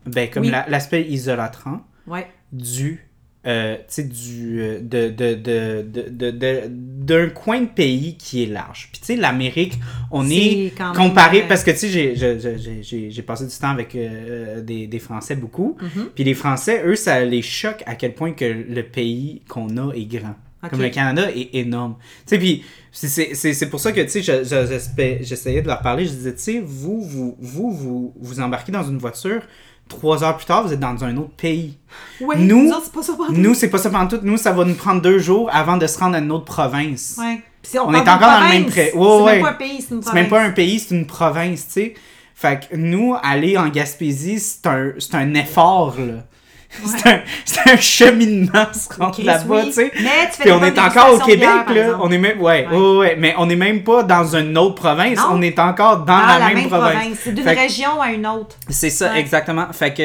Ben, 0.06 0.28
comme 0.28 0.42
Oui. 0.44 0.50
la- 0.50 0.66
l'aspect 0.68 1.02
isolatrant 1.04 1.80
Ouais. 2.06 2.26
du. 2.52 3.05
Euh, 3.46 3.76
du. 3.98 4.60
euh, 4.60 4.80
de, 4.80 5.08
de, 5.08 5.34
de, 5.34 6.30
de, 6.30 6.62
d'un 6.68 7.28
coin 7.28 7.60
de 7.60 7.66
pays 7.66 8.16
qui 8.16 8.42
est 8.42 8.46
large. 8.46 8.88
Puis, 8.92 9.00
tu 9.00 9.06
sais, 9.06 9.16
l'Amérique, 9.16 9.78
on 10.10 10.28
est 10.28 10.72
même, 10.78 10.92
comparé. 10.94 11.42
euh, 11.42 11.48
Parce 11.48 11.62
que, 11.62 11.70
tu 11.70 11.76
sais, 11.78 11.88
j'ai- 11.88 12.16
j'ai- 12.16 12.82
j'ai- 12.82 13.10
j'ai 13.10 13.22
passé 13.22 13.46
du 13.46 13.54
temps 13.56 13.70
avec 13.70 13.94
euh, 13.94 14.60
des, 14.62 14.86
des 14.86 14.98
Français 14.98 15.36
beaucoup. 15.36 15.76
Mhm. 15.80 16.08
Puis 16.14 16.24
les 16.24 16.34
Français, 16.34 16.82
eux, 16.84 16.96
ça 16.96 17.24
les 17.24 17.42
choque 17.42 17.82
à 17.86 17.94
quel 17.94 18.14
point 18.14 18.32
que 18.32 18.44
le 18.44 18.82
pays 18.82 19.42
qu'on 19.48 19.76
a 19.76 19.92
est 19.94 20.06
grand. 20.06 20.34
Comme 20.70 20.82
le 20.82 20.88
Canada 20.90 21.30
est 21.30 21.54
énorme. 21.54 21.94
Tu 22.00 22.30
sais, 22.30 22.38
puis 22.38 22.64
c'est- 22.90 23.34
c'est 23.34 23.52
c'est- 23.54 23.70
pour 23.70 23.78
ça 23.78 23.92
que, 23.92 24.00
tu 24.00 24.08
sais, 24.08 24.22
je- 24.22 24.42
je- 24.42 24.66
j'espé- 24.66 25.18
j'essayais 25.22 25.62
de 25.62 25.68
leur 25.68 25.80
parler. 25.80 26.06
Je 26.06 26.10
disais, 26.10 26.34
tu 26.34 26.40
sais, 26.42 26.60
vous 26.64 27.00
vous, 27.02 27.36
vous, 27.38 27.70
vous, 27.70 28.14
vous 28.18 28.40
embarquez 28.40 28.72
dans 28.72 28.82
une 28.82 28.98
voiture, 28.98 29.42
trois 29.88 30.22
heures 30.24 30.36
plus 30.36 30.46
tard, 30.46 30.64
vous 30.66 30.72
êtes 30.72 30.80
dans 30.80 31.02
un 31.04 31.16
autre 31.16 31.34
pays. 31.36 31.76
Ouais, 32.20 32.36
Nous- 32.38 32.72
c'est 32.82 32.92
pas 32.92 33.02
ça 33.02 33.16
Nous, 33.30 33.54
c'est 33.54 33.68
pas 33.70 33.78
ça 33.78 33.90
pendant 33.90 34.08
tout. 34.08 34.18
Nous, 34.22 34.36
ça 34.36 34.52
va 34.52 34.64
nous 34.64 34.74
prendre 34.74 35.00
deux 35.00 35.18
jours 35.18 35.48
avant 35.52 35.76
de 35.76 35.86
se 35.86 35.98
rendre 35.98 36.16
à 36.16 36.18
une 36.18 36.30
autre 36.32 36.44
province. 36.44 37.16
Ouais. 37.18 37.40
Si 37.62 37.78
On 37.78 37.84
parle 37.86 37.96
est 37.96 38.00
encore 38.00 38.20
dans 38.20 38.40
le 38.40 38.48
même 38.48 38.64
province, 38.66 38.72
pré- 38.72 38.90
C'est 38.92 38.96
Ouais, 38.98 39.32
même 39.34 39.42
pas 39.42 39.50
un 39.50 39.52
pays, 39.54 39.80
c'est 39.82 39.94
une 39.94 40.02
C'est 40.02 40.12
même 40.12 40.26
province. 40.26 40.28
pas 40.30 40.42
un 40.42 40.50
pays, 40.52 40.78
c'est 40.78 40.94
une 40.94 41.06
province, 41.06 41.66
tu 41.66 41.72
sais. 41.72 41.94
Fait 42.34 42.68
que 42.70 42.76
nous, 42.76 43.16
aller 43.22 43.56
en 43.56 43.68
Gaspésie, 43.68 44.38
c'est 44.38 44.66
un, 44.66 44.92
c'est 44.98 45.14
un 45.14 45.34
effort, 45.34 45.94
là. 45.98 46.22
C'est 46.84 47.08
un, 47.08 47.72
un 47.72 47.76
cheminement 47.76 48.66
se 48.72 48.92
rendre 48.98 49.22
là-bas, 49.22 49.44
oui. 49.62 49.66
tu 49.66 49.72
sais. 49.72 49.92
Mais 49.96 50.26
tu 50.30 50.36
fais 50.36 50.42
Puis 50.44 50.52
on 50.52 50.62
est 50.62 50.78
encore 50.78 51.14
au 51.14 51.18
Québec, 51.18 51.48
bière, 51.68 51.88
là. 51.92 51.98
On 52.02 52.10
est 52.10 52.18
même, 52.18 52.40
ouais, 52.40 52.66
Ouais. 52.70 52.76
ouais, 52.76 52.96
ouais, 52.98 53.16
mais 53.18 53.34
on 53.38 53.48
est 53.48 53.56
même 53.56 53.82
pas 53.82 54.02
dans 54.02 54.34
une 54.36 54.56
autre 54.58 54.74
province. 54.74 55.18
Non. 55.18 55.28
On 55.32 55.42
est 55.42 55.58
encore 55.58 55.98
dans, 55.98 56.18
Dans 56.18 56.38
la, 56.38 56.50
même, 56.54 56.68
province. 56.68 57.18
C'est 57.22 57.32
d'une 57.32 57.48
région 57.48 58.00
à 58.00 58.10
une 58.12 58.26
autre. 58.26 58.56
C'est 58.68 58.90
ça, 58.90 59.12
Ouais. 59.12 59.20
exactement. 59.20 59.66
Fait 59.72 59.94
que, 59.94 60.02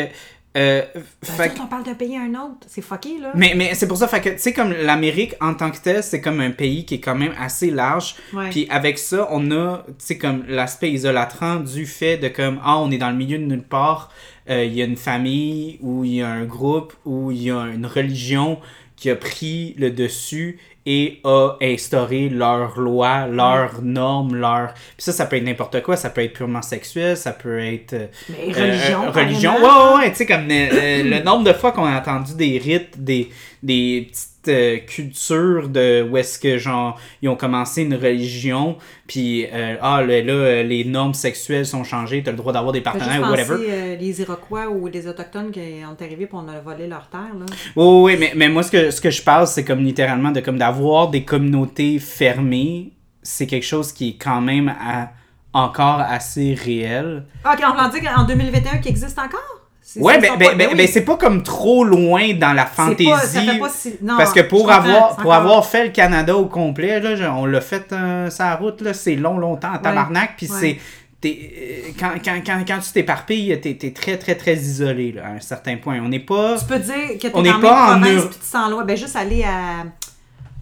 euh, 0.57 0.81
Ben, 0.93 1.03
fait 1.21 1.53
on 1.61 1.67
parle 1.67 1.83
d'un 1.83 1.93
pays 1.93 2.17
à 2.17 2.21
un 2.21 2.31
autre. 2.31 2.67
C'est 2.67 2.81
fucké, 2.81 3.17
là. 3.21 3.31
mais, 3.35 3.53
mais 3.55 3.73
c'est 3.73 3.87
pour 3.87 3.95
ça, 3.97 4.07
fait 4.07 4.19
que, 4.21 4.29
tu 4.29 4.39
sais, 4.39 4.51
comme 4.53 4.73
l'Amérique 4.73 5.33
en 5.39 5.53
tant 5.53 5.71
que 5.71 5.77
tel, 5.77 6.03
c'est 6.03 6.19
comme 6.19 6.41
un 6.41 6.51
pays 6.51 6.83
qui 6.85 6.95
est 6.95 6.99
quand 6.99 7.15
même 7.15 7.33
assez 7.39 7.71
large. 7.71 8.15
Ouais. 8.33 8.49
Puis 8.49 8.67
avec 8.69 8.97
ça, 8.99 9.27
on 9.31 9.49
a, 9.51 9.77
tu 9.87 9.93
sais, 9.99 10.17
comme 10.17 10.43
l'aspect 10.49 10.91
isolatrant 10.91 11.55
du 11.57 11.85
fait 11.85 12.17
de 12.17 12.27
comme, 12.27 12.59
ah, 12.65 12.77
on 12.79 12.91
est 12.91 12.97
dans 12.97 13.09
le 13.09 13.15
milieu 13.15 13.37
de 13.37 13.45
nulle 13.45 13.63
part, 13.63 14.09
euh, 14.49 14.65
il 14.65 14.73
y 14.73 14.81
a 14.81 14.85
une 14.85 14.97
famille, 14.97 15.77
ou 15.81 16.03
il 16.03 16.15
y 16.15 16.21
a 16.21 16.29
un 16.29 16.45
groupe, 16.45 16.93
ou 17.05 17.31
il 17.31 17.43
y 17.43 17.51
a 17.51 17.61
une 17.67 17.85
religion 17.85 18.59
qui 18.95 19.09
a 19.09 19.15
pris 19.15 19.73
le 19.77 19.89
dessus 19.91 20.59
et 20.85 21.19
a 21.23 21.57
instauré 21.61 22.29
leurs 22.29 22.79
lois, 22.79 23.27
leurs 23.27 23.81
normes, 23.81 24.35
leurs... 24.35 24.73
Puis 24.73 25.03
ça, 25.03 25.11
ça 25.11 25.25
peut 25.25 25.35
être 25.35 25.43
n'importe 25.43 25.81
quoi, 25.83 25.95
ça 25.95 26.09
peut 26.09 26.21
être 26.21 26.33
purement 26.33 26.61
sexuel, 26.61 27.17
ça 27.17 27.33
peut 27.33 27.59
être... 27.59 27.93
euh, 27.93 28.07
Mais 28.29 28.51
religion, 28.53 29.03
euh, 29.05 29.11
religion, 29.11 29.53
ouais, 29.55 29.61
ouais, 29.61 29.99
ouais, 29.99 30.09
tu 30.11 30.17
sais, 30.17 30.25
comme 30.25 30.47
le 30.47 31.23
nombre 31.23 31.43
de 31.43 31.53
fois 31.53 31.71
qu'on 31.71 31.85
a 31.85 31.99
entendu 31.99 32.35
des 32.35 32.57
rites, 32.57 33.03
des, 33.03 33.29
des 33.61 34.07
petites 34.11 34.30
euh, 34.47 34.77
cultures 34.79 35.69
de 35.69 36.07
où 36.09 36.17
est-ce 36.17 36.39
que, 36.39 36.57
genre, 36.57 36.99
ils 37.21 37.29
ont 37.29 37.35
commencé 37.35 37.83
une 37.83 37.95
religion, 37.95 38.77
puis, 39.07 39.45
euh, 39.51 39.75
ah, 39.81 40.01
là, 40.01 40.21
là, 40.21 40.33
euh, 40.33 40.63
les 40.63 40.83
normes 40.85 41.13
sexuelles 41.13 41.65
sont 41.65 41.83
changées, 41.83 42.23
t'as 42.23 42.31
le 42.31 42.37
droit 42.37 42.53
d'avoir 42.53 42.71
des 42.71 42.81
partenaires, 42.81 43.21
ou 43.21 43.31
whatever. 43.31 43.55
euh, 43.69 43.95
les 43.95 44.21
Iroquois 44.21 44.67
ou 44.69 44.87
les 44.87 45.07
Autochtones 45.07 45.51
qui 45.51 45.59
ont 45.85 46.03
arrivé 46.03 46.25
pour 46.25 46.39
on 46.43 46.47
a 46.47 46.59
volé 46.59 46.87
leur 46.87 47.07
terre, 47.09 47.33
là? 47.39 47.45
Oui, 47.75 48.13
oui, 48.13 48.17
mais, 48.19 48.33
mais 48.35 48.49
moi, 48.49 48.63
ce 48.63 48.71
que, 48.71 48.91
ce 48.91 49.01
que 49.01 49.09
je 49.09 49.21
parle, 49.21 49.47
c'est 49.47 49.63
comme 49.65 49.83
littéralement 49.83 50.31
de 50.31 50.39
comme 50.39 50.57
d'avoir 50.57 51.09
des 51.09 51.23
communautés 51.23 51.99
fermées, 51.99 52.93
c'est 53.23 53.47
quelque 53.47 53.65
chose 53.65 53.91
qui 53.91 54.09
est 54.09 54.17
quand 54.17 54.41
même 54.41 54.69
à- 54.69 55.09
encore 55.53 55.99
assez 55.99 56.53
réel. 56.53 57.25
Ah, 57.43 57.55
OK, 57.57 57.63
on 57.67 57.89
peut 57.91 57.99
dire 57.99 58.09
qu'en 58.15 58.23
2021 58.23 58.77
qui 58.77 58.89
existe 58.89 59.19
encore? 59.19 59.60
Ouais, 59.97 60.15
ils 60.17 60.21
ben, 60.21 60.37
ben, 60.37 60.57
ben, 60.57 60.67
oui. 60.71 60.75
ben, 60.77 60.87
c'est 60.87 61.01
pas 61.05 61.17
comme 61.17 61.43
trop 61.43 61.83
loin 61.83 62.33
dans 62.33 62.53
la 62.53 62.63
pas- 62.65 62.85
fantaisie. 62.85 63.09
ça 63.25 63.41
fait 63.41 63.59
pas 63.59 63.69
si- 63.69 63.95
non, 64.01 64.15
parce 64.17 64.31
que 64.33 64.39
pour 64.41 64.71
avoir, 64.71 65.15
pour 65.17 65.33
avoir 65.33 65.65
fait 65.65 65.85
le 65.85 65.89
Canada 65.91 66.35
au 66.35 66.45
complet, 66.45 66.99
là, 66.99 67.33
on 67.35 67.45
l'a 67.45 67.61
fait 67.61 67.91
euh, 67.91 68.29
sa 68.29 68.55
route, 68.55 68.81
là, 68.81 68.93
c'est 68.93 69.15
long, 69.15 69.37
longtemps, 69.37 69.73
en 69.73 69.77
tabarnak, 69.79 70.35
puis 70.37 70.47
c'est. 70.47 70.77
t'es- 71.19 71.51
euh, 71.87 71.91
Quand, 71.99 72.11
quand, 72.23 72.41
quand, 72.45 72.63
quand 72.67 72.79
tu 72.79 72.91
t'éparpilles, 72.93 73.59
t'es 73.61 73.77
es 73.81 73.91
très, 73.91 74.17
très, 74.17 74.35
très 74.35 74.55
isolé 74.55 75.11
là, 75.11 75.23
à 75.27 75.29
un 75.31 75.39
certain 75.39 75.75
point. 75.77 75.99
On 76.03 76.09
n'est 76.09 76.19
pas. 76.19 76.57
Tu 76.57 76.65
peux 76.65 76.79
dire 76.79 76.95
que 77.21 77.27
t'es 77.27 77.31
On 77.33 77.41
dans 77.41 77.59
pas 77.59 77.95
en 77.95 77.99
province 77.99 78.25
puis 78.25 78.39
tu 78.39 78.45
sens 78.45 78.69
loin. 78.71 78.83
Ben, 78.85 78.97
juste 78.97 79.15
aller 79.15 79.43
à... 79.43 79.83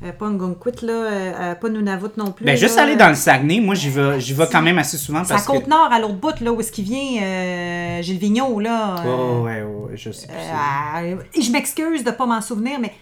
euh, 0.03 0.11
pas 0.13 0.29
Ngunquit, 0.29 0.85
là, 0.85 0.93
euh, 0.93 1.31
euh, 1.39 1.55
pas 1.55 1.69
Nunavut 1.69 2.07
non 2.17 2.31
plus. 2.31 2.45
Ben, 2.45 2.55
juste 2.57 2.77
là. 2.77 2.83
aller 2.83 2.95
dans 2.95 3.09
le 3.09 3.15
Saguenay, 3.15 3.59
moi, 3.59 3.75
j'y 3.75 3.89
vais, 3.89 4.19
j'y 4.19 4.33
vais 4.33 4.47
quand 4.51 4.61
même 4.61 4.77
assez 4.77 4.97
souvent 4.97 5.23
parce 5.27 5.45
que. 5.45 5.51
Côte-Nord, 5.51 5.89
à 5.91 5.99
l'autre 5.99 6.15
bout, 6.15 6.39
là, 6.41 6.51
où 6.53 6.59
est-ce 6.61 6.71
qu'il 6.71 6.85
vient, 6.85 7.21
euh, 7.21 8.01
Gilles 8.01 8.17
Vigneault, 8.19 8.59
là. 8.59 8.95
Oh, 9.05 9.41
ouais, 9.43 9.61
ouais, 9.61 9.95
je 9.95 10.11
sais 10.11 10.27
plus. 10.27 11.41
je 11.43 11.51
m'excuse 11.51 12.03
de 12.03 12.11
pas 12.11 12.25
m'en 12.25 12.41
souvenir, 12.41 12.79
mais 12.79 12.93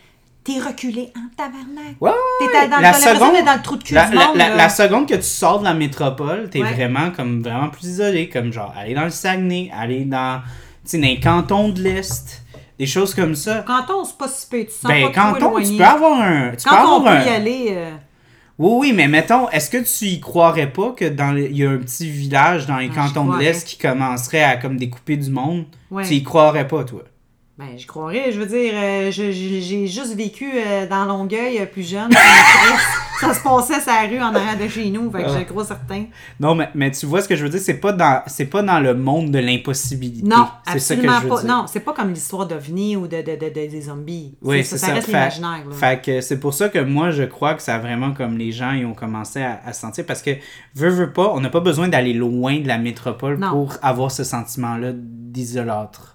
t'es 0.44 0.60
reculé 0.60 1.12
en 1.16 1.28
tabarnak. 1.36 1.96
Ouais, 2.00 2.12
T'es 2.40 2.58
ouais, 2.58 2.68
dans, 2.70 2.80
la 2.80 2.94
seconde- 2.94 3.46
dans 3.46 3.54
le 3.56 3.62
trou 3.62 3.76
de 3.76 3.84
cul 3.84 3.94
La, 3.94 4.10
du 4.10 4.16
la- 4.16 4.26
monde, 4.28 4.38
la- 4.38 4.50
là. 4.50 4.56
la 4.56 4.70
seconde 4.70 5.08
que 5.08 5.16
tu 5.16 5.22
sors 5.24 5.60
de 5.60 5.66
la 5.66 5.74
métropole, 5.74 6.50
t'es 6.50 6.62
Ouais. 6.62 6.72
vraiment 6.74 7.12
comme 7.12 7.44
vraiment 7.44 7.68
plus 7.70 7.86
isolé, 7.86 8.30
comme 8.30 8.52
genre 8.54 8.74
aller 8.78 8.94
dans 8.94 9.04
le 9.04 9.10
Saguenay, 9.10 9.70
aller 9.78 10.06
dans, 10.06 10.40
tu 10.84 10.92
sais, 10.92 10.98
dans 11.00 11.04
les 11.04 11.20
cantons 11.20 11.70
de 11.70 11.82
l'Est, 11.82 12.44
des 12.80 12.86
choses 12.86 13.14
comme 13.16 13.36
ça. 13.36 13.64
Canton, 13.66 14.04
c'est 14.06 14.18
pas 14.18 14.28
si 14.28 14.48
peu. 14.50 14.64
Tu 14.64 14.72
sens 14.72 14.84
Ben, 14.88 15.08
pas 15.12 15.12
canton, 15.12 15.54
tu 15.64 15.78
peux 15.78 15.84
avoir 15.84 16.22
un. 16.22 16.52
Tu 16.52 16.64
peux 16.64 16.70
Quand 16.70 16.76
on 16.76 16.98
avoir 16.98 17.04
peut 17.04 17.10
un. 17.22 17.26
y 17.26 17.30
aller... 17.30 17.66
euh, 17.72 17.92
Oui, 18.60 18.72
oui, 18.90 18.94
mais 18.94 19.08
mettons, 19.08 19.50
est-ce 19.50 19.70
que 19.70 19.78
tu 19.78 20.06
y 20.06 20.20
croirais 20.20 20.72
pas 20.72 20.92
que 20.92 21.06
dans 21.06 21.32
le- 21.32 21.50
il 21.50 21.58
y 21.58 21.66
a 21.66 21.70
un 21.72 21.78
petit 21.78 22.10
village 22.10 22.66
dans 22.68 22.78
les 22.78 22.90
Ah, 22.92 22.96
cantons 23.08 23.26
de 23.26 23.38
l'Est 23.40 23.66
qui 23.68 23.78
commencerait 23.78 24.44
à 24.44 24.58
comme 24.58 24.78
découper 24.78 25.18
du 25.18 25.30
monde? 25.30 25.66
Ouais. 25.92 26.04
Tu 26.08 26.16
y 26.16 26.24
croirais 26.24 26.68
pas, 26.68 26.84
toi? 26.84 27.04
Ben, 27.58 27.70
je 27.76 27.88
croirais. 27.88 28.32
Je 28.32 28.40
veux 28.40 28.46
dire, 28.46 28.72
euh, 28.76 29.12
je- 29.12 29.32
j'ai 29.32 29.62
j'ai 29.62 29.88
juste 29.88 30.16
vécu 30.16 30.46
euh, 30.56 30.86
dans 30.88 31.06
Longueuil, 31.06 31.58
euh, 31.60 31.66
plus 31.66 31.90
jeune. 31.90 32.12
ça 33.20 33.34
se 33.34 33.42
passait 33.42 33.82
sur 33.82 33.92
la 33.92 34.02
rue 34.08 34.20
en 34.22 34.36
arrière 34.36 34.60
de 34.60 34.68
chez 34.68 34.92
nous. 34.92 35.10
Fait 35.12 35.24
que 35.24 35.30
Ah. 35.30 35.38
j'ai 35.40 35.46
gros 35.46 35.64
certain. 35.64 36.04
Non, 36.40 36.54
mais, 36.54 36.70
mais 36.76 36.92
tu 36.92 37.08
vois 37.08 37.20
ce 37.24 37.28
que 37.28 37.36
je 37.36 37.42
veux 37.44 37.50
dire, 37.50 37.60
c'est 37.60 37.80
pas 37.80 37.94
dans 37.94 38.22
c'est 38.28 38.46
pas 38.46 38.62
dans 38.62 38.80
le 38.80 38.94
monde 38.94 39.32
de 39.32 39.40
l'impossibilité. 39.40 40.28
Non, 40.28 40.48
c'est 40.72 40.78
ça 40.78 40.94
que 40.96 41.00
absolument 41.02 41.18
je 41.18 41.24
veux 41.24 41.30
pas. 41.30 41.42
dire. 41.42 41.50
Non, 41.50 41.66
c'est 41.68 41.80
pas 41.80 41.94
comme 41.94 42.14
l'histoire 42.14 42.46
d'OVNI 42.46 42.96
ou 42.96 43.08
de, 43.08 43.18
de, 43.24 43.32
de- 43.36 43.48
de- 43.50 43.72
des 43.72 43.82
zombies. 43.82 44.38
Oui, 44.44 44.64
c'est 44.64 44.78
ça 44.78 44.94
reste 44.94 45.08
Fait- 45.08 45.14
l'imaginaire. 45.14 45.64
là. 45.68 45.76
Fait 45.76 46.00
que 46.00 46.22
c'est 46.22 46.40
pour 46.40 46.54
ça 46.54 46.70
que 46.70 46.78
moi, 46.78 47.10
je 47.10 47.24
crois 47.24 47.56
que 47.56 47.64
ça 47.64 47.74
a 47.74 47.80
vraiment 47.80 48.14
comme 48.14 48.38
les 48.38 48.52
gens 48.52 48.74
ils 48.74 48.86
ont 48.86 48.94
commencé 48.94 49.42
à, 49.42 49.60
à 49.66 49.74
sentir. 49.74 50.06
Parce 50.06 50.22
que, 50.22 50.30
veux, 50.76 50.90
veux 50.90 51.12
pas, 51.12 51.32
on 51.34 51.40
n'a 51.40 51.50
pas 51.50 51.60
besoin 51.62 51.88
d'aller 51.88 52.14
loin 52.14 52.60
de 52.60 52.68
la 52.68 52.78
métropole 52.78 53.40
Non. 53.40 53.50
pour 53.50 53.78
avoir 53.82 54.12
ce 54.12 54.24
sentiment-là 54.24 54.92
d'isolatrement. 54.94 56.14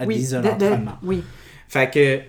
Oui, 0.00 0.06
de- 0.06 0.12
de- 0.12 0.18
d'isolatrement. 0.18 0.92
oui. 1.02 1.22
Fait 1.68 1.90
que 1.92 2.20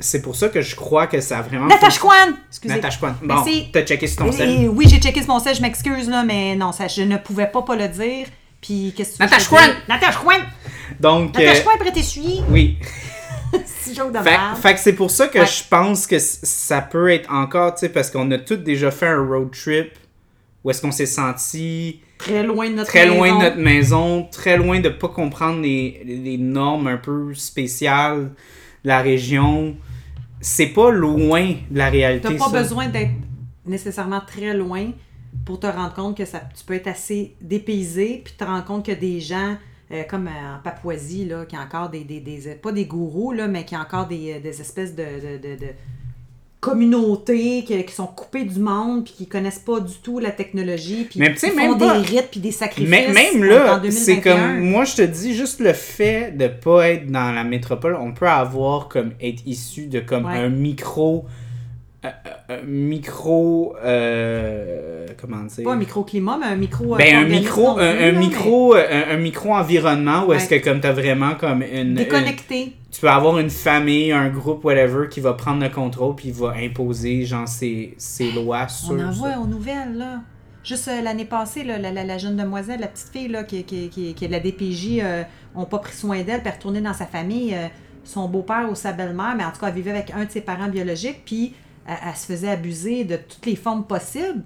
c'est 0.00 0.22
pour 0.22 0.36
ça 0.36 0.48
que 0.48 0.60
je 0.60 0.74
crois 0.76 1.06
que 1.06 1.20
ça 1.20 1.38
a 1.38 1.42
vraiment. 1.42 1.66
Natasha 1.66 1.98
Kwan! 2.00 2.34
Excusez. 2.48 2.74
Natasha 2.74 2.98
Kwan. 2.98 3.14
Bon, 3.22 3.34
Merci. 3.34 3.68
t'as 3.72 3.82
checké 3.82 4.06
sur 4.06 4.18
ton 4.24 4.28
Et- 4.28 4.32
sel. 4.32 4.50
et 4.50 4.68
oui, 4.68 4.86
j'ai 4.88 5.00
checké 5.00 5.22
sur 5.22 5.32
mon 5.32 5.40
sel, 5.40 5.54
je 5.54 5.62
m'excuse, 5.62 6.08
là, 6.08 6.24
mais 6.24 6.54
non, 6.56 6.72
ça, 6.72 6.88
je 6.88 7.02
ne 7.02 7.16
pouvais 7.16 7.46
pas 7.46 7.62
pas 7.62 7.76
le 7.76 7.88
dire. 7.88 8.26
Puis, 8.60 8.92
qu'est-ce 8.96 9.18
que 9.18 9.22
Natasha 9.24 9.48
Kwan! 9.48 9.70
Natasha 9.88 10.18
Kwan! 10.20 10.40
Donc, 11.00 11.34
Natasha 11.36 11.60
euh, 11.60 11.64
Kwan, 11.64 11.78
prêt 11.78 11.98
essuyer? 11.98 12.42
oui. 12.50 12.78
Si 13.66 13.94
Fait, 13.94 14.02
merde. 14.10 14.56
fait 14.62 14.72
que 14.74 14.80
c'est 14.80 14.94
pour 14.94 15.10
ça 15.10 15.28
que 15.28 15.38
Ouais. 15.40 15.44
je 15.46 15.62
pense 15.68 16.06
que 16.06 16.18
ça 16.18 16.80
peut 16.80 17.10
être 17.10 17.30
encore, 17.30 17.74
tu 17.74 17.80
sais, 17.80 17.88
parce 17.90 18.10
qu'on 18.10 18.30
a 18.30 18.38
tous 18.38 18.56
déjà 18.56 18.90
fait 18.90 19.08
un 19.08 19.22
road 19.26 19.50
trip 19.50 19.90
où 20.64 20.70
est-ce 20.70 20.80
qu'on 20.80 20.90
s'est 20.92 21.04
senti 21.04 22.00
Très 22.24 22.42
loin 22.42 22.68
de 22.70 22.74
notre 22.74 22.88
très 22.90 23.06
loin 23.06 23.26
maison. 23.28 23.38
de 23.38 23.44
notre 23.44 23.58
maison, 23.58 24.28
très 24.30 24.56
loin 24.56 24.80
de 24.80 24.88
pas 24.88 25.08
comprendre 25.08 25.60
les, 25.60 26.02
les 26.04 26.38
normes 26.38 26.86
un 26.86 26.96
peu 26.96 27.34
spéciales 27.34 28.30
de 28.84 28.88
la 28.88 29.00
région. 29.02 29.76
C'est 30.40 30.66
pas 30.68 30.90
loin 30.90 31.54
de 31.70 31.78
la 31.78 31.88
réalité. 31.88 32.28
T'as 32.28 32.34
pas 32.38 32.50
ça. 32.50 32.62
besoin 32.62 32.88
d'être 32.88 33.10
nécessairement 33.66 34.20
très 34.26 34.54
loin 34.54 34.90
pour 35.44 35.60
te 35.60 35.66
rendre 35.66 35.94
compte 35.94 36.16
que 36.16 36.24
ça, 36.24 36.42
tu 36.56 36.64
peux 36.64 36.74
être 36.74 36.88
assez 36.88 37.34
dépaysé, 37.40 38.20
puis 38.24 38.34
te 38.36 38.44
rendre 38.44 38.64
compte 38.64 38.84
que 38.86 38.92
des 38.92 39.20
gens, 39.20 39.56
euh, 39.92 40.02
comme 40.08 40.26
euh, 40.26 40.56
en 40.56 40.62
Papouasie, 40.62 41.24
là, 41.26 41.46
qui 41.46 41.56
ont 41.56 41.60
encore 41.60 41.88
des, 41.90 42.04
des, 42.04 42.20
des- 42.20 42.54
pas 42.60 42.72
des 42.72 42.84
gourous, 42.86 43.32
là, 43.32 43.48
mais 43.48 43.64
qui 43.64 43.74
ont 43.76 43.80
encore 43.80 44.06
des, 44.08 44.34
euh, 44.34 44.40
des 44.40 44.60
espèces 44.60 44.94
de, 44.94 45.02
de, 45.02 45.36
de- 45.38 45.60
de 45.60 45.68
communautés 46.62 47.64
qui, 47.66 47.84
qui 47.84 47.92
sont 47.94 48.06
coupées 48.06 48.44
du 48.44 48.58
monde, 48.60 49.04
puis 49.04 49.14
qui 49.16 49.26
connaissent 49.26 49.58
pas 49.58 49.80
du 49.80 49.94
tout 50.02 50.18
la 50.20 50.30
technologie, 50.30 51.04
puis 51.04 51.14
qui 51.14 51.18
même 51.20 51.34
font 51.36 51.78
pas- 51.78 51.98
des 51.98 52.06
rites, 52.06 52.28
puis 52.30 52.40
des 52.40 52.52
sacrifices. 52.52 52.88
Mais 52.88 53.08
même 53.12 53.44
là, 53.44 53.80
c'est 53.90 54.14
2021. 54.16 54.20
comme 54.22 54.60
moi 54.70 54.84
je 54.84 54.94
te 54.96 55.02
dis 55.02 55.34
juste 55.34 55.60
le 55.60 55.72
fait 55.72 56.30
de 56.36 56.46
pas 56.46 56.88
être 56.90 57.10
dans 57.10 57.32
la 57.32 57.44
métropole, 57.44 57.96
on 58.00 58.12
peut 58.12 58.28
avoir 58.28 58.88
comme 58.88 59.12
être 59.20 59.42
issu 59.46 59.86
de 59.88 60.00
comme 60.00 60.24
Ouais. 60.24 60.38
un 60.38 60.48
micro 60.48 61.24
un 62.48 62.62
micro 62.64 63.76
euh, 63.82 65.06
comment 65.20 65.42
dire? 65.44 65.64
Pas 65.64 65.72
un 65.72 65.76
microclimat, 65.76 66.38
mais 66.38 66.46
un 66.46 66.56
micro. 66.56 66.94
euh, 66.94 66.98
ben 66.98 67.16
un 67.16 67.24
micro 67.28 67.68
un, 67.70 67.74
plus, 67.74 67.84
un 67.84 68.12
là, 68.12 68.18
micro 68.18 68.74
euh, 68.76 68.86
un, 69.10 69.14
un 69.14 69.16
micro 69.18 69.54
environnement 69.54 70.24
où 70.26 70.32
est-ce 70.32 70.48
que 70.48 70.56
comme 70.62 70.80
t'as 70.80 70.92
vraiment 70.92 71.34
comme 71.34 71.58
mais 71.58 71.80
une, 71.80 71.88
une- 71.90 71.94
Déconnecté. 71.94 72.72
tu 72.90 73.00
peux 73.00 73.08
avoir 73.08 73.38
une 73.38 73.50
famille 73.50 74.12
un 74.12 74.28
groupe 74.28 74.64
whatever 74.64 75.08
qui 75.08 75.20
va 75.20 75.34
prendre 75.34 75.62
le 75.62 75.68
contrôle 75.68 76.16
puis 76.16 76.30
va 76.32 76.54
imposer 76.56 77.24
genre 77.24 77.46
ses, 77.48 77.94
ses 77.98 78.32
lois 78.32 78.68
sur 78.68 78.94
On 78.94 79.00
en 79.00 79.10
voit 79.10 79.38
aux 79.38 79.46
nouvelles, 79.46 79.96
là. 79.96 80.20
Juste 80.64 80.86
euh, 80.88 81.02
l'année 81.02 81.24
passée, 81.24 81.64
là, 81.64 81.76
la, 81.78 81.90
la- 81.90 82.04
la 82.04 82.18
jeune 82.18 82.36
demoiselle, 82.36 82.78
la 82.80 82.86
petite 82.86 83.08
fille 83.12 83.28
là, 83.28 83.42
qui, 83.42 83.64
qui, 83.64 83.88
qui, 83.88 84.14
qui 84.14 84.24
est 84.24 84.28
de 84.28 84.32
la 84.32 84.38
DPJ, 84.40 85.00
euh, 85.02 85.22
ont 85.56 85.64
pas 85.64 85.78
pris 85.80 85.92
soin 85.94 86.22
d'elle, 86.22 86.40
puis 86.40 86.50
retournée 86.52 86.80
dans 86.80 86.94
sa 86.94 87.06
famille. 87.06 87.52
euh, 87.54 87.66
son 88.04 88.28
beau-père 88.28 88.66
ou 88.68 88.74
sa 88.74 88.90
belle-mère, 88.92 89.34
mais 89.36 89.44
en 89.44 89.52
tout 89.52 89.60
cas, 89.60 89.68
elle 89.68 89.74
vivait 89.74 89.92
avec 89.92 90.10
un 90.12 90.24
de 90.24 90.30
ses 90.30 90.40
parents 90.40 90.66
biologiques, 90.68 91.22
puis 91.24 91.54
elle, 91.86 91.96
elle 92.08 92.16
se 92.16 92.26
faisait 92.26 92.48
abuser 92.50 93.04
de 93.04 93.16
toutes 93.16 93.46
les 93.46 93.56
formes 93.56 93.84
possibles. 93.84 94.42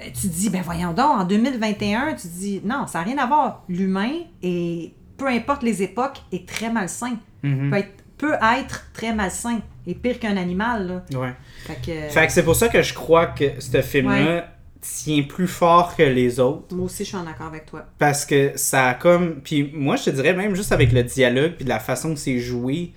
Euh, 0.00 0.04
Tu 0.06 0.28
te 0.28 0.32
dis, 0.32 0.50
ben 0.50 0.62
voyons 0.62 0.92
donc, 0.92 1.20
en 1.20 1.24
2021, 1.24 2.14
tu 2.14 2.22
te 2.22 2.26
dis, 2.28 2.60
non, 2.64 2.86
ça 2.86 2.98
n'a 3.00 3.04
rien 3.04 3.18
à 3.18 3.26
voir. 3.26 3.64
L'humain, 3.68 4.12
et 4.42 4.92
peu 5.16 5.26
importe 5.28 5.62
les 5.62 5.82
époques, 5.82 6.22
est 6.32 6.48
très 6.48 6.70
malsain. 6.70 7.16
Mhm. 7.42 7.70
Peut, 7.70 7.76
être, 7.76 8.04
peut 8.18 8.34
être 8.58 8.90
très 8.92 9.14
malsain, 9.14 9.60
et 9.86 9.94
pire 9.94 10.18
qu'un 10.18 10.36
animal. 10.36 10.86
Là. 11.10 11.18
Ouais. 11.18 11.34
Fait 11.66 11.74
que, 11.74 12.26
que 12.26 12.32
c'est 12.32 12.42
pour 12.42 12.56
ça 12.56 12.68
que 12.68 12.82
je 12.82 12.94
crois 12.94 13.26
que 13.26 13.44
ce 13.58 13.80
film-là 13.82 14.46
tient 14.80 15.22
plus 15.24 15.46
fort 15.46 15.94
que 15.94 16.02
les 16.02 16.40
autres. 16.40 16.74
moi 16.74 16.86
aussi, 16.86 17.04
je 17.04 17.08
suis 17.08 17.16
en 17.16 17.26
accord 17.26 17.46
avec 17.48 17.66
toi. 17.66 17.84
Parce 17.98 18.24
que 18.24 18.52
ça 18.56 18.88
a 18.88 18.94
comme. 18.94 19.40
Puis 19.42 19.70
moi, 19.74 19.96
je 19.96 20.04
te 20.04 20.10
dirais 20.10 20.32
même 20.34 20.54
juste 20.54 20.72
avec 20.72 20.92
le 20.92 21.02
dialogue 21.02 21.52
puis 21.52 21.64
de 21.64 21.68
la 21.68 21.80
façon 21.80 22.14
que 22.14 22.18
c'est 22.18 22.38
joué, 22.38 22.92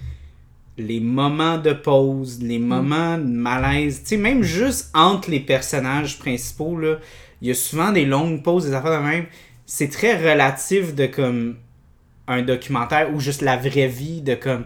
les 0.78 1.00
moments 1.00 1.58
de 1.58 1.74
pause, 1.74 2.42
les 2.42 2.60
Mm. 2.60 2.66
moments 2.66 3.18
de 3.18 3.24
malaise, 3.26 4.02
tu 4.02 4.10
sais, 4.10 4.18
même 4.18 4.44
juste 4.44 4.90
entre 4.96 5.30
les 5.30 5.40
personnages 5.40 6.18
principaux, 6.20 6.78
là, 6.78 6.98
il 7.42 7.48
y 7.50 7.52
a 7.52 7.54
souvent 7.54 7.92
des 7.92 8.06
longues 8.06 8.42
pauses, 8.44 8.66
des 8.68 8.74
affaires 8.74 9.00
de 9.02 9.06
même. 9.06 9.26
C'est 9.66 9.90
très 9.90 10.18
relatif 10.32 10.96
de 10.96 11.06
comme 11.06 11.58
un 12.28 12.42
documentaire 12.42 13.14
ou 13.14 13.20
juste 13.20 13.42
la 13.42 13.58
vraie 13.58 13.88
vie 13.88 14.22
de 14.22 14.36
comme 14.36 14.66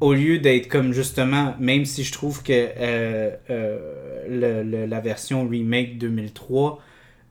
au 0.00 0.12
lieu 0.14 0.38
d'être 0.38 0.68
comme 0.68 0.92
justement, 0.92 1.54
même 1.60 1.84
si 1.84 2.02
je 2.04 2.12
trouve 2.12 2.42
que 2.42 2.52
euh, 2.52 3.30
euh, 3.50 4.24
le- 4.28 4.62
le- 4.62 4.86
la 4.86 5.00
version 5.00 5.46
remake 5.48 5.96
2003, 5.98 6.80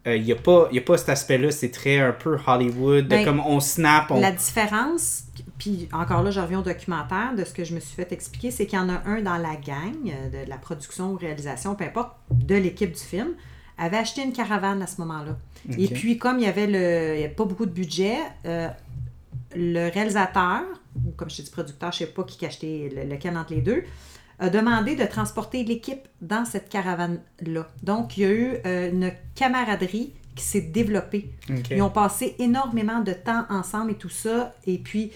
il 0.07 0.23
n'y 0.23 0.31
a, 0.31 0.35
pas- 0.35 0.67
y 0.71 0.79
a 0.79 0.81
pas 0.81 0.97
cet 0.97 1.09
aspect-là, 1.09 1.51
c'est 1.51 1.69
très 1.69 1.99
un 1.99 2.11
peu 2.11 2.35
Hollywood, 2.47 3.03
de 3.03 3.09
Ben, 3.09 3.23
comme 3.25 3.39
on 3.45 3.59
snap, 3.59 4.09
on... 4.09 4.19
La 4.19 4.31
différence, 4.31 5.25
puis 5.61 5.87
encore 5.93 6.23
là, 6.23 6.31
je 6.31 6.39
reviens 6.39 6.59
au 6.59 6.63
documentaire, 6.63 7.35
de 7.37 7.43
ce 7.43 7.53
que 7.53 7.63
je 7.63 7.75
me 7.75 7.79
suis 7.79 7.95
fait 7.95 8.11
expliquer, 8.11 8.49
c'est 8.49 8.65
qu'il 8.65 8.79
y 8.79 8.81
en 8.81 8.89
a 8.89 8.99
un 9.05 9.21
dans 9.21 9.37
la 9.37 9.55
gang, 9.55 9.93
euh, 10.07 10.43
de 10.45 10.49
la 10.49 10.57
production 10.57 11.11
ou 11.11 11.17
réalisation, 11.17 11.75
peu 11.75 11.83
importe, 11.83 12.13
de 12.31 12.55
l'équipe 12.55 12.91
du 12.91 12.99
film, 12.99 13.29
avait 13.77 13.97
acheté 13.97 14.23
une 14.23 14.33
caravane 14.33 14.81
à 14.81 14.87
ce 14.87 14.99
moment-là. 15.01 15.37
Et 15.77 15.87
puis, 15.93 16.17
comme 16.17 16.39
il 16.39 16.45
y 16.45 16.47
avait 16.47 16.65
le, 16.67 17.15
il 17.15 17.21
y 17.21 17.23
avait 17.25 17.33
pas 17.35 17.45
beaucoup 17.45 17.67
de 17.67 17.71
budget, 17.71 18.17
euh, 18.45 18.69
le 19.55 19.89
réalisateur, 19.91 20.63
ou 21.05 21.11
comme 21.11 21.29
je 21.29 21.37
t'ai 21.37 21.43
dit 21.43 21.51
producteur, 21.51 21.91
je 21.91 21.99
sais 21.99 22.05
pas 22.07 22.23
qui 22.23 22.43
a 22.43 22.47
acheté 22.47 22.89
le- 22.95 23.03
lequel 23.13 23.37
entre 23.37 23.53
les 23.53 23.61
deux, 23.61 23.83
a 24.39 24.49
demandé 24.49 24.95
de 24.95 25.05
transporter 25.05 25.63
l'équipe 25.63 26.07
dans 26.21 26.45
cette 26.45 26.69
caravane-là. 26.69 27.67
Donc, 27.83 28.17
il 28.17 28.23
y 28.23 28.25
a 28.25 28.31
eu 28.31 28.53
euh, 28.65 28.89
une 28.91 29.11
camaraderie 29.35 30.13
qui 30.35 30.43
s'est 30.43 30.61
développée. 30.61 31.31
Ils 31.75 31.81
ont 31.83 31.89
passé 31.91 32.35
énormément 32.39 33.01
de 33.01 33.13
temps 33.13 33.45
ensemble 33.49 33.91
et 33.91 33.95
tout 33.95 34.09
ça. 34.09 34.55
Et 34.65 34.77
puis, 34.79 35.11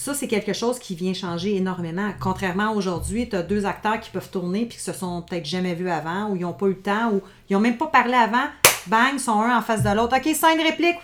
ça, 0.00 0.14
c'est 0.14 0.28
quelque 0.28 0.52
chose 0.52 0.78
qui 0.78 0.94
vient 0.94 1.12
changer 1.12 1.56
énormément. 1.56 2.12
Contrairement 2.20 2.70
à 2.70 2.72
aujourd'hui, 2.72 3.28
tu 3.28 3.34
as 3.34 3.42
deux 3.42 3.66
acteurs 3.66 3.98
qui 3.98 4.10
peuvent 4.10 4.30
tourner 4.30 4.64
puis 4.64 4.78
qui 4.78 4.84
se 4.84 4.92
sont 4.92 5.22
peut-être 5.22 5.44
jamais 5.44 5.74
vus 5.74 5.90
avant 5.90 6.30
ou 6.30 6.36
ils 6.36 6.42
n'ont 6.42 6.52
pas 6.52 6.66
eu 6.66 6.70
le 6.70 6.78
temps 6.78 7.10
ou 7.12 7.20
ils 7.50 7.54
n'ont 7.54 7.60
même 7.60 7.76
pas 7.76 7.88
parlé 7.88 8.14
avant. 8.14 8.46
Bang, 8.86 9.14
ils 9.14 9.18
sont 9.18 9.32
un 9.32 9.58
en 9.58 9.60
face 9.60 9.82
de 9.82 9.90
l'autre. 9.90 10.16
OK, 10.16 10.34
cinq 10.36 10.62
répliques. 10.62 10.98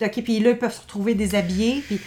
OK, 0.00 0.22
puis 0.24 0.40
là, 0.40 0.52
ils 0.52 0.58
peuvent 0.58 0.72
se 0.74 0.80
retrouver 0.80 1.14
déshabillés. 1.14 1.82
Puis, 1.86 2.00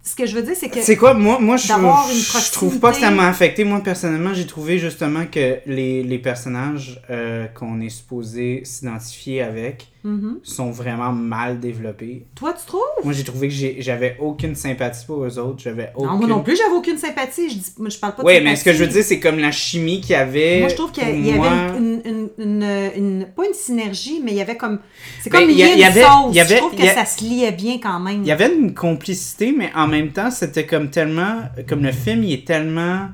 ce 0.00 0.14
que 0.14 0.26
je 0.26 0.36
veux 0.36 0.42
dire, 0.42 0.54
c'est 0.54 0.68
que. 0.68 0.80
C'est 0.80 0.96
quoi, 0.96 1.12
moi, 1.12 1.40
moi 1.40 1.56
je, 1.56 1.66
je 1.66 2.52
trouve 2.52 2.78
pas 2.78 2.92
que 2.92 3.00
ça 3.00 3.10
m'a 3.10 3.26
affecté. 3.26 3.64
Moi, 3.64 3.80
personnellement, 3.82 4.32
j'ai 4.32 4.46
trouvé 4.46 4.78
justement 4.78 5.26
que 5.26 5.58
les, 5.66 6.04
les 6.04 6.18
personnages 6.20 7.02
euh, 7.10 7.46
qu'on 7.48 7.80
est 7.80 7.88
supposé 7.88 8.62
s'identifier 8.64 9.42
avec 9.42 9.88
Mhm. 10.04 10.40
sont 10.42 10.70
vraiment 10.70 11.12
mal 11.12 11.60
développés. 11.60 12.26
Toi, 12.34 12.52
tu 12.52 12.66
trouves? 12.66 12.82
Moi, 13.04 13.14
j'ai 13.14 13.24
trouvé 13.24 13.48
que 13.48 13.54
j'avais 13.80 14.16
aucune 14.20 14.54
sympathie 14.54 15.06
pour 15.06 15.24
eux 15.24 15.38
autres. 15.38 15.60
J'avais 15.62 15.92
aucune... 15.94 16.10
Non, 16.10 16.16
moi 16.18 16.26
non 16.28 16.42
plus, 16.42 16.56
j'avais 16.58 16.74
aucune 16.74 16.98
sympathie. 16.98 17.48
Je, 17.48 17.54
dis, 17.54 17.72
je 17.88 17.98
parle 17.98 18.14
pas 18.14 18.22
de 18.22 18.26
Oui, 18.28 18.38
mais 18.44 18.54
ce 18.54 18.64
que 18.64 18.74
je 18.74 18.84
veux 18.84 18.90
dire, 18.90 19.02
c'est 19.02 19.18
comme 19.18 19.38
la 19.38 19.50
chimie 19.50 20.02
qu'il 20.02 20.10
y 20.10 20.14
avait. 20.14 20.60
Moi, 20.60 20.68
je 20.68 20.74
trouve 20.74 20.92
qu'il 20.92 21.04
y 21.04 21.30
avait 21.32 21.38
une, 21.78 22.02
une, 22.04 22.30
une, 22.38 22.62
une- 22.62 22.90
une- 22.96 23.26
Pas 23.34 23.46
une 23.46 23.54
synergie, 23.54 24.20
mais 24.22 24.32
il 24.32 24.36
y 24.36 24.42
avait 24.42 24.58
comme. 24.58 24.78
C'est 25.22 25.30
Ben, 25.30 25.40
comme 25.40 25.50
il 25.50 25.56
y 25.56 25.62
a- 25.62 25.86
avait- 25.86 26.02
sauce. 26.02 26.10
il 26.32 26.36
y 26.36 26.40
avait- 26.40 26.54
je 26.56 26.60
trouve 26.60 26.74
que 26.76 26.82
a- 26.82 26.94
ça 26.94 27.06
se 27.06 27.24
liait 27.24 27.52
bien 27.52 27.78
quand 27.82 27.98
même. 27.98 28.20
Il 28.20 28.26
y 28.28 28.32
avait 28.32 28.54
une 28.54 28.74
complicité, 28.74 29.54
mais 29.56 29.70
en 29.74 29.86
même 29.86 30.10
temps, 30.12 30.30
c'était 30.30 30.66
comme 30.66 30.90
tellement. 30.90 31.38
Comme 31.66 31.82
le 31.82 31.92
film, 31.92 32.22
il 32.24 32.32
est 32.34 32.46
tellement 32.46 33.08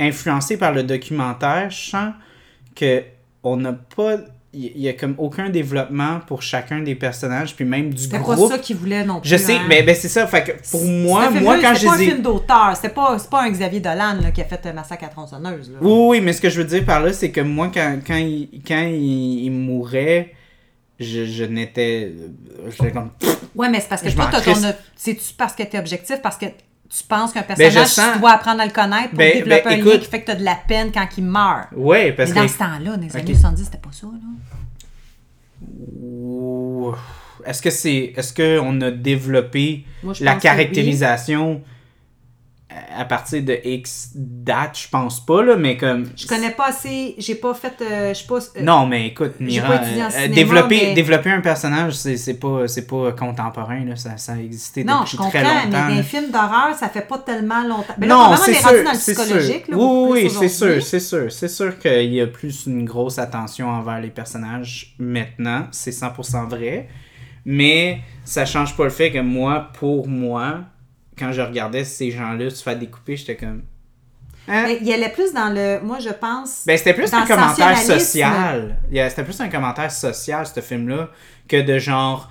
influencé 0.00 0.56
par 0.56 0.72
le 0.72 0.82
documentaire, 0.82 1.70
je 1.70 1.90
sens 1.90 2.12
que 2.74 3.02
on 3.44 3.56
n'a 3.58 3.72
pas. 3.74 4.16
Il 4.58 4.80
y 4.80 4.88
a 4.88 4.94
comme 4.94 5.14
aucun 5.18 5.50
développement 5.50 6.20
pour 6.26 6.40
chacun 6.40 6.80
des 6.80 6.94
personnages, 6.94 7.54
puis 7.54 7.66
même 7.66 7.92
du 7.92 8.02
C'était 8.04 8.16
pas 8.18 8.34
groupe. 8.34 8.50
ça 8.50 8.58
qu'ils 8.58 8.76
voulaient 8.76 9.04
non 9.04 9.20
plus. 9.20 9.28
Je 9.28 9.36
sais, 9.36 9.56
hein. 9.56 9.66
mais 9.68 9.82
ben, 9.82 9.94
c'est 9.94 10.08
ça. 10.08 10.26
Fait 10.26 10.44
que 10.44 10.70
pour 10.70 10.82
moi, 10.86 11.30
moi 11.30 11.58
quand 11.60 11.74
c'était 11.74 11.80
je 11.80 11.86
pas 11.86 11.92
un 11.94 11.98
film 11.98 12.22
d'auteur. 12.22 12.72
C'était 12.74 12.88
pas, 12.88 13.18
c'est 13.18 13.28
pas 13.28 13.42
un 13.42 13.50
Xavier 13.50 13.80
Dolan 13.80 14.16
là, 14.22 14.30
qui 14.30 14.40
a 14.40 14.44
fait 14.44 14.64
euh, 14.64 14.72
Massacre 14.72 15.04
à 15.04 15.08
tronçonneuse. 15.08 15.70
Là. 15.72 15.78
Oui, 15.82 16.06
oui, 16.08 16.20
mais 16.22 16.32
ce 16.32 16.40
que 16.40 16.48
je 16.48 16.58
veux 16.58 16.66
dire 16.66 16.84
par 16.84 17.00
là, 17.00 17.12
c'est 17.12 17.30
que 17.30 17.42
moi, 17.42 17.70
quand, 17.72 17.98
quand, 18.06 18.16
il, 18.16 18.48
quand 18.66 18.86
il, 18.88 19.44
il 19.44 19.50
mourait, 19.50 20.32
je, 20.98 21.26
je 21.26 21.44
n'étais. 21.44 22.12
J'étais 22.70 22.92
comme. 22.92 23.10
Ouais, 23.54 23.68
mais 23.68 23.80
c'est 23.80 23.88
parce 23.88 24.00
que 24.02 24.08
Je 24.08 24.16
toi, 24.16 24.26
ton. 24.32 24.40
crisse. 24.40 24.66
C'est-tu 24.96 25.34
parce 25.36 25.54
que 25.54 25.62
t'es 25.64 25.78
objectif? 25.78 26.16
Parce 26.22 26.36
que 26.38 26.46
tu 26.88 27.02
penses 27.08 27.32
qu'un 27.32 27.40
Ben, 27.40 27.56
personnage, 27.56 27.88
sens- 27.88 28.12
tu 28.14 28.18
dois 28.20 28.32
apprendre 28.32 28.60
à 28.60 28.66
le 28.66 28.72
connaître 28.72 29.08
pour 29.10 29.18
Ben, 29.18 29.32
développer 29.38 29.62
ben, 29.64 29.80
un 29.80 29.84
lien 29.84 29.98
qui 29.98 30.06
fait 30.06 30.20
que 30.20 30.26
t'as 30.26 30.34
de 30.36 30.44
la 30.44 30.56
peine 30.68 30.92
quand 30.92 31.06
il 31.18 31.24
meurt. 31.24 31.68
Ouais, 31.74 32.12
parce 32.12 32.30
mais 32.30 32.36
dans 32.36 32.42
que. 32.46 32.52
ce 32.52 32.58
temps-là, 32.58 32.96
dans 32.96 33.02
les 33.02 33.08
Ok. 33.08 33.16
années 33.16 33.34
70, 33.34 33.64
c'était 33.64 33.78
pas 33.78 33.90
ça. 33.92 34.06
Là. 34.06 35.66
Ouh. 36.02 36.94
Est-ce 37.44 37.62
que 37.62 37.70
c'est. 37.70 38.12
Est-ce 38.16 38.32
qu'on 38.34 38.80
a 38.80 38.90
développé 38.90 39.84
Moi, 40.02 40.14
la 40.20 40.34
que 40.34 40.38
oui. 41.42 41.56
À 42.96 43.04
partir 43.04 43.42
de 43.42 43.58
X 43.64 44.10
date? 44.14 44.78
Je 44.78 44.88
pense 44.88 45.24
pas, 45.24 45.42
là, 45.42 45.56
mais 45.56 45.76
comme. 45.76 46.06
Je 46.16 46.26
connais 46.26 46.50
pas 46.50 46.66
assez. 46.68 47.14
J'ai 47.18 47.34
pas 47.36 47.54
fait. 47.54 47.74
euh, 47.82 48.14
je 48.14 48.20
sais 48.20 48.26
pas. 48.26 48.38
euh, 48.38 48.62
Non, 48.62 48.86
mais 48.86 49.08
écoute, 49.08 49.34
Mira, 49.40 49.68
pas 49.68 49.82
euh, 49.84 50.10
cinéma, 50.10 50.28
développer, 50.28 50.80
mais- 50.88 50.94
développer 50.94 51.30
un 51.30 51.40
personnage, 51.40 51.94
c'est 51.94 52.34
pas, 52.40 52.64
pas 52.88 53.12
contemporain, 53.12 53.84
là. 53.84 53.96
Ça, 53.96 54.16
ça 54.16 54.32
a 54.32 54.36
existé 54.38 54.84
Non, 54.84 55.00
depuis 55.00 55.12
je 55.12 55.16
comprends, 55.16 55.30
très 55.30 55.42
mais 55.42 55.54
longtemps. 55.64 55.70
dans 55.70 55.88
là. 55.88 55.94
les 55.94 56.02
films 56.02 56.30
d'horreur, 56.30 56.74
ça 56.78 56.88
fait 56.88 57.06
pas 57.06 57.18
tellement 57.18 57.62
longtemps. 57.62 57.94
Mais 57.98 58.06
là, 58.06 58.14
non, 58.14 58.36
c'est 58.36 58.54
sûr, 58.54 58.70
c'est 58.94 59.14
sûr. 59.14 59.36
Là, 59.36 59.76
oui, 59.76 60.08
oui, 60.24 60.30
c'est 60.30 60.48
sûr, 60.48 60.82
c'est 60.82 61.00
sûr. 61.00 61.32
C'est 61.32 61.48
sûr 61.48 61.78
qu'il 61.78 62.12
y 62.12 62.20
a 62.20 62.26
plus 62.26 62.66
une 62.66 62.84
grosse 62.84 63.18
attention 63.18 63.68
envers 63.68 64.00
les 64.00 64.10
personnages 64.10 64.94
maintenant. 64.98 65.66
C'est 65.70 65.90
100% 65.92 66.48
vrai. 66.48 66.88
Mais 67.44 68.00
ça 68.24 68.44
change 68.44 68.76
pas 68.76 68.84
le 68.84 68.90
fait 68.90 69.12
que 69.12 69.20
moi, 69.20 69.68
pour 69.78 70.08
moi, 70.08 70.60
quand 71.18 71.32
je 71.32 71.40
regardais 71.42 71.84
ces 71.84 72.10
gens-là 72.10 72.50
se 72.50 72.62
faire 72.62 72.78
découper, 72.78 73.16
j'étais 73.16 73.36
comme... 73.36 73.62
Hein? 74.48 74.66
Il 74.80 74.86
y 74.86 74.92
allait 74.92 75.08
plus 75.08 75.32
dans 75.32 75.48
le. 75.52 75.80
Moi, 75.82 75.98
je 75.98 76.10
pense. 76.10 76.62
Ben, 76.66 76.78
c'était 76.78 76.94
plus 76.94 77.10
dans 77.10 77.18
un 77.18 77.26
commentaire 77.26 77.76
social. 77.76 78.76
C'était 78.92 79.24
plus 79.24 79.40
un 79.40 79.48
commentaire 79.48 79.90
social, 79.90 80.46
ce 80.46 80.60
film-là, 80.60 81.08
que 81.48 81.60
de 81.62 81.78
genre. 81.78 82.30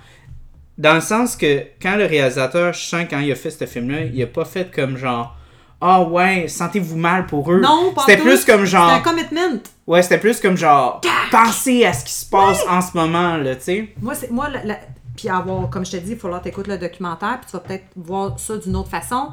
Dans 0.78 0.94
le 0.94 1.00
sens 1.00 1.36
que 1.36 1.62
quand 1.80 1.96
le 1.96 2.06
réalisateur, 2.06 2.72
je 2.72 2.80
sens 2.80 3.04
quand 3.08 3.18
il 3.20 3.30
a 3.32 3.34
fait 3.34 3.50
ce 3.50 3.66
film-là, 3.66 4.02
il 4.02 4.22
a 4.22 4.26
pas 4.26 4.44
fait 4.44 4.74
comme 4.74 4.96
genre. 4.96 5.36
Ah 5.80 6.02
ouais, 6.02 6.48
sentez-vous 6.48 6.96
mal 6.96 7.26
pour 7.26 7.52
eux. 7.52 7.60
Non, 7.60 7.92
pas 7.94 8.04
C'était 8.06 8.22
plus 8.22 8.44
comme 8.46 8.64
genre. 8.64 8.88
C'est 8.90 8.96
un 8.96 9.12
commitment. 9.12 9.60
Ouais, 9.86 10.02
c'était 10.02 10.18
plus 10.18 10.40
comme 10.40 10.56
genre. 10.56 11.02
Pensez 11.30 11.84
à 11.84 11.92
ce 11.92 12.02
qui 12.04 12.12
se 12.14 12.24
passe 12.24 12.62
en 12.66 12.80
ce 12.80 12.96
moment, 12.96 13.36
là, 13.36 13.56
tu 13.56 13.62
sais. 13.62 13.88
Moi, 14.00 14.14
c'est 14.14 14.30
moi 14.30 14.48
la- 14.48 14.64
la- 14.64 14.80
puis 15.16 15.28
avoir, 15.28 15.68
comme 15.70 15.84
je 15.84 15.92
te 15.92 15.96
dis, 15.96 16.12
il 16.12 16.18
falloir 16.18 16.42
t'écouter 16.42 16.70
le 16.70 16.78
documentaire, 16.78 17.40
puis 17.40 17.50
tu 17.50 17.56
vas 17.56 17.60
peut-être 17.60 17.86
voir 17.96 18.38
ça 18.38 18.56
d'une 18.58 18.76
autre 18.76 18.90
façon. 18.90 19.30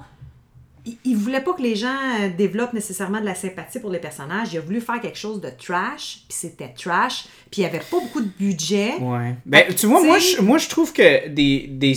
Il, 0.85 0.97
il 1.05 1.15
voulait 1.15 1.41
pas 1.41 1.53
que 1.53 1.61
les 1.61 1.75
gens 1.75 1.95
euh, 2.21 2.29
développent 2.35 2.73
nécessairement 2.73 3.21
de 3.21 3.25
la 3.25 3.35
sympathie 3.35 3.79
pour 3.79 3.89
les 3.89 3.99
personnages. 3.99 4.53
Il 4.53 4.57
a 4.57 4.61
voulu 4.61 4.81
faire 4.81 4.99
quelque 4.99 5.17
chose 5.17 5.39
de 5.39 5.49
trash, 5.49 6.23
puis 6.27 6.37
c'était 6.37 6.73
trash, 6.73 7.25
puis 7.51 7.61
il 7.61 7.63
y 7.63 7.67
avait 7.67 7.79
pas 7.79 7.99
beaucoup 7.99 8.21
de 8.21 8.31
budget. 8.37 8.95
Ouais. 8.99 9.35
Ben, 9.45 9.73
tu 9.75 9.85
vois, 9.85 10.03
moi 10.03 10.19
je, 10.19 10.41
moi, 10.41 10.57
je 10.57 10.67
trouve 10.67 10.91
que 10.91 11.27
des, 11.29 11.67
des 11.67 11.95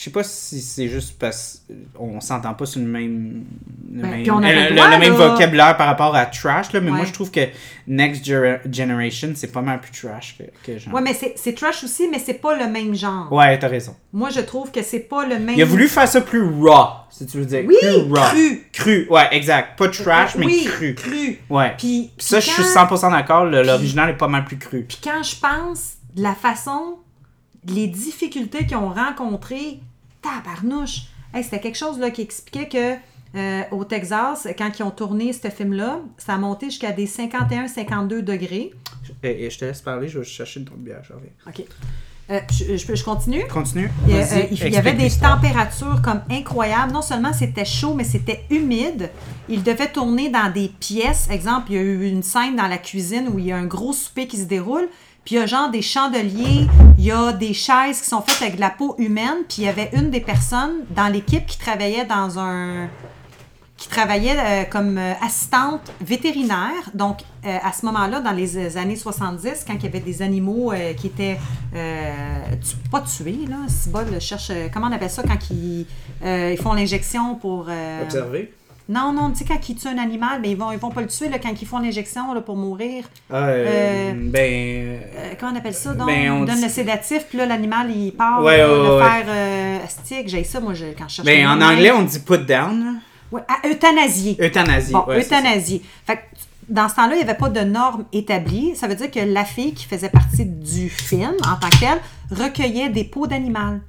Je 0.00 0.04
sais 0.06 0.10
pas 0.12 0.24
si 0.24 0.62
c'est 0.62 0.88
juste 0.88 1.18
parce 1.18 1.60
qu'on 1.94 2.22
s'entend 2.22 2.54
pas 2.54 2.64
sur 2.64 2.80
le 2.80 2.86
même, 2.86 3.44
le 3.92 4.00
Ben, 4.00 4.10
même, 4.12 4.22
puis 4.22 4.30
on 4.30 4.38
avait 4.38 4.56
euh, 4.56 4.62
le 4.62 4.68
le, 4.70 4.74
droit, 4.76 4.90
le 4.92 4.98
même 4.98 5.12
là. 5.18 5.28
vocabulaire 5.28 5.76
par 5.76 5.88
rapport 5.88 6.16
à 6.16 6.24
trash, 6.24 6.72
là, 6.72 6.80
mais 6.80 6.90
moi 6.90 7.04
je 7.04 7.12
trouve 7.12 7.30
que 7.30 7.40
Next 7.86 8.24
Generation, 8.24 9.32
c'est 9.34 9.52
pas 9.52 9.60
mal 9.60 9.78
plus 9.78 9.92
trash 9.92 10.38
que, 10.38 10.44
que 10.64 10.78
genre. 10.78 10.94
Ouais, 10.94 11.02
mais 11.02 11.12
c'est 11.36 11.54
trash 11.54 11.84
aussi, 11.84 12.08
mais 12.10 12.18
c'est 12.18 12.32
pas 12.40 12.56
le 12.56 12.66
même 12.72 12.94
genre. 12.94 13.30
Ouais, 13.30 13.58
t'as 13.58 13.68
raison. 13.68 13.94
Moi, 14.14 14.30
je 14.30 14.40
trouve 14.40 14.70
que 14.70 14.82
c'est 14.82 15.00
pas 15.00 15.26
le 15.26 15.38
même. 15.38 15.54
Il 15.54 15.60
a 15.60 15.66
voulu 15.66 15.86
faire 15.86 16.08
ça 16.08 16.22
plus 16.22 16.44
raw, 16.44 16.86
si 17.10 17.26
tu 17.26 17.36
veux 17.36 17.44
dire. 17.44 17.64
Oui, 17.66 17.76
plus 17.82 18.10
raw. 18.10 18.24
cru. 18.30 18.62
Cru, 18.72 19.06
ouais, 19.10 19.28
exact. 19.32 19.78
Pas 19.78 19.88
trash, 19.90 20.34
mais 20.36 20.46
oui, 20.46 20.64
cru. 20.64 20.94
cru. 20.94 21.38
Ouais. 21.50 21.74
Puis, 21.76 22.10
ça, 22.16 22.40
je 22.40 22.48
suis 22.48 22.62
quand- 22.62 22.86
100% 22.86 23.10
d'accord, 23.10 23.44
l'original 23.44 24.08
est 24.08 24.16
pas 24.16 24.28
mal 24.28 24.46
plus 24.46 24.56
cru. 24.56 24.82
Puis 24.88 24.98
quand 25.04 25.22
je 25.22 25.36
pense 25.36 25.96
de 26.16 26.22
la 26.22 26.34
façon, 26.34 26.96
les 27.66 27.86
difficultés 27.86 28.64
qu'ils 28.64 28.78
ont 28.78 28.88
rencontrées, 28.94 29.80
tabarnouche. 30.22 31.02
Hey, 31.32 31.44
C'était 31.44 31.60
quelque 31.60 31.78
chose 31.78 31.98
là, 31.98 32.10
qui 32.10 32.22
expliquait 32.22 32.68
que 32.68 32.94
euh, 33.36 33.62
au 33.70 33.84
Texas, 33.84 34.48
quand 34.58 34.70
ils 34.78 34.82
ont 34.82 34.90
tourné 34.90 35.32
ce 35.32 35.48
film-là, 35.48 36.00
ça 36.18 36.34
a 36.34 36.38
monté 36.38 36.66
jusqu'à 36.66 36.90
des 36.92 37.06
51-52 37.06 38.22
degrés. 38.22 38.72
Et, 39.22 39.44
et 39.44 39.50
je 39.50 39.58
te 39.58 39.64
laisse 39.64 39.80
parler, 39.80 40.08
je 40.08 40.18
vais 40.18 40.24
chercher 40.24 40.60
une 40.60 40.66
autre 40.66 40.76
bière, 40.78 41.02
je 41.04 41.12
reviens. 41.12 41.30
OK. 41.46 41.64
Euh, 42.30 42.40
je, 42.52 42.94
je 42.94 43.04
continue? 43.04 43.44
Continue. 43.48 43.90
Il 44.06 44.14
euh, 44.14 44.24
il 44.52 44.72
y 44.72 44.76
avait 44.76 44.92
des 44.92 45.10
températures 45.10 46.00
comme 46.00 46.20
incroyables. 46.30 46.92
Non 46.92 47.02
seulement 47.02 47.32
c'était 47.32 47.64
chaud, 47.64 47.94
mais 47.94 48.04
c'était 48.04 48.44
humide. 48.50 49.10
Il 49.48 49.64
devait 49.64 49.88
tourner 49.90 50.28
dans 50.28 50.52
des 50.52 50.68
pièces. 50.68 51.28
Exemple, 51.28 51.72
il 51.72 51.74
y 51.74 51.78
a 51.78 51.82
eu 51.82 52.08
une 52.08 52.22
scène 52.22 52.54
dans 52.54 52.68
la 52.68 52.78
cuisine 52.78 53.28
où 53.32 53.40
il 53.40 53.46
y 53.46 53.52
a 53.52 53.56
un 53.56 53.66
gros 53.66 53.92
souper 53.92 54.28
qui 54.28 54.36
se 54.36 54.44
déroule. 54.44 54.88
Il 55.30 55.36
y 55.36 55.38
a 55.38 55.46
genre 55.46 55.70
des 55.70 55.82
chandeliers, 55.82 56.66
il 56.98 57.04
y 57.04 57.12
a 57.12 57.32
des 57.32 57.54
chaises 57.54 58.00
qui 58.00 58.08
sont 58.08 58.20
faites 58.20 58.42
avec 58.42 58.56
de 58.56 58.60
la 58.60 58.70
peau 58.70 58.96
humaine. 58.98 59.44
Puis 59.48 59.58
il 59.58 59.64
y 59.64 59.68
avait 59.68 59.90
une 59.92 60.10
des 60.10 60.20
personnes 60.20 60.84
dans 60.90 61.06
l'équipe 61.06 61.46
qui 61.46 61.58
travaillait 61.58 62.04
dans 62.04 62.38
un 62.38 62.88
qui 63.76 63.88
travaillait 63.88 64.36
euh, 64.38 64.64
comme 64.64 64.98
euh, 64.98 65.14
assistante 65.22 65.90
vétérinaire. 66.02 66.90
Donc, 66.92 67.20
euh, 67.46 67.56
à 67.62 67.72
ce 67.72 67.86
moment-là, 67.86 68.20
dans 68.20 68.32
les 68.32 68.76
années 68.76 68.96
70, 68.96 69.64
quand 69.66 69.72
il 69.72 69.84
y 69.84 69.86
avait 69.86 70.00
des 70.00 70.20
animaux 70.20 70.74
qui 70.98 71.06
étaient 71.06 71.38
pas 71.72 73.00
tués, 73.00 73.46
là, 73.48 73.56
si 73.68 73.88
bol 73.88 74.20
cherche, 74.20 74.52
comment 74.72 74.88
on 74.88 74.92
appelle 74.92 75.08
ça 75.08 75.22
quand 75.22 75.38
ils, 75.50 75.86
ils 76.22 76.58
font 76.58 76.74
l'injection 76.74 77.36
pour... 77.36 77.68
Observer. 78.02 78.52
Non, 78.90 79.12
non, 79.12 79.30
tu 79.30 79.38
sais, 79.38 79.44
quand 79.46 79.68
ils 79.68 79.76
tuent 79.76 79.88
un 79.88 79.98
animal, 79.98 80.40
mais 80.42 80.50
ils 80.50 80.56
vont, 80.56 80.72
ils 80.72 80.78
vont 80.78 80.90
pas 80.90 81.00
le 81.00 81.06
tuer 81.06 81.28
là, 81.28 81.38
quand 81.38 81.52
ils 81.58 81.66
font 81.66 81.78
l'injection 81.78 82.34
là, 82.34 82.40
pour 82.40 82.56
mourir. 82.56 83.04
Euh, 83.32 83.66
Euh, 83.68 84.12
ben. 84.16 85.00
euh, 85.16 85.32
comment 85.38 85.52
on 85.52 85.56
appelle 85.56 85.74
ça? 85.74 85.94
Donc, 85.94 86.06
Ben, 86.08 86.30
on 86.32 86.42
on 86.42 86.44
donne 86.44 86.56
dit- 86.56 86.62
le 86.64 86.68
sédatif, 86.68 87.24
puis 87.28 87.38
là, 87.38 87.46
l'animal, 87.46 87.90
il 87.90 88.10
part 88.12 88.42
Ouais, 88.42 88.58
le 88.58 88.96
ouais. 88.96 89.02
faire 89.02 89.82
astique. 89.84 90.28
J'ai 90.28 90.44
ça, 90.44 90.60
moi, 90.60 90.74
je, 90.74 90.86
quand 90.98 91.08
je 91.08 91.14
cherche 91.16 91.26
Ben, 91.26 91.46
en 91.46 91.60
anglais, 91.60 91.92
on 91.92 92.02
dit 92.02 92.18
put 92.18 92.38
down. 92.38 93.00
Ouais, 93.32 93.42
à 93.48 93.66
euthanasier. 93.68 94.36
Euthanasie. 94.42 94.92
Bon, 94.92 95.04
ouais. 95.06 95.22
Fait 95.22 96.16
que 96.16 96.20
dans 96.68 96.88
ce 96.88 96.96
temps-là, 96.96 97.14
il 97.14 97.18
n'y 97.18 97.22
avait 97.22 97.34
pas 97.38 97.48
de 97.48 97.60
normes 97.60 98.04
établies. 98.12 98.74
Ça 98.76 98.88
veut 98.88 98.94
dire 98.96 99.10
que 99.10 99.20
la 99.20 99.44
fille 99.44 99.72
qui 99.72 99.86
faisait 99.86 100.08
partie 100.08 100.44
du 100.44 100.88
film, 100.88 101.34
en 101.46 101.56
tant 101.56 101.68
que 101.68 101.78
telle, 101.78 102.00
recueillait 102.30 102.88
des 102.88 103.04
peaux 103.04 103.26
d'animal. 103.28 103.80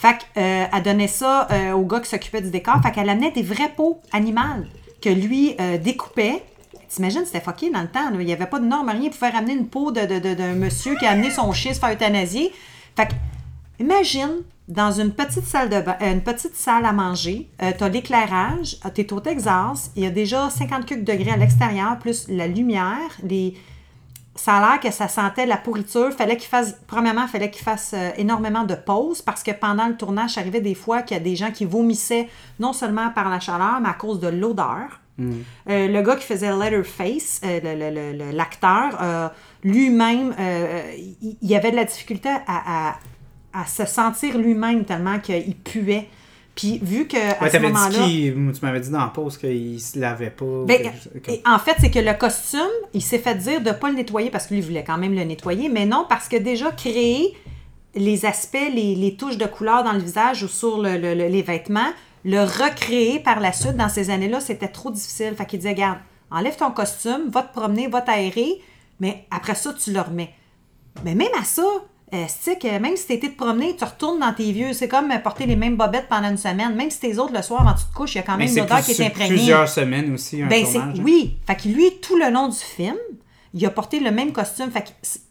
Fait 0.00 0.16
qu'elle 0.34 0.82
donnait 0.82 1.08
ça 1.08 1.46
euh, 1.50 1.72
au 1.72 1.84
gars 1.84 2.00
qui 2.00 2.08
s'occupait 2.08 2.40
du 2.40 2.50
décor. 2.50 2.76
Fait 2.82 2.90
qu'elle 2.90 3.08
amenait 3.10 3.32
des 3.32 3.42
vraies 3.42 3.72
peaux 3.76 4.00
animales 4.12 4.66
que 5.02 5.10
lui 5.10 5.54
euh, 5.60 5.76
découpait. 5.76 6.42
T'imagines, 6.88 7.24
c'était 7.26 7.40
fucké 7.40 7.70
dans 7.70 7.82
le 7.82 7.88
temps. 7.88 8.10
Il 8.18 8.24
n'y 8.26 8.32
avait 8.32 8.46
pas 8.46 8.58
de 8.60 8.64
normes, 8.66 8.88
rien. 8.88 9.00
Il 9.04 9.10
pouvait 9.10 9.28
ramener 9.30 9.52
une 9.52 9.66
peau 9.66 9.92
de- 9.92 10.06
de- 10.18 10.34
d'un 10.34 10.54
monsieur 10.54 10.96
qui 10.96 11.04
a 11.06 11.10
amené 11.10 11.30
son 11.30 11.52
chien 11.52 11.74
se 11.74 11.78
faire 11.80 11.90
euthanasier. 11.92 12.50
Fait 12.96 13.08
imagine, 13.78 14.42
dans 14.68 14.90
une 14.92 15.12
petite 15.12 15.44
salle 15.44 15.68
de 15.68 15.80
bain- 15.80 15.96
euh, 16.00 16.12
une 16.12 16.22
petite 16.22 16.54
salle 16.56 16.84
à 16.86 16.92
manger, 16.92 17.48
tu 17.58 17.84
as 17.84 17.88
l'éclairage, 17.88 18.76
tu 18.94 19.00
es 19.02 19.12
au 19.12 19.20
Texas, 19.20 19.90
il 19.96 20.04
y 20.04 20.06
a 20.06 20.10
déjà 20.10 20.48
50 20.50 20.86
quelques 20.86 21.04
degrés 21.04 21.30
à 21.32 21.36
l'extérieur, 21.36 21.98
plus 21.98 22.26
la 22.28 22.46
lumière, 22.46 23.10
les... 23.22 23.54
Ça 24.44 24.56
a 24.56 24.60
l'air 24.70 24.80
que 24.80 24.90
ça 24.90 25.06
sentait 25.06 25.44
la 25.44 25.58
pourriture. 25.58 26.10
Fallait 26.14 26.38
qu'il 26.38 26.48
fasse, 26.48 26.74
premièrement, 26.86 27.22
il 27.24 27.28
fallait 27.28 27.50
qu'il 27.50 27.62
fasse 27.62 27.92
euh, 27.94 28.10
énormément 28.16 28.64
de 28.64 28.74
pauses 28.74 29.20
parce 29.20 29.42
que 29.42 29.50
pendant 29.50 29.86
le 29.86 29.96
tournage, 29.96 30.30
ça 30.30 30.40
arrivait 30.40 30.62
des 30.62 30.74
fois 30.74 31.02
qu'il 31.02 31.16
y 31.18 31.20
a 31.20 31.22
des 31.22 31.36
gens 31.36 31.50
qui 31.50 31.66
vomissaient 31.66 32.26
non 32.58 32.72
seulement 32.72 33.10
par 33.10 33.28
la 33.28 33.38
chaleur, 33.38 33.80
mais 33.82 33.90
à 33.90 33.94
cause 33.94 34.18
de 34.18 34.28
l'odeur. 34.28 35.00
Euh, 35.18 35.34
le 35.88 36.00
gars 36.00 36.16
qui 36.16 36.24
faisait 36.24 36.50
Letterface, 36.56 37.42
euh, 37.44 38.32
l'acteur, 38.32 38.98
euh, 39.02 39.28
lui-même, 39.62 40.34
il, 41.42 41.54
avait 41.54 41.72
de 41.72 41.76
la 41.76 41.84
difficulté 41.84 42.30
à, 42.46 42.88
à- 42.88 42.94
à 43.52 43.66
se 43.66 43.84
sentir 43.84 44.38
lui-même 44.38 44.84
tellement 44.86 45.18
qu'il 45.18 45.56
puait. 45.56 46.08
Puis 46.60 46.78
vu 46.82 47.06
que 47.08 47.16
à 47.16 47.42
Ouais, 47.42 47.50
ce 47.50 47.56
moment-là... 47.56 48.04
qu'il- 48.06 48.52
tu 48.52 48.60
m'avais 48.64 48.80
dit 48.80 48.90
dans 48.90 49.00
la 49.00 49.06
pause 49.06 49.38
qu'il 49.38 49.80
se 49.80 49.98
lavait 49.98 50.28
pas. 50.30 50.64
Ben, 50.66 50.92
comme- 51.24 51.34
en 51.54 51.58
fait, 51.58 51.76
c'est 51.80 51.90
que 51.90 51.98
le 52.00 52.12
costume, 52.12 52.60
il 52.92 53.00
s'est 53.02 53.18
fait 53.18 53.34
dire 53.36 53.60
de 53.62 53.68
ne 53.70 53.74
pas 53.74 53.88
le 53.88 53.94
nettoyer 53.96 54.28
parce 54.30 54.46
que 54.46 54.54
lui 54.54 54.60
il 54.60 54.66
voulait 54.66 54.84
quand 54.84 54.98
même 54.98 55.14
le 55.14 55.24
nettoyer, 55.24 55.68
mais 55.70 55.86
non, 55.86 56.04
parce 56.08 56.28
que 56.28 56.36
déjà 56.36 56.70
créer 56.70 57.34
les 57.94 58.26
aspects, 58.26 58.58
les, 58.74 58.94
les 58.94 59.16
touches 59.16 59.38
de 59.38 59.46
couleur 59.46 59.84
dans 59.84 59.92
le 59.92 60.00
visage 60.00 60.42
ou 60.42 60.48
sur 60.48 60.82
le- 60.82 60.98
le- 60.98 61.14
le- 61.14 61.28
les 61.28 61.42
vêtements, 61.42 61.90
le 62.24 62.40
recréer 62.42 63.20
par 63.20 63.40
la 63.40 63.52
suite 63.52 63.76
dans 63.76 63.88
ces 63.88 64.10
années-là, 64.10 64.40
c'était 64.40 64.68
trop 64.68 64.90
difficile. 64.90 65.34
Fait 65.36 65.46
qu'il 65.46 65.60
disait, 65.60 65.70
regarde, 65.70 65.98
enlève 66.30 66.56
ton 66.56 66.70
costume, 66.72 67.30
va 67.30 67.42
te 67.42 67.52
promener, 67.58 67.88
va 67.88 68.02
t'aérer, 68.02 68.60
mais 69.00 69.24
après 69.30 69.54
ça, 69.54 69.72
tu 69.72 69.92
le 69.92 70.00
remets. 70.00 70.34
Mais 71.04 71.14
même 71.14 71.32
à 71.40 71.44
ça, 71.44 71.62
euh, 72.12 72.24
c'est 72.28 72.58
que 72.60 72.78
même 72.78 72.96
si 72.96 73.06
tu 73.06 73.12
été 73.12 73.30
te 73.30 73.36
promener, 73.36 73.76
tu 73.76 73.84
retournes 73.84 74.18
dans 74.20 74.32
tes 74.32 74.50
vieux. 74.52 74.72
C'est 74.72 74.88
comme 74.88 75.10
euh, 75.10 75.18
porter 75.18 75.46
les 75.46 75.56
mêmes 75.56 75.76
bobettes 75.76 76.08
pendant 76.08 76.28
une 76.30 76.36
semaine. 76.36 76.74
Même 76.74 76.90
si 76.90 77.00
tes 77.00 77.18
autres 77.18 77.32
le 77.34 77.42
soir 77.42 77.60
avant 77.62 77.74
que 77.74 77.78
tu 77.80 77.84
te 77.86 77.94
couches, 77.94 78.14
il 78.14 78.18
y 78.18 78.20
a 78.20 78.22
quand 78.24 78.36
même 78.36 78.48
une 78.48 78.60
odeur 78.60 78.82
qui 78.82 78.92
est 78.92 79.06
imprégnée. 79.06 79.34
plusieurs 79.36 79.68
semaines 79.68 80.12
aussi, 80.14 80.42
un 80.42 80.46
Ben, 80.48 80.64
tournage. 80.64 80.98
hein. 80.98 81.02
oui. 81.04 81.36
Fait 81.46 81.56
que 81.56 81.68
lui, 81.68 81.84
tout 82.02 82.16
le 82.16 82.30
long 82.30 82.48
du 82.48 82.56
film, 82.58 82.96
il 83.54 83.64
a 83.66 83.70
porté 83.70 84.00
le 84.00 84.10
même 84.10 84.32
costume. 84.32 84.70
Fait 84.70 84.84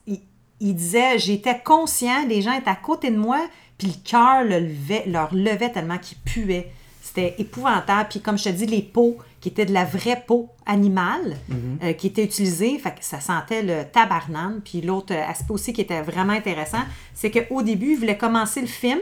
qu'il 0.06 0.20
il 0.62 0.76
disait, 0.76 1.18
j'étais 1.20 1.58
conscient, 1.64 2.26
les 2.28 2.42
gens 2.42 2.52
étaient 2.52 2.70
à 2.70 2.76
côté 2.76 3.12
de 3.12 3.18
moi, 3.18 3.40
puis 3.78 3.88
le 3.88 3.94
cœur 4.10 4.44
le 4.44 4.60
levait, 4.60 5.04
leur 5.08 5.34
levait 5.34 5.70
tellement 5.72 5.98
qu'ils 5.98 6.18
puaient. 6.18 6.70
C'était 7.02 7.36
épouvantable. 7.40 8.08
Puis 8.10 8.20
comme 8.20 8.38
je 8.38 8.44
te 8.44 8.50
dis, 8.50 8.66
les 8.66 8.82
peaux, 8.82 9.18
qui 9.42 9.50
étaient 9.50 9.66
de 9.66 9.74
la 9.74 9.86
vraie 9.86 10.24
peau 10.28 10.50
animale, 10.66 11.38
euh, 11.84 11.94
qui 11.94 12.08
était 12.08 12.24
utilisée, 12.24 12.78
fait 12.78 12.92
que 12.92 13.06
ça 13.06 13.20
sentait 13.22 13.64
le 13.64 13.86
tabarnane. 13.90 14.62
Puis 14.64 14.82
l'autre 14.82 15.14
euh, 15.14 15.30
aspect 15.30 15.54
aussi 15.54 15.74
qui 15.74 15.82
était 15.82 16.02
vraiment 16.02 16.34
intéressant, 16.34 16.82
c'est 17.14 17.32
qu'au 17.32 17.62
début, 17.62 17.92
il 17.92 18.00
voulait 18.00 18.18
commencer 18.18 18.62
le 18.62 18.68
film, 18.68 19.00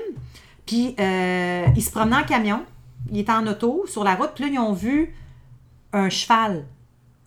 puis 0.65 0.95
euh, 0.99 1.65
il 1.75 1.81
se 1.81 1.91
promenait 1.91 2.17
en 2.17 2.23
camion, 2.23 2.63
il 3.11 3.19
était 3.19 3.31
en 3.31 3.47
auto, 3.47 3.85
sur 3.87 4.03
la 4.03 4.15
route, 4.15 4.31
puis 4.35 4.43
là, 4.45 4.49
ils 4.51 4.59
ont 4.59 4.73
vu 4.73 5.15
un 5.93 6.09
cheval 6.09 6.65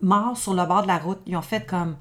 mort 0.01 0.37
sur 0.37 0.53
le 0.53 0.65
bord 0.65 0.83
de 0.83 0.87
la 0.87 0.97
route. 0.97 1.19
Ils 1.27 1.35
ont 1.35 1.41
fait 1.41 1.65
comme, 1.65 1.95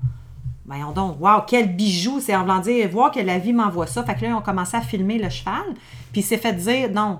voyons 0.64 0.92
donc, 0.92 1.20
wow, 1.20 1.42
quel 1.46 1.74
bijou, 1.74 2.20
c'est 2.20 2.36
en 2.36 2.42
voulant 2.42 2.60
dire, 2.60 2.88
voir 2.88 3.10
que 3.10 3.20
la 3.20 3.38
vie 3.38 3.52
m'envoie 3.52 3.86
ça. 3.86 4.04
Fait 4.04 4.14
que 4.14 4.22
là, 4.22 4.28
ils 4.28 4.34
ont 4.34 4.42
commencé 4.42 4.76
à 4.76 4.80
filmer 4.80 5.18
le 5.18 5.28
cheval, 5.28 5.74
puis 6.12 6.20
il 6.20 6.24
s'est 6.24 6.38
fait 6.38 6.52
dire, 6.52 6.90
non, 6.92 7.18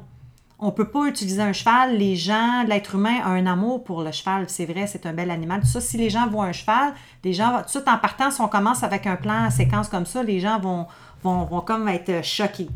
on 0.62 0.70
peut 0.72 0.88
pas 0.88 1.06
utiliser 1.06 1.40
un 1.42 1.52
cheval. 1.52 1.96
Les 1.96 2.16
gens, 2.16 2.64
l'être 2.66 2.94
humain 2.94 3.18
a 3.24 3.28
un 3.28 3.46
amour 3.46 3.82
pour 3.84 4.02
le 4.02 4.12
cheval. 4.12 4.44
C'est 4.48 4.66
vrai, 4.66 4.86
c'est 4.86 5.06
un 5.06 5.12
bel 5.12 5.30
animal. 5.30 5.60
Tout 5.60 5.66
ça, 5.66 5.80
si 5.80 5.96
les 5.96 6.10
gens 6.10 6.26
voient 6.28 6.44
un 6.46 6.52
cheval, 6.52 6.92
les 7.24 7.32
gens, 7.32 7.58
tout 7.58 7.64
de 7.64 7.70
suite 7.70 7.88
en 7.88 7.98
partant, 7.98 8.30
si 8.30 8.40
on 8.40 8.48
commence 8.48 8.82
avec 8.82 9.06
un 9.06 9.16
plan 9.16 9.44
à 9.44 9.50
séquence 9.50 9.88
comme 9.88 10.06
ça, 10.06 10.22
les 10.22 10.38
gens 10.40 10.58
vont, 10.60 10.86
vont, 11.22 11.44
vont 11.44 11.60
comme 11.62 11.88
être 11.88 12.22
choqués. 12.24 12.68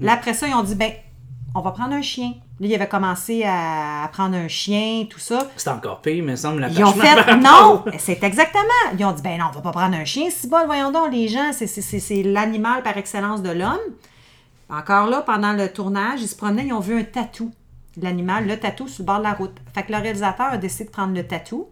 Là, 0.00 0.12
après 0.14 0.34
ça, 0.34 0.46
ils 0.48 0.54
ont 0.54 0.62
dit, 0.62 0.74
ben, 0.74 0.90
on 1.54 1.60
va 1.60 1.70
prendre 1.70 1.94
un 1.94 2.02
chien. 2.02 2.34
Là, 2.60 2.66
ils 2.66 2.74
avaient 2.74 2.88
commencé 2.88 3.44
à, 3.46 4.08
prendre 4.12 4.36
un 4.36 4.48
chien, 4.48 5.06
tout 5.08 5.18
ça. 5.20 5.46
C'est 5.56 5.70
encore 5.70 6.00
pire, 6.00 6.12
mais 6.14 6.18
il 6.18 6.24
me 6.32 6.36
semble, 6.36 6.66
Ils 6.70 6.84
ont 6.84 6.92
fait, 6.92 7.36
non, 7.36 7.84
c'est 7.98 8.22
exactement. 8.22 8.62
Ils 8.98 9.04
ont 9.04 9.12
dit, 9.12 9.22
ben 9.22 9.38
non, 9.38 9.46
on 9.50 9.54
va 9.54 9.60
pas 9.60 9.70
prendre 9.72 9.96
un 9.96 10.04
chien. 10.04 10.28
Si 10.30 10.48
bon, 10.48 10.66
voyons 10.66 10.90
donc, 10.92 11.12
les 11.12 11.28
gens, 11.28 11.52
c'est- 11.52 11.66
c'est 11.66 11.80
c'est- 11.82 12.00
c'est 12.00 12.22
l'animal 12.22 12.82
par 12.82 12.96
excellence 12.96 13.42
de 13.42 13.50
l'homme. 13.50 13.78
Encore 14.70 15.08
là, 15.08 15.22
pendant 15.22 15.52
le 15.52 15.72
tournage, 15.72 16.20
ils 16.22 16.28
se 16.28 16.36
promenaient, 16.36 16.66
ils 16.66 16.72
ont 16.72 16.80
vu 16.80 16.98
un 16.98 17.04
tatou 17.04 17.50
de 17.96 18.04
l'animal, 18.04 18.46
le 18.46 18.58
tatou 18.58 18.86
sur 18.86 19.02
le 19.02 19.06
bord 19.06 19.18
de 19.18 19.22
la 19.24 19.32
route. 19.32 19.56
Fait 19.74 19.82
que 19.82 19.92
le 19.92 19.98
réalisateur 19.98 20.46
a 20.46 20.56
décidé 20.58 20.84
de 20.84 20.90
prendre 20.90 21.14
le 21.14 21.26
tatou 21.26 21.68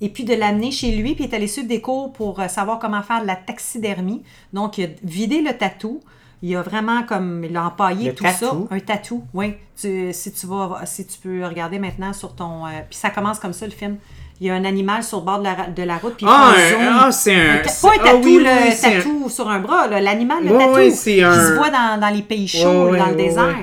et 0.00 0.08
puis 0.10 0.24
de 0.24 0.34
l'amener 0.34 0.70
chez 0.72 0.92
lui, 0.94 1.14
puis 1.14 1.24
il 1.24 1.30
est 1.30 1.34
allé 1.34 1.46
suivre 1.46 1.68
des 1.68 1.80
cours 1.80 2.12
pour 2.12 2.40
euh, 2.40 2.48
savoir 2.48 2.78
comment 2.78 3.02
faire 3.02 3.22
de 3.22 3.26
la 3.26 3.36
taxidermie. 3.36 4.22
Donc, 4.52 4.76
il 4.78 4.84
a 4.84 4.88
vidé 5.02 5.40
le 5.40 5.56
tatou. 5.56 6.00
Il 6.42 6.54
a 6.54 6.60
vraiment 6.60 7.02
comme, 7.04 7.44
il 7.44 7.56
a 7.56 7.64
empaillé 7.64 8.08
Le 8.10 8.14
tout 8.14 8.24
tatou? 8.24 8.68
ça. 8.68 8.74
Un 8.74 8.80
tatou, 8.80 9.24
oui. 9.32 9.54
Tu- 9.80 10.12
si 10.12 10.32
tu 10.32 10.46
vas, 10.46 10.82
si 10.84 11.06
tu 11.06 11.18
peux 11.18 11.42
regarder 11.46 11.78
maintenant 11.78 12.12
sur 12.12 12.34
ton... 12.34 12.66
euh, 12.66 12.70
puis 12.90 12.98
ça 12.98 13.08
commence 13.08 13.38
comme 13.38 13.54
ça, 13.54 13.64
le 13.64 13.72
film. 13.72 13.96
Il 14.40 14.46
y 14.46 14.50
a 14.50 14.54
un 14.54 14.64
animal 14.66 15.02
sur 15.02 15.20
le 15.20 15.24
bord 15.24 15.38
de 15.38 15.44
la, 15.44 15.66
de 15.68 15.82
la 15.82 15.96
route, 15.96 16.14
puis 16.14 16.26
Ah, 16.28 16.52
ah, 17.06 17.10
c'est 17.10 17.34
un- 17.34 17.62
Pas 17.82 17.88
un 17.88 17.92
ah 18.00 18.04
tatou, 18.04 18.18
oui, 18.24 18.36
le 18.36 18.44
oui, 18.44 18.68
un- 18.68 18.90
tatou 18.90 19.28
sur 19.30 19.48
un 19.48 19.60
bras, 19.60 19.86
là, 19.88 19.98
l'animal, 20.00 20.44
le 20.44 20.50
tatou, 20.58 20.72
qui 20.90 21.22
un- 21.24 21.48
se 21.48 21.52
voit 21.54 21.70
dans, 21.70 21.98
dans 22.00 22.08
les 22.14 22.20
pays 22.22 22.46
chauds, 22.46 22.90
dans 22.98 23.06
le 23.06 23.14
désert. 23.16 23.56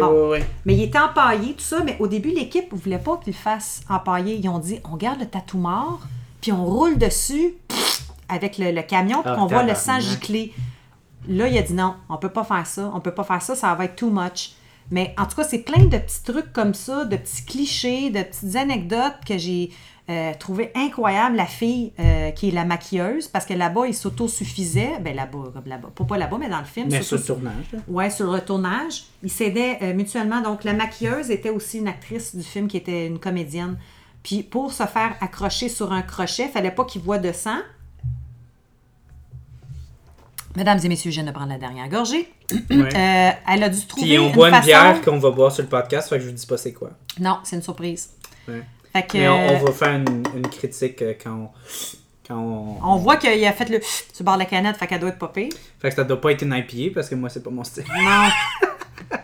Bon. 0.00 0.10
ouais, 0.12 0.28
ouais. 0.30 0.46
Mais 0.66 0.74
il 0.74 0.82
était 0.82 0.98
empaillé, 0.98 1.52
tout 1.54 1.62
ça, 1.62 1.76
mais 1.84 1.96
au 2.00 2.08
début, 2.08 2.30
l'équipe 2.30 2.72
ne 2.72 2.78
voulait 2.78 2.98
pas 2.98 3.20
qu'il 3.22 3.32
fasse 3.34 3.82
empailler. 3.88 4.40
Ils 4.42 4.48
ont 4.48 4.58
dit 4.58 4.80
on 4.92 4.96
garde 4.96 5.20
le 5.20 5.26
tatou 5.26 5.58
mort, 5.58 6.00
puis 6.40 6.50
on 6.52 6.64
roule 6.64 6.98
dessus 6.98 7.54
pff, 7.68 8.02
avec 8.28 8.58
le, 8.58 8.72
le 8.72 8.82
camion, 8.82 9.22
puis 9.22 9.30
Ah, 9.32 9.38
on 9.38 9.46
voit 9.46 9.62
le 9.62 9.74
sang 9.76 10.00
gicler. 10.00 10.52
Là, 11.28 11.46
il 11.46 11.56
a 11.56 11.62
dit 11.62 11.74
non, 11.74 11.94
on 12.08 12.16
peut 12.16 12.28
pas 12.28 12.42
faire 12.42 12.66
ça, 12.66 12.90
on 12.92 12.98
peut 12.98 13.12
pas 13.12 13.22
faire 13.22 13.40
ça, 13.40 13.54
ça 13.54 13.72
va 13.76 13.84
être 13.84 13.94
too 13.94 14.10
much. 14.10 14.50
Mais 14.90 15.14
en 15.18 15.26
tout 15.26 15.36
cas, 15.36 15.44
c'est 15.44 15.60
plein 15.60 15.84
de 15.84 15.98
petits 15.98 16.22
trucs 16.24 16.52
comme 16.52 16.74
ça, 16.74 17.04
de 17.04 17.16
petits 17.16 17.44
clichés, 17.44 18.10
de 18.10 18.22
petites 18.22 18.56
anecdotes 18.56 19.16
que 19.26 19.38
j'ai 19.38 19.70
euh, 20.10 20.32
trouvé 20.38 20.72
incroyables. 20.74 21.36
La 21.36 21.46
fille 21.46 21.92
euh, 22.00 22.30
qui 22.32 22.48
est 22.48 22.50
la 22.50 22.64
maquilleuse, 22.64 23.28
parce 23.28 23.46
que 23.46 23.54
là-bas, 23.54 23.86
il 23.86 23.94
s'autosuffisait. 23.94 24.98
Ben 25.00 25.14
là-bas, 25.14 25.50
comme 25.54 25.66
là-bas. 25.66 25.90
Pas, 25.94 26.04
pas 26.04 26.18
là-bas, 26.18 26.38
mais 26.38 26.48
dans 26.48 26.58
le 26.58 26.64
film. 26.64 26.88
Mais 26.90 27.02
sur 27.02 27.16
le 27.16 27.22
tournage. 27.22 27.64
Ouais, 27.88 28.10
sur 28.10 28.30
le 28.32 28.40
tournage. 28.40 29.04
Ils 29.22 29.30
s'aidaient 29.30 29.78
euh, 29.82 29.94
mutuellement. 29.94 30.40
Donc, 30.40 30.64
la 30.64 30.72
maquilleuse 30.72 31.30
était 31.30 31.50
aussi 31.50 31.78
une 31.78 31.88
actrice 31.88 32.34
du 32.34 32.42
film 32.42 32.66
qui 32.66 32.76
était 32.76 33.06
une 33.06 33.18
comédienne. 33.18 33.78
Puis, 34.22 34.42
pour 34.42 34.72
se 34.72 34.84
faire 34.84 35.14
accrocher 35.20 35.68
sur 35.68 35.92
un 35.92 36.02
crochet, 36.02 36.46
il 36.46 36.50
fallait 36.50 36.70
pas 36.70 36.84
qu'il 36.84 37.02
voit 37.02 37.18
de 37.18 37.32
sang. 37.32 37.58
Mesdames 40.56 40.78
et 40.84 40.88
messieurs, 40.88 41.10
je 41.10 41.16
viens 41.20 41.24
de 41.24 41.30
prendre 41.34 41.50
la 41.50 41.58
dernière 41.58 41.88
gorgée. 41.88 42.28
Ouais. 42.52 42.60
Euh, 42.70 43.30
elle 43.48 43.62
a 43.62 43.68
dû 43.70 43.86
trouver 43.86 44.06
Puis 44.06 44.18
on 44.18 44.26
une 44.28 44.32
boit 44.34 44.48
une 44.48 44.54
façon... 44.54 44.66
bière 44.66 45.00
qu'on 45.02 45.18
va 45.18 45.30
boire 45.30 45.50
sur 45.52 45.62
le 45.62 45.68
podcast, 45.68 46.08
fait 46.10 46.16
que 46.18 46.22
je 46.24 46.28
vous 46.28 46.34
dis 46.34 46.46
pas 46.46 46.56
c'est 46.58 46.72
quoi. 46.72 46.90
Non, 47.18 47.38
c'est 47.44 47.56
une 47.56 47.62
surprise. 47.62 48.10
Ouais. 48.46 48.62
Fait 48.92 49.02
que, 49.06 49.16
Mais 49.18 49.28
on, 49.28 49.32
on 49.34 49.54
euh, 49.54 49.58
va 49.64 49.72
faire 49.72 49.94
une, 49.96 50.22
une 50.36 50.46
critique 50.48 51.00
euh, 51.00 51.14
quand 51.22 51.30
on, 51.30 51.48
quand 52.28 52.36
on... 52.38 52.76
on 52.84 52.96
voit 52.96 53.16
qu'il 53.16 53.42
a 53.46 53.52
fait 53.52 53.68
le 53.70 53.80
bord 54.24 54.34
de 54.34 54.40
la 54.40 54.44
canette, 54.44 54.76
fait 54.76 54.86
qu'elle 54.86 55.00
doit 55.00 55.08
être 55.08 55.18
popée. 55.18 55.48
Fait 55.80 55.88
que 55.88 55.94
ça 55.94 56.04
doit 56.04 56.20
pas 56.20 56.32
être 56.32 56.42
une 56.42 56.52
IPA 56.54 56.94
parce 56.94 57.08
que 57.08 57.14
moi 57.14 57.30
c'est 57.30 57.42
pas 57.42 57.50
mon 57.50 57.64
style. 57.64 57.84
Non. 57.88 58.28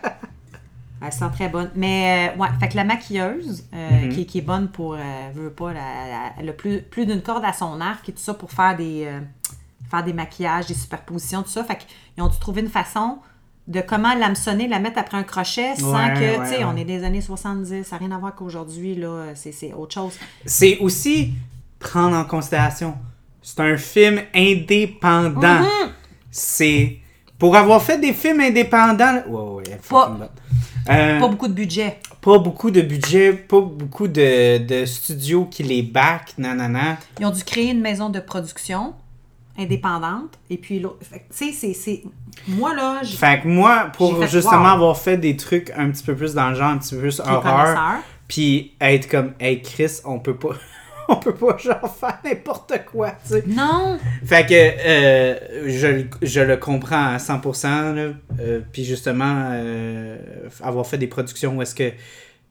Elle 1.01 1.13
sent 1.13 1.27
très 1.33 1.49
bonne. 1.49 1.71
Mais, 1.77 2.33
euh, 2.35 2.39
ouais, 2.41 2.49
fait 2.59 2.69
que 2.71 2.77
la 2.77 2.83
maquilleuse, 2.83 3.65
euh, 3.73 3.89
Mhm. 4.07 4.09
qui, 4.09 4.27
qui 4.27 4.39
est 4.39 4.43
bonne 4.43 4.69
pour, 4.69 4.95
euh, 4.95 4.99
veut 5.33 5.51
pas, 5.51 5.71
elle 6.39 6.49
a 6.49 6.53
plus, 6.53 6.83
plus 6.83 7.07
d'une 7.07 7.23
corde 7.23 7.45
à 7.45 7.53
son 7.53 7.81
arc 7.81 8.09
et 8.09 8.13
tout 8.13 8.19
ça 8.21 8.35
pour 8.35 8.51
faire 8.51 8.77
des, 8.77 9.09
faire 9.91 10.05
des 10.05 10.13
maquillages, 10.13 10.67
des 10.67 10.75
superpositions, 10.75 11.43
tout 11.43 11.49
ça. 11.51 11.65
Fait 11.65 11.79
qu'ils 11.79 12.23
ont 12.23 12.29
dû 12.29 12.39
trouver 12.39 12.61
une 12.63 12.69
façon 12.69 13.19
de 13.67 13.81
comment 13.83 14.15
l'hameçonner, 14.15 14.67
la 14.67 14.79
mettre 14.79 14.99
après 14.99 15.19
un 15.19 15.23
crochet 15.25 15.77
sans 15.77 15.93
Ouais, 15.93 16.15
que, 16.15 16.21
ouais, 16.21 16.39
tu 16.39 16.47
sais, 16.55 16.59
ouais. 16.59 16.65
on 16.65 16.77
est 16.77 16.85
des 16.85 17.05
années 17.05 17.21
70, 17.21 17.85
ça 17.85 17.97
n'a 17.97 17.99
rien 18.07 18.13
à 18.17 18.19
voir 18.19 18.35
qu'aujourd'hui, 18.35 18.95
là, 18.95 19.27
c'est 19.35 19.73
autre 19.75 19.95
chose. 19.95 20.15
C'est 20.47 20.79
aussi 20.79 21.35
prendre 21.79 22.17
en 22.17 22.25
considération. 22.25 22.95
C'est 23.43 23.61
un 23.61 23.77
film 23.77 24.21
indépendant. 24.35 25.61
Mhm. 25.61 25.91
C'est... 26.31 26.99
Pour 27.39 27.55
avoir 27.57 27.81
fait 27.83 27.99
des 27.99 28.13
films 28.13 28.41
indépendants... 28.41 29.23
Fucking 29.23 29.79
Pas-. 29.89 30.29
Euh, 30.91 31.21
Pas 31.21 31.29
beaucoup 31.29 31.49
de 31.49 31.53
budget. 31.53 31.99
pas 32.23 32.39
beaucoup 32.39 32.71
de 32.71 32.81
budget, 32.81 33.33
pas 33.35 33.61
beaucoup 33.61 34.09
de, 34.09 34.59
de 34.59 34.87
studios 34.87 35.45
qui 35.45 35.63
les 35.63 35.83
back, 35.83 36.33
nanana. 36.39 36.97
Ils 37.21 37.27
ont 37.27 37.31
dû 37.31 37.45
créer 37.45 37.71
une 37.71 37.81
maison 37.83 38.09
de 38.09 38.19
production 38.21 38.95
indépendante. 39.59 40.39
Et 40.51 40.57
puis, 40.57 40.79
l'autre- 40.81 40.99
tu 41.37 41.53
sais, 41.53 41.73
c'est-. 41.75 42.03
Moi, 42.47 42.75
là, 42.75 43.01
je 43.03 43.17
Fait 43.17 43.41
que 43.43 43.49
moi, 43.49 43.91
pour 43.97 44.25
justement 44.27 44.63
wow. 44.63 44.67
avoir 44.67 44.99
fait 44.99 45.17
des 45.17 45.37
trucs 45.37 45.71
un 45.77 45.91
petit 45.91 46.05
peu 46.05 46.15
plus 46.15 46.35
dans 46.35 46.51
le 46.51 46.55
genre, 46.55 46.71
un 46.71 46.79
petit 46.79 46.95
peu 46.95 47.01
plus 47.03 47.21
horreur. 47.21 47.99
Puis 48.29 48.75
être 48.81 49.09
comme, 49.09 49.33
hey 49.41 49.61
Chris, 49.63 50.01
on 50.05 50.19
peut 50.19 50.37
pas. 50.37 50.51
On 51.11 51.17
peut 51.17 51.33
pas 51.33 51.57
genre 51.57 51.97
faire 51.99 52.19
n'importe 52.23 52.75
quoi, 52.93 53.13
tu 53.13 53.33
sais. 53.33 53.45
Non! 53.47 53.99
Fait 54.27 54.45
que 54.45 54.53
euh, 54.53 55.67
je, 55.67 56.05
je 56.21 56.41
le 56.43 56.59
comprends 56.59 57.15
à 57.15 57.17
100%. 57.17 57.95
Là. 57.95 58.13
Euh, 58.39 58.61
puis 58.71 58.85
justement, 58.85 59.49
euh, 59.53 60.19
avoir 60.63 60.87
fait 60.87 60.99
des 60.99 61.07
productions 61.07 61.57
où 61.57 61.63
est-ce 61.63 61.75
que 61.75 61.93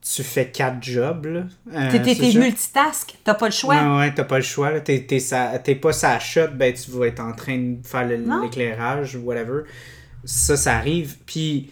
tu 0.00 0.22
fais 0.22 0.48
quatre 0.50 0.82
jobs. 0.82 1.26
Euh, 1.26 1.90
T'es- 1.90 2.14
T'es 2.14 2.32
multitask, 2.38 3.16
t'as 3.24 3.34
pas 3.34 3.46
le 3.46 3.52
choix. 3.52 3.74
Ouais, 3.74 3.96
ouais, 3.98 4.14
t'as 4.14 4.24
pas 4.24 4.36
le 4.38 4.44
choix. 4.44 4.80
T'es, 4.80 5.00
t'es, 5.06 5.18
sa- 5.20 5.58
t'es 5.58 5.74
pas 5.74 5.92
sa 5.92 6.18
shot, 6.18 6.48
ben 6.54 6.72
tu 6.72 6.90
vas 6.92 7.06
être 7.06 7.20
en 7.20 7.32
train 7.32 7.58
de 7.58 7.86
faire 7.86 8.06
l'éclairage 8.06 9.16
ou 9.16 9.20
whatever. 9.20 9.62
Ça, 10.24 10.56
ça 10.56 10.76
arrive. 10.76 11.16
Puis, 11.26 11.70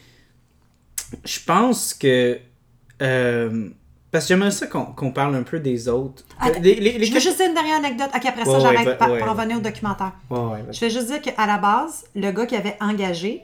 je 1.24 1.38
pense 1.46 1.94
que. 1.94 2.38
euh, 3.02 3.68
parce 4.10 4.24
que 4.24 4.28
j'aimerais 4.28 4.50
ça 4.50 4.66
qu'on, 4.66 4.84
qu'on 4.86 5.10
parle 5.12 5.34
un 5.36 5.42
peu 5.42 5.58
des 5.58 5.88
autres. 5.88 6.22
Attends, 6.40 6.60
Les- 6.60 6.74
les- 6.76 6.98
les- 6.98 7.04
Je 7.06 7.12
veux 7.12 7.20
juste 7.20 7.36
dire 7.36 7.48
une 7.48 7.54
dernière 7.54 7.76
anecdote. 7.76 8.08
Ok, 8.14 8.24
après 8.24 8.44
ça, 8.44 8.50
Ouais, 8.52 8.60
j'arrête 8.60 8.86
ouais. 9.00 9.18
pour 9.18 9.28
revenir 9.28 9.58
au 9.58 9.60
documentaire. 9.60 10.12
Ouais, 10.30 10.38
ouais, 10.38 10.62
vas-y. 10.62 10.74
Je 10.74 10.80
vais 10.80 10.90
juste 10.90 11.06
dire 11.08 11.20
qu'à 11.20 11.46
la 11.46 11.58
base, 11.58 12.04
le 12.14 12.30
gars 12.30 12.46
qui 12.46 12.56
avait 12.56 12.76
engagé 12.80 13.42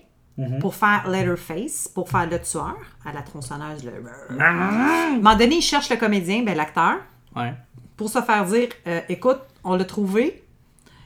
Mhm. 0.49 0.59
pour 0.59 0.75
faire 0.75 1.09
Letterface, 1.09 1.89
pour 1.95 2.09
faire 2.09 2.29
le 2.29 2.41
tueur, 2.41 2.77
à 3.05 3.13
la 3.13 3.23
tronçonneuse, 3.23 3.85
le... 3.85 4.41
à 4.41 4.49
un 4.49 5.17
moment 5.17 5.37
donné, 5.37 5.57
il 5.57 5.63
cherche 5.63 5.89
le 5.91 5.97
comédien, 5.97 6.43
ben, 6.43 6.57
l'acteur, 6.57 6.97
Ouais. 7.37 7.53
pour 7.97 8.09
se 8.11 8.21
faire 8.23 8.45
dire 8.47 8.69
euh, 8.87 9.01
écoute, 9.09 9.39
on 9.65 9.75
l'a 9.77 9.85
trouvé. 9.85 10.43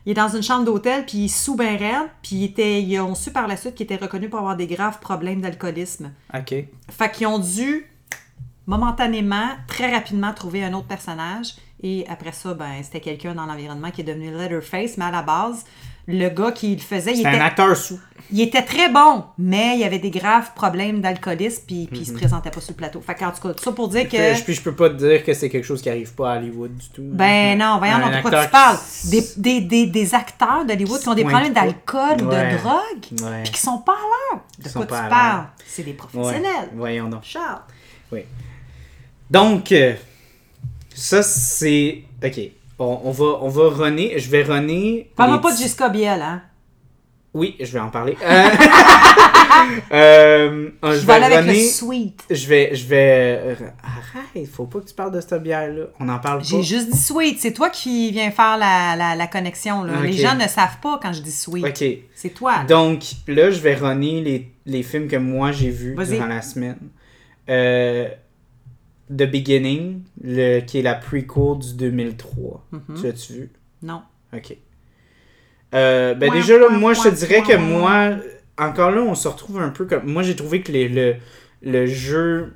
Il 0.05 0.13
est 0.13 0.15
dans 0.15 0.29
une 0.29 0.43
chambre 0.43 0.65
d'hôtel, 0.65 1.05
puis 1.05 1.19
il 1.19 1.25
est 1.25 1.29
sous 1.29 1.57
ben 1.57 1.77
raide, 1.77 2.09
puis 2.23 2.37
il 2.37 2.45
était, 2.45 2.81
ils 2.81 3.01
ont 3.01 3.15
su 3.17 3.33
par 3.33 3.49
la 3.49 3.57
suite 3.57 3.75
qu'il 3.75 3.85
était 3.85 3.97
reconnu 3.97 4.29
pour 4.29 4.39
avoir 4.39 4.57
des 4.57 4.69
graves 4.69 5.01
problèmes 5.01 5.41
d'alcoolisme. 5.41 6.13
Ok. 6.33 6.55
Fait 6.91 7.11
qu'ils 7.13 7.27
ont 7.27 7.41
dû 7.41 7.87
momentanément, 8.67 9.49
très 9.67 9.93
rapidement, 9.93 10.33
trouver 10.33 10.65
un 10.65 10.73
autre 10.75 10.87
personnage. 10.87 11.55
Et 11.83 12.07
après 12.09 12.33
ça, 12.33 12.55
ben, 12.55 12.83
c'était 12.83 13.01
quelqu'un 13.01 13.35
dans 13.35 13.47
l'environnement 13.47 13.91
qui 13.91 14.01
est 14.01 14.05
devenu 14.05 14.31
Letterface. 14.31 14.97
Mais 14.97 15.05
à 15.05 15.11
la 15.11 15.23
base, 15.23 15.65
le 16.09 16.29
gars 16.29 16.53
qui 16.53 16.75
le 16.75 16.81
faisait, 16.81 17.13
il 17.13 17.23
C'est 17.23 17.27
un 17.27 17.41
acteur 17.41 17.77
sous. 17.77 17.99
il 18.31 18.41
était 18.41 18.63
très 18.63 18.89
bon, 18.89 19.25
mais 19.39 19.77
il 19.79 19.83
avait 19.85 19.99
des 19.99 20.11
graves 20.11 20.53
problèmes 20.55 21.01
d'alcoolisme, 21.01 21.63
puis, 21.67 21.89
puis 21.91 22.01
il 22.01 22.07
se 22.07 22.13
Mhm. 22.13 22.19
présentait 22.19 22.51
pas 22.51 22.61
sur 22.61 22.73
le 22.73 22.77
plateau. 22.77 23.01
Fait 23.01 23.15
qu'en 23.17 23.31
tout 23.33 23.41
cas, 23.41 23.55
tout 23.55 23.63
ça 23.65 23.73
pour 23.73 23.89
dire 23.89 24.09
que. 24.09 24.35
Puis, 24.35 24.43
puis 24.45 24.55
je 24.55 24.63
peux 24.63 24.75
pas 24.75 24.89
te 24.91 24.95
dire 24.95 25.25
que 25.25 25.35
c'est 25.35 25.49
quelque 25.49 25.65
chose 25.65 25.83
qui 25.83 25.91
arrive 25.91 26.15
pas 26.15 26.33
à 26.35 26.37
Hollywood 26.39 26.77
du 26.77 26.89
tout. 26.91 27.03
Ben 27.05 27.59
non, 27.59 27.79
voyons, 27.79 27.97
Un 27.97 28.01
donc, 28.01 28.13
de 28.17 28.21
quoi 28.29 28.45
tu 28.45 28.51
parles? 28.51 28.79
Des, 29.11 29.25
des, 29.37 29.61
des, 29.63 29.87
des 29.87 30.15
acteurs 30.15 30.65
d'Hollywood 30.65 31.01
qui 31.01 31.09
ont 31.09 31.15
des 31.15 31.25
problèmes 31.25 31.53
d'alcool 31.53 32.23
ou 32.23 32.29
Ouais. 32.29 32.53
de 32.53 32.59
drogue, 32.59 33.23
Ouais. 33.31 33.43
puis 33.43 33.53
qui 33.53 33.61
sont 33.61 33.79
pas 33.79 33.93
à 33.95 34.35
l'heure. 34.35 34.43
De 34.65 34.69
quoi 34.71 34.83
tu 34.87 35.09
parles? 35.09 35.47
C'est 35.67 35.83
des 35.83 35.91
Ouais. 35.91 35.97
professionnels. 35.97 36.71
Voyons 36.75 37.09
donc. 37.09 37.25
Charles. 37.25 37.63
Donc, 39.31 39.73
euh, 39.73 39.95
ça 40.95 41.23
c'est. 41.23 42.05
Ok. 42.25 42.41
On, 42.79 43.01
on 43.05 43.11
va, 43.11 43.39
on 43.43 43.49
va 43.49 43.69
runner. 43.71 44.19
Je 44.19 44.31
vais 44.31 44.43
runner. 44.43 45.11
Les 45.19 45.39
pas 45.41 45.53
de 45.53 45.57
Jessica 45.57 45.89
Biel, 45.89 46.21
hein? 46.21 46.43
Oui, 47.33 47.55
je 47.61 47.71
vais 47.73 47.81
en 47.81 47.89
parler. 47.91 48.17
Euh, 49.91 50.71
euh, 50.85 50.93
je 50.95 51.01
Je 51.01 51.07
vais 51.07 51.13
aller 51.15 51.35
avec 51.37 51.55
le 51.57 51.61
sweet. 51.69 52.23
Je 52.31 52.47
vais. 52.47 52.75
Je 52.75 52.87
vais. 52.87 53.57
Arrête, 53.83 54.47
faut 54.49 54.67
pas 54.67 54.81
que 54.81 54.87
tu 54.87 54.95
parles 54.95 55.13
de 55.13 55.21
cette 55.21 55.43
bière-là. 55.43 55.85
On 55.99 56.09
en 56.09 56.19
parle 56.19 56.39
pas. 56.41 56.45
J'ai 56.45 56.63
juste 56.63 56.91
dit 56.91 56.99
sweet. 56.99 57.39
C'est 57.41 57.53
toi 57.53 57.71
qui 57.71 58.13
viens 58.13 58.31
faire 58.31 58.59
la, 58.59 58.95
la, 58.97 59.17
la 59.17 59.27
connexion. 59.27 59.83
Là. 59.83 60.01
Les 60.03 60.13
gens 60.13 60.35
ne 60.35 60.47
savent 60.47 60.79
pas 60.83 61.01
quand 61.03 61.13
je 61.13 61.23
dis 61.23 61.33
sweet. 61.33 61.65
Ok. 61.65 61.85
C'est 62.15 62.31
toi. 62.35 62.59
là. 62.59 62.65
Donc, 62.65 63.03
là, 63.29 63.51
je 63.51 63.61
vais 63.61 63.75
runner 63.75 64.21
les, 64.21 64.51
les 64.67 64.83
films 64.83 65.09
que 65.09 65.17
moi 65.17 65.53
j'ai 65.53 65.71
vus 65.71 65.97
durant 65.97 66.27
la 66.27 66.43
semaine. 66.43 66.79
Euh, 67.49 68.09
The 69.11 69.23
Beginning, 69.31 70.03
le, 70.23 70.61
qui 70.61 70.79
est 70.79 70.83
la 70.83 70.95
prequel 70.95 71.59
du 71.61 71.75
2003. 71.75 72.67
Mhm. 72.73 72.81
Tu 72.97 73.03
l'as-tu 73.07 73.33
vu? 73.35 73.51
Non. 73.83 74.03
Ok. 74.35 74.57
Euh, 75.75 76.15
ben 76.15 76.31
déjà, 76.33 76.59
là, 76.59 76.69
moi, 76.71 76.95
je 76.95 77.03
te 77.03 77.09
dirais 77.15 77.43
que 77.43 77.57
moi, 77.57 78.17
encore 78.59 78.91
là, 78.91 79.03
on 79.03 79.15
se 79.15 79.29
retrouve 79.29 79.61
un 79.61 79.69
peu 79.71 79.85
comme... 79.85 80.05
Moi, 80.11 80.23
j'ai 80.23 80.37
trouvé 80.37 80.63
que 80.63 80.73
les- 80.73 80.89
le, 80.89 81.17
le 81.63 81.87
jeu 81.87 82.55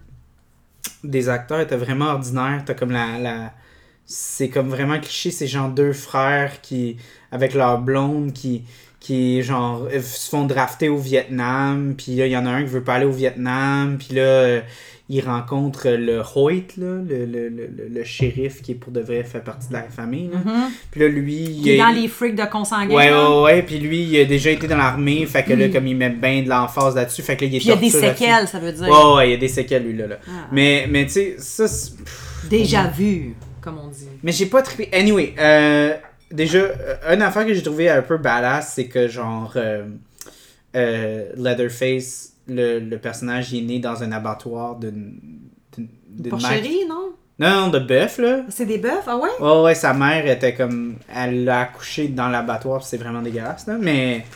des 1.05 1.29
acteurs 1.29 1.61
était 1.61 1.77
vraiment 1.77 2.07
ordinaire. 2.07 2.63
T'as 2.65 2.75
comme 2.75 2.91
la... 2.93 3.19
la... 3.19 3.53
C'est 4.07 4.49
comme 4.49 4.69
vraiment 4.71 4.99
cliché, 4.99 5.31
c'est 5.31 5.47
genre 5.47 5.69
deux 5.69 5.93
frères 5.93 6.61
qui, 6.63 6.97
avec 7.31 7.55
leur 7.55 7.81
blonde, 7.81 8.33
qui, 8.33 8.65
qui 9.01 9.43
genre, 9.43 9.89
euh, 9.93 10.01
se 10.03 10.29
font 10.29 10.45
drafter 10.45 10.89
au 10.89 10.99
Vietnam, 10.99 11.95
puis 11.97 12.17
là, 12.17 12.27
il 12.27 12.33
y 12.33 12.37
en 12.37 12.47
a 12.47 12.51
un 12.51 12.63
qui 12.63 12.69
veut 12.69 12.85
pas 12.85 12.95
aller 12.95 13.07
au 13.07 13.13
Vietnam, 13.13 13.97
puis 13.99 14.15
là, 14.17 14.23
euh, 14.23 14.61
il 15.09 15.23
rencontre 15.23 15.89
le 15.89 16.23
Hoyt, 16.37 16.67
là, 16.77 16.99
le, 17.09 17.25
le, 17.27 17.49
le, 17.49 17.69
le- 17.93 18.05
shérif 18.05 18.63
qui, 18.63 18.75
pour 18.75 18.93
de 18.93 19.01
vrai, 19.01 19.25
fait 19.25 19.41
partie 19.41 19.69
de 19.69 19.73
la 19.73 19.83
famille, 19.83 20.29
là. 20.33 20.39
Puis 20.93 21.01
là, 21.01 21.09
lui, 21.09 21.35
il 21.35 21.63
Qui 21.63 21.71
est 21.71 21.79
dans 21.79 21.89
les 21.89 22.07
freaks 22.07 22.37
de 22.37 22.45
consanguin. 22.45 22.95
Ouais, 22.95 23.11
là. 23.11 23.31
ouais, 23.31 23.43
ouais. 23.43 23.63
Puis 23.63 23.79
lui, 23.79 24.05
il 24.05 24.21
a 24.21 24.25
déjà 24.25 24.51
été 24.51 24.69
dans 24.69 24.77
l'armée. 24.77 25.27
Fait 25.27 25.43
que 25.43 25.53
là, 25.55 25.69
comme 25.69 25.89
il 25.89 25.97
met 25.97 26.11
bien 26.11 26.43
de 26.43 26.49
l'emphase 26.49 26.95
là-dessus, 26.95 27.23
fait 27.23 27.37
que 27.37 27.45
là, 27.45 27.51
il 27.51 27.57
est 27.57 27.59
Puis 27.59 27.67
il 27.67 27.71
y 27.71 27.73
a 27.73 27.77
des 27.77 27.91
séquelles, 27.91 28.47
ça 28.47 28.61
veut 28.61 28.71
dire. 28.71 28.89
Ouais, 28.89 29.15
ouais, 29.17 29.29
il 29.29 29.33
y 29.33 29.35
a 29.35 29.39
des 29.39 29.49
séquelles, 29.49 29.83
lui, 29.85 29.97
là. 29.97 30.07
là. 30.07 30.19
Ah. 30.29 30.47
Mais, 30.53 30.87
mais 30.89 31.07
tu 31.07 31.13
sais, 31.13 31.35
ça. 31.39 31.67
c'est- 31.67 31.97
pff, 31.97 32.47
Déjà 32.49 32.87
vu, 32.87 33.35
comme 33.61 33.79
on 33.85 33.89
dit. 33.89 34.07
Mais 34.23 34.31
j'ai 34.31 34.47
pas 34.47 34.63
trippé. 34.63 34.89
Anyway, 34.93 35.35
euh, 35.41 35.95
déjà, 36.31 36.59
euh, 36.59 37.15
une 37.15 37.23
affaire 37.23 37.47
que 37.47 37.55
j'ai 37.55 37.63
trouvé 37.63 37.89
un 37.89 38.03
peu 38.03 38.17
badass, 38.19 38.73
c'est 38.75 38.87
que 38.89 39.09
genre. 39.09 39.53
euh, 39.57 39.85
euh, 40.77 41.31
Leatherface, 41.37 42.33
le, 42.47 42.79
le 42.79 42.99
personnage, 42.99 43.53
il 43.53 43.65
est 43.65 43.67
né 43.67 43.79
dans 43.81 44.03
un 44.03 44.13
abattoir 44.13 44.77
d'une. 44.77 45.19
d'une- 45.77 45.89
Porcherie, 46.31 46.85
non? 46.89 47.13
Non, 47.39 47.51
non, 47.63 47.69
de 47.69 47.79
bœuf, 47.79 48.19
là. 48.19 48.43
C'est 48.51 48.67
des 48.67 48.77
bœufs, 48.79 49.01
ah 49.07 49.17
ouais? 49.17 49.31
Ouais, 49.41 49.63
ouais, 49.63 49.75
sa 49.75 49.95
mère 49.95 50.27
était 50.27 50.55
comme. 50.55 50.97
Elle 51.15 51.45
l'a 51.45 51.61
accouché 51.63 52.09
dans 52.09 52.29
l'abattoir, 52.29 52.83
c'est 52.85 52.99
vraiment 52.99 53.23
dégueulasse, 53.23 53.67
là. 53.67 53.77
Mais 53.81 54.27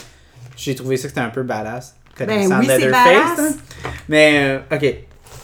j'ai 0.57 0.75
trouvé 0.75 0.97
ça 0.97 1.03
que 1.05 1.09
c'était 1.11 1.21
un 1.21 1.29
peu 1.31 1.43
badass. 1.43 1.97
connaissant 2.17 2.49
Ben 2.51 2.61
oui, 2.61 2.67
Leatherface, 2.69 3.37
badass. 3.37 3.39
là. 3.57 3.91
Mais, 4.09 4.61
euh, 4.73 4.77
ok. 4.77 4.95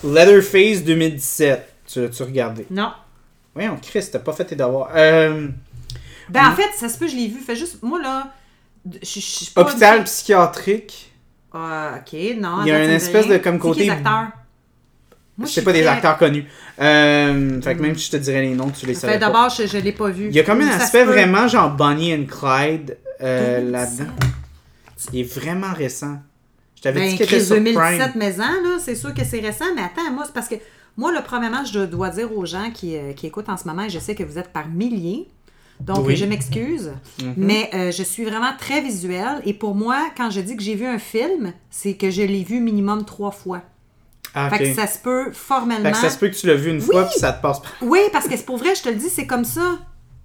Leatherface 0.05 0.83
2017. 0.85 1.67
Tu 1.87 2.01
l'as-tu 2.01 2.23
regardé? 2.23 2.67
Non. 2.71 2.93
Voyons, 3.55 3.77
Chris, 3.83 4.09
t'as 4.11 4.21
pas 4.21 4.33
fait 4.33 4.45
tes 4.45 4.57
devoirs. 4.57 4.91
Euh, 4.95 5.49
Ben 6.31 6.48
en 6.48 6.55
fait, 6.55 6.70
ça 6.77 6.89
se 6.89 6.98
peut, 6.98 7.09
je 7.09 7.16
l'ai 7.16 7.28
vu. 7.28 7.40
Fais 7.40 7.57
juste, 7.57 7.82
moi 7.82 8.01
là, 8.01 8.32
je 9.02 9.20
je- 9.20 9.44
je 9.47 9.51
pas 9.52 9.62
hôpital 9.62 10.05
psychiatrique. 10.05 11.12
Ah, 11.52 11.94
ok, 11.98 12.12
non. 12.40 12.62
Il 12.62 12.69
y 12.69 12.73
a 12.73 12.85
une 12.85 12.90
espèce 12.90 13.27
de 13.27 13.36
comme 13.39 13.55
C'est 13.55 13.61
qui 13.61 13.66
côté- 13.69 13.85
les 13.85 13.90
acteurs? 13.90 14.28
Moi, 15.39 15.47
je 15.47 15.52
suis 15.52 15.62
pas 15.62 15.73
des 15.73 15.86
acteurs 15.86 16.19
connus. 16.19 16.44
Euh, 16.81 17.61
fait 17.62 17.74
que 17.74 17.81
même 17.82 17.97
si 17.97 18.07
je 18.07 18.11
te 18.12 18.16
dirais 18.19 18.43
les 18.43 18.55
noms, 18.55 18.69
tu 18.70 18.85
les 18.86 18.93
savais 18.94 19.15
Fait 19.15 19.19
pas. 19.19 19.27
d'abord, 19.27 19.48
je, 19.48 19.66
je 19.66 19.78
l'ai 19.78 19.93
pas 19.93 20.11
vu. 20.11 20.27
Il 20.28 20.35
y 20.35 20.40
a 20.40 20.44
comme 20.44 20.61
un 20.61 20.70
Ça 20.78 20.85
aspect 20.85 21.05
vraiment 21.05 21.48
genre 21.48 21.70
Bonnie 21.70 22.15
and 22.15 22.27
Clyde 22.27 22.98
euh, 23.23 23.61
2017. 23.61 23.70
là-dedans. 23.73 24.15
Il 25.15 25.20
est 25.20 25.35
vraiment 25.35 25.73
récent. 25.73 26.19
Je 26.77 26.82
t'avais 26.82 27.01
Ben, 27.01 27.09
dit 27.11 27.16
qu'il 27.16 27.24
était 27.27 27.40
sur 27.40 27.57
2017 27.57 27.98
Prime. 27.98 28.12
mais 28.16 28.40
ans, 28.40 28.62
là, 28.62 28.78
c'est 28.78 28.94
sûr 28.94 29.15
que 29.15 29.24
c'est 29.24 29.40
récent, 29.40 29.65
mais 29.74 29.82
attends, 29.82 30.11
moi, 30.12 30.24
c'est 30.27 30.32
parce 30.35 30.48
que 30.48 30.57
moi, 30.97 31.11
le 31.12 31.23
premièrement, 31.23 31.65
je 31.65 31.81
dois 31.81 32.11
dire 32.11 32.36
aux 32.36 32.44
gens 32.44 32.70
qui, 32.70 32.97
euh, 32.97 33.12
qui 33.15 33.27
écoutent 33.27 33.48
en 33.48 33.57
ce 33.57 33.66
moment, 33.66 33.82
et 33.85 33.90
je 33.90 33.98
sais 33.98 34.15
que 34.15 34.23
vous 34.23 34.39
êtes 34.39 34.52
par 34.52 34.69
milliers, 34.69 35.27
donc 35.81 36.07
Oui. 36.07 36.16
je 36.16 36.24
m'excuse, 36.24 36.93
Mhm. 37.23 37.35
mais 37.36 37.70
euh, 37.74 37.90
je 37.90 38.02
suis 38.02 38.24
vraiment 38.24 38.52
très 38.59 38.81
visuelle, 38.81 39.40
et 39.44 39.55
pour 39.55 39.74
moi, 39.74 39.97
quand 40.16 40.31
je 40.31 40.40
dis 40.40 40.57
que 40.57 40.62
j'ai 40.62 40.74
vu 40.74 40.86
un 40.86 40.98
film, 40.98 41.52
c'est 41.70 41.94
que 41.94 42.11
je 42.11 42.23
l'ai 42.23 42.44
vu 42.44 42.61
minimum 42.61 43.05
trois 43.05 43.31
fois. 43.31 43.62
Ah. 44.35 44.48
Fait 44.51 44.59
que 44.59 44.74
ça 44.74 44.86
se 44.86 44.98
peut 44.98 45.32
formellement... 45.32 45.85
Fait 45.86 45.90
que 45.93 45.97
ça 45.98 46.11
se 46.11 46.16
peut 46.19 46.28
que 46.28 46.36
tu 46.36 46.47
l'as 46.47 46.55
vu 46.55 46.70
une 46.70 46.81
fois 46.81 47.05
puis 47.05 47.19
ça 47.19 47.32
te 47.32 47.43
passe 47.43 47.61
pas. 47.61 47.69
Oui, 47.82 47.98
parce 48.12 48.28
que 48.28 48.36
c'est 48.36 48.47
pour 48.47 48.59
vrai, 48.59 48.74
je 48.77 48.82
te 48.82 48.89
le 48.89 48.94
dis, 48.94 49.09
c'est 49.09 49.27
comme 49.27 49.44
ça. 49.44 49.78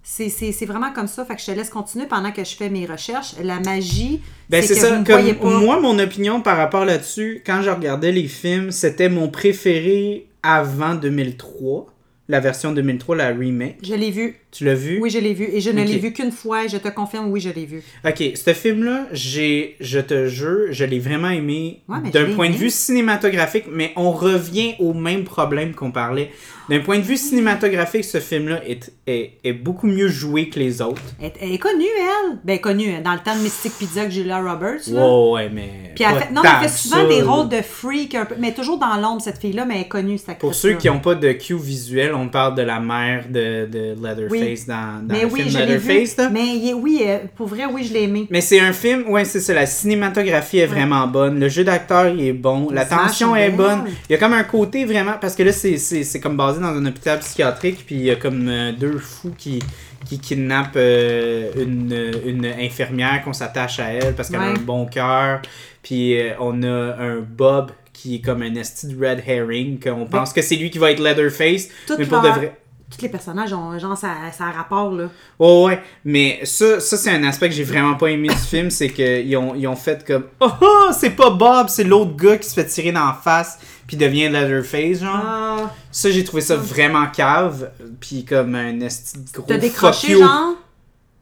C'est- 0.04 0.66
vraiment 0.68 0.92
comme 0.94 1.08
ça. 1.08 1.26
Fait 1.26 1.36
que 1.36 1.42
je 1.42 1.48
te 1.48 1.52
laisse 1.52 1.70
continuer 1.72 2.06
pendant 2.06 2.32
que 2.32 2.44
je 2.44 2.56
fais 2.56 2.70
mes 2.70 2.86
recherches. 2.86 3.34
La 3.44 3.60
magie, 3.60 4.22
Ben 4.50 4.62
c'est 4.62 4.76
ça. 4.76 4.96
vous 4.96 5.04
voyez 5.04 5.34
pas. 5.34 5.50
moi, 5.60 5.80
mon 5.80 5.98
opinion 5.98 6.42
par 6.42 6.58
rapport 6.58 6.86
là-dessus, 6.86 7.42
quand 7.44 7.64
je 7.64 7.72
regardais 7.72 8.12
les 8.12 8.28
films, 8.28 8.70
c'était 8.70 9.10
mon 9.10 9.30
préféré 9.30 10.28
avant 10.44 10.94
2003. 10.94 11.88
La 12.28 12.40
version 12.40 12.72
2003, 12.72 13.16
la 13.16 13.28
remake. 13.30 13.78
Je 13.82 13.96
l'ai 13.96 14.12
vu. 14.12 14.36
Tu 14.56 14.64
l'as 14.64 14.74
vu? 14.74 15.00
Oui, 15.02 15.10
je 15.10 15.20
l'ai 15.20 15.34
vu. 15.34 15.50
Et 15.52 15.60
je 15.60 15.70
ne 15.70 15.84
l'ai 15.84 15.98
vu 15.98 16.14
qu'une 16.14 16.32
fois. 16.32 16.64
Et 16.66 16.70
je 16.70 16.78
te 16.78 16.88
confirme, 16.88 17.30
oui, 17.30 17.42
je 17.42 17.50
l'ai 17.50 17.66
vu. 17.66 17.84
Ok, 18.08 18.24
ce 18.36 18.54
film-là, 18.54 19.08
j'ai, 19.12 19.76
je 19.82 20.00
te 20.00 20.28
jure, 20.28 20.68
je 20.72 20.86
l'ai 20.86 21.00
vraiment 21.00 21.30
aimé 21.30 21.82
Ouais, 21.90 22.10
d'un 22.12 22.34
point 22.36 22.50
de 22.50 22.56
vue 22.56 22.70
cinématographique, 22.70 23.66
mais 23.70 23.92
on 23.98 24.12
revient 24.12 24.76
au 24.80 24.94
même 24.94 25.26
problème 25.26 25.74
qu'on 25.74 25.92
parlait. 25.92 26.30
D'un 26.70 26.80
point 26.80 26.98
de 26.98 27.04
vue 27.04 27.18
cinématographique, 27.18 28.06
ce 28.06 28.20
film-là 28.20 28.60
est, 28.68 28.92
est, 29.06 29.34
est 29.44 29.54
beaucoup 29.54 29.86
mieux 29.86 30.08
joué 30.08 30.50
que 30.50 30.58
les 30.58 30.82
autres. 30.82 31.02
Elle, 31.22 31.32
elle 31.40 31.52
est 31.52 31.58
connue, 31.60 31.84
elle. 31.86 32.40
Ben, 32.44 32.58
connue. 32.60 32.90
hein, 32.92 33.02
Dans 33.04 33.14
le 33.14 33.20
temps 33.20 33.36
de 33.36 33.42
Mystic 33.42 33.72
Pizza 33.74 34.02
avec 34.02 34.12
Julia 34.12 34.40
Roberts. 34.42 34.88
Là. 34.88 35.00
Wow, 35.06 35.36
ouais, 35.36 35.50
mais. 35.54 35.92
Puis 35.96 36.04
elle 36.04 36.14
pas 36.14 36.20
fait, 36.22 36.34
non, 36.34 36.42
mais 36.44 36.50
elle 36.64 36.68
fait 36.70 36.76
souvent 36.76 36.96
ça, 36.96 37.08
des 37.08 37.22
rôles 37.22 37.50
de 37.50 37.62
freak, 37.62 38.16
un 38.16 38.26
peu, 38.26 38.34
mais 38.40 38.52
toujours 38.54 38.80
dans 38.80 38.96
l'ombre, 39.00 39.22
cette 39.22 39.38
fille-là, 39.38 39.66
mais 39.66 39.76
elle 39.76 39.82
est 39.82 39.88
connue, 39.88 40.18
cette 40.18 40.40
Pour 40.40 40.56
ceux 40.56 40.74
qui 40.74 40.88
n'ont 40.88 41.00
pas 41.00 41.14
de 41.14 41.32
cue 41.34 41.56
visuel, 41.56 42.16
on 42.16 42.30
parle 42.30 42.56
de 42.56 42.64
la 42.64 42.80
mère 42.80 43.26
de, 43.30 43.68
de 43.68 43.96
Leatherface. 44.02 44.32
Oui, 44.32 44.45
Leatherface 44.50 44.68
dans, 44.68 45.08
dans 45.08 45.14
Mais 45.14 45.22
le 45.22 45.28
oui, 45.28 45.42
film. 45.50 45.60
Leatherface. 45.66 46.18
là. 46.18 46.30
Mais 46.32 46.46
il 46.46 46.70
est- 46.70 46.74
oui, 46.74 47.02
euh, 47.06 47.18
pour 47.36 47.48
vrai, 47.48 47.64
oui, 47.72 47.84
je 47.84 47.94
l'ai 47.94 48.04
aimé. 48.04 48.28
Mais 48.30 48.42
c'est 48.42 48.60
un 48.60 48.74
film, 48.74 49.10
ouais, 49.10 49.26
c'est 49.26 49.40
ça. 49.40 49.54
La 49.54 49.66
cinématographie 49.66 50.60
est 50.60 50.66
vraiment 50.68 51.08
bonne. 51.08 51.40
Le 51.40 51.50
jeu 51.50 51.64
d'acteur, 51.64 52.08
il 52.10 52.22
est 52.28 52.34
bon. 52.34 52.70
La 52.72 52.86
tension 52.86 53.36
est 53.36 53.50
bonne. 53.52 53.84
Il 54.10 54.14
y 54.14 54.16
a 54.16 54.18
comme 54.18 54.34
un 54.34 54.44
côté 54.44 54.86
vraiment. 54.86 55.14
Parce 55.20 55.36
que 55.36 55.44
là, 55.44 55.52
c'est- 55.52 56.20
comme 56.22 56.38
basé 56.38 56.60
dans 56.62 56.68
un 56.68 56.86
hôpital 56.86 57.20
psychiatrique. 57.20 57.84
Puis 57.86 57.96
il 57.96 58.02
y 58.04 58.12
a 58.12 58.16
comme 58.16 58.48
euh, 58.50 58.72
deux 58.72 58.98
fous 58.98 59.34
qui, 59.38 59.60
qui 60.08 60.20
kidnappent 60.20 60.76
euh, 60.76 61.52
une, 61.58 62.12
une 62.26 62.46
infirmière 62.46 63.22
qu'on 63.24 63.34
s'attache 63.34 63.80
à 63.80 63.90
elle 63.92 64.14
parce 64.16 64.30
qu'elle 64.30 64.40
a 64.40 64.44
un 64.44 64.54
bon 64.54 64.86
cœur. 64.86 65.42
Puis 65.84 66.20
euh, 66.20 66.32
on 66.40 66.64
a 66.64 66.96
un 67.00 67.18
Bob 67.20 67.72
qui 67.94 68.16
est 68.16 68.20
comme 68.22 68.42
un 68.42 68.54
esti 68.56 68.88
de 68.88 68.96
red 69.06 69.24
herring. 69.26 69.80
qu'on 69.80 70.06
pense 70.06 70.34
que 70.34 70.42
c'est 70.42 70.56
lui 70.58 70.70
qui 70.70 70.78
va 70.78 70.92
être 70.92 71.02
Leatherface. 71.02 71.70
Mais 71.98 72.06
pour 72.06 72.22
de 72.22 72.28
vrai. 72.30 72.56
Tous 72.92 73.02
les 73.02 73.10
personnages 73.10 73.52
ont 73.52 73.78
genre 73.80 73.98
ça, 73.98 74.10
ça 74.32 74.46
a 74.46 74.52
rapport 74.52 74.92
là. 74.92 75.10
Ouais, 75.40 75.64
ouais, 75.66 75.82
mais 76.06 76.40
ça, 76.44 76.80
ça 76.80 76.98
c'est 76.98 77.10
un 77.10 77.24
aspect 77.24 77.50
que 77.50 77.56
j'ai 77.56 77.64
vraiment 77.64 77.96
pas 77.96 78.08
aimé 78.08 78.30
du 78.30 78.36
film, 78.50 78.70
c'est 78.70 78.90
qu'ils 78.90 79.36
ont, 79.38 79.56
ils 79.56 79.68
ont 79.68 79.76
fait 79.76 80.06
comme 80.06 80.26
Oh, 80.40 80.50
oh 80.62 80.88
c'est 80.92 81.10
pas 81.12 81.32
Bob, 81.32 81.68
c'est 81.70 81.84
l'autre 81.84 82.16
gars 82.16 82.38
qui 82.38 82.48
se 82.48 82.54
fait 82.54 82.66
tirer 82.66 82.92
dans 82.92 83.06
la 83.08 83.18
face 83.22 83.58
puis 83.88 83.98
devient 83.98 84.30
Leatherface, 84.30 85.00
genre. 85.02 85.22
Ah, 85.24 85.72
Ça, 85.92 86.10
j'ai 86.10 86.24
trouvé 86.24 86.42
ça 86.42 86.56
vraiment 86.56 87.06
cave, 87.08 87.70
puis 88.00 88.26
comme 88.26 88.56
un 88.56 88.80
esti 88.82 89.20
gros 89.34 89.46
T'as 89.48 89.56
fuck 89.56 89.62
décroché 89.62 90.12
you. 90.14 90.20
genre? 90.20 90.56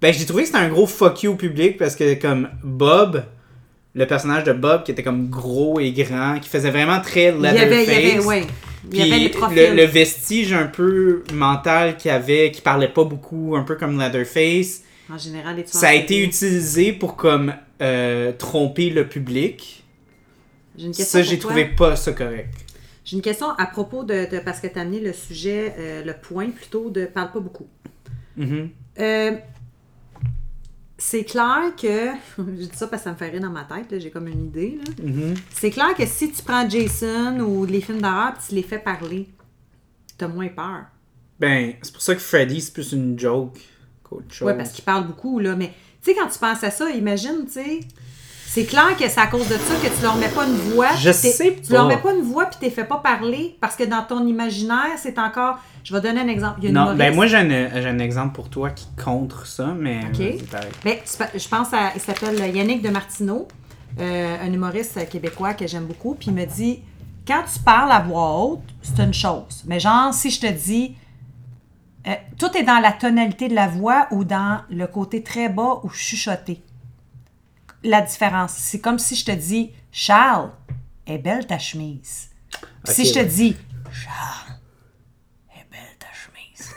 Ben, 0.02 0.14
j'ai 0.14 0.26
trouvé 0.26 0.44
que 0.44 0.48
c'était 0.48 0.60
un 0.60 0.69
gros 0.69 0.88
fuck 0.88 1.23
you 1.23 1.31
au 1.31 1.35
public 1.35 1.77
parce 1.77 1.95
que, 1.95 2.14
comme 2.15 2.49
Bob, 2.64 3.23
le 3.95 4.06
personnage 4.07 4.44
de 4.45 4.53
Bob 4.53 4.84
qui 4.84 4.91
était 4.91 5.03
comme 5.03 5.30
gros 5.30 5.80
et 5.80 5.91
grand, 5.91 6.40
qui 6.40 6.49
faisait 6.49 6.72
vraiment 6.72 6.99
très 7.02 7.30
Il 7.30 7.35
y 7.35 7.41
Leatherface. 7.41 7.61
avait, 7.64 7.84
il 7.85 8.07
y 8.07 8.11
avait, 8.11 8.26
ouais. 8.26 8.48
Puis 8.89 8.99
le 8.99 9.85
vestige 9.85 10.53
un 10.53 10.65
peu 10.65 11.23
mental 11.34 11.97
qu'il 11.97 12.11
avait, 12.11 12.51
qui 12.51 12.61
parlait 12.61 12.89
pas 12.89 13.03
beaucoup, 13.03 13.55
un 13.55 13.64
peu 13.64 13.76
comme 13.76 13.99
Leatherface, 13.99 14.84
En 15.10 15.18
général, 15.18 15.55
les 15.55 15.64
tueurs 15.64 15.80
ça 15.81 15.89
a 15.89 15.93
été 15.93 16.22
utilisé 16.22 16.93
pour 16.93 17.15
comme 17.15 17.53
euh, 17.81 18.31
tromper 18.34 18.89
le 18.89 19.07
public. 19.07 19.84
J'ai 20.77 20.85
une 20.88 20.93
question 20.93 21.19
Ça, 21.19 21.23
j'ai 21.23 21.38
trouvé 21.39 21.65
pas 21.65 21.95
ça 21.95 22.11
correct. 22.14 22.49
J'ai 23.05 23.18
une 23.18 23.22
question 23.22 23.49
à 23.51 23.65
propos 23.65 24.03
de, 24.03 24.30
de- 24.30 24.39
parce 24.39 24.60
que 24.60 24.68
tu 24.68 24.80
as 24.80 24.81
amené 24.81 24.99
le 24.99 25.14
sujet, 25.14 25.73
euh, 25.77 26.03
le 26.03 26.14
point 26.14 26.49
plutôt 26.49 26.89
de 26.89 27.05
parle 27.05 27.31
pas 27.31 27.39
beaucoup. 27.39 27.68
Mhm. 28.38 28.69
Euh, 28.99 29.31
c'est 31.06 31.26
clair 31.26 31.74
que. 31.80 32.12
Je 32.38 32.66
dis 32.66 32.70
ça 32.74 32.88
parce 32.88 33.04
que 33.04 33.10
ça 33.10 33.12
me 33.12 33.18
fait 33.18 33.30
rire 33.30 33.42
dans 33.42 33.50
ma 33.50 33.66
tête, 33.66 34.00
j'ai 34.00 34.10
comme 34.10 34.28
une 34.28 34.46
idée. 34.46 34.80
là. 34.84 35.04
Mhm. 35.04 35.34
C'est 35.54 35.70
clair 35.70 35.94
que 35.96 36.06
si 36.06 36.32
tu 36.32 36.42
prends 36.42 36.68
Jason 36.70 37.40
ou 37.42 37.66
les 37.66 37.82
films 37.82 38.02
d'horreur 38.02 38.30
et 38.30 38.48
tu 38.48 38.56
les 38.56 38.64
fais 38.64 38.80
parler, 38.80 39.28
t'as 40.18 40.30
moins 40.30 40.48
peur. 40.48 40.86
Ben, 41.40 41.74
c'est 41.82 41.92
pour 41.92 42.02
ça 42.02 42.16
que 42.16 42.22
Freddy, 42.22 42.62
c'est 42.62 42.72
plus 42.72 42.94
une 42.94 43.20
joke 43.20 43.60
qu'autre 44.02 44.34
chose. 44.34 44.48
Ouais, 44.48 44.56
parce 44.56 44.72
qu'il 44.72 44.86
parle 44.86 45.06
beaucoup, 45.06 45.40
là. 45.40 45.56
Mais 45.58 45.74
tu 46.02 46.12
sais, 46.12 46.16
quand 46.16 46.28
tu 46.30 46.40
penses 46.40 46.64
à 46.64 46.72
ça, 46.72 46.90
imagine, 46.92 47.46
tu 47.46 47.54
sais. 47.54 47.80
C'est 48.48 48.66
clair 48.66 48.96
que 48.98 49.10
c'est 49.10 49.20
à 49.20 49.28
cause 49.28 49.48
de 49.50 49.56
ça 49.56 49.76
que 49.84 49.94
tu 49.94 50.04
leur 50.04 50.16
mets 50.16 50.30
pas 50.30 50.46
une 50.46 50.56
voix. 50.74 50.96
Je 50.96 51.12
sais 51.12 51.58
Tu 51.62 51.74
leur 51.74 51.88
mets 51.88 51.98
pas 51.98 52.14
une 52.14 52.22
voix 52.22 52.46
puis 52.46 52.60
t'es 52.62 52.70
fait 52.70 52.84
pas 52.86 52.98
parler 52.98 53.58
parce 53.60 53.76
que 53.76 53.84
dans 53.84 54.04
ton 54.04 54.26
imaginaire, 54.28 54.98
c'est 54.98 55.18
encore. 55.18 55.60
Je 55.84 55.93
vais 55.93 56.01
donner 56.01 56.22
un 56.22 56.27
exemple. 56.27 56.60
Il 56.60 56.64
y 56.64 56.68
a 56.68 56.69
une 56.69 56.76
Non, 56.76 56.95
ben 56.95 57.14
moi 57.14 57.27
j'ai 57.27 57.38
un, 57.38 57.49
j'ai 57.49 57.88
un 57.89 57.99
exemple 57.99 58.34
pour 58.35 58.49
toi 58.49 58.69
qui 58.69 58.88
contre 59.03 59.45
ça, 59.45 59.68
mais 59.77 59.99
Ok. 60.07 60.18
vas-y, 60.18 60.43
pareil. 60.43 60.72
Ben, 60.84 60.97
je 61.35 61.47
pense 61.49 61.73
à. 61.73 61.91
Il 61.95 62.01
s'appelle 62.01 62.38
Yannick 62.55 62.81
de 62.81 62.89
Martineau, 62.89 63.47
euh, 63.99 64.38
un 64.41 64.53
humoriste 64.53 65.07
québécois 65.10 65.53
que 65.53 65.68
j'aime 65.68 65.85
beaucoup. 65.85 66.15
Puis 66.15 66.27
il 66.30 66.34
me 66.34 66.45
dit 66.45 66.81
quand 67.27 67.43
tu 67.51 67.60
parles 67.60 67.91
à 67.91 67.99
voix 67.99 68.38
haute, 68.43 68.64
c'est 68.81 68.99
une 69.01 69.14
chose. 69.14 69.64
Mais 69.65 69.80
genre, 69.80 70.14
si 70.14 70.30
je 70.30 70.39
te 70.39 70.47
dis. 70.51 70.95
euh, 72.07 72.14
tout 72.38 72.55
est 72.57 72.64
dans 72.64 72.80
la 72.80 72.91
tonalité 72.93 73.47
de 73.49 73.55
la 73.55 73.68
voix 73.68 74.07
ou 74.11 74.23
dans 74.26 74.61
le 74.69 74.88
côté 74.88 75.22
très 75.23 75.49
bas 75.49 75.80
ou 75.84 75.89
chuchoté. 75.89 76.61
La 77.85 78.01
différence, 78.01 78.51
c'est 78.53 78.80
comme 78.80 78.99
si 78.99 79.15
je 79.15 79.26
te 79.26 79.31
dis 79.31 79.72
Charles, 79.91 80.49
est 81.07 81.18
belle 81.18 81.45
ta 81.45 81.60
chemise. 81.60 82.30
Puis 82.85 82.93
si 82.93 83.05
je 83.05 83.14
te 83.14 83.19
ouais. 83.19 83.26
dis 83.26 83.55
Charles, 83.91 84.57
est 85.57 85.69
belle 85.72 85.97
ta 85.99 86.07
chemise. 86.14 86.73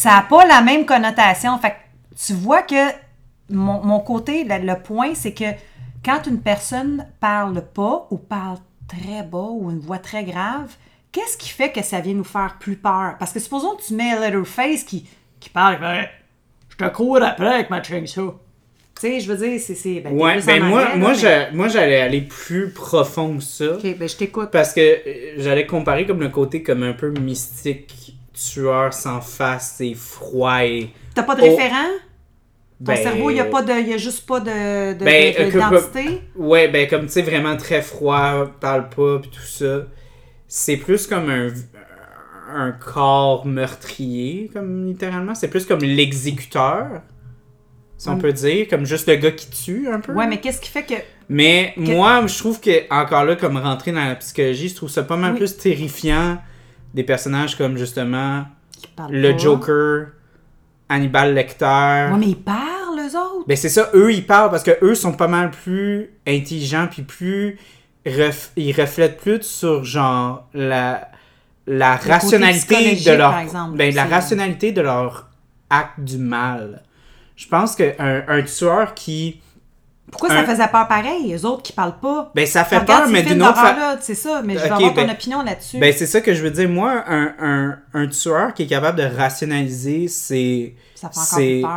Ça 0.00 0.10
n'a 0.16 0.22
pas 0.22 0.46
la 0.46 0.62
même 0.62 0.86
connotation. 0.86 1.58
Fait 1.58 1.70
que 1.70 2.16
tu 2.26 2.32
vois 2.34 2.62
que 2.62 2.90
mon, 3.50 3.82
mon 3.84 4.00
côté, 4.00 4.44
le, 4.44 4.58
le 4.66 4.80
point, 4.80 5.14
c'est 5.14 5.32
que 5.34 5.44
quand 6.04 6.26
une 6.26 6.40
personne 6.40 7.06
parle 7.20 7.62
pas 7.74 8.06
ou 8.10 8.16
parle 8.16 8.58
très 8.88 9.22
bas 9.22 9.48
ou 9.50 9.70
une 9.70 9.80
voix 9.80 9.98
très 9.98 10.24
grave, 10.24 10.74
qu'est-ce 11.12 11.36
qui 11.36 11.48
fait 11.50 11.70
que 11.70 11.82
ça 11.82 12.00
vient 12.00 12.14
nous 12.14 12.24
faire 12.24 12.56
plus 12.58 12.76
peur? 12.76 13.16
Parce 13.18 13.32
que 13.32 13.40
supposons 13.40 13.76
que 13.76 13.82
tu 13.82 13.94
mets 13.94 14.14
Leatherface 14.18 14.84
qui, 14.84 15.06
qui 15.38 15.50
parle, 15.50 15.78
ben, 15.80 16.06
Je 16.70 16.76
te 16.76 16.88
cours 16.90 17.22
après 17.22 17.54
avec 17.54 17.70
ma 17.70 17.82
chainsaw. 17.82 18.32
tu 18.94 19.00
sais, 19.02 19.20
je 19.20 19.32
veux 19.32 19.46
dire, 19.48 19.60
c'est. 19.60 20.00
ben, 20.00 20.12
Ouais, 20.14 20.40
ben 20.42 20.62
en 20.62 20.66
moi, 20.68 20.82
anglais, 20.82 20.96
moi, 20.98 21.12
mais- 21.22 21.50
moi 21.52 21.68
j'allais 21.68 22.00
aller 22.00 22.22
plus 22.22 22.70
profond 22.70 23.36
que 23.36 23.42
ça. 23.42 23.74
Ok, 23.74 23.96
ben 23.98 24.08
je 24.08 24.16
t'écoute. 24.16 24.50
Parce 24.50 24.72
que 24.72 24.80
euh, 24.80 25.34
j'allais 25.38 25.66
comparer 25.66 26.06
comme 26.06 26.20
le 26.20 26.28
côté 26.30 26.62
comme 26.62 26.82
un 26.82 26.92
peu 26.94 27.10
mystique, 27.10 28.16
tueur 28.32 28.92
sans 28.92 29.20
face 29.20 29.80
et 29.80 29.94
froid 29.94 30.64
et... 30.64 30.90
T'as 31.14 31.22
pas 31.24 31.34
de 31.34 31.42
référent? 31.42 31.88
Ton 32.78 32.84
ben, 32.92 32.96
cerveau, 32.96 33.30
il 33.30 33.36
y 33.36 33.40
a 33.40 33.44
pas 33.44 33.62
de, 33.62 33.72
il 33.72 33.88
y 33.88 33.92
a 33.92 33.98
juste 33.98 34.26
pas 34.26 34.40
de, 34.40 34.94
de, 34.94 35.04
Ben, 35.04 35.34
de- 35.34 35.98
euh? 35.98 36.18
Ouais, 36.36 36.68
ben 36.68 36.88
comme 36.88 37.06
tu 37.06 37.12
sais, 37.12 37.22
vraiment 37.22 37.56
très 37.58 37.82
froid, 37.82 38.46
parle 38.58 38.88
pas, 38.88 39.18
pis 39.18 39.28
tout 39.28 39.42
ça. 39.42 39.82
C'est 40.48 40.78
plus 40.78 41.06
comme 41.06 41.28
un, 41.28 41.48
un 42.54 42.72
corps 42.72 43.44
meurtrier, 43.44 44.50
comme 44.52 44.86
littéralement. 44.86 45.34
C'est 45.34 45.48
plus 45.48 45.66
comme 45.66 45.80
l'exécuteur, 45.80 47.02
si 47.98 48.08
on 48.08 48.16
peut 48.16 48.32
dire, 48.32 48.66
comme 48.68 48.86
juste 48.86 49.06
le 49.08 49.16
gars 49.16 49.32
qui 49.32 49.50
tue 49.50 49.86
un 49.92 50.00
peu. 50.00 50.12
Ouais, 50.14 50.26
mais 50.26 50.40
qu'est-ce 50.40 50.60
qui 50.62 50.70
fait 50.70 50.84
que. 50.84 50.94
Mais 51.28 51.74
Que- 51.76 51.82
moi, 51.82 52.26
je 52.26 52.38
trouve 52.38 52.60
que, 52.60 52.90
encore 52.92 53.24
là, 53.26 53.36
comme 53.36 53.58
rentrer 53.58 53.92
dans 53.92 54.04
la 54.06 54.14
psychologie, 54.14 54.70
je 54.70 54.74
trouve 54.76 54.88
ça 54.88 55.02
pas 55.02 55.16
mal 55.16 55.32
Oui. 55.32 55.38
plus 55.38 55.54
terrifiant 55.58 56.38
des 56.94 57.04
personnages 57.04 57.56
comme 57.56 57.76
justement 57.76 58.44
le 59.10 59.32
pas? 59.32 59.38
Joker, 59.38 60.06
Hannibal 60.88 61.34
Lecter. 61.34 61.64
Ouais, 62.12 62.18
mais 62.18 62.28
ils 62.28 62.36
parlent, 62.42 62.98
eux 62.98 63.16
autres. 63.16 63.46
Ben 63.46 63.56
c'est 63.56 63.68
ça, 63.68 63.90
eux 63.94 64.12
ils 64.12 64.26
parlent 64.26 64.50
parce 64.50 64.62
que 64.62 64.76
eux 64.82 64.94
sont 64.94 65.12
pas 65.12 65.28
mal 65.28 65.50
plus 65.50 66.10
intelligents 66.26 66.88
puis 66.90 67.02
plus 67.02 67.58
ref- 68.06 68.50
ils 68.56 68.72
reflètent 68.72 69.18
plus 69.20 69.42
sur 69.42 69.84
genre 69.84 70.48
la 70.54 71.08
la 71.66 71.94
rationalité 71.96 72.96
de 72.96 73.12
leur 73.12 73.36
exemple, 73.38 73.76
ben, 73.76 73.94
la 73.94 74.04
rationalité 74.04 74.72
de 74.72 74.80
leur 74.80 75.28
acte 75.68 76.00
du 76.00 76.18
mal. 76.18 76.82
Je 77.36 77.46
pense 77.46 77.76
que 77.76 77.94
un, 78.00 78.24
un 78.26 78.42
tueur 78.42 78.94
qui 78.94 79.40
Pourquoi 80.10 80.28
ça 80.30 80.44
faisait 80.44 80.66
peur 80.68 80.88
pareil? 80.88 81.34
Eux 81.34 81.44
autres 81.46 81.62
qui 81.62 81.72
parlent 81.72 81.98
pas? 82.00 82.30
ben 82.34 82.46
ça 82.46 82.64
fait 82.64 82.84
peur 82.84 83.08
mais 83.08 83.22
d'une 83.22 83.42
autre 83.42 83.54
façon 83.56 83.98
C'est 84.00 84.14
ça, 84.14 84.42
mais 84.44 84.54
je 84.54 84.60
veux 84.60 84.66
Ok, 84.66 84.72
avoir 84.72 84.94
ton 84.94 85.02
ben- 85.06 85.10
opinion 85.10 85.42
là-dessus. 85.42 85.78
Ben, 85.78 85.94
c'est 85.96 86.06
ça 86.06 86.20
que 86.20 86.34
je 86.34 86.42
veux 86.42 86.50
dire. 86.50 86.68
Moi, 86.68 87.04
un, 87.06 87.34
un, 87.40 87.78
un 87.94 88.06
tueur 88.08 88.52
qui 88.54 88.64
est 88.64 88.66
capable 88.66 88.98
de 88.98 89.04
rationaliser 89.16 90.08
ses, 90.08 90.74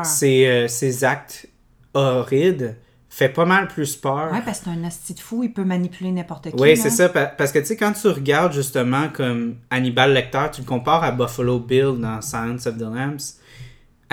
ses, 0.04 0.48
euh, 0.48 0.68
ses 0.68 1.04
actes 1.04 1.48
horribles 1.94 2.76
fait 3.10 3.30
pas 3.30 3.46
mal 3.46 3.68
plus 3.68 3.96
peur. 3.96 4.30
Ouais, 4.32 4.42
parce 4.44 4.60
que 4.60 4.66
c'est 4.66 4.72
un 4.80 4.84
asti 4.86 5.14
de 5.14 5.20
fou, 5.20 5.44
il 5.44 5.54
peut 5.54 5.64
manipuler 5.64 6.12
n'importe 6.12 6.50
qui. 6.50 6.56
Oui, 6.60 6.76
c'est 6.76 6.90
ça. 6.90 7.10
pa- 7.10 7.28
Parce 7.28 7.52
que, 7.52 7.60
tu 7.60 7.66
sais, 7.66 7.78
quand 7.78 7.92
tu 7.94 8.08
regardes 8.08 8.54
justement 8.54 9.08
comme 9.14 9.58
Hannibal 9.70 10.12
Lecter, 10.14 10.46
tu 10.52 10.62
le 10.62 10.68
compares 10.68 11.04
à 11.04 11.12
Buffalo 11.12 11.60
Bill 11.60 11.94
dans 12.00 12.20
Silence 12.22 12.66
of 12.66 12.76
the 12.78 12.82
Lambs. 12.82 13.36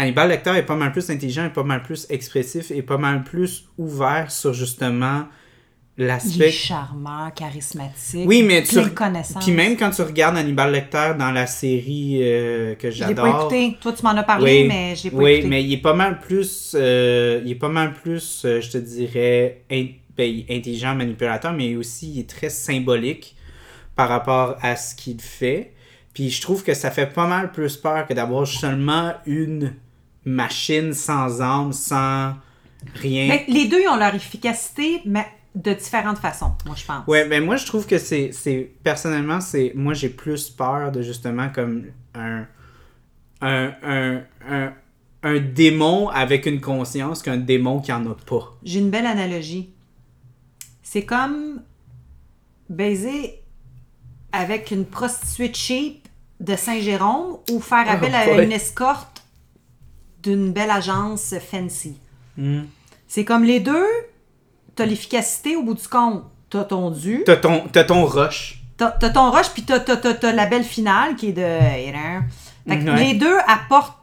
Hannibal 0.00 0.28
Lecter 0.28 0.50
est 0.56 0.62
pas 0.64 0.76
mal 0.76 0.92
plus 0.92 1.08
intelligent, 1.10 1.44
est 1.44 1.50
pas 1.52 1.62
mal 1.62 1.82
plus 1.82 2.06
expressif, 2.10 2.70
et 2.70 2.82
pas 2.82 2.98
mal 2.98 3.22
plus 3.24 3.66
ouvert 3.78 4.30
sur 4.30 4.52
justement 4.54 5.24
Il 5.98 6.04
est 6.04 6.06
l'aspect. 6.06 6.50
charmant, 6.50 7.30
charismatique. 7.30 8.26
Oui, 8.26 8.42
mais 8.42 8.62
tu. 8.62 8.78
Puis 9.40 9.52
même 9.52 9.76
quand 9.76 9.90
tu 9.90 10.02
regardes 10.02 10.36
Hannibal 10.38 10.72
Lecter 10.72 11.12
dans 11.18 11.30
la 11.30 11.46
série 11.46 12.20
euh, 12.22 12.74
que 12.76 12.90
Je 12.90 13.00
l'ai 13.04 13.08
j'adore. 13.08 13.48
pas 13.48 13.56
écouté. 13.56 13.78
Toi, 13.80 13.92
tu 13.92 14.02
m'en 14.04 14.10
as 14.16 14.22
parlé, 14.22 14.64
mais 14.66 14.96
je 14.96 15.04
l'ai 15.04 15.10
pas 15.10 15.16
oui, 15.18 15.30
écouté. 15.32 15.48
mais 15.48 15.64
il 15.64 15.72
est 15.74 15.82
pas 15.82 15.94
mal 15.94 16.20
plus, 16.20 16.74
euh, 16.78 17.42
il 17.44 17.50
est 17.50 17.54
pas 17.56 17.68
mal 17.68 17.92
plus, 17.92 18.42
euh, 18.46 18.60
je 18.60 18.70
te 18.70 18.78
dirais, 18.78 19.62
in- 19.70 19.86
ben, 20.16 20.42
intelligent, 20.50 20.94
manipulateur, 20.94 21.52
mais 21.52 21.76
aussi 21.76 22.10
il 22.12 22.20
est 22.20 22.28
très 22.30 22.48
symbolique 22.50 23.36
par 23.96 24.08
rapport 24.08 24.56
à 24.62 24.76
ce 24.76 24.94
qu'il 24.94 25.20
fait. 25.20 25.72
Puis 26.14 26.30
je 26.30 26.40
trouve 26.40 26.64
que 26.64 26.74
ça 26.74 26.90
fait 26.90 27.06
pas 27.06 27.26
mal 27.26 27.52
plus 27.52 27.76
peur 27.76 28.06
que 28.06 28.14
d'avoir 28.14 28.46
seulement 28.46 29.12
une 29.26 29.74
machine 30.24 30.92
sans 30.92 31.40
âme, 31.40 31.72
sans 31.72 32.34
rien. 32.94 33.38
Les 33.48 33.66
deux, 33.66 33.86
ont 33.88 33.96
leur 33.96 34.14
efficacité, 34.14 35.00
mais 35.04 35.26
de 35.54 35.72
différentes 35.72 36.18
façons, 36.18 36.52
moi, 36.64 36.74
je 36.76 36.84
pense. 36.84 37.06
Ouais, 37.06 37.26
mais 37.26 37.40
moi 37.40 37.56
je 37.56 37.66
trouve 37.66 37.86
que 37.86 37.98
c'est, 37.98 38.30
c'est 38.32 38.70
personnellement, 38.84 39.40
c'est, 39.40 39.72
moi 39.74 39.94
j'ai 39.94 40.08
plus 40.08 40.48
peur 40.50 40.92
de 40.92 41.02
justement 41.02 41.48
comme 41.48 41.86
un, 42.14 42.44
un, 43.40 43.72
un, 43.82 44.20
un, 44.48 44.72
un 45.22 45.38
démon 45.40 46.08
avec 46.08 46.46
une 46.46 46.60
conscience 46.60 47.22
qu'un 47.22 47.36
démon 47.36 47.80
qui 47.80 47.92
en 47.92 48.06
a 48.08 48.14
pas. 48.14 48.56
J'ai 48.62 48.78
une 48.78 48.90
belle 48.90 49.06
analogie. 49.06 49.70
C'est 50.82 51.04
comme 51.04 51.62
baiser 52.68 53.42
avec 54.32 54.70
une 54.70 54.86
prostituée 54.86 55.52
cheap 55.52 56.08
de 56.38 56.54
Saint-Jérôme 56.56 57.38
ou 57.50 57.60
faire 57.60 57.90
appel 57.90 58.14
à 58.14 58.24
Oh 58.28 58.40
une 58.40 58.52
escorte 58.52 59.09
d'une 60.22 60.52
belle 60.52 60.70
agence 60.70 61.34
fancy. 61.50 61.96
Hmm. 62.36 62.62
C'est 63.08 63.24
comme 63.24 63.44
les 63.44 63.60
deux, 63.60 63.86
t'as 64.76 64.86
l'efficacité 64.86 65.56
au 65.56 65.62
bout 65.62 65.74
du 65.74 65.86
compte. 65.88 66.24
T'as 66.48 66.64
ton 66.64 66.90
dû, 66.90 67.22
T'as 67.24 67.36
ton, 67.36 67.64
t'as 67.72 67.84
ton 67.84 68.04
rush. 68.04 68.62
t'as 68.76 68.90
t'as 68.90 69.10
ton 69.10 69.30
rush, 69.30 69.50
puis 69.50 69.62
t'as, 69.62 69.78
t'as- 69.80 69.96
t'as- 69.96 70.14
t'as 70.14 70.32
la 70.32 70.46
belle 70.46 70.64
finale 70.64 71.14
qui 71.16 71.28
est 71.28 71.32
de. 71.32 71.40
you 71.86 71.92
know. 71.92 72.20
Fait 72.68 72.78
que 72.84 72.90
Ouais. 72.90 73.04
Les 73.04 73.14
deux 73.14 73.36
apportent 73.46 73.96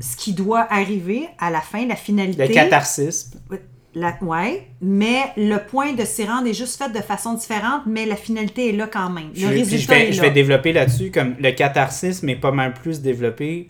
ce 0.00 0.16
qui 0.16 0.32
doit 0.32 0.66
arriver 0.72 1.28
à 1.38 1.50
la 1.50 1.60
fin, 1.60 1.86
la 1.86 1.96
finalité. 1.96 2.46
Le 2.48 2.54
catharsis. 2.54 3.32
La- 3.92 4.16
ouais, 4.22 4.68
mais 4.80 5.18
le 5.36 5.56
point 5.58 5.94
de 5.94 6.04
s'y 6.04 6.24
rendre 6.24 6.46
est 6.46 6.54
juste 6.54 6.78
fait 6.80 6.90
de 6.92 7.00
façon 7.02 7.34
différente, 7.34 7.82
mais 7.86 8.06
la 8.06 8.14
finalité 8.14 8.68
est 8.68 8.72
là 8.72 8.86
quand 8.86 9.10
même. 9.10 9.30
Je, 9.34 9.46
Le 9.48 9.52
résultat 9.52 9.94
je, 9.94 10.00
vais, 10.00 10.08
est 10.08 10.12
je 10.12 10.22
là. 10.22 10.28
vais 10.28 10.34
développer 10.34 10.72
là-dessus, 10.72 11.10
comme 11.10 11.34
le 11.40 11.50
catharsis, 11.50 12.22
mais 12.22 12.36
pas 12.36 12.52
mal 12.52 12.72
plus 12.72 13.00
développé 13.00 13.68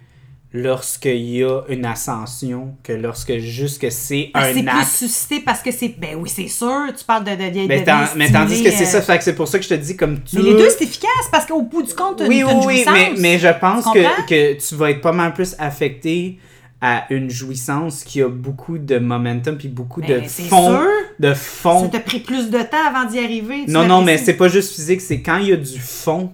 lorsqu'il 0.53 1.17
y 1.37 1.45
a 1.45 1.61
une 1.69 1.85
ascension 1.85 2.75
que 2.83 2.93
lorsque 2.93 3.39
juste 3.39 3.81
que 3.81 3.89
c'est 3.91 4.31
Parce 4.33 4.49
un 4.49 4.55
c'est 4.55 4.63
plus 4.65 4.85
suscité 5.09 5.41
parce 5.41 5.63
que 5.63 5.71
c'est. 5.71 5.95
Ben 5.99 6.17
oui, 6.19 6.29
c'est 6.29 6.49
sûr, 6.49 6.87
tu 6.97 7.05
parles 7.05 7.25
de. 7.25 7.31
de, 7.31 7.37
de, 7.37 7.67
Mais, 7.69 7.81
de 7.83 8.19
mais 8.19 8.31
tandis 8.33 8.63
que 8.63 8.71
c'est 8.71 8.85
ça, 8.85 8.99
euh, 8.99 9.03
fait 9.03 9.19
que 9.19 9.25
c'est 9.25 9.35
pour 9.37 9.47
ça 9.49 9.59
que 9.59 9.65
je 9.65 9.69
te 9.69 9.75
dis 9.75 9.97
comme 9.97 10.21
tu. 10.23 10.37
Mais 10.37 10.43
les 10.43 10.55
deux, 10.55 10.69
c'est 10.71 10.85
efficace 10.85 11.09
parce 11.31 11.47
qu'au 11.47 11.63
bout 11.63 11.83
du 11.83 11.95
compte, 11.95 12.23
Oui, 12.27 12.39
une, 12.41 12.45
oui, 12.47 12.53
une 12.53 12.67
oui, 12.67 12.85
mais, 12.93 13.13
mais 13.19 13.39
je 13.39 13.49
pense 13.61 13.85
que, 13.85 14.27
que 14.27 14.55
tu 14.55 14.75
vas 14.75 14.91
être 14.91 15.01
pas 15.01 15.13
mal 15.13 15.33
plus 15.35 15.55
affecté 15.59 16.39
à 16.83 17.05
une 17.11 17.29
jouissance 17.31 18.05
qui 18.05 18.23
a 18.23 18.29
beaucoup 18.29 18.79
de 18.79 18.99
momentum 18.99 19.57
puis 19.59 19.69
beaucoup 19.69 20.01
de 20.01 20.07
Ben, 20.07 20.27
fond. 20.29 20.69
sûr. 20.79 20.87
De 21.19 21.29
Ça 21.29 21.35
fond. 21.35 21.89
t'a 21.91 22.01
pris 22.01 22.21
plus 22.21 22.49
de 22.49 22.59
temps 22.63 22.79
avant 22.89 23.05
d'y 23.09 23.19
arriver. 23.19 23.65
tu 23.67 23.71
Non, 23.71 23.87
non, 23.87 24.01
mais 24.03 24.17
c'est 24.17 24.33
pas 24.33 24.49
juste 24.49 24.75
physique, 24.75 25.03
c'est 25.03 25.21
quand 25.21 25.37
il 25.37 25.49
y 25.49 25.53
a 25.53 25.57
du 25.57 25.79
fond. 25.79 26.33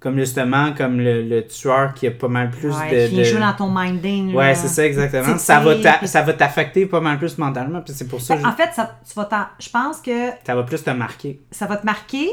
Comme 0.00 0.16
justement, 0.18 0.72
comme 0.74 0.98
le, 1.00 1.22
le 1.22 1.44
tueur 1.46 1.92
qui 1.92 2.06
a 2.06 2.12
pas 2.12 2.28
mal 2.28 2.50
plus 2.50 2.68
Ouais, 2.70 3.06
de. 3.06 3.08
qui 3.08 3.16
de- 3.16 3.24
joue 3.24 3.38
dans 3.38 3.52
ton 3.52 3.68
minding. 3.68 4.32
Ouais, 4.32 4.54
c'est 4.54 4.68
ça, 4.68 4.86
exactement. 4.86 5.36
Ça 5.38 5.58
va, 5.58 6.06
ça 6.06 6.22
va 6.22 6.32
t'affecter 6.34 6.86
pas 6.86 7.00
mal 7.00 7.18
plus 7.18 7.36
mentalement. 7.36 7.80
Puis 7.80 7.92
c'est 7.96 8.06
pour 8.06 8.20
ça 8.20 8.36
que 8.36 8.46
En 8.46 8.52
fait, 8.52 8.70
ça, 8.74 8.96
tu 9.06 9.14
vas 9.14 9.24
t'en- 9.24 9.46
je 9.58 9.68
pense 9.70 10.00
que 10.00 10.28
ça 10.46 10.54
va 10.54 10.62
plus 10.62 10.82
te 10.84 10.90
marquer. 10.90 11.40
ça 11.50 11.66
va 11.66 11.76
te 11.76 11.84
marquer, 11.84 12.28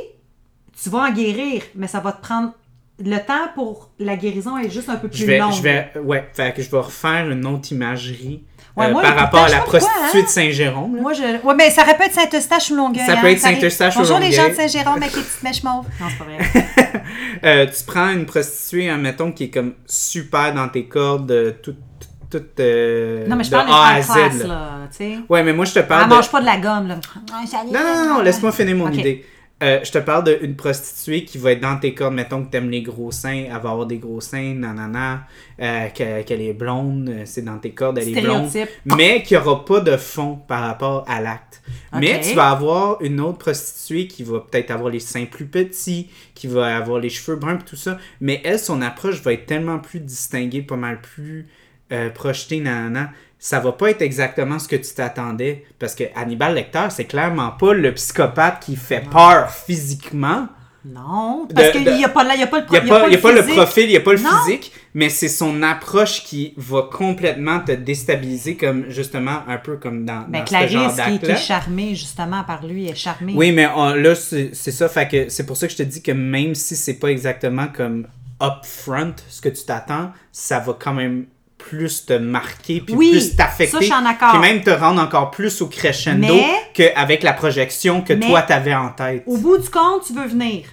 tu 0.82 0.90
vas 0.90 1.00
en 1.10 1.12
guérir, 1.12 1.64
mais 1.76 1.88
ça 1.88 2.00
va 2.00 2.12
te 2.12 2.22
prendre. 2.22 2.54
Le 3.00 3.18
temps 3.18 3.50
pour 3.56 3.90
la 4.00 4.16
guérison 4.16 4.58
est 4.58 4.70
juste 4.70 4.88
un 4.90 4.96
peu 4.96 5.10
plus 5.10 5.18
Je 5.18 5.26
vais, 5.26 5.40
long. 5.40 5.52
je 5.52 5.62
vais, 5.62 5.92
ouais, 6.02 6.30
fait 6.34 6.54
que 6.56 6.62
je 6.62 6.70
vais 6.72 6.78
refaire 6.78 7.30
une 7.30 7.46
autre 7.46 7.72
imagerie 7.74 8.44
Ouais, 8.76 8.88
euh, 8.88 8.92
moi, 8.92 9.02
par 9.04 9.16
rapport 9.16 9.44
à 9.46 9.50
la 9.50 9.60
pourquoi, 9.60 9.80
prostituée 9.80 10.20
hein. 10.20 10.24
de 10.24 10.28
Saint-Jérôme. 10.28 11.00
Moi, 11.00 11.14
je. 11.14 11.46
Ouais, 11.46 11.56
mais 11.56 11.70
ça 11.70 11.84
aurait 11.84 11.96
pu 11.96 12.04
être 12.04 12.14
Saint-Eustache 12.14 12.72
ou 12.72 12.76
Longueuil. 12.76 13.06
Ça 13.06 13.14
hein, 13.14 13.18
peut 13.22 13.30
être. 13.30 13.40
Saint-Eustache 13.40 13.96
ou 13.96 14.00
Bonjour 14.00 14.20
les 14.20 14.32
gens 14.32 14.44
de 14.44 14.50
Longueuil. 14.50 14.70
Saint-Jérôme 14.70 15.02
avec 15.02 15.16
les 15.16 15.22
petites 15.22 15.44
mèches 15.44 15.64
mauves. 15.64 15.86
Non, 16.02 16.08
c'est 16.10 16.18
pas 16.18 16.24
vrai. 16.26 16.66
Euh, 17.44 17.68
tu 17.68 17.84
prends 17.86 18.10
une 18.10 18.26
prostituée, 18.26 18.90
admettons, 18.90 19.32
qui 19.32 19.46
est 19.46 19.50
comme 19.50 19.74
super 19.86 20.54
dans 20.54 20.68
tes 20.68 20.86
cordes, 20.86 21.30
euh, 21.32 21.52
toute, 21.62 21.78
toute, 22.00 22.30
toute, 22.30 22.60
euh, 22.60 23.28
Non, 23.28 23.36
mais 23.36 23.44
je 23.44 23.52
de 23.52 23.56
parle 23.56 23.70
A 23.70 23.96
à 23.96 23.98
de 23.98 24.04
Z. 24.04 24.06
classe, 24.06 24.40
là. 24.40 24.48
là. 24.48 24.72
Tu 24.90 24.98
sais. 24.98 25.18
Ouais, 25.30 25.44
mais 25.44 25.54
moi, 25.54 25.66
je 25.66 25.74
te 25.74 25.80
Elle 25.80 25.88
parle 25.88 26.10
de... 26.10 26.16
mange 26.16 26.32
pas 26.32 26.42
de 26.42 26.46
la 26.46 26.58
gomme, 26.58 26.88
là. 26.88 26.96
Non, 26.96 27.72
non, 27.72 27.96
non, 27.96 28.14
non, 28.16 28.22
laisse-moi 28.22 28.52
finir 28.52 28.76
mon 28.76 28.90
idée. 28.92 29.26
Euh, 29.64 29.80
je 29.86 29.92
te 29.92 30.00
parle 30.00 30.38
d'une 30.42 30.58
prostituée 30.58 31.24
qui 31.24 31.38
va 31.38 31.54
être 31.54 31.62
dans 31.62 31.78
tes 31.80 31.94
cordes, 31.94 32.14
mettons 32.14 32.44
que 32.44 32.52
t'aimes 32.52 32.70
les 32.70 32.82
gros 32.82 33.10
seins, 33.14 33.46
elle 33.46 33.52
va 33.52 33.70
avoir 33.72 33.86
des 33.86 34.00
gros 34.00 34.20
seins, 34.20 34.54
nanana, 34.54 35.28
euh, 35.62 35.88
que- 35.88 36.24
qu'elle 36.24 36.42
est 36.42 36.52
blonde, 36.52 37.08
euh, 37.08 37.22
c'est 37.24 37.42
dans 37.42 37.58
tes 37.58 37.72
cordes, 37.72 37.98
elle 37.98 38.10
est 38.10 38.14
blonde, 38.22 38.50
mais 38.98 39.24
qu'il 39.24 39.38
n'y 39.38 39.44
aura 39.44 39.64
pas 39.64 39.80
de 39.80 39.96
fond 39.96 40.36
par 40.46 40.60
rapport 40.62 41.06
à 41.08 41.22
l'acte. 41.22 41.62
Mais 42.02 42.20
tu 42.20 42.36
vas 42.36 42.50
avoir 42.52 43.02
une 43.02 43.22
autre 43.22 43.38
prostituée 43.38 44.08
qui 44.08 44.24
va 44.24 44.42
peut-être 44.42 44.72
avoir 44.72 44.90
les 44.90 45.00
seins 45.00 45.26
plus 45.26 45.46
petits, 45.46 46.10
qui 46.34 46.48
va 46.48 46.76
avoir 46.76 47.00
les 47.00 47.10
cheveux 47.10 47.38
bruns 47.38 47.58
et 47.60 47.64
tout 47.64 47.78
ça, 47.78 47.98
mais 48.20 48.42
elle, 48.44 48.60
son 48.60 48.82
approche 48.82 49.22
va 49.22 49.32
être 49.32 49.46
tellement 49.46 49.80
plus 49.80 50.02
distinguée, 50.02 50.64
pas 50.64 50.76
mal 50.76 51.00
plus 51.00 51.48
euh, 51.94 52.10
projetée, 52.10 52.60
nanana. 52.60 53.12
Ça 53.40 53.60
va 53.60 53.74
pas 53.74 53.92
être 53.92 54.02
exactement 54.02 54.58
ce 54.60 54.68
que 54.68 54.76
tu 54.76 54.94
t'attendais. 54.94 55.66
Parce 55.78 55.94
que 55.94 56.04
Hannibal 56.16 56.56
Lecter, 56.56 56.88
c'est 56.90 57.06
clairement 57.06 57.52
pas 57.52 57.74
le 57.74 57.94
psychopathe 57.94 58.62
qui 58.62 58.76
fait 58.76 59.04
peur 59.12 59.50
physiquement. 59.52 60.48
Non, 60.88 61.48
parce 61.54 61.72
qu'il 61.72 61.82
n'y 61.84 62.06
a 62.06 62.10
pas, 62.10 62.24
là, 62.24 62.36
il 62.36 62.44
a 62.44 62.48
pas 62.48 62.60
le 62.60 62.66
Il 62.70 62.72
n'y 62.74 62.78
a, 62.78 62.82
pas, 62.82 63.10
y 63.10 63.16
a 63.16 63.18
pas 63.18 63.32
le 63.32 63.42
profil, 63.44 63.86
il 63.86 63.90
n'y 63.90 63.96
a 63.98 64.02
pas 64.02 64.14
le 64.14 64.20
Non. 64.22 64.30
physique, 64.46 64.72
mais 64.94 65.10
c'est 65.10 65.30
son 65.30 65.64
approche 65.64 66.24
qui 66.24 66.54
va 66.58 66.84
complètement 66.92 67.60
te 67.60 67.72
déstabiliser, 67.72 68.56
comme 68.56 68.86
justement 68.90 69.40
un 69.48 69.58
peu 69.58 69.78
comme 69.78 70.06
dans, 70.06 70.26
Ben, 70.28 70.42
dans 70.42 70.46
ce 70.46 70.68
genre 70.68 70.94
Clarisse, 70.96 71.20
qui, 71.20 71.26
qui 71.26 71.32
est 71.32 71.36
charmée, 71.38 71.96
justement, 71.96 72.44
par 72.44 72.64
lui, 72.68 72.88
est 72.88 72.94
charmée. 72.96 73.34
Oui, 73.36 73.52
mais 73.52 73.68
on- 73.76 73.96
là, 73.96 74.14
c'est 74.14 74.52
c'est 74.54 74.72
ça. 74.72 74.88
Fait 74.88 75.08
que 75.08 75.28
c'est 75.30 75.48
pour 75.48 75.58
ça 75.58 75.66
que 75.66 75.74
je 75.74 75.78
te 75.78 75.84
dis 75.84 76.04
que 76.04 76.12
même 76.12 76.54
si 76.54 76.76
c'est 76.76 77.00
pas 77.00 77.08
exactement 77.10 77.66
comme 77.76 78.06
upfront 78.40 79.16
ce 79.28 79.42
que 79.42 79.50
tu 79.50 79.66
t'attends, 79.66 80.12
ça 80.32 80.60
va 80.60 80.78
quand 80.80 80.94
même 80.94 81.26
plus 81.70 82.06
te 82.06 82.14
marquer, 82.14 82.80
puis 82.82 82.94
Oui, 82.96 83.12
plus 83.12 83.36
t'affecter. 83.36 83.78
Puis 83.80 84.40
même 84.40 84.62
te 84.64 84.70
rendre 84.70 85.02
encore 85.02 85.32
plus 85.32 85.62
au 85.62 85.68
crescendo 85.68 86.36
qu'avec 86.74 87.24
la 87.24 87.34
projection 87.34 88.02
que 88.02 88.14
Mais- 88.14 88.28
toi 88.28 88.42
t'avais 88.44 88.76
en 88.76 88.90
tête. 88.90 89.24
Au 89.26 89.38
bout 89.38 89.58
du 89.58 89.70
compte, 89.70 90.04
tu 90.06 90.14
veux 90.14 90.28
venir. 90.28 90.66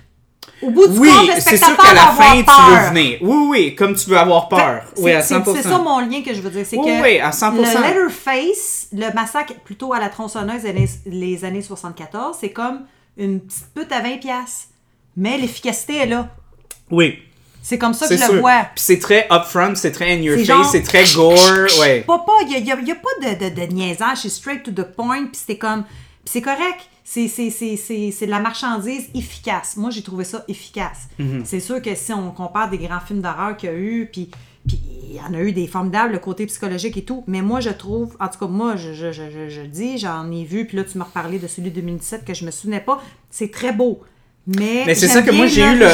Au 0.61 0.71
bout 0.71 0.87
du 0.89 0.99
Oui, 0.99 1.09
compte, 1.09 1.29
le 1.35 1.41
c'est 1.41 1.57
sûr 1.57 1.77
qu'à 1.77 1.95
la 1.95 2.07
fin, 2.09 2.35
tu 2.43 2.71
veux 2.71 2.89
venir. 2.91 3.19
Oui, 3.23 3.47
oui, 3.49 3.75
comme 3.75 3.95
tu 3.95 4.11
veux 4.11 4.19
avoir 4.19 4.49
peur. 4.49 4.83
C'est- 4.95 5.03
Oui, 5.03 5.13
à 5.13 5.23
c'est- 5.23 5.35
100%. 5.35 5.57
C'est 5.63 5.69
ça 5.69 5.79
mon 5.79 6.01
lien 6.01 6.23
que 6.23 6.35
je 6.35 6.41
veux 6.41 6.51
dire. 6.51 6.65
C'est 6.67 6.77
Oui, 6.77 6.85
que 6.87 7.03
oui, 7.03 7.19
à 7.21 7.33
100%. 7.33 7.81
le 7.81 7.87
Letterface, 7.87 8.89
le 8.93 9.13
massacre 9.15 9.55
plutôt 9.65 9.93
à 9.93 9.99
la 10.01 10.09
tronçonneuse 10.09 10.67
années- 10.67 10.89
les 11.07 11.45
années 11.45 11.63
74, 11.63 12.37
c'est 12.41 12.51
comme 12.51 12.83
une 13.17 13.41
petite 13.41 13.67
pute 13.75 13.91
à 13.93 14.01
20$. 14.01 14.19
piastres. 14.19 14.69
Mais 15.17 15.37
l'efficacité 15.39 15.97
est 15.97 16.07
là. 16.07 16.29
Oui, 16.91 17.19
C'est 17.63 17.79
comme 17.79 17.95
ça 17.95 18.09
que 18.09 18.17
je 18.17 18.23
sûr. 18.23 18.35
le 18.35 18.41
vois. 18.41 18.67
Puis 18.75 18.85
c'est 18.85 18.99
très 18.99 19.27
upfront, 19.31 19.75
c'est 19.77 19.93
très 19.93 20.13
in 20.13 20.21
your 20.21 20.45
face, 20.45 20.73
c'est 20.73 20.83
très 20.83 21.05
gore. 21.15 21.39
Ouais. 21.81 22.01
Pas, 22.01 22.25
il 22.43 22.63
n'y 22.63 22.73
a, 22.73 22.81
y 22.81 22.91
a 22.91 22.97
pas 22.97 23.35
de, 23.35 23.49
de, 23.49 23.55
de 23.55 23.73
niaisage, 23.73 24.19
c'est 24.23 24.29
straight 24.29 24.65
to 24.65 24.73
the 24.73 24.85
point, 24.85 25.27
puis 25.27 25.41
c'est 25.47 25.57
comme, 25.57 25.85
puis 25.85 26.33
c'est 26.33 26.43
correct. 26.43 26.89
C'est, 27.05 27.27
de 27.27 28.31
la 28.31 28.41
marchandise 28.41 29.09
efficace. 29.15 29.77
Moi, 29.77 29.91
j'ai 29.91 30.03
trouvé 30.03 30.25
ça 30.25 30.45
efficace. 30.49 31.09
Mhm. 31.19 31.43
C'est 31.45 31.61
sûr 31.61 31.83
que 31.83 31.95
si 31.95 32.13
on 32.13 32.31
compare 32.31 32.71
des 32.71 32.79
grands 32.79 33.01
films 33.01 33.21
d'horreur 33.21 33.57
qu'il 33.57 33.71
y 33.71 33.73
a 33.73 33.77
eu, 33.77 34.09
puis 34.11 34.31
puis 34.67 34.81
il 35.09 35.17
y 35.17 35.21
en 35.21 35.35
a 35.35 35.41
eu 35.41 35.53
des 35.53 35.67
formidables, 35.67 36.13
le 36.13 36.19
côté 36.19 36.47
psychologique 36.47 36.97
et 36.97 37.05
tout, 37.05 37.25
mais 37.27 37.43
moi, 37.43 37.61
je 37.61 37.71
trouve, 37.71 38.17
en 38.21 38.29
tout 38.29 38.39
cas, 38.39 38.47
moi, 38.47 38.77
je, 38.77 38.93
je, 38.93 39.11
je, 39.11 39.49
je, 39.49 39.63
dis, 39.63 39.99
j'en 39.99 40.31
ai 40.31 40.45
vu, 40.45 40.67
puis 40.67 40.77
là, 40.77 40.85
tu 40.85 40.99
m'as 40.99 41.05
reparlé 41.05 41.39
de 41.39 41.49
celui 41.49 41.71
de 41.71 41.81
2017 41.81 42.25
que 42.25 42.33
je 42.33 42.45
me 42.45 42.51
souvenais 42.51 42.81
pas. 42.81 43.03
C'est 43.31 43.51
très 43.51 43.73
beau. 43.73 44.03
Mais, 44.47 44.83
Mais 44.87 44.95
c'est 44.95 45.07
ça 45.09 45.23
que 45.23 45.31
moi 45.31 45.47
j'ai 45.47 45.63
eu 45.63 45.79
le. 45.79 45.87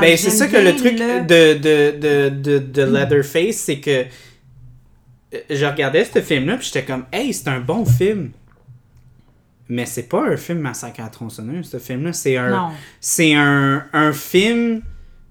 Ben 0.00 0.16
c'est 0.16 0.30
ça 0.30 0.46
que 0.46 0.56
le 0.56 0.76
truc 0.76 0.92
le- 0.98 1.24
de, 1.26 1.58
de, 1.58 1.98
de, 1.98 2.28
de, 2.28 2.58
de 2.58 2.82
Leatherface, 2.84 3.56
c'est 3.56 3.80
que 3.80 4.04
euh, 5.34 5.38
je 5.50 5.64
regardais 5.64 6.04
ce 6.04 6.20
film-là, 6.20 6.56
puis 6.56 6.66
j'étais 6.72 6.84
comme, 6.84 7.04
hey, 7.12 7.32
c'est 7.34 7.48
un 7.48 7.60
bon 7.60 7.84
film. 7.84 8.30
Mais 9.68 9.86
c'est 9.86 10.08
pas 10.08 10.24
un 10.28 10.36
film 10.36 10.58
massacre 10.60 11.00
à 11.00 11.08
tronçonneuse, 11.08 11.68
ce 11.70 11.78
film-là. 11.78 12.12
C'est 12.12 12.36
un, 12.36 12.52
c'est 13.00 13.34
un, 13.34 13.84
un 13.92 14.12
film 14.12 14.82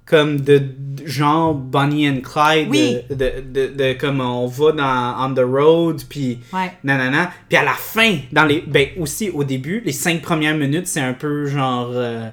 comme 0.10 0.40
de, 0.42 0.58
de- 0.58 1.06
genre 1.06 1.54
Bonnie 1.54 2.10
and 2.10 2.22
Clyde. 2.24 2.68
Oui. 2.70 2.98
De, 3.10 3.74
de, 3.76 3.94
comme 3.94 4.22
on 4.22 4.48
va 4.48 4.72
dans 4.72 5.16
On 5.30 5.34
the 5.36 5.46
Road, 5.46 6.02
puis 6.10 6.40
Ouais. 6.52 6.72
nanana. 6.84 7.32
Puis 7.48 7.58
à 7.58 7.64
la 7.64 7.74
fin, 7.74 8.18
dans 8.32 8.46
les, 8.46 8.64
ben 8.66 8.88
aussi 9.00 9.30
au 9.30 9.44
début, 9.44 9.82
les 9.86 9.92
cinq 9.92 10.22
premières 10.22 10.56
minutes, 10.56 10.88
c'est 10.88 11.00
un 11.02 11.14
peu 11.14 11.46
genre 11.46 11.92
euh, 11.94 12.28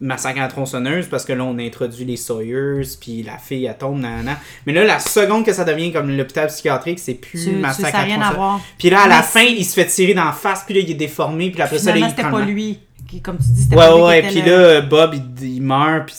massacre 0.00 0.38
à 0.38 0.42
la 0.42 0.48
tronçonneuse 0.48 1.06
parce 1.08 1.24
que 1.24 1.32
là 1.32 1.44
on 1.44 1.58
introduit 1.58 2.04
les 2.04 2.16
Sawyers, 2.16 2.82
puis 3.00 3.22
la 3.22 3.38
fille 3.38 3.66
elle 3.66 3.76
tombe, 3.78 4.00
nanana. 4.00 4.38
Mais 4.66 4.72
là 4.72 4.82
la 4.84 4.98
seconde 4.98 5.44
que 5.44 5.52
ça 5.52 5.62
devient 5.64 5.92
comme 5.92 6.10
l'hôpital 6.16 6.48
psychiatrique, 6.48 6.98
c'est 6.98 7.14
plus 7.14 7.44
Tu- 7.44 7.50
tu- 7.50 7.56
massacre 7.56 7.90
ça 7.90 7.98
a 7.98 8.02
à 8.02 8.32
tronçonneuse. 8.32 8.60
Puis 8.78 8.90
là 8.90 9.02
à 9.02 9.08
la 9.08 9.22
fin, 9.22 9.42
il 9.42 9.64
se 9.64 9.74
fait 9.74 9.86
tirer 9.86 10.14
dans 10.14 10.24
la 10.24 10.32
face, 10.32 10.64
puis 10.64 10.74
là 10.74 10.80
il 10.80 10.90
est 10.90 10.94
déformé, 10.94 11.50
puis 11.50 11.62
après 11.62 11.78
ça 11.78 11.94
là, 11.94 12.06
il 12.08 12.14
prend 12.14 12.30
pas 12.30 12.44
lui. 12.44 12.78
Qui, 13.10 13.20
comme 13.20 13.38
tu 13.38 13.48
dis, 13.50 13.62
c'était 13.64 13.76
Ouais, 13.76 14.02
ouais, 14.02 14.22
qui 14.28 14.40
puis 14.40 14.48
là, 14.50 14.80
Bob, 14.82 15.14
il, 15.14 15.54
il 15.56 15.62
meurt, 15.62 16.06
puis 16.06 16.14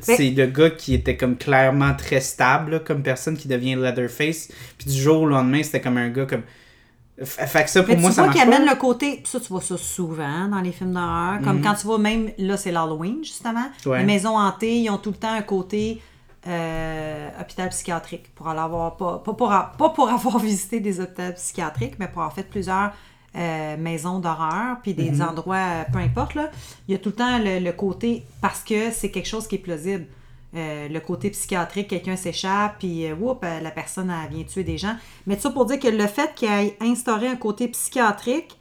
c'est- 0.00 0.30
le 0.30 0.46
gars 0.46 0.70
qui 0.70 0.94
était 0.94 1.16
comme 1.16 1.36
clairement 1.36 1.92
très 1.94 2.20
stable, 2.20 2.70
là, 2.72 2.78
comme 2.78 3.02
personne 3.02 3.36
qui 3.36 3.48
devient 3.48 3.74
Leatherface. 3.74 4.48
Puis 4.78 4.90
du 4.90 4.96
jour 4.96 5.22
au 5.22 5.26
lendemain, 5.26 5.62
c'était 5.62 5.80
comme 5.80 5.96
un 5.96 6.08
gars 6.08 6.26
comme... 6.26 6.42
Fait 7.22 7.64
que 7.64 7.68
ça, 7.70 7.82
pour 7.82 7.94
Mais 7.94 8.00
moi, 8.00 8.08
tu 8.10 8.16
ça 8.16 8.22
vois 8.22 8.32
pas. 8.32 8.42
amène 8.42 8.64
le 8.66 8.76
côté, 8.76 9.22
ça 9.26 9.38
tu 9.40 9.48
vois 9.48 9.60
ça 9.60 9.76
souvent 9.76 10.48
dans 10.48 10.60
les 10.62 10.72
films 10.72 10.94
d'horreur, 10.94 11.40
comme 11.44 11.60
quand 11.60 11.74
tu 11.74 11.86
vois 11.86 11.98
même, 11.98 12.30
là 12.38 12.56
c'est 12.56 12.70
l'Halloween 12.72 13.18
justement. 13.22 13.66
Ouais. 13.84 13.98
les 13.98 14.04
maisons 14.06 14.38
hantées, 14.38 14.78
ils 14.78 14.88
ont 14.88 14.96
tout 14.96 15.10
le 15.10 15.16
temps 15.16 15.32
un 15.34 15.42
côté 15.42 16.00
euh, 16.46 17.28
hôpital 17.38 17.68
psychiatrique, 17.68 18.34
pour 18.34 18.48
aller 18.48 18.60
avoir, 18.60 18.96
pas, 18.96 19.18
pas, 19.22 19.34
pour, 19.34 19.48
pas 19.48 19.88
pour 19.90 20.08
avoir 20.16 20.38
visité 20.38 20.80
des 20.80 20.98
hôpitaux 21.00 21.32
psychiatriques, 21.36 21.96
mais 21.98 22.08
pour 22.08 22.22
avoir 22.22 22.34
fait 22.34 22.48
plusieurs 22.48 22.92
euh, 23.36 23.76
maisons 23.76 24.18
d'horreur, 24.18 24.78
puis 24.82 24.92
des 24.94 25.10
Mhm. 25.12 25.22
endroits, 25.22 25.56
euh, 25.56 25.82
peu 25.92 25.98
importe, 26.00 26.34
là, 26.34 26.50
il 26.88 26.92
y 26.92 26.94
a 26.94 26.98
tout 26.98 27.10
le 27.10 27.14
temps 27.14 27.38
le, 27.38 27.60
le 27.60 27.72
côté, 27.72 28.24
parce 28.40 28.60
que 28.62 28.90
c'est 28.90 29.10
quelque 29.10 29.28
chose 29.28 29.46
qui 29.46 29.54
est 29.56 29.58
plausible. 29.58 30.06
Euh, 30.56 30.88
le 30.88 30.98
côté 30.98 31.30
psychiatrique, 31.30 31.86
quelqu'un 31.88 32.16
s'échappe, 32.16 32.76
puis 32.80 33.06
euh, 33.06 33.14
whoop, 33.14 33.44
euh, 33.44 33.60
la 33.60 33.70
personne 33.70 34.12
elle 34.24 34.34
vient 34.34 34.44
tuer 34.44 34.64
des 34.64 34.78
gens. 34.78 34.96
Mais 35.28 35.36
tout 35.36 35.42
ça 35.42 35.50
pour 35.50 35.64
dire 35.64 35.78
que 35.78 35.86
le 35.86 36.06
fait 36.08 36.34
qu'il 36.34 36.48
ait 36.48 36.76
instauré 36.80 37.28
un 37.28 37.36
côté 37.36 37.68
psychiatrique, 37.68 38.58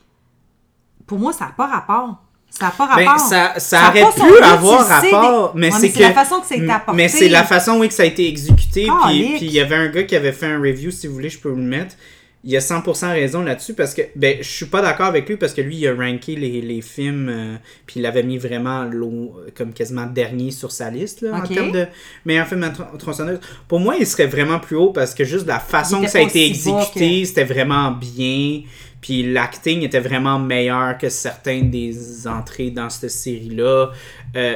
pour 1.07 1.17
moi, 1.17 1.33
ça 1.33 1.45
n'a 1.45 1.51
pas 1.51 1.65
rapport. 1.65 2.17
Ça 2.51 2.65
n'a 2.65 2.71
pas 2.71 2.95
Ben, 2.95 3.05
rapport. 3.07 3.19
ça, 3.27 3.53
ça, 3.55 3.59
Ça 3.59 3.85
a 3.85 3.89
aurait 3.89 4.05
pu 4.13 4.43
avoir 4.43 4.87
rapport, 4.87 5.53
des- 5.53 5.59
mais 5.59 5.73
Ouais, 5.73 5.79
c'est 5.79 5.91
que... 5.91 5.99
la 5.99 6.13
façon 6.13 6.39
que 6.41 6.45
ça 6.47 6.55
a 6.55 6.57
été 6.57 6.69
apporté. 6.71 6.97
Mais 6.97 7.07
c'est 7.07 7.29
la 7.29 7.43
façon, 7.43 7.79
oui, 7.79 7.87
que 7.87 7.93
ça 7.95 8.03
a 8.03 8.05
été 8.07 8.27
exécuté. 8.27 8.87
Puis 9.05 9.23
puis 9.37 9.45
il 9.47 9.51
y 9.51 9.59
avait 9.59 9.75
un 9.75 9.87
gars 9.87 10.03
qui 10.03 10.15
avait 10.15 10.31
fait 10.31 10.45
un 10.47 10.59
review, 10.59 10.91
si 10.91 11.07
vous 11.07 11.13
voulez, 11.13 11.29
je 11.29 11.39
peux 11.39 11.49
vous 11.49 11.55
le 11.57 11.63
mettre. 11.63 11.95
Il 12.45 12.55
a 12.55 12.59
100% 12.61 13.11
raison 13.11 13.41
là-dessus 13.43 13.73
parce 13.73 13.93
que, 13.93 14.01
ben, 14.15 14.37
je 14.39 14.47
suis 14.47 14.67
pas 14.67 14.81
d'accord 14.81 15.07
avec 15.07 15.27
lui 15.27 15.35
parce 15.35 15.53
que 15.53 15.59
lui, 15.59 15.75
il 15.75 15.87
a 15.89 15.93
ranké 15.93 16.37
les, 16.37 16.61
les 16.61 16.81
films, 16.81 17.27
euh, 17.29 17.55
puis 17.85 17.99
il 17.99 18.05
avait 18.05 18.23
mis 18.23 18.37
vraiment 18.37 18.85
l'eau 18.85 19.35
comme 19.55 19.73
quasiment 19.73 20.05
dernier 20.05 20.51
sur 20.51 20.71
sa 20.71 20.89
liste, 20.89 21.19
là, 21.21 21.31
en 21.35 21.41
termes 21.55 21.71
de 21.73 21.85
meilleur 22.23 22.47
film 22.47 22.61
tron- 22.73 22.97
tronçonneuse. 22.97 23.39
Pour 23.67 23.81
moi, 23.81 23.95
il 23.99 24.07
serait 24.07 24.27
vraiment 24.27 24.59
plus 24.59 24.77
haut 24.77 24.91
parce 24.91 25.13
que 25.13 25.25
juste 25.25 25.47
la 25.47 25.59
façon 25.59 25.97
que 26.05 26.09
ça 26.09 26.19
a 26.19 26.21
été 26.21 26.45
exécuté, 26.45 27.25
c'était 27.25 27.43
vraiment 27.43 27.91
bien. 27.91 28.61
Puis 29.01 29.31
l'acting 29.33 29.81
était 29.83 29.99
vraiment 29.99 30.39
meilleur 30.39 30.97
que 30.97 31.09
certaines 31.09 31.69
des 31.69 32.25
entrées 32.27 32.69
dans 32.71 32.89
cette 32.89 33.11
série-là. 33.11 33.91
Euh, 34.37 34.55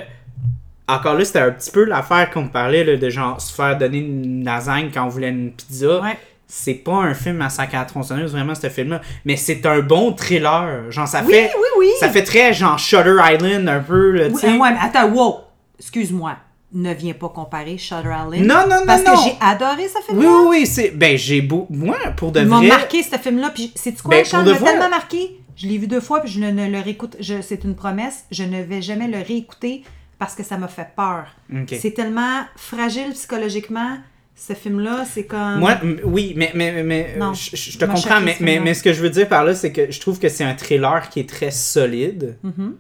encore 0.88 1.16
là, 1.18 1.24
c'était 1.26 1.40
un 1.40 1.52
petit 1.52 1.72
peu 1.72 1.86
l'affaire 1.86 2.30
qu'on 2.30 2.48
parlait 2.50 2.84
là, 2.84 2.98
de 2.98 3.10
genre 3.10 3.40
se 3.40 3.54
faire 3.54 3.78
donner 3.78 4.00
une 4.00 4.44
lasagne 4.44 4.90
quand 4.94 5.06
on 5.06 5.10
voulait 5.10 5.30
une 5.30 5.52
pizza. 5.52 6.02
Ouais. 6.02 6.18
C'est 6.56 6.76
pas 6.76 6.98
un 6.98 7.16
film 7.16 7.42
à 7.42 7.50
5 7.50 7.74
à 7.74 7.80
la 7.80 7.86
tronçonneuse, 7.86 8.32
vraiment, 8.32 8.54
ce 8.54 8.70
film-là. 8.70 9.02
Mais 9.26 9.38
c'est 9.38 9.66
un 9.66 9.80
bon 9.80 10.14
thriller. 10.14 10.92
Genre, 10.92 11.08
ça 11.08 11.24
Oui, 11.26 11.34
fait. 11.34 11.50
oui, 11.58 11.68
oui. 11.80 11.88
Ça 12.00 12.10
fait 12.10 12.22
très 12.24 12.54
genre 12.54 12.78
Shutter 12.78 13.16
Island 13.24 13.68
un 13.68 13.80
peu, 13.80 14.12
là, 14.12 14.28
tu 14.28 14.36
Oui, 14.36 14.42
sais. 14.42 14.50
euh, 14.50 14.58
ouais, 14.60 14.72
mais 14.72 14.78
attends, 14.80 15.10
wow. 15.10 15.38
Excuse-moi. 15.80 16.36
Ne 16.76 16.94
viens 16.94 17.14
pas 17.14 17.30
comparer 17.30 17.80
Shutter 17.80 18.08
Island. 18.08 18.46
Non, 18.46 18.68
non, 18.70 18.78
non, 18.82 18.86
Parce 18.86 19.04
non. 19.04 19.14
que 19.16 19.20
j'ai 19.24 19.36
adoré 19.42 19.88
ce 19.88 20.00
film-là. 20.06 20.28
oui, 20.30 20.46
oui, 20.60 20.66
c'est. 20.68 20.92
Ben, 20.92 21.18
j'ai 21.18 21.42
beau. 21.42 21.66
Moi, 21.72 21.98
pour 22.18 22.32
de 22.32 22.42
Il 22.42 22.46
m'a 22.48 22.62
marqué 22.62 23.02
ce 23.02 23.18
film-là. 23.18 23.50
Puis, 23.50 23.72
c'est 23.76 24.00
quoi, 24.00 24.12
Ben, 24.18 24.24
Charles? 24.26 24.48
m'a 24.52 24.56
tellement 24.58 24.90
marqué. 24.90 25.40
Je 25.56 25.66
l'ai 25.68 25.80
vu 25.80 25.88
deux 25.88 26.02
fois, 26.02 26.22
puis 26.22 26.32
je 26.32 26.40
ne, 26.40 26.52
ne 26.52 26.68
le 26.70 26.80
réécoute. 26.80 27.16
je- 27.20 27.42
C'est 27.42 27.64
une 27.64 27.76
promesse. 27.76 28.26
Je 28.32 28.44
ne 28.44 28.62
vais 28.62 28.82
jamais 28.84 29.08
le 29.08 29.18
réécouter 29.26 29.84
parce 30.20 30.36
que 30.36 30.44
ça 30.44 30.58
m'a 30.58 30.68
fait 30.68 30.90
peur. 30.96 31.26
C'est 31.68 31.96
tellement 31.96 32.42
fragile 32.56 33.10
psychologiquement. 33.14 33.98
Ce 34.36 34.54
film-là, 34.54 35.06
c'est 35.06 35.26
comme. 35.26 35.60
Moi, 35.60 35.78
oui, 36.04 36.34
mais, 36.36 36.52
mais, 36.56 36.84
mais 36.84 37.16
Non. 37.18 37.34
je, 37.34 37.56
je 37.56 37.78
te 37.78 37.86
comprends, 37.86 38.20
mais, 38.20 38.36
ce 38.36 38.44
mais, 38.44 38.60
mais 38.60 38.74
ce 38.74 38.84
que 38.84 38.92
je 38.92 39.02
veux 39.02 39.10
dire 39.10 39.30
par 39.30 39.44
là, 39.46 39.54
c'est 39.56 39.72
que 39.72 39.92
je 39.92 40.00
trouve 40.02 40.20
que 40.20 40.28
c'est 40.28 40.44
un 40.44 40.56
thriller 40.56 41.08
qui 41.10 41.20
est 41.20 41.30
très 41.30 41.52
solide, 41.52 42.38
Mhm. 42.44 42.76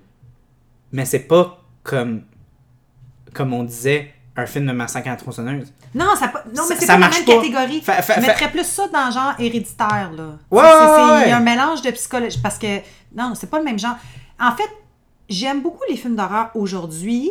mais 0.91 1.05
c'est 1.05 1.19
pas 1.27 1.61
comme, 1.83 2.23
comme 3.33 3.53
on 3.53 3.63
disait, 3.63 4.13
un 4.35 4.45
film 4.47 4.65
de 4.65 4.71
massacre 4.71 5.07
à 5.07 5.11
la 5.11 5.17
tronçonneuse. 5.17 5.71
Non, 5.93 6.15
ça, 6.17 6.33
non 6.55 6.63
mais 6.67 6.75
c'est 6.75 6.87
pas 6.87 6.93
la 6.97 7.07
même 7.07 7.23
pas. 7.23 7.33
catégorie. 7.35 7.81
Fa- 7.81 8.01
fa- 8.01 8.15
je 8.19 8.21
mettrais 8.25 8.49
plus 8.49 8.63
ça 8.65 8.87
dans 8.87 9.05
le 9.05 9.11
genre 9.13 9.33
héréditaire, 9.37 10.11
là. 10.17 10.39
Ouais, 10.49 10.63
C'est- 10.63 10.69
c'est- 10.87 11.11
ouais, 11.13 11.21
Il 11.25 11.29
y 11.29 11.31
a 11.31 11.37
un 11.37 11.39
mélange 11.39 11.81
de 11.83 11.91
psychologie. 11.91 12.39
Parce 12.41 12.57
que, 12.57 12.79
non, 13.15 13.33
c'est 13.35 13.49
pas 13.49 13.59
le 13.59 13.63
même 13.65 13.77
genre. 13.77 13.95
En 14.39 14.55
fait, 14.55 14.69
j'aime 15.29 15.61
beaucoup 15.61 15.83
les 15.87 15.95
films 15.97 16.15
d'horreur 16.15 16.49
aujourd'hui 16.55 17.29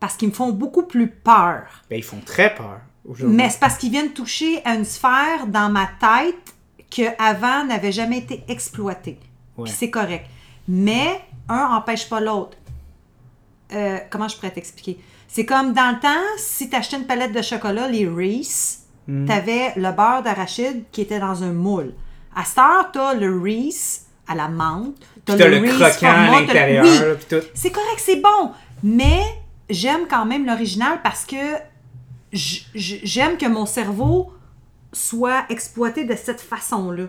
parce 0.00 0.16
qu'ils 0.16 0.28
me 0.28 0.34
font 0.34 0.50
beaucoup 0.50 0.82
plus 0.84 1.08
peur. 1.08 1.62
Ben, 1.90 1.96
ils 1.96 2.02
font 2.04 2.20
très 2.24 2.54
peur 2.54 2.80
aujourd'hui. 3.08 3.36
Mais 3.36 3.50
c'est 3.50 3.60
parce 3.60 3.76
qu'ils 3.76 3.90
viennent 3.90 4.12
toucher 4.12 4.60
à 4.64 4.74
une 4.74 4.84
sphère 4.84 5.46
dans 5.46 5.68
ma 5.70 5.86
tête 6.00 6.54
que 6.90 7.02
avant 7.22 7.64
n'avait 7.64 7.92
jamais 7.92 8.18
été 8.18 8.44
exploitée. 8.48 9.18
Ouais. 9.56 9.64
Puis 9.64 9.72
c'est 9.76 9.90
correct. 9.90 10.26
Mais 10.68 11.20
un 11.48 11.64
empêche 11.76 12.08
pas 12.08 12.20
l'autre. 12.20 12.56
Euh, 13.72 13.98
comment 14.10 14.28
je 14.28 14.36
pourrais 14.36 14.50
t'expliquer? 14.52 14.98
C'est 15.28 15.44
comme 15.44 15.72
dans 15.72 15.94
le 15.94 16.00
temps, 16.00 16.24
si 16.38 16.70
tu 16.70 16.76
achetais 16.76 16.96
une 16.96 17.06
palette 17.06 17.32
de 17.32 17.42
chocolat, 17.42 17.88
les 17.88 18.06
Reese, 18.08 18.82
Hmm. 19.08 19.24
tu 19.26 19.32
avais 19.32 19.72
le 19.76 19.92
beurre 19.92 20.22
d'arachide 20.24 20.82
qui 20.90 21.00
était 21.02 21.20
dans 21.20 21.42
un 21.44 21.52
moule. 21.52 21.94
À 22.34 22.44
cette 22.44 22.58
heure, 22.58 22.90
tu 22.92 22.98
as 22.98 23.14
le 23.14 23.40
Reese 23.40 24.02
à 24.26 24.34
la 24.34 24.48
menthe. 24.48 24.96
Puis 25.24 25.36
t'as 25.36 25.46
le 25.48 25.58
Reese 25.60 25.74
croquant 25.76 25.94
format, 26.12 26.36
à 26.36 26.40
le- 26.40 26.46
l'intérieur, 26.46 26.84
Oui, 26.84 27.38
c'est 27.54 27.70
correct, 27.70 27.98
c'est 27.98 28.16
bon. 28.20 28.50
Mais 28.82 29.20
j'aime 29.70 30.06
quand 30.08 30.24
même 30.26 30.46
l'original 30.46 31.00
parce 31.02 31.24
que 31.24 31.36
j'aime 32.74 33.36
que 33.38 33.46
mon 33.46 33.66
cerveau 33.66 34.32
soit 34.92 35.44
exploité 35.48 36.04
de 36.04 36.14
cette 36.14 36.40
façon-là. 36.40 37.04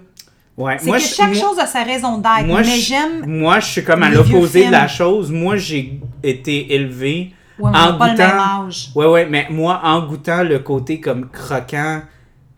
Ouais, 0.57 0.77
C'est 0.79 0.91
que 0.91 0.97
je- 0.97 1.05
chaque 1.15 1.33
moi- 1.35 1.39
chose 1.39 1.59
a 1.59 1.67
sa 1.67 1.83
raison 1.83 2.17
d'être. 2.17 2.45
moi, 2.47 2.61
Mais 2.61 2.65
je- 2.65 2.81
j'aime. 2.87 3.25
Moi, 3.27 3.59
je 3.59 3.65
suis 3.67 3.83
comme 3.83 4.01
à 4.03 4.09
l'opposé 4.09 4.65
de 4.65 4.71
la 4.71 4.87
chose. 4.87 5.31
Moi, 5.31 5.55
j'ai 5.57 5.99
été 6.23 6.73
élevé 6.73 7.31
Ouais, 7.59 7.69
en 7.69 7.71
n'a 7.71 7.93
pas 7.93 8.07
le 8.07 8.11
goûtant. 8.13 8.27
même 8.27 8.65
âge. 8.67 8.89
Ouais, 8.95 9.05
ouais, 9.05 9.25
mais 9.27 9.47
moi, 9.51 9.79
en 9.83 10.01
goûtant 10.07 10.41
le 10.43 10.57
côté 10.59 10.99
comme 10.99 11.29
croquant, 11.29 12.01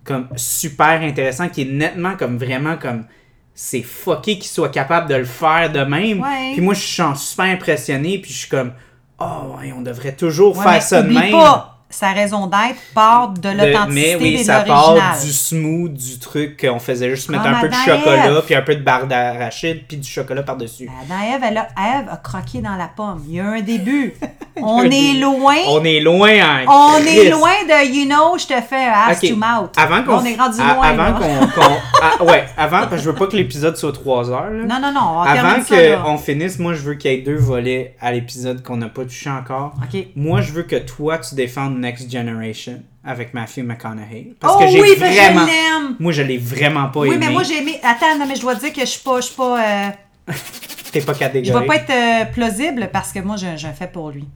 comme 0.06 0.28
super 0.38 1.02
intéressant, 1.02 1.50
qui 1.50 1.64
est 1.64 1.72
nettement 1.72 2.16
comme 2.16 2.38
vraiment 2.38 2.78
comme. 2.78 3.06
C'est 3.54 3.84
fucké 3.84 4.36
qu'il 4.40 4.50
soit 4.50 4.70
capable 4.70 5.10
de 5.10 5.16
le 5.16 5.26
faire 5.26 5.70
de 5.70 5.82
même. 5.82 6.22
Ouais. 6.22 6.54
Puis 6.54 6.62
moi, 6.62 6.74
je 6.74 6.80
suis 6.80 7.04
super 7.18 7.46
impressionné, 7.46 8.18
puis 8.20 8.32
je 8.32 8.38
suis 8.40 8.50
comme. 8.50 8.72
Oh, 9.20 9.56
ouais, 9.60 9.74
on 9.76 9.82
devrait 9.82 10.14
toujours 10.16 10.58
Ouais, 10.58 10.64
faire 10.64 10.82
ça 10.82 11.02
de 11.02 11.10
même. 11.12 11.32
pas, 11.32 11.76
sa 11.90 12.12
raison 12.12 12.46
d'être 12.48 12.80
part 12.94 13.30
de 13.30 13.42
De- 13.42 13.50
l'authenticité 13.50 14.16
mais 14.16 14.16
oui, 14.16 14.36
et 14.36 14.44
ça 14.44 14.62
part 14.62 14.96
du 15.22 15.32
smooth, 15.34 15.92
du 15.94 16.20
truc 16.20 16.60
qu'on 16.62 16.80
faisait 16.80 17.10
juste 17.10 17.30
mettre 17.30 17.44
Comme 17.44 17.54
un 17.56 17.60
peu 17.62 17.68
de 17.70 17.74
chocolat, 17.74 18.42
puis 18.46 18.56
un 18.56 18.62
peu 18.62 18.76
de 18.76 18.84
barre 18.84 19.08
d'arachide, 19.08 19.86
puis 19.88 19.98
du 19.98 20.08
chocolat 20.08 20.44
par-dessus. 20.44 20.90
Dans 21.10 21.16
Ève, 21.36 21.42
elle 21.44 21.58
a, 21.58 21.68
Ève 22.00 22.08
a 22.12 22.18
croqué 22.18 22.62
dans 22.62 22.76
la 22.76 22.88
pomme. 22.96 23.24
Il 23.28 23.36
y 23.36 23.40
a 23.40 23.46
un 23.48 23.62
début. 23.62 24.14
On 24.62 24.84
est 24.84 25.14
loin. 25.14 25.56
On 25.68 25.84
est 25.84 26.00
loin 26.00 26.30
en 26.68 26.96
On 26.96 27.06
est 27.06 27.30
loin 27.30 27.52
de 27.68 27.88
You 27.94 28.06
know, 28.06 28.38
je 28.38 28.46
te 28.48 28.62
fais 28.62 28.86
ass 28.86 29.22
Ok. 29.24 29.30
to 29.30 29.36
mouth. 29.36 29.72
Avant 29.78 30.04
qu'on 30.04 30.18
On 30.20 30.26
est 30.26 30.36
rendu 30.36 30.58
loin. 30.58 30.82
avant 30.82 31.14
qu'on 31.20 31.62
ah, 32.02 32.24
ouais 32.24 32.46
avant 32.58 32.80
parce 32.82 32.92
que 32.92 32.98
je 32.98 33.10
veux 33.10 33.16
pas 33.16 33.28
que 33.28 33.36
l'épisode 33.36 33.78
soit 33.78 33.92
3 33.94 34.30
heures 34.32 34.50
là. 34.50 34.64
Non, 34.66 34.80
non, 34.82 34.92
non. 34.94 35.20
On 35.20 35.22
avant 35.22 35.62
qu'on 36.04 36.18
finisse 36.18 36.60
moi 36.60 36.74
je 36.74 36.82
veux 36.82 36.96
qu'il 36.96 37.12
y 37.12 37.16
ait 37.16 37.22
deux 37.22 37.36
volets 37.38 37.96
à 38.02 38.12
l'épisode 38.12 38.64
qu'on 38.64 38.78
n'a 38.78 38.90
pas 38.90 39.04
touché 39.04 39.30
encore 39.30 39.74
OK. 39.84 40.08
moi 40.16 40.42
je 40.42 40.52
veux 40.52 40.64
que 40.64 40.76
toi 40.78 41.18
tu 41.20 41.36
défendes 41.36 41.78
Next 41.80 42.12
Generation 42.12 42.82
avec 43.06 43.34
Matthew 43.34 43.60
McConaughey 43.64 44.34
parce 44.40 44.56
oh 44.56 44.60
que 44.60 44.68
j'ai 44.68 44.82
oui, 44.82 44.90
parce 45.00 45.12
que 45.12 45.16
vraiment 45.18 45.42
je 45.42 45.46
l'aime. 45.48 45.96
moi 46.00 46.12
je 46.12 46.22
l'ai 46.22 46.38
vraiment 46.38 46.88
pas 46.90 47.00
Oui, 47.02 47.08
aimé 47.10 47.18
mais 47.28 47.32
moi 47.32 47.44
j'ai 47.44 47.58
aimé. 47.60 47.80
Attends, 47.82 48.18
non, 48.20 48.26
mais 48.28 48.36
je 48.36 48.42
dois 48.42 48.56
dire 48.56 48.74
que 48.74 48.82
je 48.82 48.86
suis 48.86 49.02
pas. 49.02 49.18
Je 49.22 49.26
suis 49.28 49.36
pas. 49.36 49.60
euh, 49.64 49.90
t'es 50.92 51.02
pas 51.02 51.14
Je 51.14 51.20
catégorique 51.20 51.62
vais 51.62 51.68
pas 51.68 51.76
être 51.76 51.90
euh, 51.90 52.26
plausible 52.32 52.90
parce 52.92 53.12
que 53.12 53.20
moi 53.20 53.36
j'ai 53.38 53.48
un 53.48 53.74
fait 53.74 53.92
pour 53.92 54.12
lui. 54.12 54.28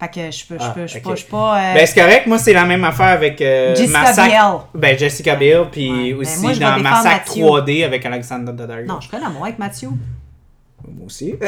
Fait 0.00 0.08
que 0.08 0.30
je 0.30 0.44
peux. 0.46 0.58
Je 0.58 0.64
Ah, 0.64 0.70
peux. 0.74 0.86
Je 0.86 0.98
pas. 0.98 1.14
Je 1.14 1.24
pas. 1.24 1.58
euh, 1.58 1.74
ben 1.74 1.86
c'est 1.86 2.00
correct 2.00 2.26
moi 2.26 2.38
c'est 2.38 2.52
la 2.52 2.64
même 2.64 2.84
affaire 2.84 3.06
avec 3.06 3.40
euh, 3.40 3.74
Jessica 3.76 4.00
Massacre 4.00 4.28
Biel. 4.28 4.52
ben 4.74 4.98
Jessica 4.98 5.36
Biel 5.36 5.64
puis 5.70 5.90
Ouais. 5.90 6.12
Ben, 6.12 6.20
aussi 6.20 6.40
moi, 6.40 6.52
je 6.52 6.58
vais 6.58 6.64
dans 6.64 6.78
Massacre 6.78 7.28
Matthew. 7.28 7.42
3D 7.42 7.84
avec 7.84 8.06
Alexander 8.06 8.52
Daddario 8.52 8.86
Non, 8.86 9.00
je 9.00 9.08
ferais 9.08 9.20
l'amour 9.20 9.44
avec 9.44 9.58
Mathieu. 9.58 9.88
moi 9.88 11.06
aussi 11.06 11.34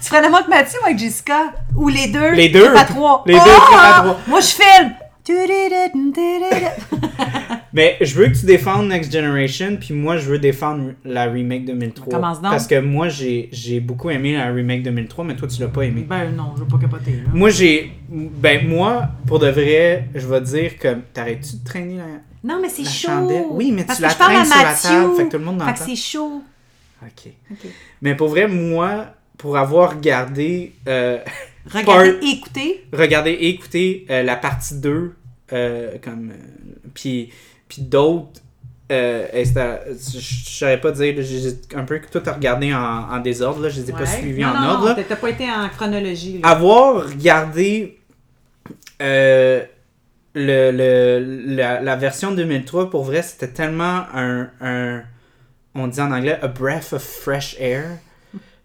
Tu 0.00 0.10
ferais 0.10 0.20
l'amour 0.20 0.38
avec 0.38 0.48
Mathieu 0.48 0.78
ou 0.82 0.86
avec 0.86 0.98
Jessica? 0.98 1.52
Ou 1.74 1.88
les 1.88 2.08
deux? 2.08 2.32
Les 2.32 2.50
deux. 2.50 2.72
Pas 2.74 2.84
trois. 2.84 3.22
Les 3.26 3.34
deux, 3.34 3.40
Oh, 3.42 3.74
à 3.74 3.78
ah, 3.80 4.00
trois. 4.02 4.16
Moi 4.26 4.40
je 4.40 4.46
filme. 4.48 4.92
Mais 7.74 7.96
je 8.00 8.14
veux 8.14 8.26
que 8.28 8.38
tu 8.38 8.46
défendes 8.46 8.88
Next 8.88 9.12
Generation, 9.12 9.76
puis 9.80 9.92
moi 9.94 10.16
je 10.16 10.30
veux 10.30 10.38
défendre 10.38 10.92
la 11.04 11.24
remake 11.24 11.64
2003. 11.66 12.08
Commence 12.14 12.40
donc. 12.40 12.50
Parce 12.52 12.66
que 12.68 12.80
moi 12.80 13.08
j'ai 13.08 13.48
j'ai 13.52 13.80
beaucoup 13.80 14.10
aimé 14.10 14.32
la 14.34 14.50
remake 14.52 14.82
2003, 14.84 15.24
mais 15.24 15.34
toi 15.36 15.48
tu 15.48 15.60
l'as 15.60 15.68
pas 15.68 15.82
aimé. 15.82 16.06
Ben 16.08 16.30
non, 16.30 16.52
je 16.56 16.62
veux 16.62 16.68
pas 16.68 16.78
capoter. 16.78 17.10
Là. 17.12 17.30
Moi 17.34 17.50
j'ai. 17.50 17.92
Ben 18.08 18.66
moi, 18.68 19.08
pour 19.26 19.40
de 19.40 19.48
vrai, 19.48 20.08
je 20.14 20.26
vais 20.26 20.40
dire 20.40 20.78
que. 20.78 20.96
T'arrêtes-tu 21.12 21.56
de 21.56 21.64
traîner 21.64 21.96
la. 21.98 22.04
Non, 22.44 22.60
mais 22.62 22.68
c'est 22.68 22.84
chaud. 22.84 23.08
chandelle? 23.08 23.44
Oui, 23.50 23.72
mais 23.72 23.84
Parce 23.84 23.98
tu 23.98 24.02
la 24.02 24.10
traînes 24.10 24.44
sur 24.44 24.56
la 24.56 24.74
table, 24.74 25.16
fait 25.16 25.24
que 25.24 25.30
tout 25.32 25.38
le 25.38 25.44
monde 25.44 25.58
Fait 25.60 25.64
que 25.64 25.70
l'entend. 25.78 25.84
c'est 25.86 25.96
chaud. 25.96 26.42
Ok. 27.02 27.32
Ok. 27.50 27.70
Mais 28.02 28.14
pour 28.14 28.28
vrai, 28.28 28.46
moi, 28.46 29.06
pour 29.36 29.56
avoir 29.56 29.96
regardé. 29.96 30.72
euh, 30.86 31.18
Regardez, 31.66 32.12
Part- 32.12 32.22
écoutez. 32.22 32.84
regardez 32.92 33.30
et 33.40 33.58
euh, 34.10 34.22
la 34.22 34.36
partie 34.36 34.78
2, 34.80 35.14
euh, 35.52 35.92
comme. 36.02 36.32
puis 36.92 37.30
puis 37.74 37.82
d'autres. 37.82 38.40
Euh, 38.92 39.26
je 39.34 40.18
saurais 40.20 40.78
pas 40.80 40.92
dire, 40.92 41.14
j'ai 41.20 41.54
un 41.74 41.84
peu 41.84 42.00
tout 42.10 42.22
regardé 42.24 42.72
en, 42.74 42.78
en 43.10 43.18
désordre, 43.20 43.62
là, 43.62 43.68
je 43.70 43.80
les 43.80 43.88
ai 43.90 43.92
pas 43.92 44.04
suivis 44.06 44.42
non, 44.42 44.48
en 44.48 44.60
non, 44.60 44.68
ordre. 44.68 44.88
Non, 44.96 45.04
t'as 45.08 45.16
pas 45.16 45.30
été 45.30 45.50
en 45.50 45.68
chronologie. 45.70 46.40
Là. 46.42 46.48
avoir 46.50 47.06
regardé 47.08 47.98
euh, 49.00 49.62
le, 50.34 50.70
le- 50.70 51.54
la, 51.56 51.80
la 51.80 51.96
version 51.96 52.32
2003, 52.32 52.90
pour 52.90 53.04
vrai, 53.04 53.22
c'était 53.22 53.48
tellement 53.48 54.02
un, 54.14 54.50
un- 54.60 55.02
On 55.74 55.86
dit 55.88 56.00
en 56.00 56.12
anglais, 56.12 56.38
a 56.42 56.48
breath 56.48 56.92
of 56.92 57.02
fresh 57.02 57.56
air. 57.58 57.84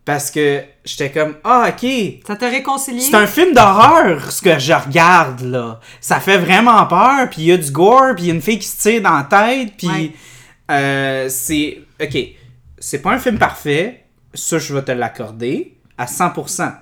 Parce 0.10 0.32
que 0.32 0.64
j'étais 0.84 1.12
comme, 1.12 1.36
ah, 1.44 1.70
ok, 1.70 1.88
Ça 2.26 2.36
t'a 2.36 2.50
réconcilié? 2.50 3.00
c'est 3.00 3.14
un 3.14 3.28
film 3.28 3.54
d'horreur, 3.54 4.32
ce 4.32 4.42
que 4.42 4.58
je 4.58 4.74
regarde, 4.74 5.42
là. 5.42 5.80
Ça 6.02 6.20
fait 6.20 6.40
vraiment 6.40 6.84
peur, 6.88 7.30
puis 7.30 7.44
il 7.44 7.46
y 7.50 7.52
a 7.52 7.58
du 7.58 7.70
gore, 7.70 8.16
puis 8.16 8.24
il 8.24 8.28
y 8.30 8.32
a 8.32 8.34
une 8.34 8.42
fille 8.42 8.58
qui 8.58 8.66
se 8.68 8.82
tire 8.82 9.04
dans 9.04 9.16
la 9.18 9.26
tête, 9.26 9.74
puis 9.78 9.88
Ouais. 9.88 10.12
euh, 10.72 11.30
c'est... 11.30 11.84
Ok, 12.02 12.18
c'est 12.80 13.04
pas 13.04 13.12
un 13.12 13.20
film 13.20 13.38
parfait, 13.38 14.06
ça, 14.34 14.58
je 14.58 14.74
vais 14.74 14.82
te 14.82 14.92
l'accorder, 14.92 15.78
à 15.96 16.06
100%. 16.08 16.74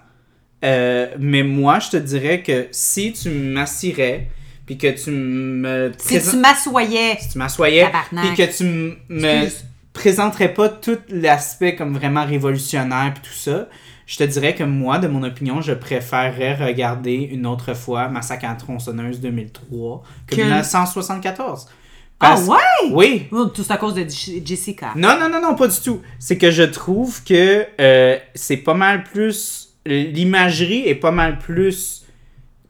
Euh, 0.64 1.08
mais 1.20 1.44
moi, 1.44 1.80
je 1.80 1.90
te 1.90 1.98
dirais 1.98 2.41
que 2.41 2.68
si 2.72 3.12
tu 3.12 3.30
m'assirais, 3.30 4.30
puis 4.66 4.78
que 4.78 4.88
tu 4.88 5.12
me... 5.12 5.91
Si 5.98 6.22
tu 6.32 6.38
m'assoyais. 6.38 7.18
si 7.20 7.28
tu 7.32 7.38
m'assoyais, 7.40 7.90
puis 8.10 8.36
que 8.38 8.58
tu 8.58 8.64
me 8.64 9.44
Excuse. 9.44 9.66
Présenterait 9.98 10.53
pas 10.53 10.69
tout 10.69 10.99
l'aspect 11.10 11.76
comme 11.76 11.94
vraiment 11.98 12.26
révolutionnaire 12.26 13.14
puis 13.15 13.24
tout 13.30 13.38
ça, 13.38 13.68
je 14.06 14.18
te 14.18 14.24
dirais 14.24 14.53
que 14.56 14.64
moi, 14.64 14.99
de 14.99 15.07
mon 15.07 15.24
opinion, 15.24 15.60
je 15.61 15.74
préférerais 15.74 16.53
regarder 16.56 17.14
une 17.15 17.45
autre 17.45 17.74
fois 17.74 18.07
Massacre 18.07 18.45
à 18.45 18.56
tronçonneuse 18.56 19.19
2003 19.19 20.03
que 20.28 20.36
Que- 20.36 20.41
1974. 20.41 21.68
Ah 22.19 22.40
ouais? 22.40 22.91
Oui. 22.91 23.28
Oh, 23.32 23.45
Tout 23.45 23.65
à 23.69 23.78
cause 23.78 23.94
de 23.95 24.06
Jessica. 24.45 24.94
Non, 24.95 25.19
non, 25.19 25.30
non, 25.30 25.41
non, 25.41 25.56
pas 25.56 25.68
du 25.68 25.80
tout. 25.80 26.02
C'est 26.19 26.38
que 26.38 26.49
je 26.52 26.64
trouve 26.64 27.24
que 27.24 27.65
euh, 27.80 28.18
c'est 28.34 28.57
pas 28.57 28.74
mal 28.74 29.03
plus. 29.03 29.76
L'imagerie 29.86 30.88
est 30.88 30.95
pas 30.95 31.11
mal 31.11 31.38
plus 31.38 32.06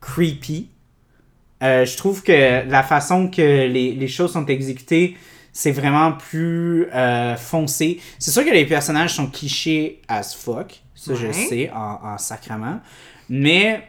creepy. 0.01 0.69
Euh, 1.63 1.85
je 1.85 1.97
trouve 1.97 2.23
que 2.23 2.67
la 2.69 2.83
façon 2.83 3.29
que 3.29 3.41
les, 3.41 3.93
les 3.93 4.07
choses 4.07 4.33
sont 4.33 4.45
exécutées, 4.45 5.15
c'est 5.59 5.71
vraiment 5.71 6.11
plus 6.11 6.85
euh, 6.93 7.35
foncé. 7.35 7.99
C'est 8.19 8.29
sûr 8.29 8.45
que 8.45 8.51
les 8.51 8.65
personnages 8.67 9.13
sont 9.15 9.25
clichés 9.25 10.01
as 10.07 10.35
fuck. 10.35 10.81
Ça, 10.93 11.15
je 11.15 11.25
Ouais. 11.27 11.33
sais, 11.33 11.71
en, 11.73 11.99
en 12.13 12.17
sacrament. 12.19 12.79
Mais 13.27 13.81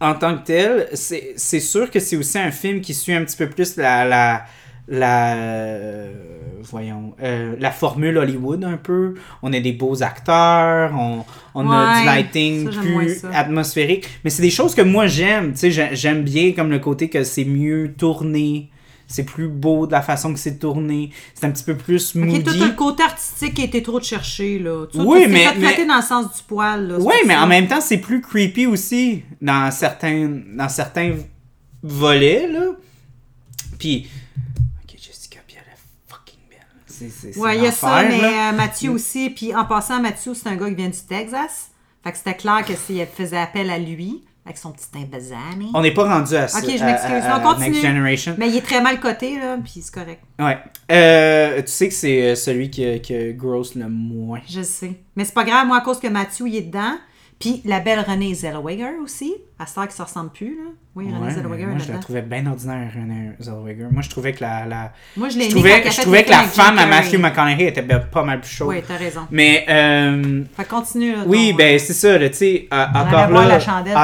en 0.00 0.14
tant 0.14 0.38
que 0.38 0.44
tel, 0.44 0.88
c'est 0.94 1.60
sûr 1.60 1.90
que 1.90 2.00
c'est 2.00 2.16
aussi 2.16 2.38
un 2.38 2.50
film 2.50 2.80
qui 2.80 2.94
suit 2.94 3.12
un 3.12 3.24
petit 3.24 3.36
peu 3.36 3.48
plus 3.50 3.76
la. 3.76 4.06
la 4.06 4.44
la 4.86 5.34
euh, 5.36 6.12
voyons 6.62 7.14
euh, 7.22 7.56
la 7.58 7.70
formule 7.70 8.18
Hollywood 8.18 8.62
un 8.64 8.76
peu 8.76 9.14
on 9.42 9.50
a 9.54 9.58
des 9.60 9.72
beaux 9.72 10.02
acteurs 10.02 10.92
on, 10.94 11.24
on 11.54 11.70
a 11.70 12.00
du 12.00 12.04
lighting 12.06 12.70
ça, 12.70 12.80
plus 12.82 13.24
atmosphérique 13.32 14.06
mais 14.24 14.28
c'est 14.30 14.42
des 14.42 14.50
choses 14.50 14.74
que 14.74 14.82
moi 14.82 15.06
j'aime 15.06 15.52
tu 15.52 15.58
sais 15.60 15.70
j'ai- 15.70 15.88
j'aime 15.96 16.22
bien 16.22 16.52
comme 16.52 16.68
le 16.70 16.80
côté 16.80 17.08
que 17.08 17.24
c'est 17.24 17.46
mieux 17.46 17.94
tourné 17.96 18.68
c'est 19.06 19.24
plus 19.24 19.48
beau 19.48 19.86
de 19.86 19.92
la 19.92 20.02
façon 20.02 20.32
que 20.32 20.38
c'est 20.38 20.58
tourné 20.58 21.10
c'est 21.34 21.44
un 21.46 21.50
petit 21.50 21.62
peu 21.64 21.76
plus 21.76 22.14
moody 22.14 22.42
tout 22.42 22.52
le 22.64 22.72
côté 22.72 23.02
artistique 23.02 23.54
qui 23.54 23.62
a 23.62 23.64
été 23.66 23.82
trop 23.82 24.00
de 24.00 24.04
chercher, 24.04 24.58
là. 24.58 24.86
Tu 24.90 24.98
Oui, 25.00 25.26
mais- 25.28 25.44
fait 25.46 25.58
mais- 25.58 25.86
dans 25.86 25.96
le 25.96 26.02
sens 26.02 26.34
du 26.36 26.42
poil, 26.46 26.88
là. 26.88 26.96
Oui, 26.98 27.14
mais 27.26 27.34
ça. 27.34 27.42
en 27.42 27.46
même 27.46 27.66
temps, 27.68 27.80
c'est 27.80 27.98
plus 27.98 28.20
creepy 28.20 28.66
aussi 28.66 29.22
dans 29.42 29.70
certains, 29.70 30.28
dans 30.56 30.68
certains 30.68 31.14
volets, 31.82 32.46
là. 32.50 32.72
Puis, 33.78 34.08
ok, 34.84 34.96
Jessica 34.98 35.40
Biel 35.46 35.58
est 35.60 36.10
fucking 36.12 36.38
belle. 36.48 36.58
C'est, 36.86 37.10
c'est, 37.10 37.32
c'est 37.32 37.38
Ouais, 37.40 37.56
il 37.58 37.64
y 37.64 37.66
a 37.66 37.72
ça, 37.72 38.02
mais 38.04 38.22
euh, 38.22 38.52
Mathieu 38.52 38.90
aussi. 38.90 39.30
Puis 39.30 39.54
en 39.54 39.64
passant, 39.66 40.00
Mathieu, 40.00 40.32
c'est 40.34 40.48
un 40.48 40.56
gars 40.56 40.68
qui 40.68 40.74
vient 40.76 40.88
du 40.88 40.98
Texas. 41.06 41.70
Fait 42.02 42.12
que 42.12 42.18
c'était 42.18 42.34
clair 42.36 42.64
que 42.66 42.74
s'il 42.74 43.04
faisait 43.06 43.38
appel 43.38 43.70
à 43.70 43.78
lui, 43.78 44.22
avec 44.44 44.58
son 44.58 44.72
petit 44.72 44.86
imbazani. 44.94 45.70
On 45.74 45.80
n'est 45.80 45.94
pas 45.94 46.04
rendu 46.04 46.34
à 46.36 46.48
ça. 46.48 46.58
Ok, 46.58 46.64
je 46.64 46.84
m'excuse. 46.84 47.24
Non, 47.28 47.40
continue. 47.40 47.70
Next 47.70 47.82
Generation. 47.82 48.34
Mais 48.38 48.48
il 48.48 48.56
est 48.56 48.60
très 48.60 48.80
mal 48.82 49.00
coté, 49.00 49.38
là, 49.38 49.56
puis 49.62 49.80
c'est 49.82 49.94
correct. 49.94 50.22
Ouais. 50.38 50.58
Euh, 50.92 51.62
tu 51.62 51.68
sais 51.68 51.88
que 51.88 51.94
c'est 51.94 52.22
euh, 52.22 52.34
celui 52.34 52.70
qui, 52.70 53.00
qui 53.00 53.32
grosse 53.32 53.74
le 53.74 53.88
moins. 53.88 54.40
Je 54.48 54.62
sais. 54.62 54.92
Mais 55.16 55.24
c'est 55.24 55.34
pas 55.34 55.44
grave, 55.44 55.66
moi, 55.66 55.78
à 55.78 55.80
cause 55.80 55.98
que 55.98 56.08
Mathieu, 56.08 56.46
il 56.46 56.56
est 56.56 56.62
dedans. 56.62 56.98
Puis 57.38 57.60
la 57.64 57.80
belle 57.80 58.00
Renée 58.00 58.32
Zellweger 58.34 58.98
aussi. 59.02 59.34
À 59.58 59.66
ce 59.66 59.86
qui 59.86 59.94
se 59.94 60.02
ressemble 60.02 60.30
plus, 60.30 60.56
là. 60.56 60.70
Oui, 60.96 61.06
Renée 61.06 61.18
Ouais, 61.26 61.30
Zellweger 61.32 61.66
moi, 61.66 61.78
je 61.78 61.92
la 61.92 61.98
trouvais 61.98 62.22
bien 62.22 62.46
ordinaire, 62.46 62.90
Renée 62.94 63.30
Zellweger. 63.40 63.88
Moi, 63.90 64.02
je 64.02 64.10
trouvais 64.10 64.32
que 64.32 64.42
la. 64.42 64.66
la... 64.66 64.92
Moi, 65.16 65.28
je 65.28 65.38
l'ai 65.38 65.44
Je 65.44 65.50
trouvais, 65.50 65.90
je 65.90 66.00
trouvais 66.00 66.24
que 66.24 66.30
la 66.30 66.42
femme 66.42 66.78
à 66.78 66.86
Matthew. 66.86 67.18
McConaughey 67.18 67.66
était 67.68 67.82
pas 67.82 68.22
mal 68.22 68.40
plus 68.40 68.50
chaude. 68.50 68.68
Oui, 68.68 68.82
t'as 68.86 68.96
raison. 68.96 69.22
Mais. 69.30 69.64
Euh, 69.68 70.44
Fait 70.56 70.68
continue, 70.68 71.12
là. 71.12 71.24
Oui, 71.26 71.50
ton, 71.50 71.56
ben 71.58 71.74
euh, 71.74 71.78
c'est 71.78 71.92
ça, 71.92 72.18
tu 72.18 72.34
sais, 72.34 72.68
encore 72.70 73.30
là, 73.30 73.46
la 73.48 73.60
chandelle, 73.60 73.96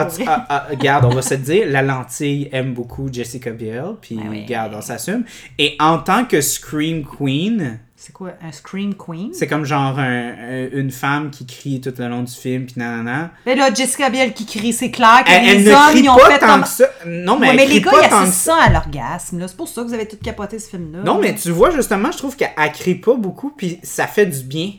regarde, 0.70 1.04
on 1.04 1.14
va 1.14 1.22
se 1.22 1.34
dire, 1.34 1.66
la 1.68 1.82
lentille 1.82 2.48
aime 2.52 2.74
beaucoup 2.74 3.08
Jessica 3.12 3.50
Biel, 3.50 3.94
puis 4.00 4.16
Ben 4.16 4.28
oui. 4.28 4.42
regarde, 4.42 4.74
on 4.76 4.80
s'assume. 4.80 5.24
Et 5.58 5.76
en 5.78 5.98
tant 5.98 6.24
que 6.24 6.40
Scream 6.40 7.04
Queen, 7.04 7.78
C'est 8.02 8.14
quoi, 8.14 8.30
un 8.42 8.50
Scream 8.50 8.94
Queen? 8.94 9.28
c'est 9.34 9.46
comme 9.46 9.66
genre 9.66 9.98
un- 9.98 10.32
un- 10.32 10.68
une 10.72 10.90
femme 10.90 11.30
qui 11.30 11.44
crie 11.44 11.82
tout 11.82 11.92
le 11.98 12.08
long 12.08 12.22
du 12.22 12.32
film, 12.32 12.64
puis 12.64 12.74
nanana. 12.78 13.30
Et 13.44 13.54
là, 13.54 13.72
Jessica 13.74 14.08
Biel 14.08 14.32
qui 14.32 14.46
crie, 14.46 14.72
c'est 14.72 14.90
clair 14.90 15.22
que 15.22 15.30
Elle, 15.30 15.46
elle 15.46 15.58
les 15.58 15.64
ne 15.64 15.70
hommes, 15.74 15.90
crie 15.90 16.00
ils 16.04 16.08
ont 16.08 16.16
pas 16.16 16.30
fait 16.30 16.38
tant 16.38 16.62
que 16.62 16.68
ça. 16.68 16.86
Non, 17.04 17.38
mais 17.38 17.48
Ouais, 17.48 17.50
elle 17.50 17.56
mais 17.56 17.64
crie 17.66 17.74
les 17.74 17.80
gars, 17.82 17.90
pas 17.90 18.04
ils 18.04 18.08
tant 18.08 18.24
que 18.24 18.30
ça 18.32 18.56
à 18.56 18.70
l'orgasme. 18.70 19.38
là. 19.40 19.48
C'est 19.48 19.56
pour 19.56 19.68
ça 19.68 19.82
que 19.82 19.88
vous 19.88 19.92
avez 19.92 20.08
tout 20.08 20.16
capoté 20.16 20.58
ce 20.58 20.70
film-là. 20.70 21.00
Non, 21.04 21.20
mais 21.20 21.34
tu 21.34 21.50
vois, 21.50 21.70
justement, 21.72 22.10
je 22.10 22.16
trouve 22.16 22.36
qu'elle 22.36 22.52
elle 22.56 22.72
crie 22.72 22.94
pas 22.94 23.14
beaucoup, 23.16 23.50
puis 23.54 23.78
ça 23.82 24.06
fait 24.06 24.24
du 24.24 24.44
bien. 24.44 24.72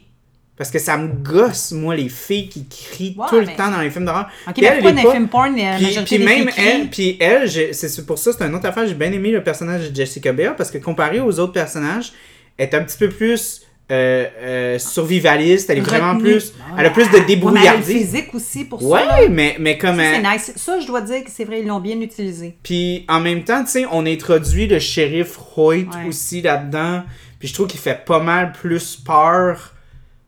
Parce 0.58 0.70
que 0.72 0.80
ça 0.80 0.98
me 0.98 1.08
gosse, 1.14 1.72
moi, 1.72 1.96
les 1.96 2.10
filles 2.10 2.48
qui 2.50 2.68
crient 2.68 3.18
tout 3.30 3.36
le 3.40 3.46
mais- 3.46 3.56
temps 3.56 3.70
dans 3.72 3.82
les 3.82 3.90
films 3.92 4.06
d'horreur. 4.06 4.30
Ok, 4.48 4.54
Puis 4.56 4.62
mais 4.64 4.68
elle, 4.68 4.74
pourquoi 4.76 4.90
elle 4.92 4.96
dans 4.98 5.02
les 5.04 5.16
films 5.16 5.28
porn, 5.28 5.56
la 5.56 5.76
Puis, 5.76 5.86
majorité 5.86 6.04
puis 6.04 6.18
des 6.18 6.24
même 6.26 6.50
filles 6.50 6.64
elle, 6.68 6.90
puis 6.90 7.18
elle, 7.20 7.74
c'est 7.76 8.06
pour 8.06 8.18
ça, 8.20 8.32
c'est 8.34 8.44
une 8.46 8.54
autre 8.56 8.68
affaire, 8.68 8.86
j'ai 8.88 8.94
bien 8.96 9.12
aimé 9.12 9.32
le 9.32 9.44
personnage 9.44 9.90
de 9.92 9.96
Jessica 9.96 10.32
Biel 10.34 10.56
parce 10.56 10.70
que 10.72 10.78
comparé 10.80 11.20
aux 11.20 11.40
autres 11.40 11.54
personnages, 11.54 12.12
elle 12.12 12.16
est 12.58 12.74
un 12.74 12.84
petit 12.84 12.98
peu 12.98 13.10
plus 13.10 13.62
euh, 13.92 14.26
euh, 14.42 14.80
survivaliste, 14.80 15.70
elle 15.70 15.80
est 15.80 15.82
vraiment 15.82 16.18
plus, 16.18 16.54
elle 16.78 16.86
a 16.86 16.92
plus 16.92 17.10
de 17.10 17.18
Ouais, 17.18 17.26
débrouillardise. 17.26 17.86
physique 17.86 18.34
aussi 18.34 18.64
pour 18.64 18.80
ça. 18.82 18.88
Ouais, 18.88 19.28
mais, 19.28 19.58
mais 19.60 19.78
comme 19.78 19.98
Ça, 19.98 20.14
c'est 20.14 20.22
nice. 20.22 20.54
Ça, 20.56 20.80
je 20.80 20.88
dois 20.88 21.02
dire 21.02 21.26
que 21.26 21.30
c'est 21.30 21.44
vrai, 21.44 21.60
ils 21.60 21.68
l'ont 21.68 21.82
bien 21.82 22.00
utilisé. 22.00 22.56
Puis 22.64 23.04
en 23.10 23.20
même 23.20 23.44
temps, 23.44 23.66
tu 23.66 23.72
sais, 23.72 23.86
on 23.92 24.06
introduit 24.06 24.68
le 24.68 24.80
shérif 24.80 25.38
Hoyt 25.58 25.88
Ouais. 25.94 26.08
aussi 26.08 26.42
là-dedans. 26.42 27.04
Puis 27.38 27.50
je 27.50 27.54
trouve 27.54 27.68
qu'il 27.68 27.82
fait 27.82 28.06
pas 28.06 28.20
mal 28.20 28.54
plus 28.54 28.96
peur 28.96 29.74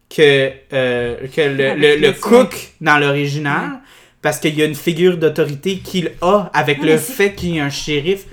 que, 0.09 0.51
euh, 0.73 1.15
que 1.33 1.41
le, 1.41 2.11
cook 2.19 2.73
dans 2.81 2.97
l'original. 2.97 3.79
Parce 4.21 4.39
qu'il 4.39 4.57
y 4.57 4.61
a 4.61 4.65
une 4.65 4.75
figure 4.75 5.17
d'autorité 5.17 5.77
qu'il 5.79 6.11
a 6.21 6.49
avec 6.53 6.79
Non, 6.79 6.87
le 6.87 6.97
fait 6.97 7.33
qu'il 7.33 7.55
y 7.55 7.59
a 7.61 7.65
un 7.65 7.69
shérif. 7.69 8.25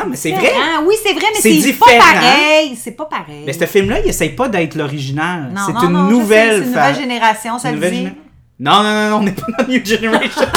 Non, 0.00 0.06
mais 0.08 0.16
c'est 0.16 0.32
vrai. 0.32 0.52
Oui, 0.84 0.94
c'est 1.04 1.12
vrai, 1.12 1.26
mais 1.34 1.40
C'est 1.40 1.72
pas 1.74 1.86
pareil. 1.98 2.78
C'est 2.82 2.90
pas 2.92 3.04
pareil. 3.06 3.42
Mais 3.46 3.52
ce 3.52 3.66
film-là, 3.66 4.00
il 4.00 4.08
essaye 4.08 4.30
pas 4.30 4.48
d'être 4.48 4.74
l'original. 4.74 5.50
Non, 5.52 5.60
C'est 5.66 5.72
non, 5.72 5.82
une 5.82 5.92
non, 5.92 6.02
nouvelle 6.04 6.58
C'est 6.58 6.64
une 6.64 6.66
nouvelle 6.70 6.94
génération, 6.96 7.58
ça 7.58 7.68
une 7.68 7.74
le 7.80 7.80
nouvelle 7.86 8.04
dit. 8.04 8.12
Non, 8.58 8.82
non, 8.82 8.92
non, 8.92 9.10
non, 9.10 9.16
on 9.16 9.22
n'est 9.22 9.32
pas 9.32 9.46
dans 9.58 9.66
New 9.68 9.84
Generation. 9.84 10.42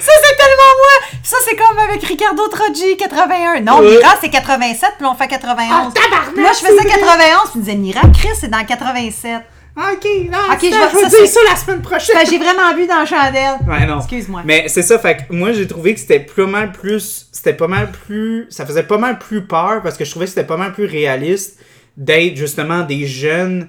Ça, 0.00 0.12
c'est 0.22 0.36
tellement 0.36 0.74
moi! 0.76 1.08
Ça, 1.22 1.36
c'est 1.44 1.56
comme 1.56 1.78
avec 1.78 2.02
Ricardo 2.02 2.46
Troggi, 2.48 2.96
81. 2.96 3.60
Non, 3.60 3.78
Ouais. 3.80 3.96
Mira, 3.96 4.14
c'est 4.20 4.28
87, 4.28 4.94
puis 4.98 5.06
on 5.06 5.14
fait 5.14 5.28
91. 5.28 5.70
Ah, 5.70 5.88
tabarnak, 5.94 6.36
là, 6.36 6.50
je 6.52 6.58
faisais 6.66 6.74
vrai. 6.76 6.84
91, 6.98 7.50
puis 7.50 7.50
je 7.54 7.58
disais, 7.60 7.76
Mira, 7.76 8.00
Chris, 8.12 8.28
c'est 8.38 8.50
dans 8.50 8.64
87. 8.64 9.42
Ok, 9.76 10.06
non, 10.30 10.38
Ok, 10.52 10.60
je 10.62 11.00
vais 11.00 11.08
dire 11.08 11.26
ça 11.26 11.40
la 11.48 11.56
semaine 11.56 11.82
prochaine. 11.82 12.16
J'ai 12.28 12.38
vraiment 12.38 12.74
vu 12.76 12.86
dans 12.86 13.04
Chandelle. 13.04 13.58
Ouais, 13.66 13.86
non. 13.86 13.98
Excuse-moi. 13.98 14.42
Mais 14.44 14.68
c'est 14.68 14.82
ça, 14.82 14.98
fait 14.98 15.26
que 15.26 15.32
moi 15.32 15.52
j'ai 15.52 15.66
trouvé 15.66 15.94
que 15.94 16.00
c'était 16.00 16.20
pas 16.20 16.46
mal 16.46 16.72
plus. 16.72 17.28
C'était 17.32 17.54
pas 17.54 17.68
mal 17.68 17.90
plus. 17.90 18.46
Ça 18.50 18.64
faisait 18.66 18.84
pas 18.84 18.98
mal 18.98 19.18
plus 19.18 19.46
peur 19.46 19.82
parce 19.82 19.96
que 19.96 20.04
je 20.04 20.10
trouvais 20.10 20.26
que 20.26 20.30
c'était 20.30 20.44
pas 20.46 20.56
mal 20.56 20.72
plus 20.72 20.86
réaliste 20.86 21.58
d'être 21.96 22.36
justement 22.36 22.82
des 22.82 23.06
jeunes, 23.06 23.68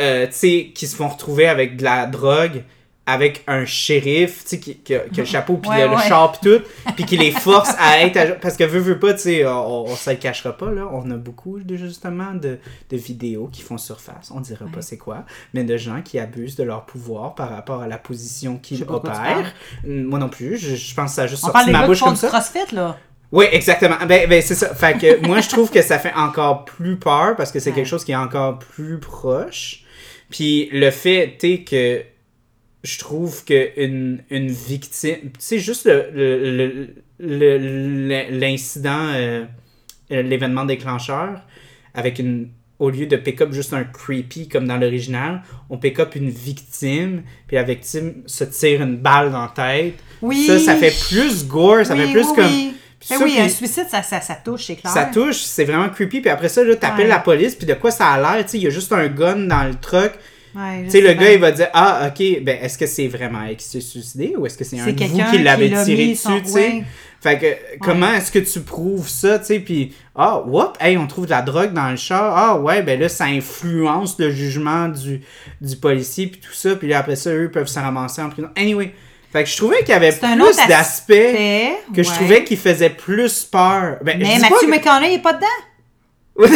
euh, 0.00 0.26
tu 0.26 0.32
sais, 0.32 0.72
qui 0.74 0.86
se 0.86 0.94
font 0.96 1.08
retrouver 1.08 1.48
avec 1.48 1.76
de 1.76 1.84
la 1.84 2.06
drogue, 2.06 2.62
avec 3.08 3.42
un 3.46 3.64
shérif, 3.64 4.42
tu 4.44 4.50
sais, 4.50 4.60
qui, 4.60 4.76
qui 4.76 4.94
a, 4.94 5.00
qui 5.00 5.20
a 5.20 5.24
le 5.24 5.28
chapeau, 5.28 5.56
puis 5.56 5.70
Ouais, 5.70 5.82
le, 5.84 5.88
le 5.90 5.96
ouais. 5.96 6.08
char, 6.08 6.32
pis 6.32 6.40
tout, 6.48 6.62
puis 6.94 7.04
qui 7.04 7.16
les 7.16 7.30
force 7.30 7.70
à 7.78 8.02
être. 8.02 8.16
à- 8.16 8.26
parce 8.36 8.56
que 8.56 8.64
veut, 8.64 8.78
veut 8.80 8.98
pas, 8.98 9.14
tu 9.14 9.20
sais, 9.20 9.46
on, 9.46 9.84
on 9.86 9.96
se 9.96 10.10
le 10.10 10.16
cachera 10.16 10.52
pas, 10.56 10.70
là. 10.70 10.88
On 10.92 11.10
a 11.10 11.16
beaucoup, 11.16 11.58
de, 11.60 11.76
justement, 11.76 12.34
de, 12.34 12.58
de 12.90 12.96
vidéos 12.96 13.48
qui 13.52 13.62
font 13.62 13.78
surface, 13.78 14.30
on 14.34 14.40
dira 14.40 14.66
pas 14.72 14.82
c'est 14.82 14.98
quoi, 14.98 15.24
mais 15.54 15.64
de 15.64 15.76
gens 15.76 16.02
qui 16.02 16.18
abusent 16.18 16.56
de 16.56 16.64
leur 16.64 16.84
pouvoir 16.86 17.34
par 17.34 17.50
rapport 17.50 17.82
à 17.82 17.88
la 17.88 17.98
position 17.98 18.56
qu'ils 18.58 18.82
opèrent. 18.84 19.52
Moi 19.86 20.18
non 20.18 20.28
plus, 20.28 20.56
je, 20.58 20.76
je 20.76 20.94
pense 20.94 21.10
que 21.12 21.16
ça 21.16 21.22
a 21.22 21.26
juste 21.26 21.42
On 21.44 21.48
sorti 21.52 21.70
parle 21.70 21.80
ma 21.80 21.86
bouche 21.86 22.00
comme 22.00 22.16
ça. 22.16 22.28
crossfit, 22.28 22.74
là. 22.74 22.96
Oui, 23.30 23.44
exactement. 23.52 23.96
Ben, 24.06 24.28
ben 24.28 24.40
c'est 24.40 24.54
ça. 24.54 24.74
Fait 24.74 24.96
que 24.98 25.26
moi, 25.26 25.40
je 25.40 25.48
trouve 25.48 25.70
que 25.70 25.82
ça 25.82 25.98
fait 25.98 26.14
encore 26.14 26.64
plus 26.64 26.96
peur 26.96 27.36
parce 27.36 27.52
que 27.52 27.60
c'est 27.60 27.70
Ouais. 27.70 27.76
quelque 27.76 27.86
chose 27.86 28.04
qui 28.04 28.12
est 28.12 28.16
encore 28.16 28.58
plus 28.58 28.98
proche. 28.98 29.84
Puis 30.30 30.68
le 30.72 30.90
fait, 30.90 31.36
tu 31.38 31.56
sais, 31.56 31.58
que 31.62 32.02
je 32.84 32.98
trouve 32.98 33.44
que 33.44 33.70
une, 33.82 34.22
une 34.30 34.48
victime. 34.50 35.16
Tu 35.22 35.30
sais, 35.38 35.58
juste 35.58 35.86
le- 35.86 36.88
l'incident, 38.30 39.08
euh, 39.14 39.44
euh, 40.12 40.22
l'événement 40.22 40.64
déclencheur, 40.64 41.42
avec 41.94 42.18
une. 42.18 42.50
Au 42.78 42.90
lieu 42.90 43.06
de 43.06 43.16
pick 43.16 43.40
up 43.40 43.52
juste 43.52 43.74
un 43.74 43.82
creepy 43.82 44.46
comme 44.48 44.68
dans 44.68 44.76
l'original, 44.76 45.42
on 45.68 45.78
pick 45.78 45.98
up 45.98 46.14
une 46.14 46.30
victime, 46.30 47.24
puis 47.48 47.56
la 47.56 47.64
victime 47.64 48.22
se 48.26 48.44
tire 48.44 48.82
une 48.82 48.96
balle 48.98 49.32
dans 49.32 49.42
la 49.42 49.48
tête. 49.52 49.94
Oui. 50.22 50.46
Ça, 50.46 50.60
ça 50.60 50.76
fait 50.76 50.94
plus 51.08 51.44
gore, 51.44 51.84
ça 51.84 51.94
Oui, 51.94 52.06
fait 52.06 52.12
plus 52.12 52.24
oui, 52.28 52.36
comme. 52.36 52.46
oui. 52.46 52.74
Puis 53.00 53.08
Ben 53.10 53.18
ça, 53.18 53.24
oui, 53.24 53.30
puis- 53.32 53.40
un 53.40 53.48
suicide, 53.48 53.86
ça, 53.90 54.04
ça, 54.04 54.20
ça 54.20 54.34
touche, 54.36 54.66
c'est 54.66 54.76
clair. 54.76 54.92
ça 54.92 55.06
touche, 55.06 55.38
c'est 55.38 55.64
vraiment 55.64 55.88
creepy. 55.88 56.20
Puis 56.20 56.30
après 56.30 56.48
ça, 56.48 56.62
là, 56.62 56.76
t'appelles 56.76 57.06
Ouais. 57.06 57.08
la 57.08 57.18
police, 57.18 57.56
puis 57.56 57.66
de 57.66 57.74
quoi 57.74 57.90
ça 57.90 58.10
a 58.12 58.20
l'air, 58.36 58.44
tu 58.44 58.52
sais, 58.52 58.58
il 58.58 58.62
y 58.62 58.66
a 58.68 58.70
juste 58.70 58.92
un 58.92 59.08
gun 59.08 59.46
dans 59.48 59.64
le 59.64 59.74
truck. 59.74 60.12
Ouais, 60.54 60.84
Tu 60.84 60.90
sais, 60.90 61.00
le 61.00 61.12
gars, 61.14 61.32
il 61.32 61.38
va 61.40 61.50
dire, 61.52 61.68
ah, 61.72 62.08
ok, 62.08 62.42
ben, 62.42 62.58
est-ce 62.62 62.76
que 62.78 62.86
c'est 62.86 63.06
vraiment 63.08 63.42
elle 63.48 63.56
qui 63.56 63.64
s'est 63.66 63.80
suicidé 63.80 64.34
ou 64.36 64.46
est-ce 64.46 64.56
que 64.58 64.64
c'est 64.64 64.78
un 64.80 64.86
de 64.86 65.04
vous 65.04 65.22
qui 65.30 65.38
l'avait 65.38 65.68
tiré 65.84 66.06
dessus, 66.08 66.16
son- 66.16 66.40
tu 66.40 66.46
sais? 66.48 66.54
ouais. 66.54 66.84
Fait 67.20 67.36
que, 67.38 67.78
comment 67.80 68.12
est-ce 68.14 68.30
que 68.30 68.38
tu 68.38 68.60
prouves 68.60 69.08
ça, 69.08 69.38
tu 69.40 69.46
sais? 69.46 69.58
Puis, 69.58 69.92
ah, 70.14 70.40
what? 70.46 70.74
Hey, 70.80 70.96
on 70.96 71.06
trouve 71.08 71.24
de 71.26 71.30
la 71.30 71.42
drogue 71.42 71.72
dans 71.72 71.90
le 71.90 71.96
char. 71.96 72.32
Ah, 72.36 72.58
ouais, 72.60 72.82
ben 72.82 72.98
là, 73.00 73.08
ça 73.08 73.24
influence 73.24 74.16
le 74.20 74.30
jugement 74.30 74.86
du, 74.88 75.20
du 75.60 75.76
policier, 75.76 76.28
puis 76.28 76.40
tout 76.40 76.52
ça. 76.54 76.76
Puis 76.76 76.86
là, 76.88 76.98
après 77.00 77.16
ça, 77.16 77.30
eux 77.34 77.50
peuvent 77.50 77.66
se 77.66 77.78
ramasser 77.78 78.22
en 78.22 78.28
prison. 78.30 78.48
Anyway. 78.56 78.94
Fait 79.32 79.44
que 79.44 79.50
je 79.50 79.56
trouvais 79.58 79.80
qu'il 79.80 79.90
y 79.90 79.92
avait 79.92 80.12
plus 80.12 80.20
d'aspects 80.20 80.70
aspect, 80.72 81.72
que 81.94 82.02
je 82.02 82.08
trouvais 82.10 82.44
qui 82.44 82.56
faisait 82.56 82.88
plus 82.88 83.44
peur. 83.44 83.98
Ben, 84.02 84.16
Mais 84.18 84.38
Mathieu 84.38 84.56
que- 84.62 84.70
McConaughey, 84.70 85.10
il 85.10 85.14
est 85.16 85.22
pas 85.22 85.34
dedans? 85.34 85.46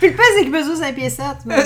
Puis 0.00 0.08
le 0.08 0.14
pire, 0.14 0.24
c'est 0.36 0.42
qu'il 0.42 0.50
mesure 0.50 0.76
5 0.76 0.94
pieds 0.94 1.10
7. 1.10 1.24
mais. 1.46 1.56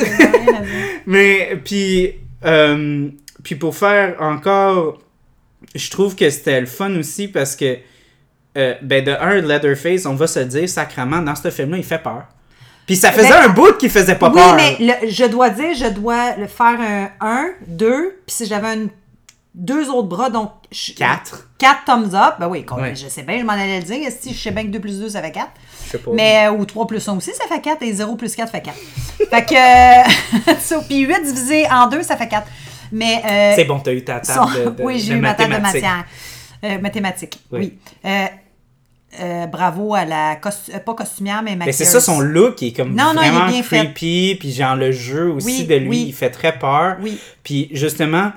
Mais 1.07 1.57
puis 1.65 2.15
euh, 2.45 3.09
puis 3.43 3.55
pour 3.55 3.75
faire 3.77 4.17
encore 4.21 4.99
je 5.75 5.91
trouve 5.91 6.15
que 6.15 6.29
c'était 6.29 6.61
le 6.61 6.67
fun 6.67 6.95
aussi 6.99 7.29
parce 7.29 7.57
que 7.57 7.79
euh, 8.57 8.75
ben 8.83 9.03
de 9.05 9.11
un 9.13 9.41
Leatherface, 9.41 10.07
on 10.07 10.15
va 10.15 10.27
se 10.27 10.41
dire 10.41 10.69
sacrement 10.69 11.21
dans 11.23 11.35
ce 11.35 11.51
film 11.51 11.71
là, 11.73 11.77
il 11.79 11.85
fait 11.85 11.99
peur. 12.03 12.25
Puis 12.87 12.97
ça 12.97 13.11
faisait 13.13 13.31
Ben, 13.31 13.45
un 13.45 13.49
bout 13.49 13.77
qui 13.79 13.89
faisait 13.89 14.15
pas 14.17 14.29
oui, 14.29 14.35
peur. 14.35 14.55
mais 14.57 14.77
le- 14.79 15.09
je 15.09 15.25
dois 15.25 15.49
dire, 15.51 15.75
je 15.75 15.89
dois 15.89 16.37
le 16.37 16.47
faire 16.47 16.79
un 16.79 17.09
1, 17.21 17.47
2, 17.67 18.21
puis 18.27 18.37
si 18.37 18.47
j'avais 18.47 18.67
un, 18.69 18.87
deux 19.55 19.89
autres 19.89 20.09
bras, 20.09 20.29
donc... 20.29 20.51
je- 20.71 20.93
Quatre. 20.93 21.49
Quatre 21.57 21.85
thumbs 21.87 22.15
up. 22.15 22.35
Ben 22.39 22.47
oui, 22.49 22.65
je 22.95 23.09
sais 23.09 23.23
bien, 23.23 23.39
je 23.41 23.45
m'en 23.45 23.55
allais 23.55 23.79
le 23.79 23.85
dire. 23.85 24.11
Si 24.21 24.35
je 24.35 24.39
sais 24.39 24.51
bien 24.51 24.65
que 24.65 24.69
2 24.69 24.81
plus 24.81 25.01
2, 25.01 25.09
ça 25.09 25.23
fait 25.23 25.33
4. 25.33 25.49
Mais, 26.13 26.47
euh, 26.47 26.53
ou 26.53 26.65
3 26.65 26.87
plus 26.87 27.07
1 27.09 27.17
aussi, 27.17 27.33
ça 27.35 27.45
fait 27.49 27.61
4. 27.61 27.83
Et 27.83 27.93
0 27.93 28.17
plus 28.17 28.35
4 28.35 28.51
fait 28.51 28.61
4. 28.63 28.77
fait 29.31 29.45
que... 29.45 29.55
euh, 30.77 30.81
puis 30.89 31.01
8 31.01 31.23
divisé 31.25 31.67
en 31.71 31.89
2, 31.89 32.03
ça 32.03 32.17
fait 32.17 32.29
4. 32.29 32.47
Mais... 32.93 33.23
euh, 33.25 33.53
C'est 33.57 33.65
bon, 33.65 33.81
t'as 33.81 33.93
eu 33.93 34.05
ta 34.05 34.21
table 34.21 34.53
de, 34.55 34.71
de- 34.77 34.83
oui, 34.83 34.99
j'ai 34.99 35.15
eu 35.15 35.17
ma 35.17 35.35
table 35.35 35.55
de 35.55 35.61
mathématiques. 35.61 35.83
matière. 35.83 36.05
Euh, 36.65 36.79
mathématiques, 36.81 37.39
Oui. 37.53 37.79
oui. 38.05 38.11
Euh, 39.21 39.47
bravo 39.47 39.95
à 39.95 40.05
la... 40.05 40.35
costu- 40.37 40.77
pas 40.81 40.95
costumière, 40.95 41.41
mais 41.45 41.53
Mais 41.53 41.57
maquilleuse. 41.59 41.77
c'est 41.77 41.85
ça, 41.85 42.01
son 42.01 42.19
look 42.21 42.61
il 42.63 42.69
est 42.69 42.73
comme 42.73 42.97
Non, 42.97 43.15
non, 43.15 43.23
il 43.23 43.29
est 43.29 43.31
vraiment 43.31 43.47
bien 43.49 43.63
fait. 43.63 43.77
creepy, 43.85 44.37
puis 44.41 44.51
genre 44.53 44.75
le 44.75 44.91
jeu 44.91 45.31
aussi 45.31 45.47
Oui, 45.47 45.65
de 45.67 45.77
lui, 45.77 45.89
oui. 45.89 46.05
il 46.09 46.13
fait 46.13 46.31
très 46.31 46.59
peur. 46.59 46.97
Oui. 47.01 47.17
Puis 47.45 47.69
justement, 47.71 48.33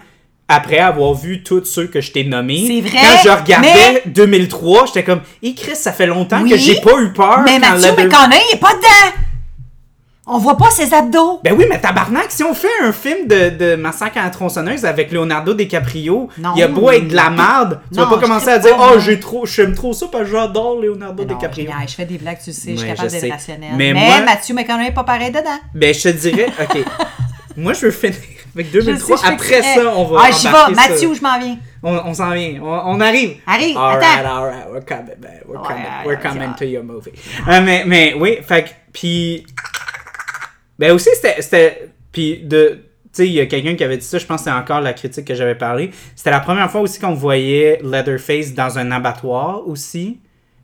après 0.49 0.79
avoir 0.79 1.13
vu 1.13 1.43
tous 1.43 1.65
ceux 1.65 1.87
que 1.87 1.99
je 2.01 2.11
t'ai 2.11 2.23
nommés, 2.23 2.81
vrai, 2.81 2.91
quand 3.01 3.21
je 3.23 3.29
regardais 3.41 3.69
mais- 3.73 4.03
2003, 4.05 4.85
j'étais 4.87 5.03
comme, 5.03 5.21
hé 5.43 5.53
Chris, 5.53 5.75
ça 5.75 5.91
fait 5.91 6.07
longtemps 6.07 6.41
Oui, 6.41 6.49
que 6.51 6.57
j'ai 6.57 6.79
pas 6.79 6.99
eu 7.01 7.11
peur. 7.11 7.41
Mais 7.43 7.59
quand 7.59 7.71
Mathieu 7.77 7.91
McConaughey, 7.91 8.41
il 8.51 8.55
est 8.55 8.59
pas 8.59 8.73
dedans! 8.73 9.13
On 10.29 10.39
voit 10.39 10.57
pas 10.57 10.69
ses 10.69 10.93
abdos! 10.93 11.39
Ben 11.43 11.53
oui, 11.57 11.65
mais 11.69 11.79
tabarnak, 11.79 12.25
si 12.31 12.43
on 12.43 12.53
fait 12.53 12.67
un 12.83 12.91
film 12.91 13.27
de, 13.27 13.49
de 13.49 13.75
Massacre 13.75 14.17
à 14.17 14.23
la 14.25 14.29
tronçonneuse 14.29 14.83
avec 14.83 15.11
Leonardo 15.13 15.53
DiCaprio, 15.53 16.27
Non. 16.37 16.51
il 16.57 16.63
a 16.63 16.67
beau 16.67 16.91
être 16.91 17.07
de 17.07 17.15
la 17.15 17.29
merde, 17.29 17.79
tu 17.91 17.97
Non, 17.97 18.05
vas 18.07 18.15
pas 18.17 18.21
commencer 18.21 18.49
à 18.49 18.59
dire 18.59 18.75
pas, 18.75 18.91
«Oh, 18.95 18.99
j'ai 18.99 19.21
trop, 19.21 19.45
j'aime 19.45 19.73
trop 19.73 19.93
ça 19.93 20.07
parce 20.11 20.25
que 20.25 20.31
j'adore 20.31 20.81
Leonardo 20.81 21.23
Non, 21.23 21.33
DiCaprio. 21.33 21.71
je, 21.87 21.93
fais 21.93 22.05
des 22.05 22.17
blagues, 22.17 22.39
tu 22.43 22.51
sais, 22.51 22.71
je 22.71 22.77
suis 22.77 22.87
capable 22.89 23.09
d'être 23.09 23.31
rationnelle. 23.31 23.69
Mais 23.77 23.93
Mais, 23.93 24.05
moi- 24.05 24.19
Mathieu 24.25 24.53
McConaughey 24.53 24.87
est 24.89 24.93
pas 24.93 25.05
pareil 25.05 25.29
dedans.» 25.31 25.59
Ben, 25.73 25.93
je 25.93 26.01
te 26.03 26.09
dirais, 26.09 26.47
OK, 26.61 26.77
moi 27.55 27.71
je 27.71 27.85
veux 27.85 27.91
finir 27.91 28.15
avec 28.59 28.71
2003, 28.71 29.15
Je 29.17 29.21
sais, 29.21 29.27
après 29.27 29.61
ça, 29.61 29.93
on 29.95 30.03
va 30.05 30.21
Ah, 30.23 30.31
j'y 30.31 30.47
vais. 30.47 30.75
Mathieu, 30.75 31.13
je 31.13 31.21
m'en 31.21 31.39
viens? 31.39 31.57
On, 31.83 31.93
on 31.93 32.13
s'en 32.13 32.31
vient, 32.31 32.59
on, 32.61 32.65
on 32.95 32.99
arrive. 32.99 33.37
Arrive, 33.45 33.77
Alright, 33.77 34.03
attends. 34.03 34.37
alright, 34.37 34.65
we're 34.71 34.83
coming, 34.85 35.15
man. 35.21 35.41
We're 35.47 35.61
coming, 35.61 35.83
ouais, 35.83 36.05
we're 36.05 36.19
coming 36.19 36.55
to 36.55 36.65
your 36.65 36.83
movie. 36.83 37.11
Euh, 37.47 37.61
mais, 37.63 37.83
mais 37.85 38.15
oui, 38.19 38.37
fait 38.41 38.63
que, 38.63 38.69
puis, 38.91 39.45
ben 40.79 40.91
aussi, 40.91 41.09
c'était, 41.13 41.89
puis 42.11 42.39
de, 42.43 42.79
tu 43.03 43.09
sais, 43.13 43.27
il 43.27 43.33
y 43.33 43.39
a 43.39 43.45
quelqu'un 43.45 43.75
qui 43.75 43.83
avait 43.83 43.97
dit 43.97 44.05
ça, 44.05 44.17
je 44.17 44.25
pense 44.25 44.41
que 44.41 44.45
c'est 44.45 44.55
encore 44.55 44.81
la 44.81 44.93
critique 44.93 45.25
que 45.25 45.35
j'avais 45.35 45.55
parlé. 45.55 45.91
C'était 46.15 46.31
la 46.31 46.39
première 46.39 46.69
fois 46.71 46.81
aussi 46.81 46.99
qu'on 46.99 47.13
voyait 47.13 47.79
Leatherface 47.83 48.53
dans 48.53 48.79
un 48.79 48.91
abattoir 48.91 49.67
aussi, 49.67 50.19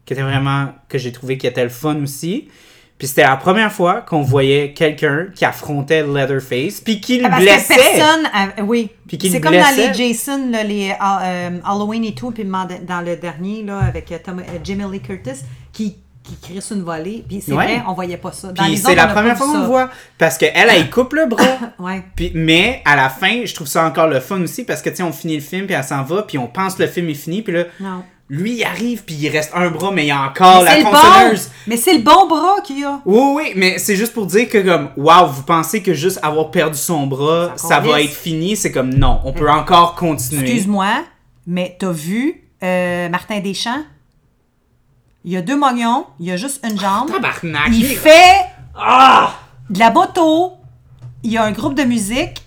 qui 0.06 0.14
était 0.14 0.24
vraiment, 0.24 0.70
que 0.90 0.98
j'ai 0.98 1.12
trouvé 1.12 1.38
qui 1.38 1.46
était 1.48 1.64
le 1.64 1.70
fun 1.70 2.02
aussi. 2.02 2.50
Puis 2.98 3.08
c'était 3.08 3.24
la 3.24 3.36
première 3.36 3.72
fois 3.72 4.02
qu'on 4.02 4.22
voyait 4.22 4.72
quelqu'un 4.72 5.28
qui 5.36 5.44
affrontait 5.44 6.04
Leatherface, 6.06 6.80
puis 6.80 7.02
qui 7.02 7.18
le 7.18 7.26
Ah, 7.26 7.30
Parce 7.32 7.42
blessait. 7.42 7.76
que 7.76 7.80
personne. 7.98 8.26
a- 8.34 8.64
oui. 8.64 8.90
Puis 9.08 9.18
qu'il 9.18 9.32
C'est 9.32 9.42
comme 9.42 9.54
dans 9.54 9.76
les 9.76 9.94
Jason, 9.94 10.50
là, 10.52 10.64
les 10.64 10.92
euh, 10.92 11.04
euh, 11.24 11.50
Halloween 11.66 12.06
et 12.06 12.14
tout, 12.14 12.32
puis 12.32 12.46
dans 12.46 13.02
le 13.02 13.16
dernier, 13.18 13.64
là, 13.64 13.80
avec 13.80 14.12
euh, 14.12 14.18
Tom- 14.24 14.40
euh, 14.40 14.58
Jimmy 14.64 14.84
Lee 14.90 15.02
Curtis, 15.02 15.42
qui, 15.74 15.98
qui 16.24 16.38
crisse 16.42 16.72
une 16.72 16.84
volée. 16.84 17.26
Puis 17.28 17.42
c'est 17.46 17.52
Ouais. 17.52 17.66
vrai, 17.66 17.84
on 17.88 17.94
voyait 17.94 18.16
pas 18.16 18.32
ça. 18.32 18.54
Dans 18.54 18.64
Puis 18.64 18.78
c'est 18.78 18.96
la 18.96 19.08
première 19.08 19.36
fois 19.38 19.48
qu'on 19.48 19.60
le 19.60 19.66
voit. 19.66 19.90
Parce 20.18 20.38
qu'elle, 20.38 20.54
elle, 20.56 20.70
elle 20.74 20.90
coupe 20.90 21.12
le 21.14 21.26
bras. 21.26 21.44
Ouais. 21.80 22.04
Puis, 22.16 22.32
mais 22.36 22.82
à 22.86 22.96
la 22.96 23.10
fin, 23.10 23.44
je 23.44 23.54
trouve 23.54 23.68
ça 23.68 23.84
encore 23.86 24.08
le 24.08 24.22
fun 24.22 24.40
aussi 24.42 24.64
parce 24.64 24.82
que, 24.82 24.90
tu 24.90 24.98
sais, 24.98 25.04
on 25.04 25.12
finit 25.12 25.36
le 25.36 25.42
film, 25.42 25.66
puis 25.66 25.76
elle 25.76 25.84
s'en 25.84 26.04
va, 26.04 26.22
puis 26.22 26.38
on 26.38 26.48
pense 26.48 26.76
que 26.76 26.84
le 26.84 26.88
film 26.88 27.10
est 27.10 27.14
fini, 27.16 27.42
puis 27.42 27.52
là, 27.54 27.64
Non. 27.82 28.04
Lui, 28.34 28.56
il 28.56 28.64
arrive, 28.64 29.04
puis 29.04 29.14
il 29.14 29.30
reste 29.30 29.52
un 29.54 29.70
bras, 29.70 29.92
mais 29.92 30.06
il 30.06 30.08
y 30.08 30.12
a 30.12 30.24
encore 30.24 30.64
Mais 30.64 30.80
la 30.80 30.84
bon! 30.84 30.90
tronçonneuse. 30.98 31.50
Mais 31.68 31.78
c'est 31.78 31.94
le 31.94 32.02
bon 32.02 32.28
bras 32.28 32.56
qu'il 32.64 32.80
y 32.80 32.84
a. 32.84 33.00
Oui, 33.06 33.34
oui, 33.36 33.54
mais 33.56 33.78
c'est 33.78 33.96
juste 33.96 34.12
pour 34.12 34.26
dire 34.26 34.50
que, 34.50 34.58
comme, 34.58 34.90
waouh, 34.98 35.30
vous 35.30 35.44
pensez 35.44 35.84
que 35.84 35.94
juste 35.94 36.20
avoir 36.24 36.50
perdu 36.50 36.78
son 36.78 37.06
bras, 37.06 37.52
Ça 37.56 37.68
ça 37.68 37.80
va 37.80 38.02
être 38.02 38.10
fini? 38.10 38.56
C'est 38.56 38.72
comme, 38.72 38.92
non, 38.92 39.20
on 39.24 39.34
peut 39.34 39.50
encore 39.50 39.94
continuer. 39.94 40.42
Excuse-moi, 40.42 41.04
mais 41.46 41.78
t'as 41.80 41.92
vu 41.92 42.44
euh, 42.64 43.08
Martin 43.10 43.40
Deschamps? 43.40 43.84
Il 45.26 45.32
y 45.32 45.38
a 45.38 45.42
deux 45.44 45.56
mognons, 45.56 46.08
il 46.20 46.26
y 46.26 46.32
a 46.32 46.38
juste 46.38 46.66
une 46.68 46.80
jambe. 46.80 47.12
Tabarnak! 47.12 47.68
Il 47.72 47.86
fait 47.86 48.48
de 49.70 49.80
la 49.80 49.92
moto. 49.92 50.54
Il 51.22 51.32
y 51.32 51.38
a 51.38 51.44
un 51.44 51.52
groupe 51.52 51.76
de 51.76 51.84
musique. 51.84 52.43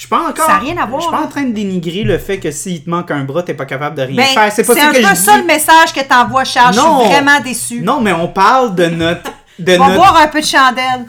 Je 0.00 0.06
suis 0.06 0.08
pas 0.08 0.30
encore. 0.30 0.46
Ça 0.46 0.54
a 0.54 0.58
rien 0.60 0.78
à 0.78 0.86
voir, 0.86 0.98
Je 1.02 1.08
suis 1.08 1.14
pas 1.14 1.20
hein. 1.20 1.24
en 1.26 1.28
train 1.28 1.42
de 1.42 1.52
dénigrer 1.52 2.04
le 2.04 2.16
fait 2.16 2.38
que 2.38 2.50
s'il 2.50 2.82
te 2.82 2.88
manque 2.88 3.10
un 3.10 3.22
bras, 3.24 3.42
t'es 3.42 3.52
pas 3.52 3.66
capable 3.66 3.96
de 3.98 4.02
rien 4.02 4.16
Ben, 4.16 4.24
faire. 4.24 4.50
C'est 4.50 4.66
pas 4.66 4.74
ça 4.74 4.86
un 4.88 4.92
que 4.92 5.02
peu 5.02 5.08
je 5.10 5.14
ça 5.14 5.36
le 5.36 5.44
message 5.44 5.92
que 5.94 6.00
t'envoies, 6.00 6.44
Charles. 6.44 6.72
Je 6.72 6.78
Non. 6.80 7.00
suis 7.00 7.08
vraiment 7.10 7.38
déçue. 7.40 7.82
Non, 7.82 8.00
mais 8.00 8.12
on 8.14 8.28
parle 8.28 8.74
de 8.74 8.86
notre. 8.86 9.30
De 9.58 9.74
On 9.76 9.78
va 9.78 9.84
notre 9.88 9.96
boire 9.98 10.16
un 10.22 10.28
peu 10.28 10.40
de 10.40 10.46
chandelle. 10.46 11.04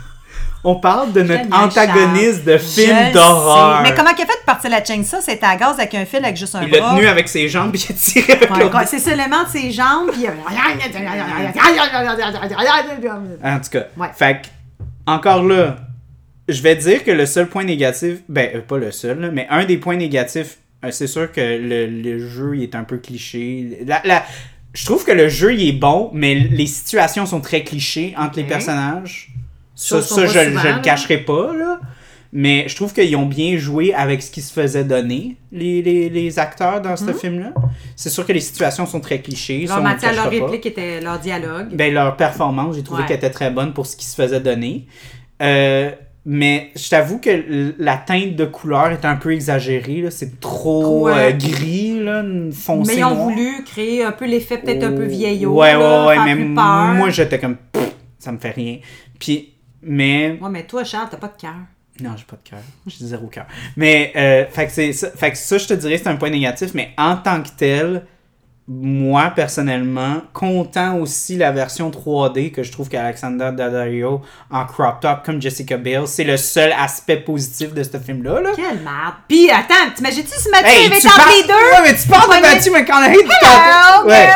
On 0.64 0.76
parle 0.76 1.12
de 1.12 1.20
notre 1.20 1.54
antagoniste 1.54 2.42
de 2.44 2.56
Charles. 2.56 2.66
Je 2.76 2.80
film 2.82 3.12
d'horreur. 3.12 3.82
Mais 3.82 3.94
comment 3.94 4.08
il 4.16 4.22
a 4.22 4.26
fait 4.26 4.40
de 4.40 4.44
partir 4.46 4.70
la 4.70 4.82
chaîne? 4.82 5.04
Ça? 5.04 5.20
C'était 5.20 5.44
à 5.44 5.56
gaz 5.56 5.74
avec 5.78 5.94
un 5.94 6.06
fil 6.06 6.24
avec 6.24 6.36
juste 6.38 6.54
un 6.54 6.62
Il 6.62 6.70
l'a 6.70 6.80
bras. 6.80 6.94
tenu 6.94 7.06
avec 7.06 7.28
ses 7.28 7.46
jambes 7.46 7.72
puis 7.72 7.84
il 7.88 7.92
a 7.92 7.98
tiré 7.98 8.32
avec 8.32 8.74
Ouais, 8.74 8.86
c'est 8.86 8.98
seulement 9.00 9.44
de 9.44 9.48
ses 9.50 9.70
jambes. 9.70 10.10
Puis... 10.12 10.24
En 13.44 13.60
tout 13.60 13.70
cas, 13.70 13.82
Ouais. 13.98 14.08
fait 14.16 14.40
que, 14.42 14.46
encore 15.06 15.42
là, 15.42 15.76
je 16.50 16.62
vais 16.62 16.76
dire 16.76 17.04
que 17.04 17.10
le 17.10 17.26
seul 17.26 17.48
point 17.48 17.64
négatif, 17.64 18.18
ben 18.28 18.50
euh, 18.54 18.60
pas 18.60 18.78
le 18.78 18.90
seul, 18.92 19.20
là, 19.20 19.30
mais 19.30 19.46
un 19.50 19.64
des 19.64 19.76
points 19.78 19.96
négatifs, 19.96 20.58
euh, 20.84 20.90
c'est 20.90 21.06
sûr 21.06 21.30
que 21.32 21.40
le, 21.40 21.86
le 21.86 22.26
jeu 22.28 22.56
il 22.56 22.62
est 22.62 22.74
un 22.74 22.84
peu 22.84 22.98
cliché. 22.98 23.78
La, 23.86 24.00
la- 24.04 24.24
je 24.72 24.84
trouve 24.84 25.04
que 25.04 25.12
le 25.12 25.28
jeu 25.28 25.52
il 25.54 25.68
est 25.68 25.72
bon, 25.72 26.10
mais 26.12 26.34
les 26.34 26.66
situations 26.66 27.26
sont 27.26 27.40
très 27.40 27.64
clichés 27.64 28.14
entre 28.16 28.36
les 28.36 28.42
Ok. 28.44 28.48
personnages. 28.50 29.32
Ça, 29.74 30.00
ça 30.02 30.26
je, 30.26 30.28
souvent, 30.28 30.42
je 30.44 30.48
le 30.50 30.54
là. 30.54 30.78
cacherai 30.82 31.18
pas, 31.18 31.52
là. 31.56 31.80
Mais 32.32 32.66
je 32.68 32.76
trouve 32.76 32.92
qu'ils 32.92 33.16
ont 33.16 33.26
bien 33.26 33.56
joué 33.58 33.92
avec 33.92 34.22
ce 34.22 34.30
qui 34.30 34.40
se 34.40 34.52
faisait 34.52 34.84
donner, 34.84 35.34
les, 35.50 35.82
les, 35.82 36.08
les 36.08 36.38
acteurs 36.38 36.80
dans 36.80 36.90
Mhm. 36.90 36.96
ce 37.08 37.12
film-là. 37.12 37.52
C'est 37.96 38.08
sûr 38.10 38.24
que 38.24 38.32
les 38.32 38.38
situations 38.40 38.86
sont 38.86 39.00
très 39.00 39.20
clichés. 39.20 39.64
Leur 39.66 39.82
matière, 39.82 40.14
leur 40.14 40.24
pas. 40.26 40.30
réplique 40.30 40.64
était 40.66 41.00
leur 41.00 41.18
dialogue. 41.18 41.74
Ben, 41.74 41.92
leur 41.92 42.16
performance, 42.16 42.76
j'ai 42.76 42.84
trouvé 42.84 43.02
Ouais. 43.02 43.08
qu'elle 43.08 43.16
était 43.16 43.30
très 43.30 43.50
bonne 43.50 43.72
pour 43.72 43.84
ce 43.86 43.96
qui 43.96 44.04
se 44.04 44.14
faisait 44.14 44.38
donner. 44.38 44.86
Euh, 45.42 45.90
mais 46.26 46.70
je 46.76 46.88
t'avoue 46.90 47.18
que 47.18 47.74
la 47.78 47.96
teinte 47.96 48.36
de 48.36 48.44
couleur 48.44 48.90
est 48.92 49.04
un 49.04 49.16
peu 49.16 49.32
exagérée. 49.32 50.04
C'est 50.10 50.38
trop, 50.40 50.82
Trop, 50.82 51.08
euh, 51.08 51.32
gris, 51.32 51.98
là, 52.00 52.22
foncé. 52.52 52.92
Mais 52.94 53.00
ils 53.00 53.04
ont 53.04 53.14
noir. 53.14 53.28
voulu 53.28 53.64
créer 53.64 54.04
un 54.04 54.12
peu 54.12 54.26
l'effet 54.26 54.58
peut-être 54.58 54.84
un 54.84 54.92
peu 54.92 55.04
vieillot. 55.04 55.52
Ouais, 55.54 55.72
là, 55.72 56.06
ouais, 56.06 56.18
ouais, 56.18 56.34
mais 56.34 56.54
peur. 56.54 56.94
moi 56.94 57.10
j'étais 57.10 57.38
comme, 57.38 57.56
pff, 57.56 57.92
ça 58.18 58.32
me 58.32 58.38
fait 58.38 58.50
rien. 58.50 58.78
Puis, 59.18 59.54
mais. 59.82 60.38
Ouais, 60.40 60.50
mais 60.50 60.64
toi, 60.64 60.84
Charles, 60.84 61.08
t'as 61.10 61.16
pas 61.16 61.28
de 61.28 61.40
cœur. 61.40 61.54
Non, 62.02 62.10
j'ai 62.16 62.24
pas 62.24 62.36
de 62.42 62.48
cœur. 62.48 62.60
J'ai 62.86 63.04
zéro 63.06 63.26
cœur. 63.26 63.46
Mais, 63.76 64.12
euh, 64.16 64.44
fait, 64.50 64.66
que 64.66 64.92
ça, 64.92 65.10
fait 65.10 65.30
que 65.32 65.36
ça, 65.36 65.58
je 65.58 65.66
te 65.68 65.74
dirais, 65.74 65.98
c'est 65.98 66.08
un 66.08 66.16
point 66.16 66.30
négatif. 66.30 66.70
Mais 66.74 66.90
en 66.96 67.16
tant 67.16 67.42
que 67.42 67.48
tel, 67.56 68.02
moi, 68.72 69.32
personnellement, 69.34 70.22
content 70.32 70.96
aussi 70.98 71.36
la 71.36 71.50
version 71.50 71.90
3D 71.90 72.52
que 72.52 72.62
je 72.62 72.70
trouve 72.70 72.88
qu'Alexander 72.88 73.50
Daddario 73.52 74.20
en 74.48 74.64
crop 74.64 75.00
top 75.00 75.24
comme 75.24 75.42
Jessica 75.42 75.76
Biel, 75.76 76.06
c'est 76.06 76.22
le 76.22 76.36
seul 76.36 76.72
aspect 76.78 77.16
positif 77.16 77.74
de 77.74 77.82
ce 77.82 77.98
film-là. 77.98 78.40
Là. 78.40 78.50
Quelle 78.54 78.78
merde. 78.78 79.14
Puis, 79.26 79.50
attends, 79.50 79.90
t'imagines-tu 79.92 80.38
si 80.38 80.48
Mathieu 80.50 80.68
Hey, 80.68 80.86
avait 80.86 81.00
parles, 81.00 81.30
les 81.36 81.48
deux? 81.48 81.52
ouais, 81.52 81.82
mais 81.90 81.96
tu 81.96 82.08
parles 82.08 82.36
de 82.36 82.42
Matthew 82.42 82.70
McConaughey 82.70 83.16
Hello. 83.42 84.08
Ouais. 84.08 84.28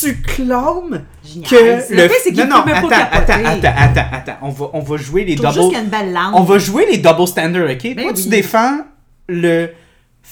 Tu 0.00 0.22
clames 0.22 1.04
Génial. 1.24 1.50
que 1.50 1.92
Le 1.92 2.06
pire, 2.06 2.16
c'est 2.22 2.32
qu'il 2.32 2.44
non, 2.44 2.58
non, 2.58 2.72
attends, 2.72 2.88
attends, 2.88 3.32
attends, 3.32 3.74
attends, 3.76 4.06
attends, 4.12 4.36
on 4.42 4.50
va, 4.50 4.66
on 4.74 4.80
va 4.80 4.96
jouer 4.96 5.24
les 5.24 5.34
double... 5.34 5.76
On 6.34 6.42
va 6.44 6.58
jouer 6.58 6.86
les 6.86 6.98
double 6.98 7.26
standards, 7.26 7.68
ok? 7.68 7.94
Ben 7.96 8.04
Toi, 8.04 8.12
tu 8.12 8.28
défends 8.28 8.78
le 9.28 9.70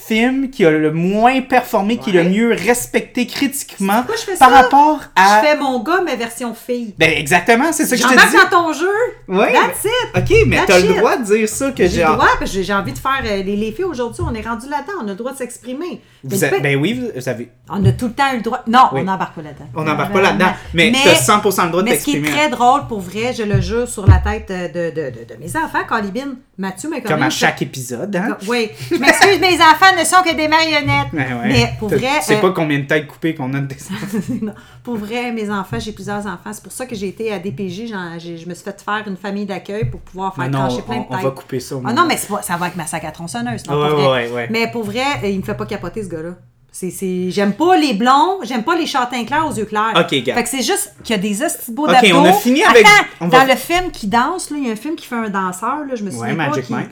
film 0.06 0.50
qui 0.50 0.64
a 0.64 0.70
le 0.70 0.92
moins 0.92 1.40
performé, 1.42 1.96
qui 1.98 2.10
est 2.10 2.22
le 2.22 2.30
mieux 2.30 2.52
respecté 2.52 3.26
critiquement 3.26 3.96
Pourquoi 3.98 4.16
je 4.16 4.22
fais 4.22 4.36
par 4.38 4.50
ça? 4.50 4.56
rapport 4.62 5.00
à... 5.16 5.40
Je 5.42 5.46
fais 5.46 5.56
mon 5.58 5.82
gars, 5.82 6.00
mais 6.04 6.16
version 6.16 6.54
fille. 6.54 6.94
Ben 6.98 7.10
exactement, 7.16 7.72
c'est 7.72 7.84
ça 7.84 7.96
que 7.96 8.02
je 8.02 8.06
te 8.08 8.12
dis. 8.30 8.36
dans 8.36 8.48
ton 8.64 8.72
jeu. 8.72 8.86
Ouais. 9.28 9.52
That's 9.52 9.84
it. 9.84 10.16
Ok, 10.16 10.36
mais 10.46 10.60
t'as 10.66 10.78
le 10.78 10.90
it. 10.90 10.96
droit 10.96 11.16
de 11.16 11.24
dire 11.24 11.48
ça 11.48 11.70
que 11.72 11.82
J'ai 11.84 11.88
j'ai... 11.90 12.04
le 12.04 12.12
droit, 12.12 12.28
parce 12.38 12.52
que 12.52 12.62
j'ai 12.62 12.72
envie 12.72 12.92
de 12.92 12.98
faire. 12.98 13.20
euh, 13.24 13.42
les, 13.42 13.56
les 13.56 13.72
filles 13.72 13.84
aujourd'hui, 13.84 14.22
on 14.26 14.34
est 14.34 14.40
rendu 14.46 14.68
là-dedans, 14.68 14.92
on 15.02 15.04
a 15.06 15.10
le 15.10 15.14
droit 15.16 15.32
de 15.32 15.36
s'exprimer. 15.38 16.00
Avez- 16.30 16.60
Ben 16.60 16.76
oui, 16.76 16.94
vous 16.94 17.08
vous 17.20 17.28
avez... 17.28 17.50
On 17.68 17.84
a 17.84 17.92
tout 17.92 18.06
le 18.06 18.12
temps 18.12 18.32
eu 18.32 18.36
le 18.36 18.42
droit. 18.42 18.62
Non, 18.66 18.88
Oui. 18.92 19.00
on 19.02 19.04
n'embarque 19.04 19.34
pas 19.34 19.42
là-dedans. 19.42 19.66
On 19.74 19.82
n'embarque 19.84 20.12
pas 20.12 20.20
là-dedans, 20.22 20.52
mais, 20.74 20.90
Mais- 20.90 20.98
t'as 21.04 21.14
100% 21.14 21.64
le 21.64 21.70
droit 21.70 21.82
de 21.82 21.88
Mais 21.88 21.98
ce 21.98 22.04
qui 22.04 22.16
est 22.16 22.22
très 22.22 22.48
drôle, 22.48 22.86
pour 22.88 23.00
vrai, 23.00 23.32
je 23.36 23.42
le 23.42 23.60
jure 23.60 23.88
sur 23.88 24.06
la 24.06 24.18
tête 24.18 24.50
euh, 24.50 24.68
de, 24.68 24.90
de, 24.94 25.10
de, 25.10 25.34
de 25.34 25.40
mes 25.40 25.50
enfants, 25.56 25.84
Calibine, 25.88 26.36
Mathieu, 26.56 26.88
mais 26.90 27.02
Comme 27.02 27.22
à 27.22 27.30
chaque 27.30 27.62
épisode, 27.62 28.14
hein? 28.16 28.36
Oui, 28.48 28.70
je 28.90 28.96
m'excuse 28.96 29.38
mes 29.40 29.54
enfants, 29.56 29.87
enfants 29.88 29.98
ne 30.00 30.04
sont 30.04 30.22
que 30.22 30.34
des 30.36 30.48
marionnettes. 30.48 31.12
Ouais. 31.12 31.48
Mais 31.48 31.72
pour 31.78 31.88
vrai. 31.88 32.18
Tu 32.20 32.24
sais 32.26 32.36
euh, 32.36 32.40
pas 32.40 32.50
combien 32.50 32.78
de 32.78 32.84
têtes 32.84 33.06
coupées 33.06 33.34
qu'on 33.34 33.52
a 33.54 33.60
de. 33.60 33.74
Non. 34.42 34.54
Pour 34.82 34.96
vrai, 34.96 35.32
mes 35.32 35.50
enfants, 35.50 35.78
j'ai 35.78 35.92
plusieurs 35.92 36.26
enfants. 36.26 36.52
C'est 36.52 36.62
pour 36.62 36.72
ça 36.72 36.86
que 36.86 36.94
j'ai 36.94 37.08
été 37.08 37.32
à 37.32 37.38
DPJ. 37.38 37.88
je 38.18 38.48
me 38.48 38.54
suis 38.54 38.64
fait 38.64 38.80
faire 38.82 39.02
une 39.06 39.16
famille 39.16 39.46
d'accueil 39.46 39.84
pour 39.86 40.00
pouvoir 40.00 40.34
faire 40.34 40.48
Non, 40.48 40.60
non, 40.60 40.66
trancher 40.68 40.82
plein 40.82 40.96
de 40.96 41.00
on, 41.00 41.12
on 41.12 41.14
têtes. 41.16 41.24
va 41.24 41.30
couper 41.30 41.60
ça. 41.60 41.76
Ah 41.84 41.92
non, 41.92 42.04
mais 42.06 42.16
c'est 42.16 42.28
pas- 42.28 42.42
ça 42.42 42.56
va 42.56 42.66
avec 42.66 42.76
ma 42.76 42.86
sac 42.86 43.04
à 43.04 43.10
tronçonneuse. 43.10 43.66
non, 43.66 43.80
Ouais, 43.80 43.88
pour 43.88 43.98
ouais, 43.98 44.04
vrai. 44.04 44.26
ouais, 44.28 44.32
ouais. 44.32 44.48
Mais 44.50 44.70
pour 44.70 44.84
vrai, 44.84 45.02
euh, 45.24 45.28
il 45.28 45.38
me 45.38 45.42
fait 45.44 45.54
pas 45.54 45.66
capoter 45.66 46.02
ce 46.02 46.08
gars-là. 46.08 46.30
C'est, 46.70 46.90
c'est... 46.90 47.30
J'aime 47.30 47.54
pas 47.54 47.76
les 47.76 47.94
blonds, 47.94 48.38
j'aime 48.42 48.62
pas 48.62 48.76
les 48.76 48.86
châtains 48.86 49.24
clairs 49.24 49.46
aux 49.48 49.52
yeux 49.54 49.64
clairs. 49.64 49.94
Ok, 49.96 50.14
gars. 50.22 50.34
Fait 50.34 50.42
que 50.44 50.48
c'est 50.48 50.62
juste 50.62 50.94
qu'il 51.02 51.16
y 51.16 51.18
a 51.18 51.22
des 51.22 51.42
hosties 51.42 51.72
beaux 51.72 51.88
Ok, 51.88 51.96
on 52.14 52.24
a 52.24 52.32
fini 52.34 52.62
avec- 52.62 52.84
Attends, 52.86 53.06
on 53.22 53.28
dans 53.28 53.44
le 53.44 53.56
film 53.56 53.90
qui 53.90 54.06
danse, 54.06 54.50
là, 54.50 54.58
il 54.58 54.66
y 54.66 54.68
a 54.68 54.72
un 54.72 54.76
film 54.76 54.94
qui 54.94 55.06
fait 55.06 55.16
un 55.16 55.28
danseur, 55.30 55.78
là, 55.88 55.94
je 55.96 56.04
me 56.04 56.10
souviens 56.10 56.26
Ouais, 56.28 56.36
pas 56.36 56.48
Magic 56.48 56.66
qui- 56.66 56.72
Mike. 56.72 56.90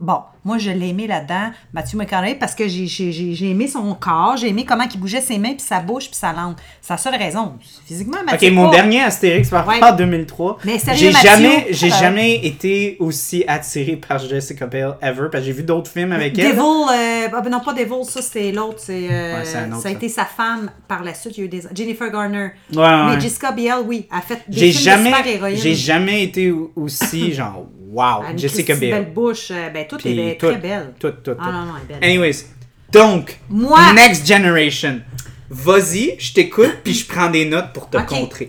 Bon, 0.00 0.20
moi, 0.46 0.56
je 0.56 0.70
l'ai 0.70 0.88
aimé 0.88 1.06
là-dedans, 1.06 1.50
Mathieu 1.74 1.98
McConaughey, 1.98 2.34
parce 2.36 2.54
que 2.54 2.66
j'ai, 2.66 2.86
j'ai, 2.86 3.12
j'ai, 3.12 3.34
j'ai 3.34 3.50
aimé 3.50 3.68
son 3.68 3.92
corps, 3.94 4.38
j'ai 4.38 4.48
aimé 4.48 4.64
comment 4.66 4.84
il 4.90 4.98
bougeait 4.98 5.20
ses 5.20 5.36
mains, 5.38 5.50
puis 5.52 5.60
sa 5.60 5.80
bouche, 5.80 6.06
puis 6.06 6.16
sa 6.16 6.32
langue. 6.32 6.54
C'est 6.80 6.94
la 6.94 6.96
seule 6.96 7.16
raison. 7.16 7.52
Physiquement, 7.84 8.16
Ok, 8.22 8.30
Mathieu, 8.32 8.50
mon 8.50 8.70
pas- 8.70 8.76
dernier 8.76 9.02
Astérix 9.02 9.50
par 9.50 9.68
Ouais. 9.68 9.74
rapport 9.74 9.88
à 9.90 9.92
2003. 9.92 10.56
Mais 10.64 10.78
j'ai 10.94 11.12
jamais, 11.12 11.66
j'ai 11.70 11.92
euh, 11.92 11.96
jamais 12.00 12.36
été 12.46 12.96
aussi 12.98 13.44
attiré 13.46 13.96
par 13.96 14.18
Jessica 14.18 14.66
Biel 14.66 14.94
ever 15.02 15.28
parce 15.30 15.42
que 15.42 15.46
j'ai 15.48 15.52
vu 15.52 15.64
d'autres 15.64 15.90
films 15.90 16.12
avec 16.12 16.38
elle. 16.38 16.48
Devil, 16.52 16.60
euh, 16.60 17.28
ah 17.36 17.40
ben 17.42 17.50
non, 17.50 17.60
pas 17.60 17.74
Devil, 17.74 18.02
ça 18.04 18.22
c'était 18.22 18.52
l'autre. 18.52 18.78
C'est, 18.78 19.06
euh, 19.10 19.38
Ouais, 19.40 19.44
c'est 19.44 19.52
ça 19.52 19.64
a 19.76 19.80
ça. 19.80 19.90
été 19.90 20.08
sa 20.08 20.24
femme 20.24 20.70
par 20.88 21.04
la 21.04 21.12
suite. 21.12 21.36
Il 21.36 21.40
y 21.40 21.42
a 21.42 21.44
eu 21.44 21.48
des... 21.48 21.62
Jennifer 21.74 22.10
Garner. 22.10 22.52
Ouais, 22.74 22.78
ouais. 22.78 23.06
Mais 23.16 23.20
Jessica 23.20 23.52
Biel, 23.52 23.74
oui, 23.84 24.06
a 24.10 24.22
fait 24.22 24.40
des 24.48 24.56
J'ai 24.58 24.72
films 24.72 24.82
jamais, 24.82 25.10
de 25.10 25.16
super-héroïnes. 25.16 25.56
j'ai 25.58 25.74
jamais 25.74 26.22
été 26.24 26.54
aussi 26.74 27.32
genre 27.34 27.66
wow, 27.90 28.20
Elle 28.22 28.26
a 28.26 28.30
une 28.32 28.38
Jessica 28.38 28.74
Biel. 28.74 28.90
belle 29.04 29.12
bouche. 29.12 29.50
euh, 29.50 29.70
ben, 29.70 29.86
tout 29.88 29.96
Puis 29.98 30.18
est 30.18 30.38
tout, 30.40 30.46
très 30.48 30.58
belle. 30.58 30.94
Tout, 30.98 31.10
tout, 31.10 31.32
tout. 31.32 31.40
Ah 31.40 31.52
non, 31.52 31.64
non, 31.66 31.72
elle 31.76 31.96
est 31.96 32.00
belle. 32.00 32.08
Anyways, 32.10 32.44
donc, 32.92 33.38
Moi- 33.48 33.92
Next 33.94 34.26
Generation. 34.26 35.00
Vas-y, 35.48 36.14
je 36.18 36.32
t'écoute 36.32 36.76
puis 36.84 36.94
je 36.94 37.06
prends 37.06 37.28
des 37.30 37.44
notes 37.44 37.72
pour 37.72 37.88
te 37.90 37.96
contrer. 37.98 38.48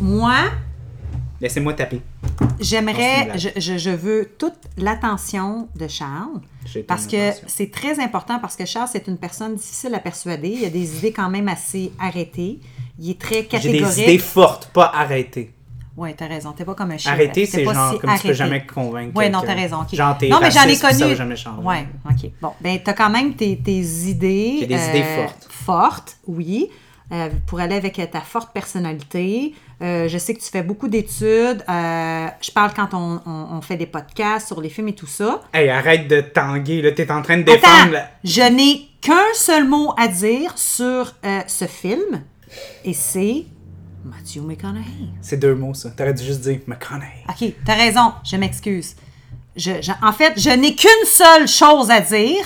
Moi, 0.00 0.34
Laissez-moi 1.40 1.72
taper. 1.74 2.00
j'aimerais, 2.60 3.38
je, 3.38 3.48
je, 3.56 3.78
je 3.78 3.90
veux 3.90 4.30
toute 4.36 4.54
l'attention 4.76 5.68
de 5.74 5.88
Charles. 5.88 6.40
J'ai 6.66 6.82
Parce 6.82 7.06
que 7.06 7.30
c'est 7.46 7.70
très 7.70 7.98
important 7.98 8.38
parce 8.40 8.56
que 8.56 8.66
Charles, 8.66 8.88
c'est 8.92 9.06
une 9.08 9.16
personne 9.16 9.54
difficile 9.54 9.94
à 9.94 10.00
persuader. 10.00 10.48
Il 10.60 10.64
a 10.66 10.70
des 10.70 10.98
idées 10.98 11.12
quand 11.12 11.30
même 11.30 11.48
assez 11.48 11.92
arrêtées. 11.98 12.58
Il 12.98 13.10
est 13.10 13.18
très 13.20 13.36
J'ai 13.36 13.46
catégorique. 13.46 13.94
des 13.96 14.02
idées 14.02 14.18
fortes, 14.18 14.70
pas 14.74 14.90
arrêtées. 14.94 15.52
Ouais, 16.00 16.14
t'as 16.16 16.26
raison. 16.26 16.52
T'es 16.52 16.64
pas 16.64 16.74
comme 16.74 16.90
un 16.92 16.98
chien. 16.98 17.12
Arrêter, 17.12 17.44
c'est 17.46 17.62
genre 17.64 17.74
si 17.74 17.78
comme 17.78 17.94
tu 17.98 18.00
peux 18.00 18.08
arrêté. 18.08 18.34
jamais 18.34 18.66
convaincre. 18.66 19.16
Ouais, 19.16 19.28
non, 19.28 19.40
t'as 19.44 19.54
raison. 19.54 19.82
ok. 19.82 19.94
Genre, 19.94 20.16
non, 20.30 20.38
mais 20.40 20.50
j'en 20.50 20.62
ai 20.64 20.76
connu. 20.78 20.94
Ça 20.98 21.06
va 21.08 21.14
jamais 21.14 21.36
changer. 21.36 21.62
Ouais, 21.62 21.86
ok. 22.10 22.30
Bon, 22.40 22.52
ben, 22.60 22.78
t'as 22.82 22.92
quand 22.94 23.10
même 23.10 23.34
tes, 23.34 23.58
tes 23.58 23.80
idées. 23.80 24.56
J'ai 24.60 24.66
des 24.66 24.88
idées 24.88 25.04
fortes. 25.16 25.46
Fortes, 25.50 26.16
oui. 26.26 26.70
euh, 27.12 27.28
pour 27.46 27.58
aller 27.60 27.74
avec 27.74 28.00
ta 28.10 28.20
forte 28.20 28.52
personnalité. 28.52 29.54
Euh, 29.82 30.08
je 30.08 30.16
sais 30.18 30.32
que 30.34 30.40
tu 30.40 30.48
fais 30.50 30.62
beaucoup 30.62 30.88
d'études. 30.88 31.64
Euh, 31.68 32.26
je 32.40 32.50
parle 32.52 32.72
quand 32.74 32.88
on, 32.94 33.20
on- 33.26 33.46
on 33.56 33.60
fait 33.62 33.76
des 33.76 33.86
podcasts 33.86 34.46
sur 34.46 34.60
les 34.60 34.68
films 34.68 34.88
et 34.88 34.94
tout 34.94 35.06
ça. 35.06 35.40
Hey, 35.52 35.68
arrête 35.70 36.06
de 36.08 36.20
tanguer, 36.20 36.82
là. 36.82 36.92
T'es 36.92 37.10
en 37.10 37.22
train 37.22 37.38
de 37.38 37.42
Attends, 37.42 37.54
défendre. 37.54 37.92
la- 37.92 38.10
je 38.24 38.42
n'ai 38.42 38.88
qu'un 39.00 39.32
seul 39.34 39.66
mot 39.66 39.92
à 39.98 40.06
dire 40.08 40.56
sur 40.56 41.14
euh, 41.24 41.40
ce 41.46 41.64
film, 41.66 42.22
et 42.84 42.92
c'est 42.92 43.44
Matthew 44.04 44.38
McConaughey. 44.42 45.08
C'est 45.20 45.36
deux 45.36 45.54
mots, 45.54 45.74
ça. 45.74 45.90
T'aurais 45.90 46.14
dû 46.14 46.24
juste 46.24 46.40
dire 46.40 46.60
McConaughey. 46.66 47.24
OK, 47.28 47.54
t'as 47.64 47.74
raison, 47.76 48.12
je 48.24 48.36
m'excuse. 48.36 48.96
Je, 49.56 49.82
je- 49.82 49.92
en 50.06 50.12
fait, 50.12 50.40
je 50.40 50.50
n'ai 50.50 50.74
qu'une 50.74 51.06
seule 51.06 51.46
chose 51.48 51.90
à 51.90 52.00
dire. 52.00 52.44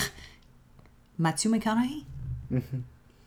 Matthew 1.17 1.47
McConaughey. 1.47 2.03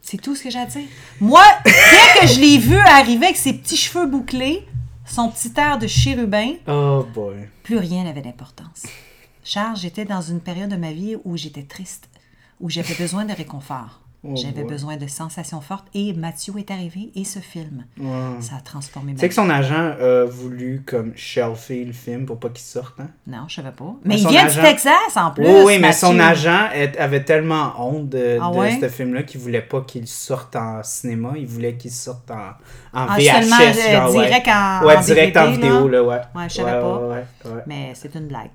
C'est 0.02 0.18
tout 0.20 0.34
ce 0.34 0.42
que 0.44 0.50
j'ai 0.50 0.58
à 0.58 0.66
dire. 0.66 0.86
Moi, 1.20 1.44
dès 1.64 2.20
que 2.20 2.26
je 2.26 2.40
l'ai 2.40 2.58
vu 2.58 2.76
arriver 2.76 3.26
avec 3.26 3.36
ses 3.36 3.52
petits 3.54 3.76
cheveux 3.76 4.06
bouclés, 4.06 4.66
son 5.06 5.30
petit 5.30 5.52
air 5.56 5.78
de 5.78 5.86
chérubin, 5.86 6.54
Oh 6.66 7.06
boy. 7.14 7.48
plus 7.62 7.78
rien 7.78 8.04
n'avait 8.04 8.22
d'importance. 8.22 8.84
Charles, 9.44 9.76
j'étais 9.76 10.04
dans 10.04 10.20
une 10.20 10.40
période 10.40 10.70
de 10.70 10.76
ma 10.76 10.92
vie 10.92 11.16
où 11.24 11.36
j'étais 11.36 11.62
triste, 11.62 12.08
où 12.60 12.68
j'avais 12.68 12.94
besoin 12.94 13.24
de 13.24 13.32
réconfort. 13.32 14.00
Oh 14.24 14.34
j'avais 14.34 14.64
besoin 14.64 14.96
de 14.96 15.06
sensations 15.06 15.60
fortes 15.60 15.86
et 15.94 16.12
Mathieu 16.12 16.52
est 16.58 16.72
arrivé 16.72 17.12
et 17.14 17.22
ce 17.24 17.38
film, 17.38 17.84
ça 18.40 18.56
a 18.56 18.60
transformé 18.60 19.12
Tu 19.12 19.14
ma 19.14 19.20
sais 19.20 19.26
vie. 19.26 19.28
que 19.28 19.34
son 19.36 19.48
agent 19.48 19.92
a 20.00 20.24
voulu 20.24 20.82
comme 20.84 21.12
shelfer 21.14 21.84
le 21.84 21.92
film 21.92 22.26
pour 22.26 22.40
pas 22.40 22.48
qu'il 22.48 22.64
sorte, 22.64 22.98
hein? 22.98 23.10
Non, 23.28 23.44
je 23.46 23.54
savais 23.54 23.70
pas. 23.70 23.94
Mais, 24.04 24.20
il 24.20 24.26
vient 24.26 24.46
agent- 24.46 24.56
du 24.56 24.60
Texas 24.66 25.16
en 25.16 25.30
plus. 25.30 25.44
oui, 25.46 25.52
oui, 25.64 25.72
mais 25.74 25.88
Mathieu. 25.88 26.08
son 26.08 26.18
agent 26.18 26.68
avait 26.98 27.22
tellement 27.22 27.74
honte 27.78 28.08
de, 28.08 28.38
Ah 28.42 28.50
de 28.50 28.56
ouais? 28.56 28.78
ce 28.80 28.88
film-là 28.88 29.22
qu'il 29.22 29.40
voulait 29.40 29.62
pas 29.62 29.82
qu'il 29.82 30.08
sorte 30.08 30.56
en 30.56 30.82
cinéma, 30.82 31.34
il 31.36 31.46
voulait 31.46 31.76
qu'il 31.76 31.92
sorte 31.92 32.28
en, 32.32 32.34
en 32.92 33.06
Ah, 33.08 33.16
VHS. 33.16 33.42
seulement, 33.42 33.56
euh, 33.60 33.92
genre, 33.92 34.14
ouais. 34.16 34.26
direct 34.26 34.48
en- 34.48 34.84
Ouais, 34.84 34.96
en 34.96 35.00
direct 35.00 35.36
en 35.36 35.50
vidéo, 35.52 35.88
là? 35.88 35.98
là, 35.98 36.02
ouais. 36.04 36.20
Ouais, 36.34 36.48
je 36.48 36.54
savais 36.56 36.80
pas. 36.80 37.60
Mais 37.68 37.92
c'est 37.94 38.12
une 38.16 38.26
blague. 38.26 38.50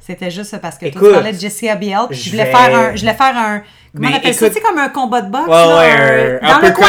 C'était 0.00 0.30
juste 0.30 0.56
parce 0.62 0.76
que 0.76 0.86
toi, 0.86 0.88
Écoute, 0.88 1.08
tu 1.08 1.14
parlais 1.14 1.32
de 1.32 1.38
Jessica 1.38 1.76
Biel, 1.76 1.98
puis 2.08 2.18
je 2.18 2.24
je 2.24 2.30
voulais 2.30 2.44
vais- 2.44 2.50
faire 2.50 2.74
un, 2.78 2.94
je 2.96 3.00
voulais 3.00 3.14
faire 3.14 3.36
un, 3.36 3.58
comment 3.94 4.08
Mais 4.08 4.14
on 4.14 4.16
appelle 4.16 4.34
ça, 4.34 4.46
écoute- 4.46 4.56
tu 4.56 4.62
sais, 4.64 4.68
comme 4.70 4.78
un 4.78 4.88
combat 4.88 5.20
de 5.20 5.30
boxe, 5.30 5.44
Ouais, 5.46 5.52
là, 5.54 5.78
ouais, 5.78 6.38
un- 6.40 6.46
un 6.48 6.60
dans 6.60 6.66
le 6.66 6.72
coin 6.72 6.88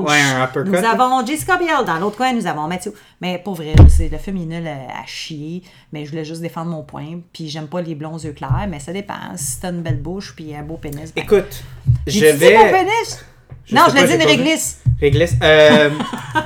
gauche. 0.00 0.10
Ouais, 0.10 0.20
un 0.20 0.44
uppercut, 0.44 0.70
Nous 0.72 0.84
avons 0.84 1.24
Jessica 1.24 1.56
Biel, 1.58 1.84
dans 1.86 1.96
l'autre 1.98 2.16
coin, 2.16 2.32
nous 2.32 2.46
avons 2.46 2.66
Mathieu. 2.66 2.92
Mais 3.20 3.38
pour 3.38 3.54
vrai, 3.54 3.74
c'est 3.88 4.10
le 4.10 4.32
nul 4.32 4.66
à, 4.66 5.06
chier, 5.06 5.62
mais 5.92 6.04
je 6.04 6.10
voulais 6.10 6.24
juste 6.24 6.40
défendre 6.40 6.70
mon 6.72 6.82
point, 6.82 7.20
puis 7.32 7.48
j'aime 7.48 7.68
pas 7.68 7.80
les 7.82 7.94
blonds 7.94 8.18
yeux 8.18 8.32
clairs, 8.32 8.66
mais 8.68 8.80
ça 8.80 8.92
dépend. 8.92 9.14
Si 9.36 9.60
t'as 9.60 9.70
une 9.70 9.82
belle 9.82 10.00
bouche 10.00 10.34
puis 10.34 10.52
un 10.56 10.62
beau 10.62 10.76
pénis, 10.76 11.14
ben... 11.14 11.22
Écoute, 11.22 11.62
je 12.08 12.24
vais... 12.24 12.56
mon 12.58 12.70
pénis? 12.70 13.24
Je 13.64 13.74
non, 13.76 13.82
je 13.90 13.94
l'ai 13.94 14.06
dit 14.08 14.14
une 14.14 14.22
réglisse. 14.28 14.80
Réglisse. 15.00 15.34
Euh, 15.42 15.90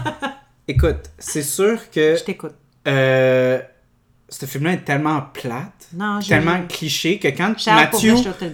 écoute, 0.69 1.11
c'est 1.19 1.43
sûr 1.43 1.78
que 1.91 2.16
Je 2.16 2.24
t'écoute. 2.24 2.55
euh, 2.89 3.61
ce 4.31 4.47
film-là 4.47 4.73
est 4.74 4.85
tellement 4.85 5.20
plate, 5.32 5.89
Non, 5.94 6.20
tellement 6.20 6.61
cliché 6.69 7.19
que 7.19 7.28
quand 7.28 7.52
Charles, 7.59 7.81
Mathieu, 7.93 8.15
vrai, 8.15 8.32
te 8.32 8.44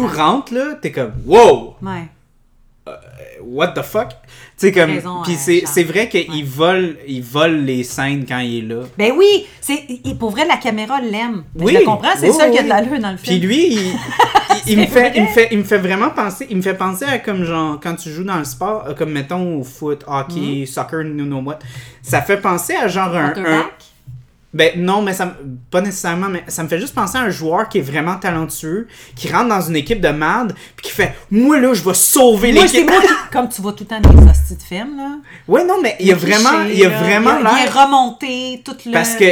dire. 0.00 0.16
rentre, 0.16 0.52
là, 0.52 0.74
t'es 0.82 0.90
comme 0.92 1.12
«Wow! 1.26 1.76
Ouais. 1.82 2.08
What 3.42 3.68
the 3.68 3.82
fuck?» 3.82 4.08
Tu 4.58 4.66
sais, 4.66 4.72
comme... 4.72 4.90
Puis 5.22 5.34
euh, 5.34 5.36
c'est 5.38 5.62
c'est 5.66 5.84
vrai 5.84 6.08
qu'il 6.08 6.28
Ouais. 6.28 6.42
vole, 6.42 6.96
il 7.06 7.22
vole 7.22 7.64
les 7.64 7.84
scènes 7.84 8.24
quand 8.26 8.38
il 8.40 8.58
est 8.58 8.74
là. 8.74 8.82
Ben 8.98 9.12
oui, 9.16 9.46
c'est 9.60 9.86
pour 10.18 10.30
vrai 10.30 10.44
la 10.46 10.56
caméra 10.56 11.00
l'aime. 11.00 11.44
Ben, 11.54 11.64
Oui, 11.64 11.74
je 11.74 11.78
le 11.78 11.84
comprends, 11.84 12.08
c'est 12.16 12.28
oui, 12.30 12.34
ça 12.36 12.48
qui 12.48 12.58
a 12.58 12.62
de 12.62 12.66
oui. 12.66 12.68
l'allure 12.68 12.98
dans 12.98 13.12
le 13.12 13.16
Puis 13.16 13.26
film. 13.38 13.42
lui, 13.46 13.78
il, 14.66 14.78
me 14.78 14.86
fait, 14.86 15.12
il 15.14 15.22
me 15.22 15.28
fait, 15.28 15.48
il 15.52 15.58
me 15.58 15.62
fait 15.64 15.78
vraiment 15.78 16.10
penser, 16.10 16.46
il 16.50 16.56
me 16.56 16.62
fait 16.62 16.74
penser 16.74 17.04
à 17.04 17.18
comme 17.18 17.44
genre 17.44 17.78
quand 17.80 17.94
tu 17.94 18.10
joues 18.10 18.24
dans 18.24 18.38
le 18.38 18.44
sport, 18.44 18.86
euh, 18.88 18.94
comme 18.94 19.12
mettons 19.12 19.58
au 19.60 19.62
foot, 19.64 20.02
hockey, 20.08 20.66
soccer, 20.66 21.04
no 21.04 21.24
know 21.24 21.40
what. 21.40 21.60
Ça 22.02 22.20
fait 22.22 22.38
penser 22.40 22.74
à 22.74 22.88
genre 22.88 23.14
un. 23.14 23.32
Ben 24.54 24.72
non, 24.76 25.02
mais 25.02 25.12
ça, 25.12 25.36
pas 25.70 25.82
nécessairement, 25.82 26.28
mais 26.30 26.42
ça 26.48 26.62
me 26.62 26.68
fait 26.68 26.78
juste 26.80 26.94
penser 26.94 27.18
à 27.18 27.20
un 27.20 27.28
joueur 27.30 27.68
qui 27.68 27.78
est 27.78 27.82
vraiment 27.82 28.16
talentueux, 28.16 28.88
qui 29.14 29.30
rentre 29.30 29.48
dans 29.48 29.60
une 29.60 29.76
équipe 29.76 30.00
de 30.00 30.08
merde, 30.08 30.54
puis 30.74 30.86
qui 30.86 30.90
fait, 30.92 31.14
moi 31.30 31.60
là, 31.60 31.74
je 31.74 31.82
vais 31.84 31.92
sauver 31.92 32.54
c'est 32.54 32.62
l'équipe. 32.62 32.88
moi 32.90 33.00
qui, 33.02 33.08
comme 33.32 33.48
tu 33.50 33.60
vois 33.60 33.74
tout 33.74 33.84
le 33.84 33.88
temps 33.88 34.00
dans 34.00 34.30
hosties 34.30 34.56
de 34.56 34.62
films, 34.62 34.96
là. 34.96 35.16
Ouais, 35.46 35.64
non, 35.66 35.74
mais 35.82 35.96
il 36.00 36.06
y 36.06 36.12
a 36.12 36.14
vraiment, 36.14 36.62
il 36.66 36.78
y 36.78 36.84
a 36.86 36.88
vraiment 36.88 37.36
Il 37.38 37.44
l'air. 37.44 37.74
remonter 37.86 38.62
tout 38.64 38.74
le... 38.86 38.92
Parce 38.92 39.16
que, 39.16 39.24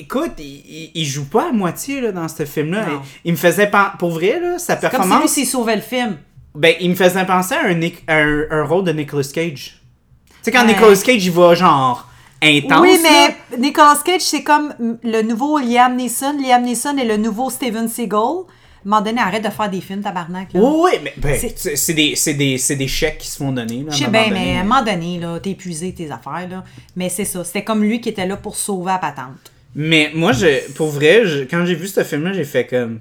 écoute, 0.00 0.32
il, 0.38 1.04
joue 1.04 1.26
pas 1.26 1.50
à 1.50 1.52
moitié 1.52 2.00
là, 2.00 2.10
dans 2.10 2.26
ce 2.26 2.44
film-là. 2.44 2.86
Il, 3.24 3.32
me 3.32 3.36
faisait 3.36 3.68
pen- 3.70 3.92
pour 4.00 4.10
vrai 4.10 4.40
là, 4.40 4.58
sa 4.58 4.74
Comme 4.74 4.90
si 4.90 4.96
lui 4.96 4.98
performance. 4.98 5.30
s'il 5.30 5.46
sauvait 5.46 5.76
le 5.76 5.82
film. 5.82 6.16
Ben, 6.56 6.74
il 6.80 6.90
me 6.90 6.96
faisait 6.96 7.24
penser 7.24 7.54
à 7.54 7.66
un, 7.68 7.80
à 8.08 8.16
un, 8.20 8.44
un 8.50 8.64
rôle 8.64 8.82
de 8.82 8.90
Nicolas 8.92 9.22
Cage. 9.32 9.80
Tu 10.28 10.34
sais, 10.42 10.50
quand 10.50 10.62
Ouais. 10.66 10.74
Nicolas 10.74 10.96
Cage, 10.96 11.24
il 11.24 11.30
va 11.32 11.54
genre 11.54 12.08
intense. 12.42 12.80
oui, 12.82 12.98
là. 13.02 13.08
mais 13.50 13.58
Nicolas 13.58 13.98
Cage, 14.04 14.20
c'est 14.22 14.42
comme 14.42 14.74
le 15.02 15.22
nouveau 15.22 15.58
Liam 15.58 15.96
Neeson. 15.96 16.36
Liam 16.40 16.62
Neeson 16.62 16.96
est 16.98 17.04
le 17.04 17.16
nouveau 17.16 17.50
Steven 17.50 17.88
Seagal. 17.88 18.18
À 18.18 18.88
un 18.88 18.90
moment 18.90 19.00
donné, 19.02 19.20
arrête 19.20 19.42
de 19.44 19.50
faire 19.50 19.68
des 19.68 19.80
films, 19.80 20.00
tabarnak. 20.00 20.52
Là. 20.52 20.60
Oui, 20.60 20.76
oui, 20.84 20.90
mais 21.02 21.12
ben, 21.16 21.36
C'est- 21.40 21.54
c'est 21.58 21.74
c'est 21.76 21.92
des, 21.94 22.14
c'est 22.14 22.34
des, 22.34 22.56
c'est 22.56 22.76
des 22.76 22.86
chèques 22.86 23.18
qui 23.18 23.26
se 23.28 23.36
font 23.38 23.50
donner. 23.50 23.84
Je 23.90 23.96
sais 23.96 24.06
bien, 24.08 24.28
mais 24.30 24.56
à 24.56 24.60
un 24.60 24.62
moment 24.64 24.82
donné, 24.82 25.20
t'es 25.42 25.50
épuisé 25.50 25.92
tes 25.92 26.08
affaires, 26.10 26.46
là. 26.48 26.62
Mais 26.94 27.08
c'est 27.08 27.24
ça. 27.24 27.42
C'était 27.42 27.64
comme 27.64 27.82
lui 27.82 28.00
qui 28.00 28.10
était 28.10 28.26
là 28.26 28.36
pour 28.36 28.54
sauver 28.54 28.92
la 28.92 28.98
patente. 28.98 29.50
Mais 29.74 30.10
moi, 30.14 30.32
je, 30.32 30.70
pour 30.74 30.88
vrai, 30.90 31.26
je- 31.26 31.42
quand 31.44 31.66
j'ai 31.66 31.74
vu 31.74 31.88
ce 31.88 32.04
film-là, 32.04 32.32
j'ai 32.32 32.44
fait 32.44 32.66
comme. 32.66 33.00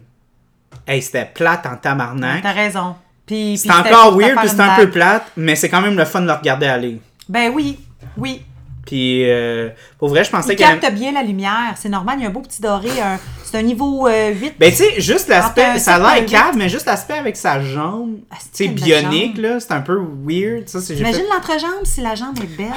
Hey, 0.88 1.02
c'était 1.02 1.26
plate 1.26 1.66
en 1.68 1.78
tabarnak. 1.78 2.41
T'as 2.41 2.52
raison. 2.52 2.95
Puis, 3.26 3.57
C'était 3.57 3.74
puis 3.84 3.94
encore 3.94 4.18
weird, 4.18 4.38
puis 4.40 4.49
c'était 4.49 4.62
un 4.64 4.76
peu 4.76 4.90
plate, 4.90 5.32
mais 5.38 5.56
c'est 5.56 5.70
quand 5.70 5.82
même 5.82 5.98
le 5.98 6.06
fun 6.06 6.22
de 6.22 6.28
le 6.28 6.34
regarder 6.34 6.66
aller. 6.68 6.99
Ben 7.30 7.52
oui, 7.53 7.78
oui. 8.18 8.41
Puis, 8.86 9.28
euh, 9.30 9.70
pour 9.98 10.10
vrai, 10.10 10.24
je 10.24 10.30
pensais 10.30 10.53
Il 10.53 10.57
capte 10.57 10.91
bien 10.94 11.12
la 11.12 11.24
lumière. 11.24 11.74
C'est 11.76 11.90
normal, 11.90 12.18
il 12.20 12.24
y 12.24 12.26
a 12.26 12.30
un 12.30 12.32
beau 12.32 12.41
petit 12.41 12.62
doré. 12.62 12.90
un- 13.02 13.20
C'est 13.44 13.57
un 13.57 13.64
niveau 13.64 14.07
euh, 14.07 14.32
8. 14.34 14.53
Ben, 14.60 14.70
tu 14.72 14.78
sais, 14.78 15.02
juste 15.02 15.28
l'aspect, 15.28 15.80
ça 15.80 15.95
a 15.95 16.16
l'air 16.20 16.26
cave, 16.26 16.56
mais 16.57 16.70
juste 16.70 16.86
l'aspect 16.86 17.14
avec 17.18 17.36
sa 17.36 17.62
jambe, 17.62 18.18
Ah, 18.32 18.36
tu 18.40 18.45
c'est 18.52 18.64
sais, 18.66 18.70
bionique, 18.70 19.36
jambe. 19.38 19.45
là, 19.45 19.60
c'est 19.60 19.72
un 19.72 19.82
peu 19.82 19.98
weird. 20.26 20.68
Ça, 20.68 20.82
c'est, 20.82 20.95
Imagine 20.95 21.24
l'entrejambe 21.34 21.84
si 21.86 22.02
la 22.02 22.16
jambe 22.16 22.38
est 22.44 22.57
belle. 22.57 22.68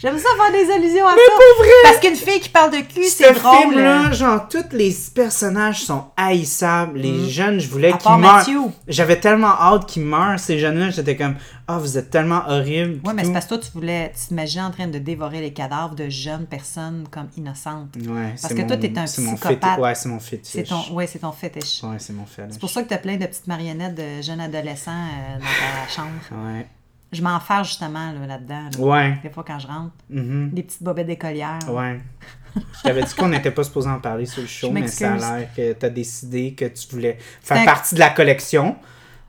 J'aime 0.00 0.16
ça 0.18 0.28
faire 0.34 0.50
des 0.52 0.72
allusions 0.72 1.06
à 1.06 1.14
Mais 1.14 1.20
ça. 1.26 1.32
pour 1.34 1.62
vrai! 1.64 1.70
Parce 1.82 1.98
qu'une 2.00 2.16
fille 2.16 2.40
qui 2.40 2.48
parle 2.48 2.70
de 2.70 2.78
cul, 2.78 3.04
Ce 3.04 3.18
c'est 3.18 3.32
drôle. 3.34 3.58
film-là, 3.72 4.10
genre, 4.12 4.48
tous 4.48 4.64
les 4.72 4.96
personnages 5.14 5.82
sont 5.82 6.04
haïssables. 6.16 6.98
Les 6.98 7.28
jeunes, 7.28 7.60
je 7.60 7.68
voulais 7.68 7.92
Mm. 7.92 7.98
Qu'ils 7.98 8.16
meurent. 8.16 8.46
J'avais 8.88 9.20
tellement 9.20 9.48
hâte 9.60 9.84
qu'ils 9.86 10.04
meurent, 10.04 10.38
ces 10.38 10.58
jeunes-là. 10.58 10.88
J'étais 10.90 11.16
comme, 11.16 11.36
ah, 11.68 11.76
vous 11.78 11.98
êtes 11.98 12.08
tellement 12.08 12.42
horribles. 12.48 12.94
Ouais, 13.06 13.10
pis 13.10 13.16
mais 13.16 13.24
c'est 13.24 13.32
parce 13.32 13.44
que 13.44 13.50
toi, 13.50 13.58
tu 13.58 13.70
voulais, 13.72 14.12
tu 14.18 14.28
t'imaginais 14.28 14.64
en 14.64 14.70
train 14.70 14.86
de 14.86 14.98
dévorer 14.98 15.40
les 15.42 15.52
cadavres 15.52 15.94
de 15.94 16.08
jeunes 16.08 16.46
personnes 16.46 17.04
comme 17.10 17.28
innocentes. 17.36 17.94
Ouais, 17.96 18.34
Parce 18.40 18.54
que 18.54 18.62
toi, 18.62 18.76
t'es 18.78 18.92
un 18.96 19.00
mon 19.22 19.34
psychopathe. 19.34 19.78
Ouais, 19.78 19.94
c'est 19.94 20.08
mon 20.08 20.18
fétiche. 20.20 20.52
C'est 20.52 20.62
ton, 20.62 20.94
ouais, 20.94 21.06
c'est 21.06 21.18
ton 21.18 21.32
fétiche. 21.32 21.82
Ouais, 21.82 21.96
c'est 21.98 22.14
mon 22.14 22.24
fétiche. 22.24 22.52
C'est 22.52 22.60
pour 22.60 22.70
ça 22.70 22.82
que 22.82 22.88
tu 22.88 22.94
as 22.94 22.98
plein 22.98 23.16
de 23.18 23.26
petites 23.26 23.46
marionnettes 23.46 23.96
de 23.96 24.22
jeunes 24.22 24.40
adolescents 24.40 24.90
euh, 24.92 25.38
dans 25.38 25.44
ta 25.44 25.92
chambre. 25.94 26.08
Ouais. 26.46 26.66
Je 27.12 27.22
m'en 27.22 27.40
justement 27.64 28.12
là, 28.12 28.26
là-dedans. 28.26 28.68
là. 28.72 28.78
Ouais. 28.78 29.18
Des 29.22 29.30
fois 29.30 29.44
quand 29.46 29.58
je 29.58 29.66
rentre. 29.66 29.92
mhm, 30.08 30.50
Des 30.50 30.62
petites 30.62 30.82
bobettes 30.82 31.06
d'écolière. 31.08 31.58
Ouais. 31.68 32.00
Je 32.56 32.82
t'avais 32.82 33.02
dit 33.02 33.14
qu'on 33.14 33.28
n'était 33.28 33.50
pas 33.52 33.62
supposé 33.62 33.88
en 33.88 34.00
parler 34.00 34.26
sur 34.26 34.42
le 34.42 34.48
show, 34.48 34.68
Je 34.68 34.72
mais 34.72 34.88
ça 34.88 35.12
a 35.12 35.16
l'air 35.16 35.48
que 35.56 35.72
t'as 35.72 35.88
décidé 35.88 36.52
que 36.54 36.64
tu 36.64 36.88
voulais 36.90 37.16
faire 37.42 37.64
partie 37.64 37.94
de 37.94 38.00
la 38.00 38.10
collection. 38.10 38.76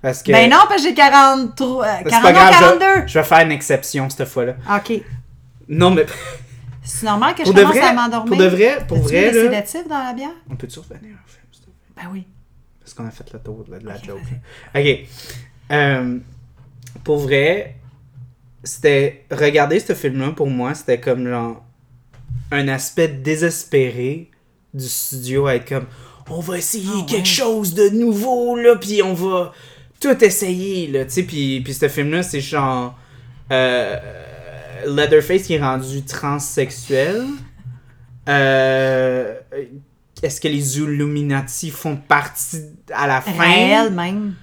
Parce 0.02 0.24
que. 0.24 0.32
Ben 0.32 0.50
non, 0.50 0.58
parce 0.68 0.82
que 0.82 0.90
j'ai 0.90 0.96
43, 0.96 1.86
euh, 1.86 1.90
c'est 2.04 2.10
40 2.10 2.24
pas 2.24 2.32
grave, 2.34 2.54
je- 2.54 2.60
42. 2.60 3.08
Je, 3.08 3.20
vais 3.20 3.24
faire 3.26 3.46
une 3.46 3.52
exception 3.52 4.10
cette 4.10 4.28
fois-là. 4.28 4.56
OK. 4.76 5.02
Non, 5.70 5.92
mais. 5.92 6.06
C'est 6.84 7.06
normal 7.06 7.36
que 7.36 7.42
je 7.42 7.44
Pour 7.46 7.54
de 7.54 7.62
commence 7.62 7.78
vrai, 7.78 7.86
à 7.88 7.94
m'endormir. 7.94 8.26
pour 8.26 8.38
de 8.38 8.48
vrai, 8.48 8.86
pour 8.88 8.98
vrai, 8.98 9.32
là- 9.32 9.62
dans 9.88 10.04
la 10.04 10.14
bière? 10.14 10.30
On 10.50 10.56
peut-tu 10.56 10.80
revenir 10.80 11.16
au 11.24 11.30
film, 11.30 11.46
s'il 11.52 11.62
te 11.62 11.66
plaît? 11.66 11.74
Ben 12.04 12.10
oui. 12.12 12.26
Parce 12.80 12.96
qu'on 12.96 13.06
a 13.06 13.12
fait 13.12 13.32
le 13.32 13.40
tour 13.40 13.64
de 13.66 13.86
la 13.86 13.98
joke. 14.02 14.20
Ok. 14.76 15.08
Euh, 15.72 16.18
pour 17.04 17.20
vrai, 17.20 17.76
c'était. 18.64 19.26
Regarder 19.32 19.80
ce 19.80 19.94
film-là, 19.94 20.32
pour 20.32 20.48
moi, 20.50 20.74
c'était 20.74 21.00
comme 21.00 21.28
genre. 21.28 21.64
Un 22.52 22.68
aspect 22.68 23.08
désespéré 23.08 24.30
du 24.74 24.86
studio 24.88 25.48
à 25.48 25.56
être 25.56 25.68
comme. 25.68 25.86
On 26.30 26.40
va 26.40 26.58
essayer 26.58 26.88
Ah, 26.94 27.00
ouais. 27.00 27.06
quelque 27.06 27.28
chose 27.28 27.74
de 27.74 27.90
nouveau, 27.90 28.56
là, 28.56 28.76
puis 28.76 29.02
on 29.04 29.14
va 29.14 29.52
tout 30.00 30.24
essayer, 30.24 30.88
là, 30.88 31.04
tu 31.06 31.12
sais. 31.12 31.24
Puis, 31.24 31.62
puis 31.62 31.74
ce 31.74 31.88
film-là, 31.90 32.24
c'est 32.24 32.42
genre. 32.42 32.98
Euh, 33.52 33.98
Leatherface 34.88 35.44
qui 35.44 35.54
est 35.56 35.62
rendu 35.62 36.04
transsexuel. 36.04 37.24
Euh, 38.30 39.36
Est-ce 40.24 40.40
que 40.42 40.48
les 40.48 40.78
Illuminati 40.80 41.70
font 41.72 41.96
partie 41.98 42.62
à 42.94 43.08
la 43.08 43.22
fin? 43.22 43.32
Réel 43.44 43.92
même. 43.94 44.36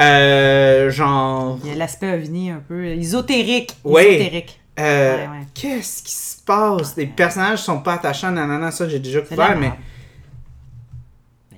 Euh, 0.00 0.90
genre. 0.90 1.58
Il 1.64 1.70
y 1.70 1.72
a 1.72 1.76
l'aspect 1.76 2.12
ovni 2.12 2.50
un 2.50 2.62
peu 2.66 2.84
ésotérique. 2.86 3.76
Oui. 3.84 4.02
Ésotérique. 4.02 4.60
euh, 4.80 5.16
Ouais, 5.16 5.22
ouais. 5.28 5.46
Qu'est-ce 5.54 6.02
qui 6.02 6.12
se 6.12 6.36
passe? 6.44 6.96
Les 6.96 7.06
personnages 7.06 7.60
sont 7.60 7.80
pas 7.80 7.94
attachants, 7.94 8.30
nanana, 8.32 8.70
ça 8.70 8.88
j'ai 8.88 8.98
déjà 8.98 9.20
couvert, 9.20 9.56
mais. 9.58 9.72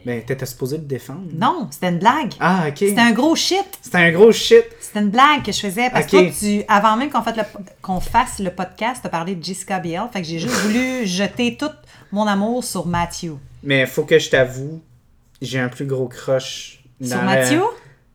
Mais 0.05 0.21
t'étais 0.21 0.47
supposé 0.47 0.77
le 0.77 0.85
défendre. 0.85 1.23
Non, 1.35 1.67
c'était 1.73 1.89
une 1.89 1.99
blague. 1.99 2.33
Ah, 2.39 2.67
ok. 2.69 2.77
C'était 2.79 3.01
un 3.01 3.11
gros 3.11 3.35
shit. 3.35 3.65
C'était 3.83 3.99
un 3.99 4.13
gros 4.13 4.31
shit. 4.31 4.65
C'était 4.81 5.01
une 5.01 5.11
blague 5.11 5.43
que 5.45 5.51
je 5.51 5.59
faisais 5.59 5.91
parce 5.91 6.07
que 6.07 6.11
toi, 6.11 6.31
tu, 6.39 6.63
avant 6.69 6.97
même 6.97 7.11
qu'on 7.11 7.23
fasse, 7.23 7.37
le, 7.37 7.43
qu'on 7.83 7.99
fasse 7.99 8.39
le 8.39 8.51
podcast, 8.51 9.01
tu 9.01 9.09
as 9.09 9.11
parlé 9.11 9.35
de 9.35 9.43
Jessica 9.43 9.81
Biel. 9.81 10.03
Fait 10.13 10.23
que 10.23 10.29
j'ai 10.29 10.39
juste 10.39 10.55
voulu 10.55 11.05
jeter 11.07 11.57
tout 11.57 11.71
mon 12.13 12.25
amour 12.29 12.63
sur 12.63 12.87
Matthew. 12.87 13.33
Mais 13.65 13.85
faut 13.87 14.05
que 14.05 14.21
je 14.21 14.31
t'avoue, 14.31 14.81
j'ai 15.43 15.59
un 15.59 15.69
plus 15.69 15.87
gros 15.87 16.07
crush. 16.07 16.85
Sur 17.03 17.23
Matthew? 17.25 17.63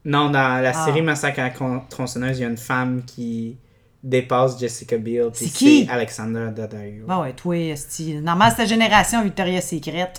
Non, 0.06 0.30
dans 0.30 0.62
la 0.62 0.70
Ah. 0.76 0.86
série 0.86 1.02
Massacre 1.02 1.40
à 1.40 1.44
la 1.50 1.80
tronçonneuse, 1.90 2.40
il 2.40 2.42
y 2.42 2.46
a 2.46 2.50
une 2.50 2.58
femme 2.58 3.04
qui 3.06 3.58
dépasse 4.04 4.60
Jessica 4.60 4.98
Biel. 4.98 5.30
C'est 5.34 5.46
qui? 5.46 5.88
Alexandra 5.92 6.48
Daddario. 6.48 7.06
Bah 7.06 7.20
ouais, 7.22 7.34
toi, 7.34 7.56
esti. 7.56 8.16
Normal, 8.16 8.54
cette 8.58 8.68
génération, 8.68 9.22
Victoria's 9.24 9.68
Secret. 9.68 10.12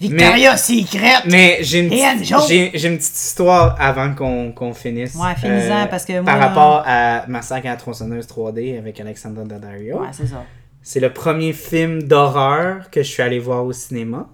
Victoria's 0.00 0.64
Secret! 0.64 1.22
Mais 1.26 1.58
j'ai 1.60 1.80
une, 1.80 1.92
Et 1.92 1.98
petite- 2.18 2.32
Anjo. 2.34 2.46
j'ai, 2.48 2.70
j'ai 2.72 2.88
une 2.88 2.96
petite 2.96 3.14
histoire 3.16 3.76
avant 3.78 4.14
qu'on, 4.14 4.50
qu'on 4.52 4.72
finisse. 4.72 5.14
Ouais, 5.14 5.34
finis-en, 5.34 5.88
parce 5.88 6.06
que 6.06 6.14
moi, 6.14 6.22
Par 6.24 6.38
rapport 6.38 6.82
à 6.86 7.26
Massacre 7.26 7.66
à 7.66 7.70
la 7.70 7.76
tronçonneuse 7.76 8.26
3D 8.26 8.78
avec 8.78 8.98
Alexandra 9.00 9.44
Daddario. 9.44 10.00
Ouais, 10.00 10.08
c'est 10.12 10.26
ça. 10.26 10.44
C'est 10.82 11.00
le 11.00 11.12
premier 11.12 11.52
film 11.52 12.02
d'horreur 12.04 12.88
que 12.90 13.02
je 13.02 13.08
suis 13.10 13.22
allé 13.22 13.38
voir 13.38 13.64
au 13.66 13.72
cinéma. 13.74 14.30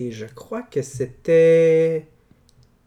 Et 0.00 0.12
je 0.12 0.24
crois 0.24 0.62
que 0.62 0.80
c'était. 0.80 2.06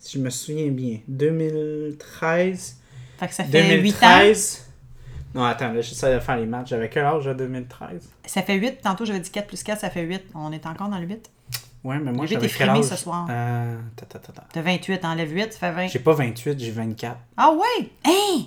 Si 0.01 0.17
je 0.17 0.23
me 0.23 0.31
souviens 0.31 0.69
bien, 0.69 0.97
2013. 1.07 2.77
Fait 3.19 3.27
que 3.27 3.33
ça 3.33 3.43
fait 3.43 3.79
8 3.79 3.93
ans? 4.03 4.17
2013. 4.17 4.67
Non, 5.35 5.43
attends, 5.43 5.71
là, 5.71 5.81
j'essaie 5.81 6.13
de 6.13 6.19
faire 6.19 6.37
les 6.37 6.47
matchs. 6.47 6.69
J'avais 6.69 6.89
quel 6.89 7.05
âge 7.05 7.27
en 7.27 7.35
2013 7.35 8.09
Ça 8.25 8.41
fait 8.41 8.55
8. 8.55 8.81
Tantôt, 8.81 9.05
j'avais 9.05 9.19
dit 9.19 9.29
4 9.29 9.47
plus 9.47 9.61
4, 9.61 9.79
ça 9.79 9.91
fait 9.91 10.01
8. 10.01 10.23
On 10.33 10.51
est 10.51 10.65
encore 10.65 10.89
dans 10.89 10.97
le 10.97 11.05
8. 11.05 11.29
Ouais, 11.83 11.99
mais 11.99 12.11
moi 12.11 12.25
j'avais 12.25 12.47
est 12.47 12.57
quel 12.57 12.69
âge? 12.69 12.83
ce 12.83 12.95
soir. 12.95 13.27
Euh, 13.29 13.77
ta, 13.95 14.05
ta, 14.07 14.19
ta, 14.19 14.33
ta. 14.33 14.43
T'as 14.51 14.61
28, 14.61 15.05
enlève 15.05 15.31
8, 15.31 15.53
ça 15.53 15.59
fait 15.59 15.71
20. 15.71 15.87
J'ai 15.87 15.99
pas 15.99 16.13
28, 16.13 16.59
j'ai 16.59 16.71
24. 16.71 17.17
Ah 17.37 17.51
ouais? 17.51 17.89
Hein? 18.05 18.43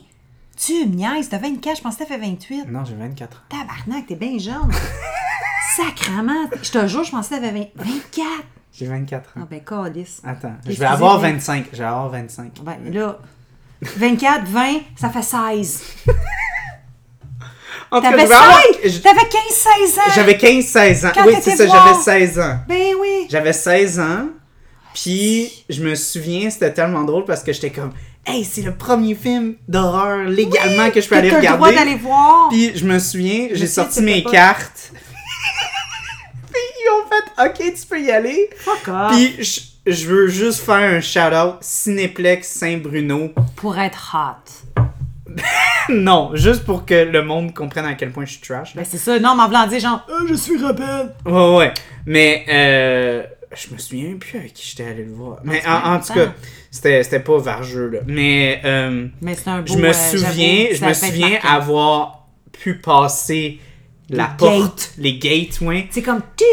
Tu 0.56 0.86
me 0.86 0.94
niaises, 0.94 1.28
t'as 1.28 1.38
24, 1.38 1.78
je 1.78 1.82
pensais 1.82 2.04
que 2.04 2.08
t'avais 2.10 2.26
28. 2.26 2.66
Non, 2.68 2.84
j'ai 2.84 2.94
24 2.94 3.36
ans. 3.36 3.40
Tabarnak, 3.48 4.06
t'es 4.06 4.14
bien 4.16 4.38
jeune. 4.38 4.70
Sacrement. 5.76 6.48
Je 6.62 6.70
te 6.70 6.86
jure, 6.86 7.02
je 7.04 7.10
pensais 7.12 7.36
que 7.38 7.44
t'avais 7.44 7.72
20 7.76 7.84
24. 7.84 8.28
J'ai 8.76 8.86
24 8.86 9.28
ans. 9.38 9.40
Ah 9.42 9.46
ben, 9.48 9.60
calice. 9.60 10.20
Attends, 10.24 10.54
je 10.68 10.72
vais 10.72 10.84
avoir 10.84 11.20
mais- 11.20 11.32
25. 11.32 11.66
Je 11.72 11.78
vais 11.78 11.84
avoir 11.84 12.08
25. 12.10 12.52
Ben 12.62 12.76
là, 12.92 13.18
24, 13.82 14.44
20, 14.48 14.80
ça 14.96 15.10
fait 15.10 15.22
16. 15.22 15.82
En 17.90 18.00
T'avais 18.00 18.22
je 18.22 18.26
vais 18.26 18.34
avoir- 18.34 18.60
16! 18.82 18.92
je- 18.94 18.98
T'avais 19.00 19.20
15, 19.28 19.42
16 19.50 19.98
ans! 19.98 20.02
J'avais 20.14 20.36
15-16 20.36 21.06
ans. 21.06 21.10
Quand 21.14 21.26
oui, 21.26 21.34
c'est 21.40 21.56
ça, 21.56 21.66
j'avais 21.66 21.94
16 22.02 22.38
ans. 22.40 22.58
Ben 22.66 22.88
oui! 23.00 23.26
J'avais 23.30 23.52
16 23.52 24.00
ans. 24.00 24.26
Puis, 24.94 25.64
je 25.68 25.82
me 25.82 25.94
souviens, 25.94 26.50
c'était 26.50 26.72
tellement 26.72 27.04
drôle 27.04 27.24
parce 27.24 27.42
que 27.44 27.52
j'étais 27.52 27.70
comme, 27.70 27.92
hey, 28.26 28.44
c'est 28.44 28.62
le 28.62 28.74
premier 28.74 29.14
film 29.14 29.54
d'horreur 29.68 30.24
légalement 30.28 30.90
que 30.90 31.00
je 31.00 31.08
peux 31.08 31.16
aller 31.16 31.28
t'as 31.28 31.34
le 31.36 31.40
regarder. 31.40 31.58
droit 31.58 31.72
d'aller 31.72 31.96
voir. 31.96 32.48
Puis, 32.48 32.72
je 32.76 32.84
me 32.84 32.98
souviens, 32.98 33.48
j'ai 33.52 33.66
sorti 33.66 34.02
mes 34.02 34.22
pas. 34.22 34.30
cartes. 34.30 34.92
Ont 36.92 37.08
fait, 37.08 37.46
ok, 37.46 37.74
tu 37.74 37.86
peux 37.86 38.00
y 38.00 38.10
aller. 38.10 38.50
Fuck 38.56 38.88
off. 38.88 39.12
Puis, 39.12 39.72
je, 39.86 40.06
veux 40.06 40.28
juste 40.28 40.60
faire 40.60 40.76
un 40.76 41.00
shout-out 41.00 41.56
Cinéplex 41.60 42.48
Saint-Bruno. 42.48 43.32
Pour 43.56 43.78
être 43.78 44.14
hot. 44.14 44.82
non, 45.88 46.30
juste 46.34 46.64
pour 46.64 46.84
que 46.86 46.94
le 46.94 47.22
monde 47.22 47.54
comprenne 47.54 47.86
à 47.86 47.94
quel 47.94 48.10
point 48.12 48.24
je 48.24 48.32
suis 48.32 48.40
trash. 48.40 48.74
Ben 48.76 48.84
c'est 48.88 48.98
ça, 48.98 49.18
non, 49.18 49.34
m'en 49.34 49.46
voulant 49.46 49.66
dire 49.66 49.80
genre, 49.80 50.06
Euh, 50.08 50.26
je 50.28 50.34
suis 50.34 50.56
rebelle. 50.56 51.12
Ouais, 51.26 51.56
ouais. 51.56 51.74
Mais 52.06 52.44
euh, 52.48 53.22
je 53.54 53.72
me 53.72 53.78
souviens 53.78 54.16
plus 54.18 54.38
avec 54.38 54.52
qui 54.52 54.68
j'étais 54.68 54.88
allé 54.88 55.04
le 55.04 55.12
voir. 55.12 55.38
Mais 55.44 55.62
en, 55.66 55.94
en 55.94 56.00
tout 56.00 56.12
cas, 56.12 56.32
c'était 56.70 57.02
c'était 57.02 57.20
pas 57.20 57.38
vargeux, 57.38 57.88
là. 57.88 57.98
Mais 58.06 58.60
euh, 58.64 59.08
mais 59.20 59.34
c'est 59.34 59.48
un 59.48 59.62
beau 59.62 59.72
je 59.72 59.78
me 59.78 59.92
souviens, 59.92 60.66
je 60.72 60.84
me 60.84 60.92
souviens 60.92 61.38
avoir 61.42 62.26
pu 62.52 62.74
passer 62.78 63.58
la 64.10 64.24
Les 64.24 64.36
porte, 64.36 64.92
les 64.98 65.18
gates, 65.18 65.60
ouais. 65.60 65.88
C'est 65.90 66.02
comme. 66.02 66.20
Puis 66.36 66.46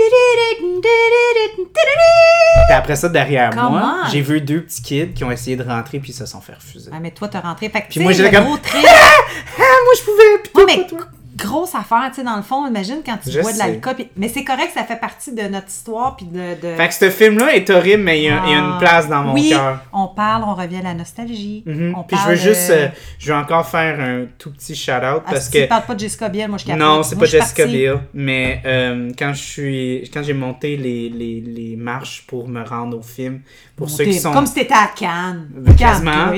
après 2.73 2.95
ça, 2.95 3.09
derrière 3.09 3.53
moi, 3.53 4.03
j'ai 4.11 4.21
vu 4.21 4.39
deux 4.41 4.61
petits 4.61 4.81
kids 4.81 5.13
qui 5.13 5.23
ont 5.23 5.31
essayé 5.31 5.57
de 5.57 5.63
rentrer 5.63 5.99
puis 5.99 6.11
ils 6.11 6.15
se 6.15 6.25
sont 6.25 6.41
fait 6.41 6.53
refuser. 6.53 6.89
Ah, 6.93 6.99
mais 7.01 7.11
toi, 7.11 7.27
t'as 7.27 7.41
rentré. 7.41 7.69
Fait 7.69 7.81
que, 7.81 7.87
Puis 7.89 7.99
moi, 7.99 8.11
j'étais 8.13 8.31
comme-. 8.31 8.45
Ah, 8.83 9.77
moi 9.83 9.93
je 9.97 10.03
pouvais, 10.03 10.41
puis 10.43 10.51
Ouais, 10.55 10.63
mais 10.65 10.87
toi. 10.87 10.99
Grosse 11.35 11.75
affaire, 11.75 12.05
tu 12.09 12.15
sais, 12.15 12.23
dans 12.23 12.35
le 12.35 12.41
fond, 12.41 12.67
imagine 12.67 12.97
quand 13.05 13.17
tu 13.23 13.31
Je 13.31 13.39
bois 13.41 13.51
de 13.51 13.57
sais. 13.57 13.67
l'alcool. 13.67 13.95
puis- 13.95 14.09
Mais 14.17 14.27
c'est 14.27 14.43
correct, 14.43 14.71
ça 14.73 14.83
fait 14.83 14.99
partie 14.99 15.33
de 15.33 15.41
notre 15.43 15.67
histoire. 15.67 16.15
Puis 16.15 16.25
de, 16.25 16.55
de... 16.61 16.75
Fait 16.75 16.87
que 16.87 16.93
ce 16.93 17.09
film-là 17.09 17.55
est 17.55 17.69
horrible, 17.69 18.03
mais 18.03 18.19
il 18.19 18.25
y 18.25 18.29
a, 18.29 18.41
il 18.45 18.51
y 18.51 18.53
a 18.53 18.57
une 18.59 18.73
Ah. 18.75 18.79
place 18.79 19.07
dans 19.07 19.23
mon 19.23 19.33
oui, 19.33 19.49
cœur. 19.49 19.79
on 19.93 20.07
parle, 20.07 20.43
on 20.45 20.53
revient 20.55 20.79
à 20.79 20.83
la 20.83 20.93
nostalgie. 20.93 21.63
Mhm. 21.65 21.95
Puis 22.07 22.17
je 22.23 22.29
veux 22.29 22.35
juste, 22.35 22.69
euh, 22.71 22.87
je 23.19 23.31
veux 23.31 23.37
encore 23.39 23.67
faire 23.67 23.99
un 23.99 24.25
tout 24.37 24.51
petit 24.51 24.75
shout-out 24.75 25.01
ah, 25.25 25.31
parce 25.31 25.45
si 25.45 25.51
que 25.51 25.57
tu 25.59 25.67
parles 25.67 25.85
pas 25.85 25.95
de 25.95 25.99
Jessica 25.99 26.29
Biel, 26.29 26.49
moi 26.49 26.57
je 26.57 26.65
capote. 26.65 26.79
Non, 26.81 27.03
c'est 27.03 27.17
pas 27.17 27.25
Jessica. 27.25 27.65
Biel, 27.65 27.99
mais 28.13 28.61
euh, 28.65 29.09
quand 29.17 29.33
je 29.33 29.41
suis 29.41 30.09
quand 30.13 30.23
j'ai 30.23 30.33
monté 30.33 30.75
les, 30.77 31.09
les, 31.09 31.41
les 31.41 31.75
marches 31.75 32.23
pour 32.27 32.47
me 32.47 32.63
rendre 32.63 32.97
au 32.97 33.01
film, 33.01 33.41
pour 33.75 33.89
ceux 33.89 34.03
qui 34.05 34.13
sont 34.19 34.31
Comme 34.31 34.45
si 34.45 34.53
t'étais 34.55 34.73
à 34.73 34.89
Cannes. 34.95 35.47
Ben, 35.55 35.75
quasiment. 35.75 36.31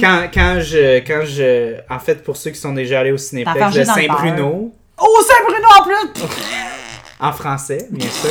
Quand, 0.00 0.22
quand 0.32 0.58
je 0.60 0.98
quand 1.00 1.22
je 1.24 1.76
en 1.88 1.98
fait 1.98 2.22
pour 2.22 2.36
ceux 2.36 2.50
qui 2.50 2.58
sont 2.58 2.72
déjà 2.72 3.00
allés 3.00 3.12
au 3.12 3.18
fargé 3.18 3.82
de 3.82 3.86
dans 3.86 3.94
le 4.30 4.36
Saint-Bruno 4.36 4.74
Oh, 5.02 5.22
Saint-Bruno 5.26 5.68
en 5.78 5.82
plus! 5.84 6.22
en 7.20 7.32
français, 7.32 7.88
bien 7.90 8.08
sûr. 8.08 8.30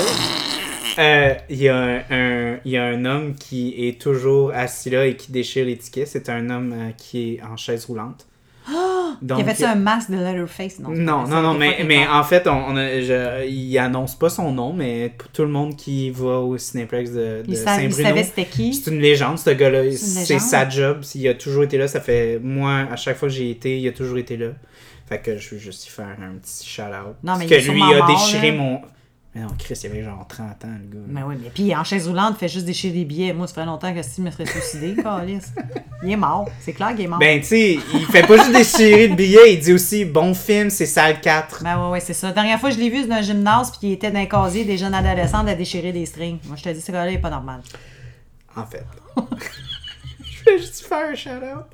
euh, 1.00 1.34
Il 1.50 1.58
y, 1.62 1.70
a 1.70 1.76
un- 1.78 1.98
un- 2.12 2.58
il 2.66 2.72
y 2.72 2.78
a 2.78 2.84
un 2.86 3.06
homme 3.06 3.36
qui 3.36 3.88
est 3.88 4.00
toujours 4.00 4.52
assis 4.54 4.90
là 4.90 5.06
et 5.06 5.16
qui 5.16 5.32
déchire 5.32 5.66
les 5.66 5.78
tickets. 5.78 6.08
C'est 6.08 6.30
un 6.30 6.50
homme 6.50 6.74
euh, 6.76 6.92
qui 6.98 7.36
est 7.36 7.42
en 7.44 7.58
chaise 7.58 7.86
roulante. 7.86 8.28
Donc, 9.22 9.40
Il 9.40 9.42
avait 9.42 9.54
fait 9.56 9.66
un 9.66 9.76
masque 9.76 10.12
de 10.12 10.16
Letterface, 10.18 10.80
non? 10.80 10.90
Non, 10.92 11.28
non, 11.28 11.42
non, 11.42 11.54
mais, 11.56 11.84
mais 11.86 12.08
en 12.08 12.24
fait, 12.24 12.48
on, 12.48 12.52
on 12.54 12.78
a, 12.78 13.02
je- 13.02 13.48
il 13.48 13.78
annonce 13.80 14.16
pas 14.18 14.30
son 14.30 14.52
nom, 14.52 14.72
mais 14.72 15.12
pour 15.18 15.30
tout 15.30 15.42
le 15.42 15.48
monde 15.50 15.76
qui 15.76 16.10
va 16.12 16.40
au 16.40 16.58
Cinéplex 16.58 17.10
de, 17.12 17.16
de 17.42 17.44
Il, 17.48 17.58
sa- 17.58 17.82
il 17.82 17.92
Saint-Bruno, 17.92 18.08
savait 18.10 18.24
c'était 18.24 18.46
qui. 18.46 18.74
c'est 18.76 18.92
une 18.92 19.00
légende, 19.00 19.40
ce 19.40 19.50
gars-là. 19.50 19.92
C'est 19.96 20.40
sa 20.40 20.70
job. 20.70 21.02
Il 21.16 21.28
a 21.28 21.34
toujours 21.34 21.64
été 21.64 21.78
là. 21.78 21.88
Ça 21.88 22.00
fait, 22.00 22.40
moi, 22.42 22.86
à 22.92 22.96
chaque 22.96 23.18
fois 23.18 23.28
que 23.28 23.34
j'ai 23.34 23.50
été, 23.50 23.80
il 23.80 23.88
a 23.88 23.92
toujours 23.92 24.20
été 24.20 24.38
là. 24.38 24.50
Fait 25.10 25.20
que 25.20 25.38
je 25.38 25.56
veux 25.56 25.58
juste 25.58 25.88
y 25.88 25.90
faire 25.90 26.16
un 26.22 26.38
petit 26.38 26.64
shout-out. 26.68 27.16
Non, 27.24 27.36
mais 27.36 27.48
Parce 27.48 27.64
il 27.64 27.68
que 27.68 27.72
lui 27.72 27.82
a 27.82 28.06
déchiré 28.06 28.52
mon. 28.52 28.80
Mais 29.34 29.42
non, 29.42 29.50
Chris, 29.58 29.80
il 29.84 29.90
avait 29.90 30.04
genre 30.04 30.26
30 30.28 30.66
ans, 30.66 30.68
le 30.68 30.98
gars. 30.98 31.06
Mais 31.08 31.24
oui, 31.24 31.36
mais 31.42 31.50
puis 31.50 31.76
en 31.76 31.84
chaise 31.84 32.08
roulante, 32.08 32.38
fait 32.38 32.48
juste 32.48 32.66
déchirer 32.66 32.94
des 32.94 33.06
billets. 33.06 33.34
Moi, 33.34 33.48
ça 33.48 33.56
fait 33.56 33.66
longtemps 33.66 33.92
que 33.92 34.04
Steve 34.04 34.26
me 34.26 34.30
serait 34.30 34.46
suicidé, 34.46 34.96
câlisse. 35.04 35.52
Il 36.04 36.12
est 36.12 36.16
mort. 36.16 36.48
C'est 36.60 36.74
clair 36.74 36.90
qu'il 36.90 37.02
est 37.02 37.08
mort. 37.08 37.18
Ben, 37.18 37.40
tu 37.40 37.48
sais, 37.48 37.80
il 37.94 38.06
fait 38.06 38.26
pas 38.26 38.38
juste 38.38 38.52
déchirer 38.52 39.08
de 39.08 39.16
billets, 39.16 39.54
il 39.54 39.60
dit 39.60 39.74
aussi 39.74 40.06
bon 40.06 40.36
film, 40.36 40.70
c'est 40.70 40.86
salle 40.86 41.20
4. 41.22 41.64
Ben 41.64 41.84
ouais, 41.84 41.90
ouais, 41.92 42.00
c'est 42.00 42.14
ça. 42.14 42.28
La 42.28 42.34
dernière 42.34 42.60
fois, 42.60 42.70
je 42.70 42.78
l'ai 42.78 42.92
vu 42.92 43.08
dans 43.08 43.16
un 43.16 43.22
gymnase, 43.24 43.72
puis 43.72 43.88
il 43.90 43.94
était 43.94 44.12
dans 44.12 44.20
un 44.20 44.26
casier 44.28 44.64
des 44.64 44.78
jeunes 44.78 44.94
adolescents 44.94 45.46
à 45.46 45.56
déchirer 45.56 45.92
des 45.92 46.06
strings. 46.06 46.38
Moi, 46.46 46.56
je 46.56 46.64
te 46.64 46.70
dis, 46.70 46.82
ce 46.82 46.92
gars-là, 46.92 47.10
il 47.10 47.16
est 47.16 47.20
pas 47.20 47.32
normal. 47.32 47.62
En 48.56 48.66
fait. 48.66 48.86
je 50.22 50.46
vais 50.46 50.58
juste 50.60 50.86
faire 50.86 51.10
un 51.10 51.16
shout-out. 51.16 51.66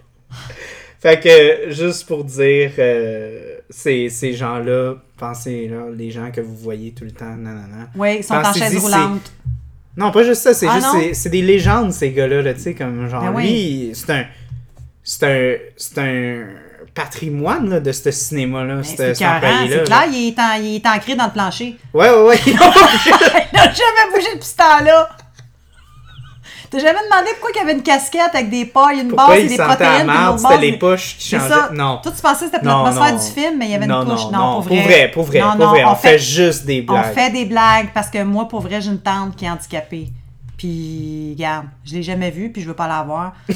Fait 1.05 1.19
que, 1.19 1.71
juste 1.71 2.07
pour 2.07 2.23
dire, 2.23 2.71
euh, 2.79 3.57
ces, 3.69 4.09
ces 4.09 4.33
gens-là, 4.33 4.95
pensez, 5.17 5.67
là, 5.67 5.83
les 5.95 6.09
gens 6.09 6.31
que 6.31 6.41
vous 6.41 6.55
voyez 6.55 6.93
tout 6.93 7.03
le 7.03 7.11
temps, 7.11 7.35
nanana. 7.35 7.89
Oui, 7.95 8.15
ils 8.19 8.23
sont 8.23 8.33
en 8.33 8.51
chaise 8.53 8.75
roulante. 8.77 9.31
Non, 9.95 10.11
pas 10.11 10.23
juste 10.23 10.41
ça, 10.41 10.55
c'est 10.55 10.65
Ah, 10.67 10.79
juste, 10.79 11.13
c'est- 11.13 11.29
des 11.29 11.43
légendes, 11.43 11.93
ces 11.93 12.09
gars-là, 12.11 12.41
là, 12.41 12.53
tu 12.55 12.59
sais, 12.61 12.73
comme 12.73 13.07
genre, 13.07 13.21
Ben 13.21 13.33
oui. 13.35 13.43
lui, 13.43 13.91
c'est 13.93 14.09
un, 14.13 14.25
c'est 15.03 15.23
un, 15.25 15.55
c'est 15.77 15.97
un 15.99 16.45
patrimoine, 16.95 17.69
là, 17.69 17.79
de 17.79 17.91
ce 17.91 18.09
cinéma-là, 18.09 18.77
Ben, 18.77 18.83
C'est 18.83 19.13
clair, 19.13 19.41
il 19.63 19.73
est, 20.29 20.39
en- 20.39 20.59
il 20.59 20.75
est 20.77 20.87
ancré 20.87 21.15
dans 21.15 21.25
le 21.27 21.31
plancher. 21.31 21.75
Ouais, 21.93 22.09
ouais, 22.09 22.23
ouais. 22.23 22.39
Il 22.45 22.53
n'a 22.55 23.71
jamais 23.71 24.11
bougé 24.11 24.27
depuis 24.33 24.47
ce 24.47 24.55
temps-là. 24.55 25.09
T'as 26.75 26.81
jamais 26.81 26.99
demandé 27.09 27.29
pourquoi 27.39 27.51
il 27.55 27.57
y 27.57 27.61
avait 27.61 27.71
une 27.73 27.83
casquette 27.83 28.31
avec 28.33 28.49
des 28.49 28.65
pailles, 28.65 28.99
une 28.99 29.07
Pourquoi 29.07 29.35
base 29.35 29.43
et 29.45 29.47
des 29.47 29.55
protéines. 29.57 30.11
c'était 30.37 30.57
les 30.57 30.77
poches 30.77 31.15
qui 31.17 31.29
changeaient. 31.29 31.47
ça. 31.47 31.69
Non. 31.73 31.99
Toi, 32.03 32.11
tu 32.13 32.21
pensais 32.21 32.45
que 32.47 32.51
c'était 32.51 32.59
pour 32.59 32.83
l'atmosphère 32.83 33.15
du 33.17 33.25
film, 33.41 33.57
mais 33.57 33.65
il 33.67 33.71
y 33.71 33.75
avait 33.75 33.85
une 33.85 33.91
non, 33.91 34.03
couche. 34.05 34.25
Non, 34.25 34.31
Non, 34.31 34.61
pour 34.61 34.63
vrai. 34.63 34.75
pour 34.75 34.83
vrai, 34.83 35.11
pour 35.11 35.23
vrai, 35.23 35.39
Non, 35.39 35.51
pour 35.51 35.59
non, 35.59 35.69
vrai. 35.69 35.83
On, 35.85 35.91
on 35.91 35.95
fait, 35.95 36.09
fait- 36.09 36.19
juste 36.19 36.65
des 36.65 36.85
On 36.87 36.91
blagues. 36.91 37.13
fait 37.13 37.29
des 37.29 37.45
blagues 37.45 37.89
parce 37.93 38.09
que 38.09 38.21
moi, 38.23 38.47
pour 38.49 38.59
vrai, 38.59 38.81
j'ai 38.81 38.89
une 38.89 38.99
tante 38.99 39.37
qui 39.37 39.45
est 39.45 39.49
handicapée. 39.49 40.09
Puis, 40.57 41.33
regarde, 41.37 41.65
je 41.85 41.93
l'ai 41.95 42.03
jamais 42.03 42.29
vue, 42.31 42.49
puis 42.51 42.61
je 42.61 42.67
veux 42.67 42.73
pas 42.73 42.87
la 42.89 43.03
voir. 43.03 43.31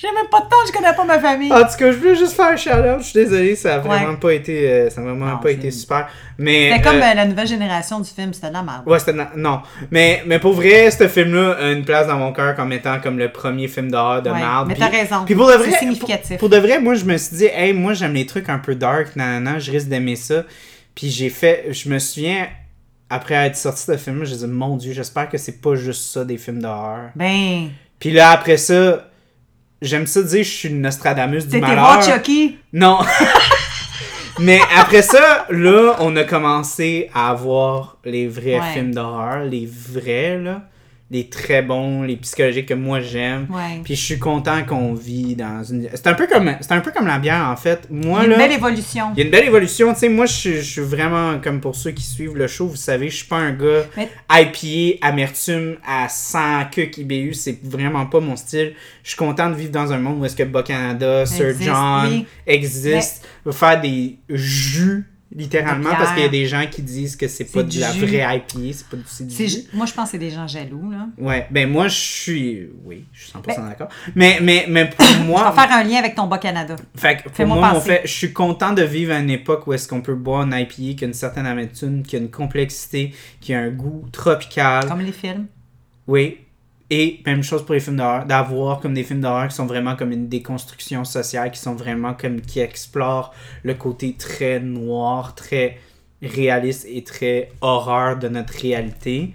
j'ai 0.00 0.06
même 0.12 0.28
pas 0.30 0.38
de 0.40 0.44
temps, 0.44 0.56
je 0.66 0.72
connais 0.72 0.94
pas 0.94 1.04
ma 1.04 1.18
famille. 1.18 1.52
En 1.52 1.58
tout 1.64 1.76
cas, 1.76 1.90
je 1.90 1.96
voulais 1.98 2.14
juste 2.14 2.32
faire 2.34 2.46
un 2.52 2.56
shout-out. 2.56 3.00
Je 3.00 3.02
suis 3.02 3.12
désolé, 3.24 3.56
ça 3.56 3.74
a 3.74 3.78
vraiment 3.80 4.12
Ouais. 4.12 4.16
pas 4.16 4.32
été, 4.32 4.70
euh, 4.70 4.90
ça 4.90 5.00
a 5.00 5.04
vraiment 5.04 5.26
Non, 5.26 5.38
pas 5.38 5.50
été 5.50 5.70
super. 5.72 6.08
Mais 6.38 6.70
C'était 6.70 6.82
comme 6.84 6.96
euh, 7.00 7.10
euh, 7.10 7.14
la 7.14 7.24
nouvelle 7.26 7.48
génération 7.48 7.98
du 7.98 8.08
film, 8.08 8.32
c'était 8.32 8.46
de 8.48 8.52
la 8.52 8.62
merde. 8.62 8.82
Ouais, 8.86 8.98
c'était 9.00 9.12
na- 9.14 9.32
non. 9.36 9.60
Mais, 9.90 10.22
mais 10.24 10.38
pour 10.38 10.52
vrai, 10.52 10.88
ce 10.92 11.08
film-là 11.08 11.56
a 11.60 11.70
une 11.72 11.84
place 11.84 12.06
dans 12.06 12.16
mon 12.16 12.32
cœur 12.32 12.54
comme 12.54 12.72
étant 12.72 13.00
comme 13.00 13.18
le 13.18 13.32
premier 13.32 13.66
film 13.66 13.90
d'horreur 13.90 14.22
de 14.22 14.30
Ouais, 14.30 14.38
merde. 14.38 14.68
mais 14.68 14.76
t'as 14.76 14.88
raison. 14.88 15.24
Puis 15.26 15.34
pour 15.34 15.48
de 15.48 15.54
vrai, 15.54 15.70
C'est 15.72 15.78
significatif. 15.80 16.38
Pour, 16.38 16.48
pour 16.48 16.48
de 16.50 16.58
vrai, 16.58 16.78
moi 16.80 16.94
je 16.94 17.04
me 17.04 17.16
suis 17.16 17.36
dit, 17.36 17.46
hey, 17.46 17.72
moi 17.72 17.92
j'aime 17.94 18.14
les 18.14 18.24
trucs 18.26 18.48
un 18.48 18.60
peu 18.60 18.76
dark, 18.76 19.16
nanana, 19.16 19.58
je 19.58 19.72
risque 19.72 19.88
d'aimer 19.88 20.14
ça. 20.14 20.44
Puis 20.94 21.10
j'ai 21.10 21.28
fait, 21.28 21.66
je 21.70 21.88
me 21.88 21.98
souviens, 21.98 22.46
après 23.10 23.34
être 23.34 23.56
sorti 23.56 23.90
de 23.90 23.96
ce 23.96 24.02
film, 24.02 24.24
j'ai 24.24 24.36
dit, 24.36 24.46
mon 24.46 24.76
dieu, 24.76 24.92
j'espère 24.92 25.28
que 25.28 25.38
c'est 25.38 25.60
pas 25.60 25.74
juste 25.74 26.04
ça 26.12 26.24
des 26.24 26.38
films 26.38 26.60
d'horreur. 26.62 27.10
Ben, 27.16 27.70
Puis 27.98 28.12
là 28.12 28.30
après 28.30 28.58
ça, 28.58 29.07
j'aime 29.82 30.06
ça 30.06 30.22
dire, 30.22 30.44
je 30.44 30.48
suis 30.48 30.68
une 30.68 30.80
Nostradamus 30.82 31.44
du 31.44 31.50
t'étais 31.50 31.60
malheur. 31.60 31.84
voir 31.84 32.02
Chucky? 32.02 32.58
Non. 32.72 32.98
Mais 34.40 34.60
après 34.76 35.02
ça, 35.02 35.46
là, 35.50 35.96
on 36.00 36.14
a 36.16 36.22
commencé 36.24 37.10
à 37.14 37.30
avoir 37.30 37.96
les 38.04 38.28
vrais 38.28 38.60
Ouais. 38.60 38.72
films 38.72 38.94
d'horreur, 38.94 39.44
les 39.44 39.66
vrais, 39.68 40.38
là. 40.38 40.62
Les 41.10 41.30
très 41.30 41.62
bons, 41.62 42.02
les 42.02 42.16
psychologiques 42.18 42.66
que 42.66 42.74
moi 42.74 43.00
j'aime. 43.00 43.46
Ouais. 43.48 43.80
Puis 43.82 43.94
je 43.96 44.00
suis 44.02 44.18
content 44.18 44.62
qu'on 44.64 44.92
vit 44.92 45.34
dans 45.36 45.64
une. 45.64 45.88
C'est 45.94 46.06
un 46.06 46.12
peu 46.12 46.26
comme, 46.26 46.54
c'est 46.60 46.72
un 46.72 46.80
peu 46.80 46.90
comme 46.90 47.06
la 47.06 47.18
bière 47.18 47.46
en 47.48 47.56
fait. 47.56 47.86
Moi 47.90 48.24
Une 48.24 48.30
là, 48.32 48.36
belle 48.36 48.52
évolution. 48.52 49.06
il 49.14 49.20
y 49.20 49.22
a 49.22 49.24
une 49.24 49.30
belle 49.30 49.46
évolution. 49.46 49.94
Tu 49.94 50.00
sais, 50.00 50.08
moi 50.10 50.26
je 50.26 50.32
suis- 50.34 50.56
je 50.56 50.70
suis 50.70 50.80
vraiment 50.82 51.38
comme 51.38 51.62
pour 51.62 51.74
ceux 51.76 51.92
qui 51.92 52.02
suivent 52.04 52.36
le 52.36 52.46
show, 52.46 52.66
vous 52.68 52.76
savez, 52.76 53.08
je 53.08 53.16
suis 53.16 53.26
pas 53.26 53.36
un 53.38 53.52
gars 53.52 53.86
Mais- 53.96 54.10
IPA, 54.30 54.98
amertume 55.06 55.76
à 55.88 56.10
100 56.10 56.66
queues 56.70 56.90
IBU, 56.98 57.32
c'est 57.32 57.58
vraiment 57.64 58.04
pas 58.04 58.20
mon 58.20 58.36
style. 58.36 58.74
Je 59.02 59.08
suis 59.08 59.16
content 59.16 59.48
de 59.48 59.54
vivre 59.54 59.72
dans 59.72 59.90
un 59.90 59.98
monde 59.98 60.20
où 60.20 60.26
est-ce 60.26 60.36
que 60.36 60.42
Bas 60.42 60.62
Canada, 60.62 61.24
Sir 61.24 61.54
John 61.58 62.08
oui. 62.10 62.26
existe, 62.46 63.26
va 63.46 63.52
faire 63.52 63.80
des 63.80 64.18
jus 64.28 65.06
littéralement 65.34 65.90
parce 65.90 66.12
qu'il 66.12 66.22
y 66.22 66.26
a 66.26 66.30
des 66.30 66.46
gens 66.46 66.64
qui 66.70 66.82
disent 66.82 67.16
que 67.16 67.28
c'est 67.28 67.44
pas 67.44 67.62
de 67.62 67.68
du 67.68 67.80
la 67.80 67.92
jus. 67.92 68.06
vraie 68.06 68.36
IPA, 68.36 68.72
c'est 68.72 68.86
pas 68.86 68.96
du 68.96 69.46
jus. 69.46 69.64
Moi, 69.72 69.86
je 69.86 69.92
pense 69.92 70.06
que 70.06 70.10
c'est 70.12 70.18
des 70.18 70.30
gens 70.30 70.46
jaloux, 70.46 70.90
là. 70.90 71.08
Ouais, 71.18 71.46
ben 71.50 71.68
moi 71.68 71.88
je 71.88 71.96
suis 71.96 72.70
oui, 72.84 73.04
je 73.12 73.24
suis 73.24 73.32
100% 73.32 73.68
d'accord. 73.68 73.88
Mais 74.14 74.38
mais 74.40 74.66
mais 74.68 74.88
pour 74.88 75.06
moi 75.26 75.50
va 75.50 75.52
faire 75.52 75.76
un 75.76 75.84
lien 75.84 75.98
avec 75.98 76.14
ton 76.14 76.26
bas 76.26 76.38
Canada. 76.38 76.76
fait 76.96 77.22
que 77.22 77.28
pour 77.28 77.46
moi, 77.46 77.72
mon 77.72 77.80
fait, 77.80 78.02
je 78.04 78.12
suis 78.12 78.32
content 78.32 78.72
de 78.72 78.82
vivre 78.82 79.12
à 79.12 79.18
une 79.18 79.30
époque 79.30 79.66
où 79.66 79.72
est-ce 79.72 79.86
qu'on 79.86 80.00
peut 80.00 80.14
boire 80.14 80.40
un 80.42 80.56
IPA 80.56 80.74
qui 80.96 80.98
a 81.02 81.06
une 81.06 81.14
certaine 81.14 81.46
amertume, 81.46 82.02
qui 82.02 82.16
a 82.16 82.18
une 82.18 82.30
complexité, 82.30 83.12
qui 83.40 83.52
a 83.54 83.60
un 83.60 83.70
goût 83.70 84.06
tropical. 84.12 84.86
Comme 84.88 85.00
les 85.00 85.12
films. 85.12 85.46
Oui. 86.06 86.38
Et 86.90 87.20
même 87.26 87.42
chose 87.42 87.64
pour 87.64 87.74
les 87.74 87.80
films 87.80 87.96
d'horreur, 87.96 88.24
d'avoir 88.24 88.80
comme 88.80 88.94
des 88.94 89.04
films 89.04 89.20
d'horreur 89.20 89.48
qui 89.48 89.54
sont 89.54 89.66
vraiment 89.66 89.94
comme 89.94 90.12
une 90.12 90.28
déconstruction 90.28 91.04
sociale, 91.04 91.50
qui 91.50 91.60
sont 91.60 91.74
vraiment 91.74 92.14
comme 92.14 92.40
qui 92.40 92.60
explorent 92.60 93.34
le 93.62 93.74
côté 93.74 94.14
très 94.14 94.58
noir, 94.58 95.34
très 95.34 95.78
réaliste 96.22 96.86
et 96.88 97.04
très 97.04 97.50
horreur 97.60 98.18
de 98.18 98.28
notre 98.28 98.54
réalité. 98.54 99.34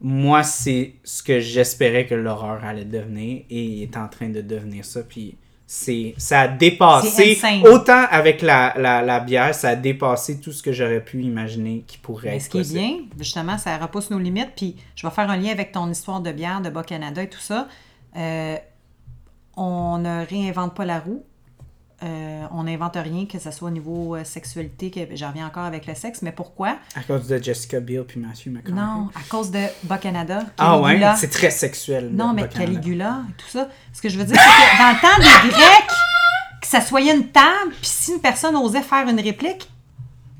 Moi, 0.00 0.42
c'est 0.42 0.94
ce 1.04 1.22
que 1.22 1.38
j'espérais 1.38 2.06
que 2.06 2.16
l'horreur 2.16 2.64
allait 2.64 2.84
devenir 2.84 3.44
et 3.48 3.84
est 3.84 3.96
en 3.96 4.08
train 4.08 4.28
de 4.28 4.40
devenir 4.40 4.84
ça. 4.84 5.02
Puis 5.04 5.36
c'est 5.66 6.14
ça 6.18 6.42
a 6.42 6.48
dépassé 6.48 7.40
autant 7.64 8.04
avec 8.10 8.42
la, 8.42 8.74
la, 8.76 9.02
la 9.02 9.20
bière, 9.20 9.54
ça 9.54 9.70
a 9.70 9.76
dépassé 9.76 10.40
tout 10.40 10.52
ce 10.52 10.62
que 10.62 10.72
j'aurais 10.72 11.02
pu 11.02 11.22
imaginer 11.22 11.84
qui 11.86 11.98
pourrait 11.98 12.30
Mais 12.30 12.36
être 12.36 12.42
ce 12.42 12.48
qui 12.50 12.58
est 12.58 12.74
bien, 12.74 12.98
justement, 13.18 13.56
ça 13.58 13.78
repousse 13.78 14.10
nos 14.10 14.18
limites. 14.18 14.52
Puis 14.56 14.76
je 14.96 15.06
vais 15.06 15.12
faire 15.12 15.30
un 15.30 15.36
lien 15.36 15.50
avec 15.50 15.72
ton 15.72 15.90
histoire 15.90 16.20
de 16.20 16.30
bière 16.32 16.60
de 16.60 16.70
Bas-Canada 16.70 17.22
et 17.22 17.28
tout 17.28 17.40
ça. 17.40 17.68
Euh, 18.16 18.56
on 19.56 19.98
ne 19.98 20.26
réinvente 20.26 20.74
pas 20.74 20.84
la 20.84 21.00
roue. 21.00 21.24
Euh, 22.04 22.44
on 22.50 22.64
n'invente 22.64 22.96
rien, 22.96 23.26
que 23.26 23.38
ce 23.38 23.52
soit 23.52 23.68
au 23.68 23.72
niveau 23.72 24.16
euh, 24.16 24.24
sexualité, 24.24 24.90
que 24.90 25.00
j'en 25.14 25.28
reviens 25.28 25.46
encore 25.46 25.64
avec 25.64 25.86
le 25.86 25.94
sexe. 25.94 26.22
Mais 26.22 26.32
pourquoi? 26.32 26.76
À 26.96 27.02
cause 27.02 27.28
de 27.28 27.38
Jessica 27.38 27.78
Biel 27.78 28.04
puis 28.04 28.18
Matthew 28.18 28.48
McConaughey. 28.48 28.80
Non, 28.80 29.08
à 29.14 29.20
cause 29.28 29.50
de 29.52 29.60
Bas-Canada. 29.84 30.40
Ah 30.58 30.80
ouais, 30.80 31.00
c'est 31.16 31.30
très 31.30 31.50
sexuel. 31.50 32.10
Non, 32.12 32.32
mais. 32.32 32.48
Caligula 32.48 33.22
et 33.30 33.32
tout 33.34 33.48
ça. 33.48 33.68
Ce 33.92 34.02
que 34.02 34.08
je 34.08 34.18
veux 34.18 34.24
dire, 34.24 34.36
c'est 34.36 34.42
que 34.42 34.82
dans 34.82 34.90
le 34.90 35.00
temps 35.00 35.44
des 35.44 35.48
Grecs, 35.50 35.90
que 36.60 36.66
ça 36.66 36.80
soyait 36.80 37.14
une 37.14 37.28
table, 37.28 37.70
puis 37.80 37.90
si 37.90 38.12
une 38.12 38.20
personne 38.20 38.56
osait 38.56 38.82
faire 38.82 39.08
une 39.08 39.20
réplique, 39.20 39.68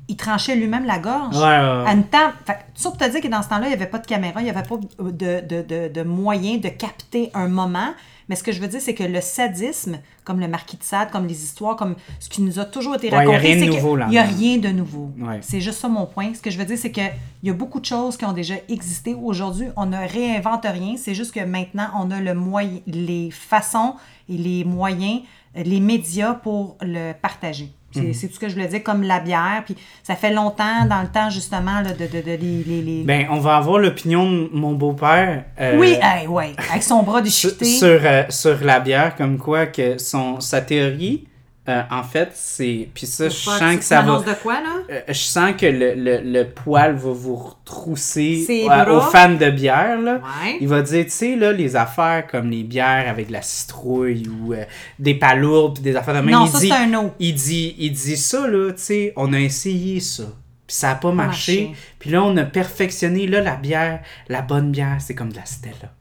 il 0.09 0.17
tranchait 0.17 0.55
lui-même 0.55 0.85
la 0.85 0.99
gorge. 0.99 1.35
Ouais, 1.35 1.41
ouais, 1.41 1.83
ouais. 1.83 1.89
À 1.89 1.93
une 1.93 2.03
table. 2.03 2.33
Fait, 2.45 2.53
que, 2.53 2.59
ça 2.75 2.89
pour 2.89 2.97
te 2.97 3.09
dire 3.09 3.21
que 3.21 3.27
dans 3.27 3.41
ce 3.41 3.49
temps-là, 3.49 3.67
il 3.67 3.69
n'y 3.69 3.75
avait 3.75 3.87
pas 3.87 3.99
de 3.99 4.05
caméra, 4.05 4.41
il 4.41 4.43
n'y 4.43 4.49
avait 4.49 4.63
pas 4.63 4.75
de, 4.99 5.39
de, 5.39 5.61
de, 5.61 5.87
de 5.87 6.03
moyen 6.03 6.57
de 6.57 6.67
capter 6.67 7.31
un 7.33 7.47
moment. 7.47 7.93
Mais 8.29 8.35
ce 8.35 8.43
que 8.43 8.51
je 8.51 8.59
veux 8.59 8.67
dire, 8.67 8.81
c'est 8.81 8.93
que 8.93 9.03
le 9.03 9.21
sadisme, 9.21 9.99
comme 10.23 10.39
le 10.39 10.47
Marquis 10.47 10.77
de 10.77 10.83
Sade, 10.83 11.11
comme 11.11 11.27
les 11.27 11.43
histoires, 11.43 11.75
comme 11.75 11.95
ce 12.19 12.29
qui 12.29 12.41
nous 12.41 12.59
a 12.59 12.65
toujours 12.65 12.95
été 12.95 13.09
Ouais, 13.09 13.23
il 13.23 13.29
y 13.29 13.29
a 13.29 13.31
raconté, 13.31 13.37
rien 13.37 13.55
de 13.55 13.71
c'est 13.71 13.79
qu'il 13.79 14.07
n'y 14.09 14.17
a 14.17 14.23
rien 14.23 14.57
de 14.57 14.69
nouveau. 14.69 15.11
Ouais. 15.19 15.39
C'est 15.41 15.61
juste 15.61 15.79
ça 15.79 15.89
mon 15.89 16.05
point. 16.05 16.33
Ce 16.33 16.41
que 16.41 16.49
je 16.49 16.57
veux 16.57 16.65
dire, 16.65 16.77
c'est 16.77 16.91
qu'il 16.91 17.11
y 17.43 17.49
a 17.49 17.53
beaucoup 17.53 17.79
de 17.79 17.85
choses 17.85 18.17
qui 18.17 18.25
ont 18.25 18.33
déjà 18.33 18.55
existé. 18.69 19.13
Aujourd'hui, 19.13 19.67
on 19.75 19.85
ne 19.85 19.97
réinvente 19.97 20.65
rien. 20.65 20.95
C'est 20.97 21.15
juste 21.15 21.33
que 21.33 21.41
maintenant, 21.41 21.89
on 21.99 22.11
a 22.11 22.19
le 22.19 22.33
moyen, 22.33 22.79
les 22.87 23.29
façons 23.31 23.95
et 24.29 24.37
les 24.37 24.63
moyens, 24.63 25.21
les 25.55 25.79
médias 25.79 26.33
pour 26.33 26.77
le 26.81 27.13
partager. 27.13 27.69
C'est 27.93 28.01
Mhm. 28.01 28.13
c'est 28.13 28.27
tout 28.27 28.33
ce 28.35 28.39
que 28.39 28.49
je 28.49 28.53
voulais 28.55 28.67
dire, 28.67 28.83
comme 28.83 29.03
la 29.03 29.19
bière. 29.19 29.61
Puis 29.65 29.75
ça 30.03 30.15
fait 30.15 30.33
longtemps, 30.33 30.85
dans 30.89 31.01
le 31.01 31.07
temps, 31.07 31.29
justement, 31.29 31.81
là, 31.81 31.91
de, 31.93 32.05
de, 32.07 32.21
de 32.21 32.31
les... 32.31 32.63
les- 32.65 32.81
les- 32.81 33.03
Ben, 33.03 33.27
on 33.29 33.39
va 33.39 33.57
avoir 33.57 33.77
l'opinion 33.79 34.25
de 34.29 34.49
mon 34.53 34.73
beau-père. 34.73 35.45
euh, 35.59 35.77
oui, 35.79 35.95
hey, 36.01 36.27
ouais, 36.27 36.53
avec 36.69 36.83
son 36.83 37.03
bras 37.03 37.21
déchiqueté. 37.21 37.65
sur, 37.79 37.99
euh, 38.03 38.23
sur 38.29 38.57
la 38.63 38.79
bière, 38.79 39.15
comme 39.15 39.37
quoi 39.37 39.67
que 39.67 39.97
son, 39.97 40.39
sa 40.39 40.61
théorie, 40.61 41.27
euh, 41.69 41.81
en 41.89 42.03
fait, 42.03 42.31
c'est. 42.33 42.89
Puis 42.93 43.07
ça, 43.07 43.29
je 43.29 43.35
sens 43.35 43.77
que 43.77 43.83
ça 43.83 44.01
va. 44.01 44.19
de 44.19 44.33
quoi, 44.41 44.55
là? 44.55 44.81
euh, 44.89 44.99
je 45.07 45.13
sens 45.13 45.53
que 45.57 45.65
le, 45.65 45.93
le, 45.95 46.19
le 46.19 46.49
poil 46.49 46.93
va 46.95 47.11
vous 47.11 47.35
retrousser 47.37 48.45
euh, 48.69 48.97
aux 48.97 48.99
fans 48.99 49.33
de 49.33 49.49
bière. 49.49 50.01
Là. 50.01 50.15
Ouais. 50.15 50.57
Il 50.59 50.67
va 50.67 50.81
dire, 50.81 51.05
tu 51.05 51.11
sais, 51.11 51.35
là, 51.37 51.53
les 51.53 51.77
affaires 51.77 52.27
comme 52.27 52.49
les 52.49 52.63
bières 52.63 53.07
avec 53.09 53.27
de 53.27 53.33
la 53.33 53.41
citrouille 53.41 54.27
ou 54.27 54.53
euh, 54.53 54.65
des 54.99 55.15
palourdes 55.15 55.75
puis 55.75 55.83
des 55.83 55.95
affaires 55.95 56.15
de 56.15 56.19
même. 56.19 56.31
Non, 56.31 56.45
il 56.45 56.51
ça, 56.51 56.59
dit, 56.59 56.71
un 56.73 57.11
il 57.19 57.33
dit, 57.33 57.75
il 57.79 57.93
dit 57.93 58.17
ça, 58.17 58.45
là, 58.45 58.71
tu 58.73 58.81
sais, 58.81 59.13
on 59.15 59.31
a 59.31 59.39
essayé 59.39 60.01
ça. 60.01 60.23
Puis 60.67 60.75
ça 60.75 60.91
a 60.91 60.95
pas 60.95 61.11
marché. 61.13 61.65
marché. 61.67 61.81
Puis 61.99 62.09
là, 62.09 62.23
on 62.23 62.35
a 62.35 62.43
perfectionné, 62.43 63.25
là, 63.25 63.39
la 63.39 63.55
bière, 63.55 64.01
la 64.27 64.41
bonne 64.41 64.71
bière, 64.71 64.97
c'est 64.99 65.15
comme 65.15 65.31
de 65.31 65.37
la 65.37 65.45
Stella. 65.45 65.93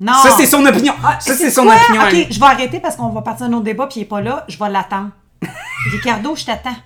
Non! 0.00 0.12
Ça, 0.22 0.30
c'est 0.36 0.46
son 0.46 0.64
opinion. 0.64 0.94
Ah, 1.02 1.18
ça, 1.20 1.34
c'est 1.34 1.50
son 1.50 1.64
quoi? 1.64 1.74
opinion. 1.74 2.02
Ok, 2.02 2.26
je 2.30 2.38
vais 2.38 2.46
arrêter 2.46 2.80
parce 2.80 2.96
qu'on 2.96 3.08
va 3.08 3.22
partir 3.22 3.48
d'un 3.48 3.54
autre 3.56 3.64
débat 3.64 3.86
puis 3.86 4.00
il 4.00 4.02
est 4.04 4.06
pas 4.06 4.20
là. 4.20 4.44
Je 4.48 4.58
vais 4.58 4.68
l'attendre. 4.68 5.10
Ricardo, 5.92 6.34
je 6.36 6.44
t'attends. 6.44 6.76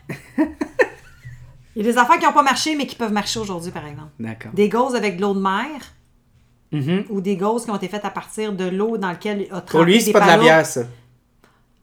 Il 1.75 1.83
y 1.85 1.89
a 1.89 1.93
des 1.93 1.99
affaires 1.99 2.19
qui 2.19 2.25
n'ont 2.27 2.33
pas 2.33 2.43
marché, 2.43 2.75
mais 2.77 2.87
qui 2.87 2.97
peuvent 2.97 3.13
marcher 3.13 3.39
aujourd'hui, 3.41 3.71
par 3.71 3.87
exemple. 3.87 4.11
D'accord. 4.21 4.53
Des 4.53 4.69
gauzes 4.69 4.95
avec 4.95 5.17
de 5.17 5.23
l'eau 5.23 5.35
de 5.35 5.41
mer 5.41 5.67
Mhm. 6.71 7.05
ou 7.11 7.21
des 7.21 7.37
gauzes 7.37 7.65
qui 7.67 7.71
ont 7.71 7.77
été 7.77 7.89
faites 7.89 8.05
à 8.07 8.11
partir 8.11 8.53
de 8.55 8.65
l'eau 8.65 8.97
dans 8.97 9.09
laquelle 9.09 9.43
a 9.51 9.61
trempé 9.61 9.71
Pour 9.73 9.83
lui, 9.85 10.01
c'est 10.01 10.13
pas 10.13 10.23
de 10.23 10.27
la 10.27 10.39
bière, 10.39 10.65
ça. 10.65 10.83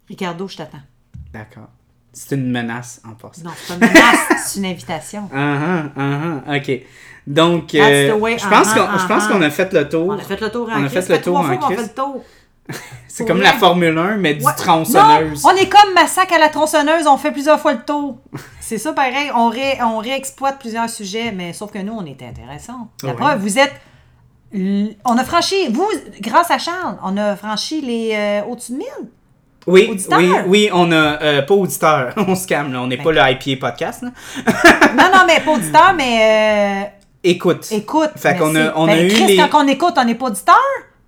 Ricardo, 0.08 0.48
je 0.48 0.58
t'attends. 0.58 0.82
D'accord. 1.32 1.68
C'est 2.12 2.34
une 2.36 2.50
menace 2.52 3.00
en 3.08 3.14
passant. 3.14 3.44
Non, 3.44 3.52
c'est 3.56 3.78
pas 3.80 3.86
une 3.86 3.92
menace, 3.94 4.20
c'est 4.48 4.60
une 4.60 4.66
invitation. 4.66 5.30
Ah 5.32 5.60
ah, 5.64 5.84
ah 5.96 6.42
ah, 6.48 6.56
ok. 6.58 6.72
Donc, 7.30 7.76
euh, 7.76 8.08
je 8.08 8.50
pense 8.50 8.68
ah, 8.72 8.74
qu'on 8.74 8.82
ah, 8.82 9.06
pense 9.08 9.24
ah. 9.28 9.32
qu'on 9.32 9.42
a 9.44 9.50
fait 9.52 9.72
le 9.72 9.88
tour. 9.88 10.08
On 10.10 10.14
a 10.14 10.18
fait 10.18 10.42
le 10.42 10.50
tour 10.50 10.68
On 10.70 10.74
en 10.74 10.84
a 10.84 10.88
Christ. 10.88 10.94
fait 10.94 11.10
le 11.14 11.16
fait 11.16 11.22
tour 11.22 11.38
en 11.38 11.58
Christ. 11.58 11.96
C'est 13.08 13.26
comme 13.26 13.42
la 13.42 13.54
Formule 13.54 13.98
1, 13.98 14.18
mais 14.18 14.34
du 14.34 14.44
Ouais. 14.46 14.52
tronçonneuse. 14.58 15.44
Non, 15.44 15.52
on 15.52 15.56
est 15.56 15.70
comme 15.70 15.94
Massacre 15.94 16.34
à 16.34 16.40
la 16.40 16.50
tronçonneuse, 16.50 17.06
on 17.08 17.18
fait 17.18 17.32
plusieurs 17.32 17.60
fois 17.60 17.74
le 17.74 17.84
tour. 17.86 18.18
C'est 18.60 18.78
ça 18.80 18.94
pareil, 18.94 19.32
on, 19.36 19.50
ré- 19.50 19.78
on 19.84 19.98
réexploite 20.00 20.58
plusieurs 20.60 20.90
sujets, 20.90 21.32
mais 21.32 21.54
sauf 21.54 21.72
que 21.72 21.80
nous, 21.80 21.94
on 21.94 22.06
est 22.06 22.22
intéressants. 22.24 22.90
La 23.04 23.10
Ouais. 23.10 23.16
preuve, 23.16 23.40
vous 23.42 23.60
êtes... 23.60 23.74
On 25.06 25.18
a 25.18 25.24
franchi, 25.24 25.68
vous, 25.72 25.88
grâce 26.22 26.50
à 26.50 26.58
Charles, 26.58 26.98
on 27.04 27.16
a 27.18 27.36
franchi 27.36 27.82
les 27.82 28.14
euh, 28.16 28.42
au-dessus 28.50 28.72
de 28.72 28.78
1000. 28.78 28.88
Oui, 29.68 29.88
Auditeur. 29.92 30.18
oui, 30.18 30.32
oui, 30.48 30.70
on 30.74 30.92
a 30.92 31.22
euh, 31.22 31.42
pas 31.44 31.54
auditeur, 31.54 32.14
on 32.18 32.34
se 32.34 32.48
calme 32.48 32.74
là, 32.74 32.82
on 32.82 32.88
n'est 32.88 32.98
Ben. 32.98 33.04
pas 33.04 33.12
le 33.12 33.22
IPA 33.52 33.68
podcast 33.70 34.02
là. 34.02 34.10
Non, 34.98 35.04
non, 35.16 35.24
mais 35.28 35.40
pas 35.42 35.52
auditeur, 35.52 35.94
mais 35.96 36.86
euh, 36.88 36.90
Écoute. 37.24 37.68
écoute. 37.72 38.12
Fait 38.16 38.38
qu'on 38.38 38.56
a- 38.56 38.74
on 38.76 38.86
a 38.88 38.96
Ben, 38.96 39.06
eu 39.06 39.10
Chris, 39.10 39.26
les- 39.28 39.38
quand 39.38 39.64
on 39.64 39.68
écoute, 39.68 39.94
on 39.98 40.06
n'est 40.06 40.16
pas 40.16 40.28
auditeur? 40.28 40.56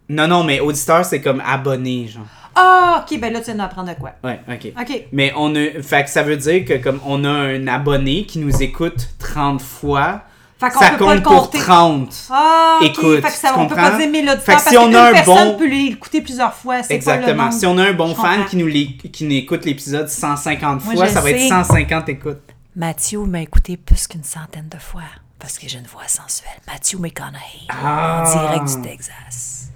Non 0.10 0.28
non, 0.28 0.44
mais 0.44 0.60
auditeur 0.60 1.06
c'est 1.06 1.22
comme 1.22 1.42
abonné 1.46 2.08
genre. 2.08 2.24
Ah, 2.54 3.06
ok, 3.10 3.18
ben 3.18 3.32
là, 3.32 3.40
tu 3.40 3.46
viens 3.46 3.56
d'apprendre 3.56 3.94
de 3.94 4.00
quoi. 4.00 4.12
Ouais, 4.26 4.42
OK. 4.50 4.74
Ok. 4.80 5.04
Mais 5.14 5.32
on 5.38 5.56
a 5.56 5.82
fait 5.82 6.04
que 6.04 6.10
ça 6.10 6.22
veut 6.22 6.36
dire 6.36 6.66
que 6.66 6.74
comme 6.84 7.00
on 7.06 7.24
a 7.24 7.30
un 7.30 7.66
abonné 7.68 8.26
qui 8.26 8.40
nous 8.40 8.62
écoute 8.62 9.08
30 9.20 9.62
fois, 9.62 10.24
Fait 10.60 10.70
qu'on 10.70 10.80
ça 10.82 10.92
peut 10.92 11.06
pas 11.06 11.16
le 11.16 11.22
compte 11.22 11.34
pour 11.36 11.42
compter. 11.52 11.60
30. 11.60 12.14
Ah. 12.30 12.80
Écoute, 12.84 13.22
fait 13.22 13.30
que 13.30 13.34
ça, 13.34 13.48
tu 13.54 13.54
on 13.58 13.68
peut 13.68 13.76
comprends? 13.76 13.92
pas 13.92 13.98
dire 13.98 14.10
1000 14.10 14.30
auditeurs 14.30 14.42
Fait 14.44 14.52
que 14.52 14.58
parce 14.58 14.70
si 14.70 14.78
on 14.78 14.94
a 14.94 15.02
un 15.10 15.12
personne 15.14 15.52
bon- 15.54 15.58
peut 15.60 15.68
l'écouter 15.70 16.22
plusieurs 16.22 16.54
fois. 16.54 16.84
c'est 16.84 16.90
pas 16.90 16.94
le 16.94 16.96
Exactement. 17.22 17.44
nombre. 17.44 17.54
Si 17.56 17.66
on 17.66 17.78
a 17.78 17.84
un 17.88 17.94
bon 17.94 18.14
fan 18.16 18.46
qui 18.50 18.58
nous, 18.58 18.68
qui 19.12 19.24
nous 19.24 19.32
écoute 19.36 19.64
l'épisode 19.64 20.10
150 20.10 20.84
Moi, 20.84 20.96
fois, 20.96 21.08
ça 21.08 21.22
va 21.22 21.30
sais. 21.30 21.42
être 21.46 21.48
150 21.48 22.10
écoutes. 22.10 22.42
Matthew 22.76 23.16
m'a 23.26 23.42
écouté 23.42 23.78
plus 23.78 24.08
qu'une 24.08 24.24
centaine 24.26 24.68
de 24.70 24.78
fois 24.78 25.02
parce 25.42 25.58
que 25.60 25.68
j'ai 25.68 25.80
une 25.80 25.88
voix 25.88 26.08
sensuelle. 26.08 26.60
Matthew 26.68 26.96
McConaughey, 27.00 27.68
Ah. 27.70 28.24
en 28.26 28.32
direct 28.32 28.76
du 28.78 28.82
Texas. 28.82 29.70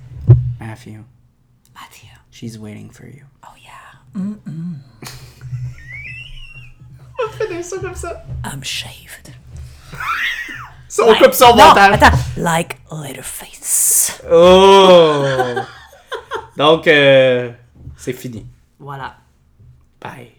Matthew, 0.59 1.03
Matthew, 1.73 2.07
she's 2.31 2.57
waiting 2.57 2.89
for 2.91 3.05
you. 3.07 3.23
oh 3.43 3.55
yeah, 3.61 3.71
On 7.19 7.29
fait 7.37 7.63
ça 7.63 7.77
comme 7.79 7.95
ça. 7.95 8.23
I'm 8.43 8.63
shaved. 8.63 9.33
on 10.99 11.15
coupe 11.15 11.33
ça 11.33 11.51
au 11.51 11.55
Non, 11.57 11.67
montage. 11.67 11.93
attends, 12.01 12.17
like 12.37 12.77
Leatherface. 12.91 14.21
Oh! 14.31 15.25
Donc, 16.57 16.87
euh, 16.87 17.51
c'est 17.97 18.13
fini. 18.13 18.45
Voilà. 18.79 19.17
Bye. 20.01 20.31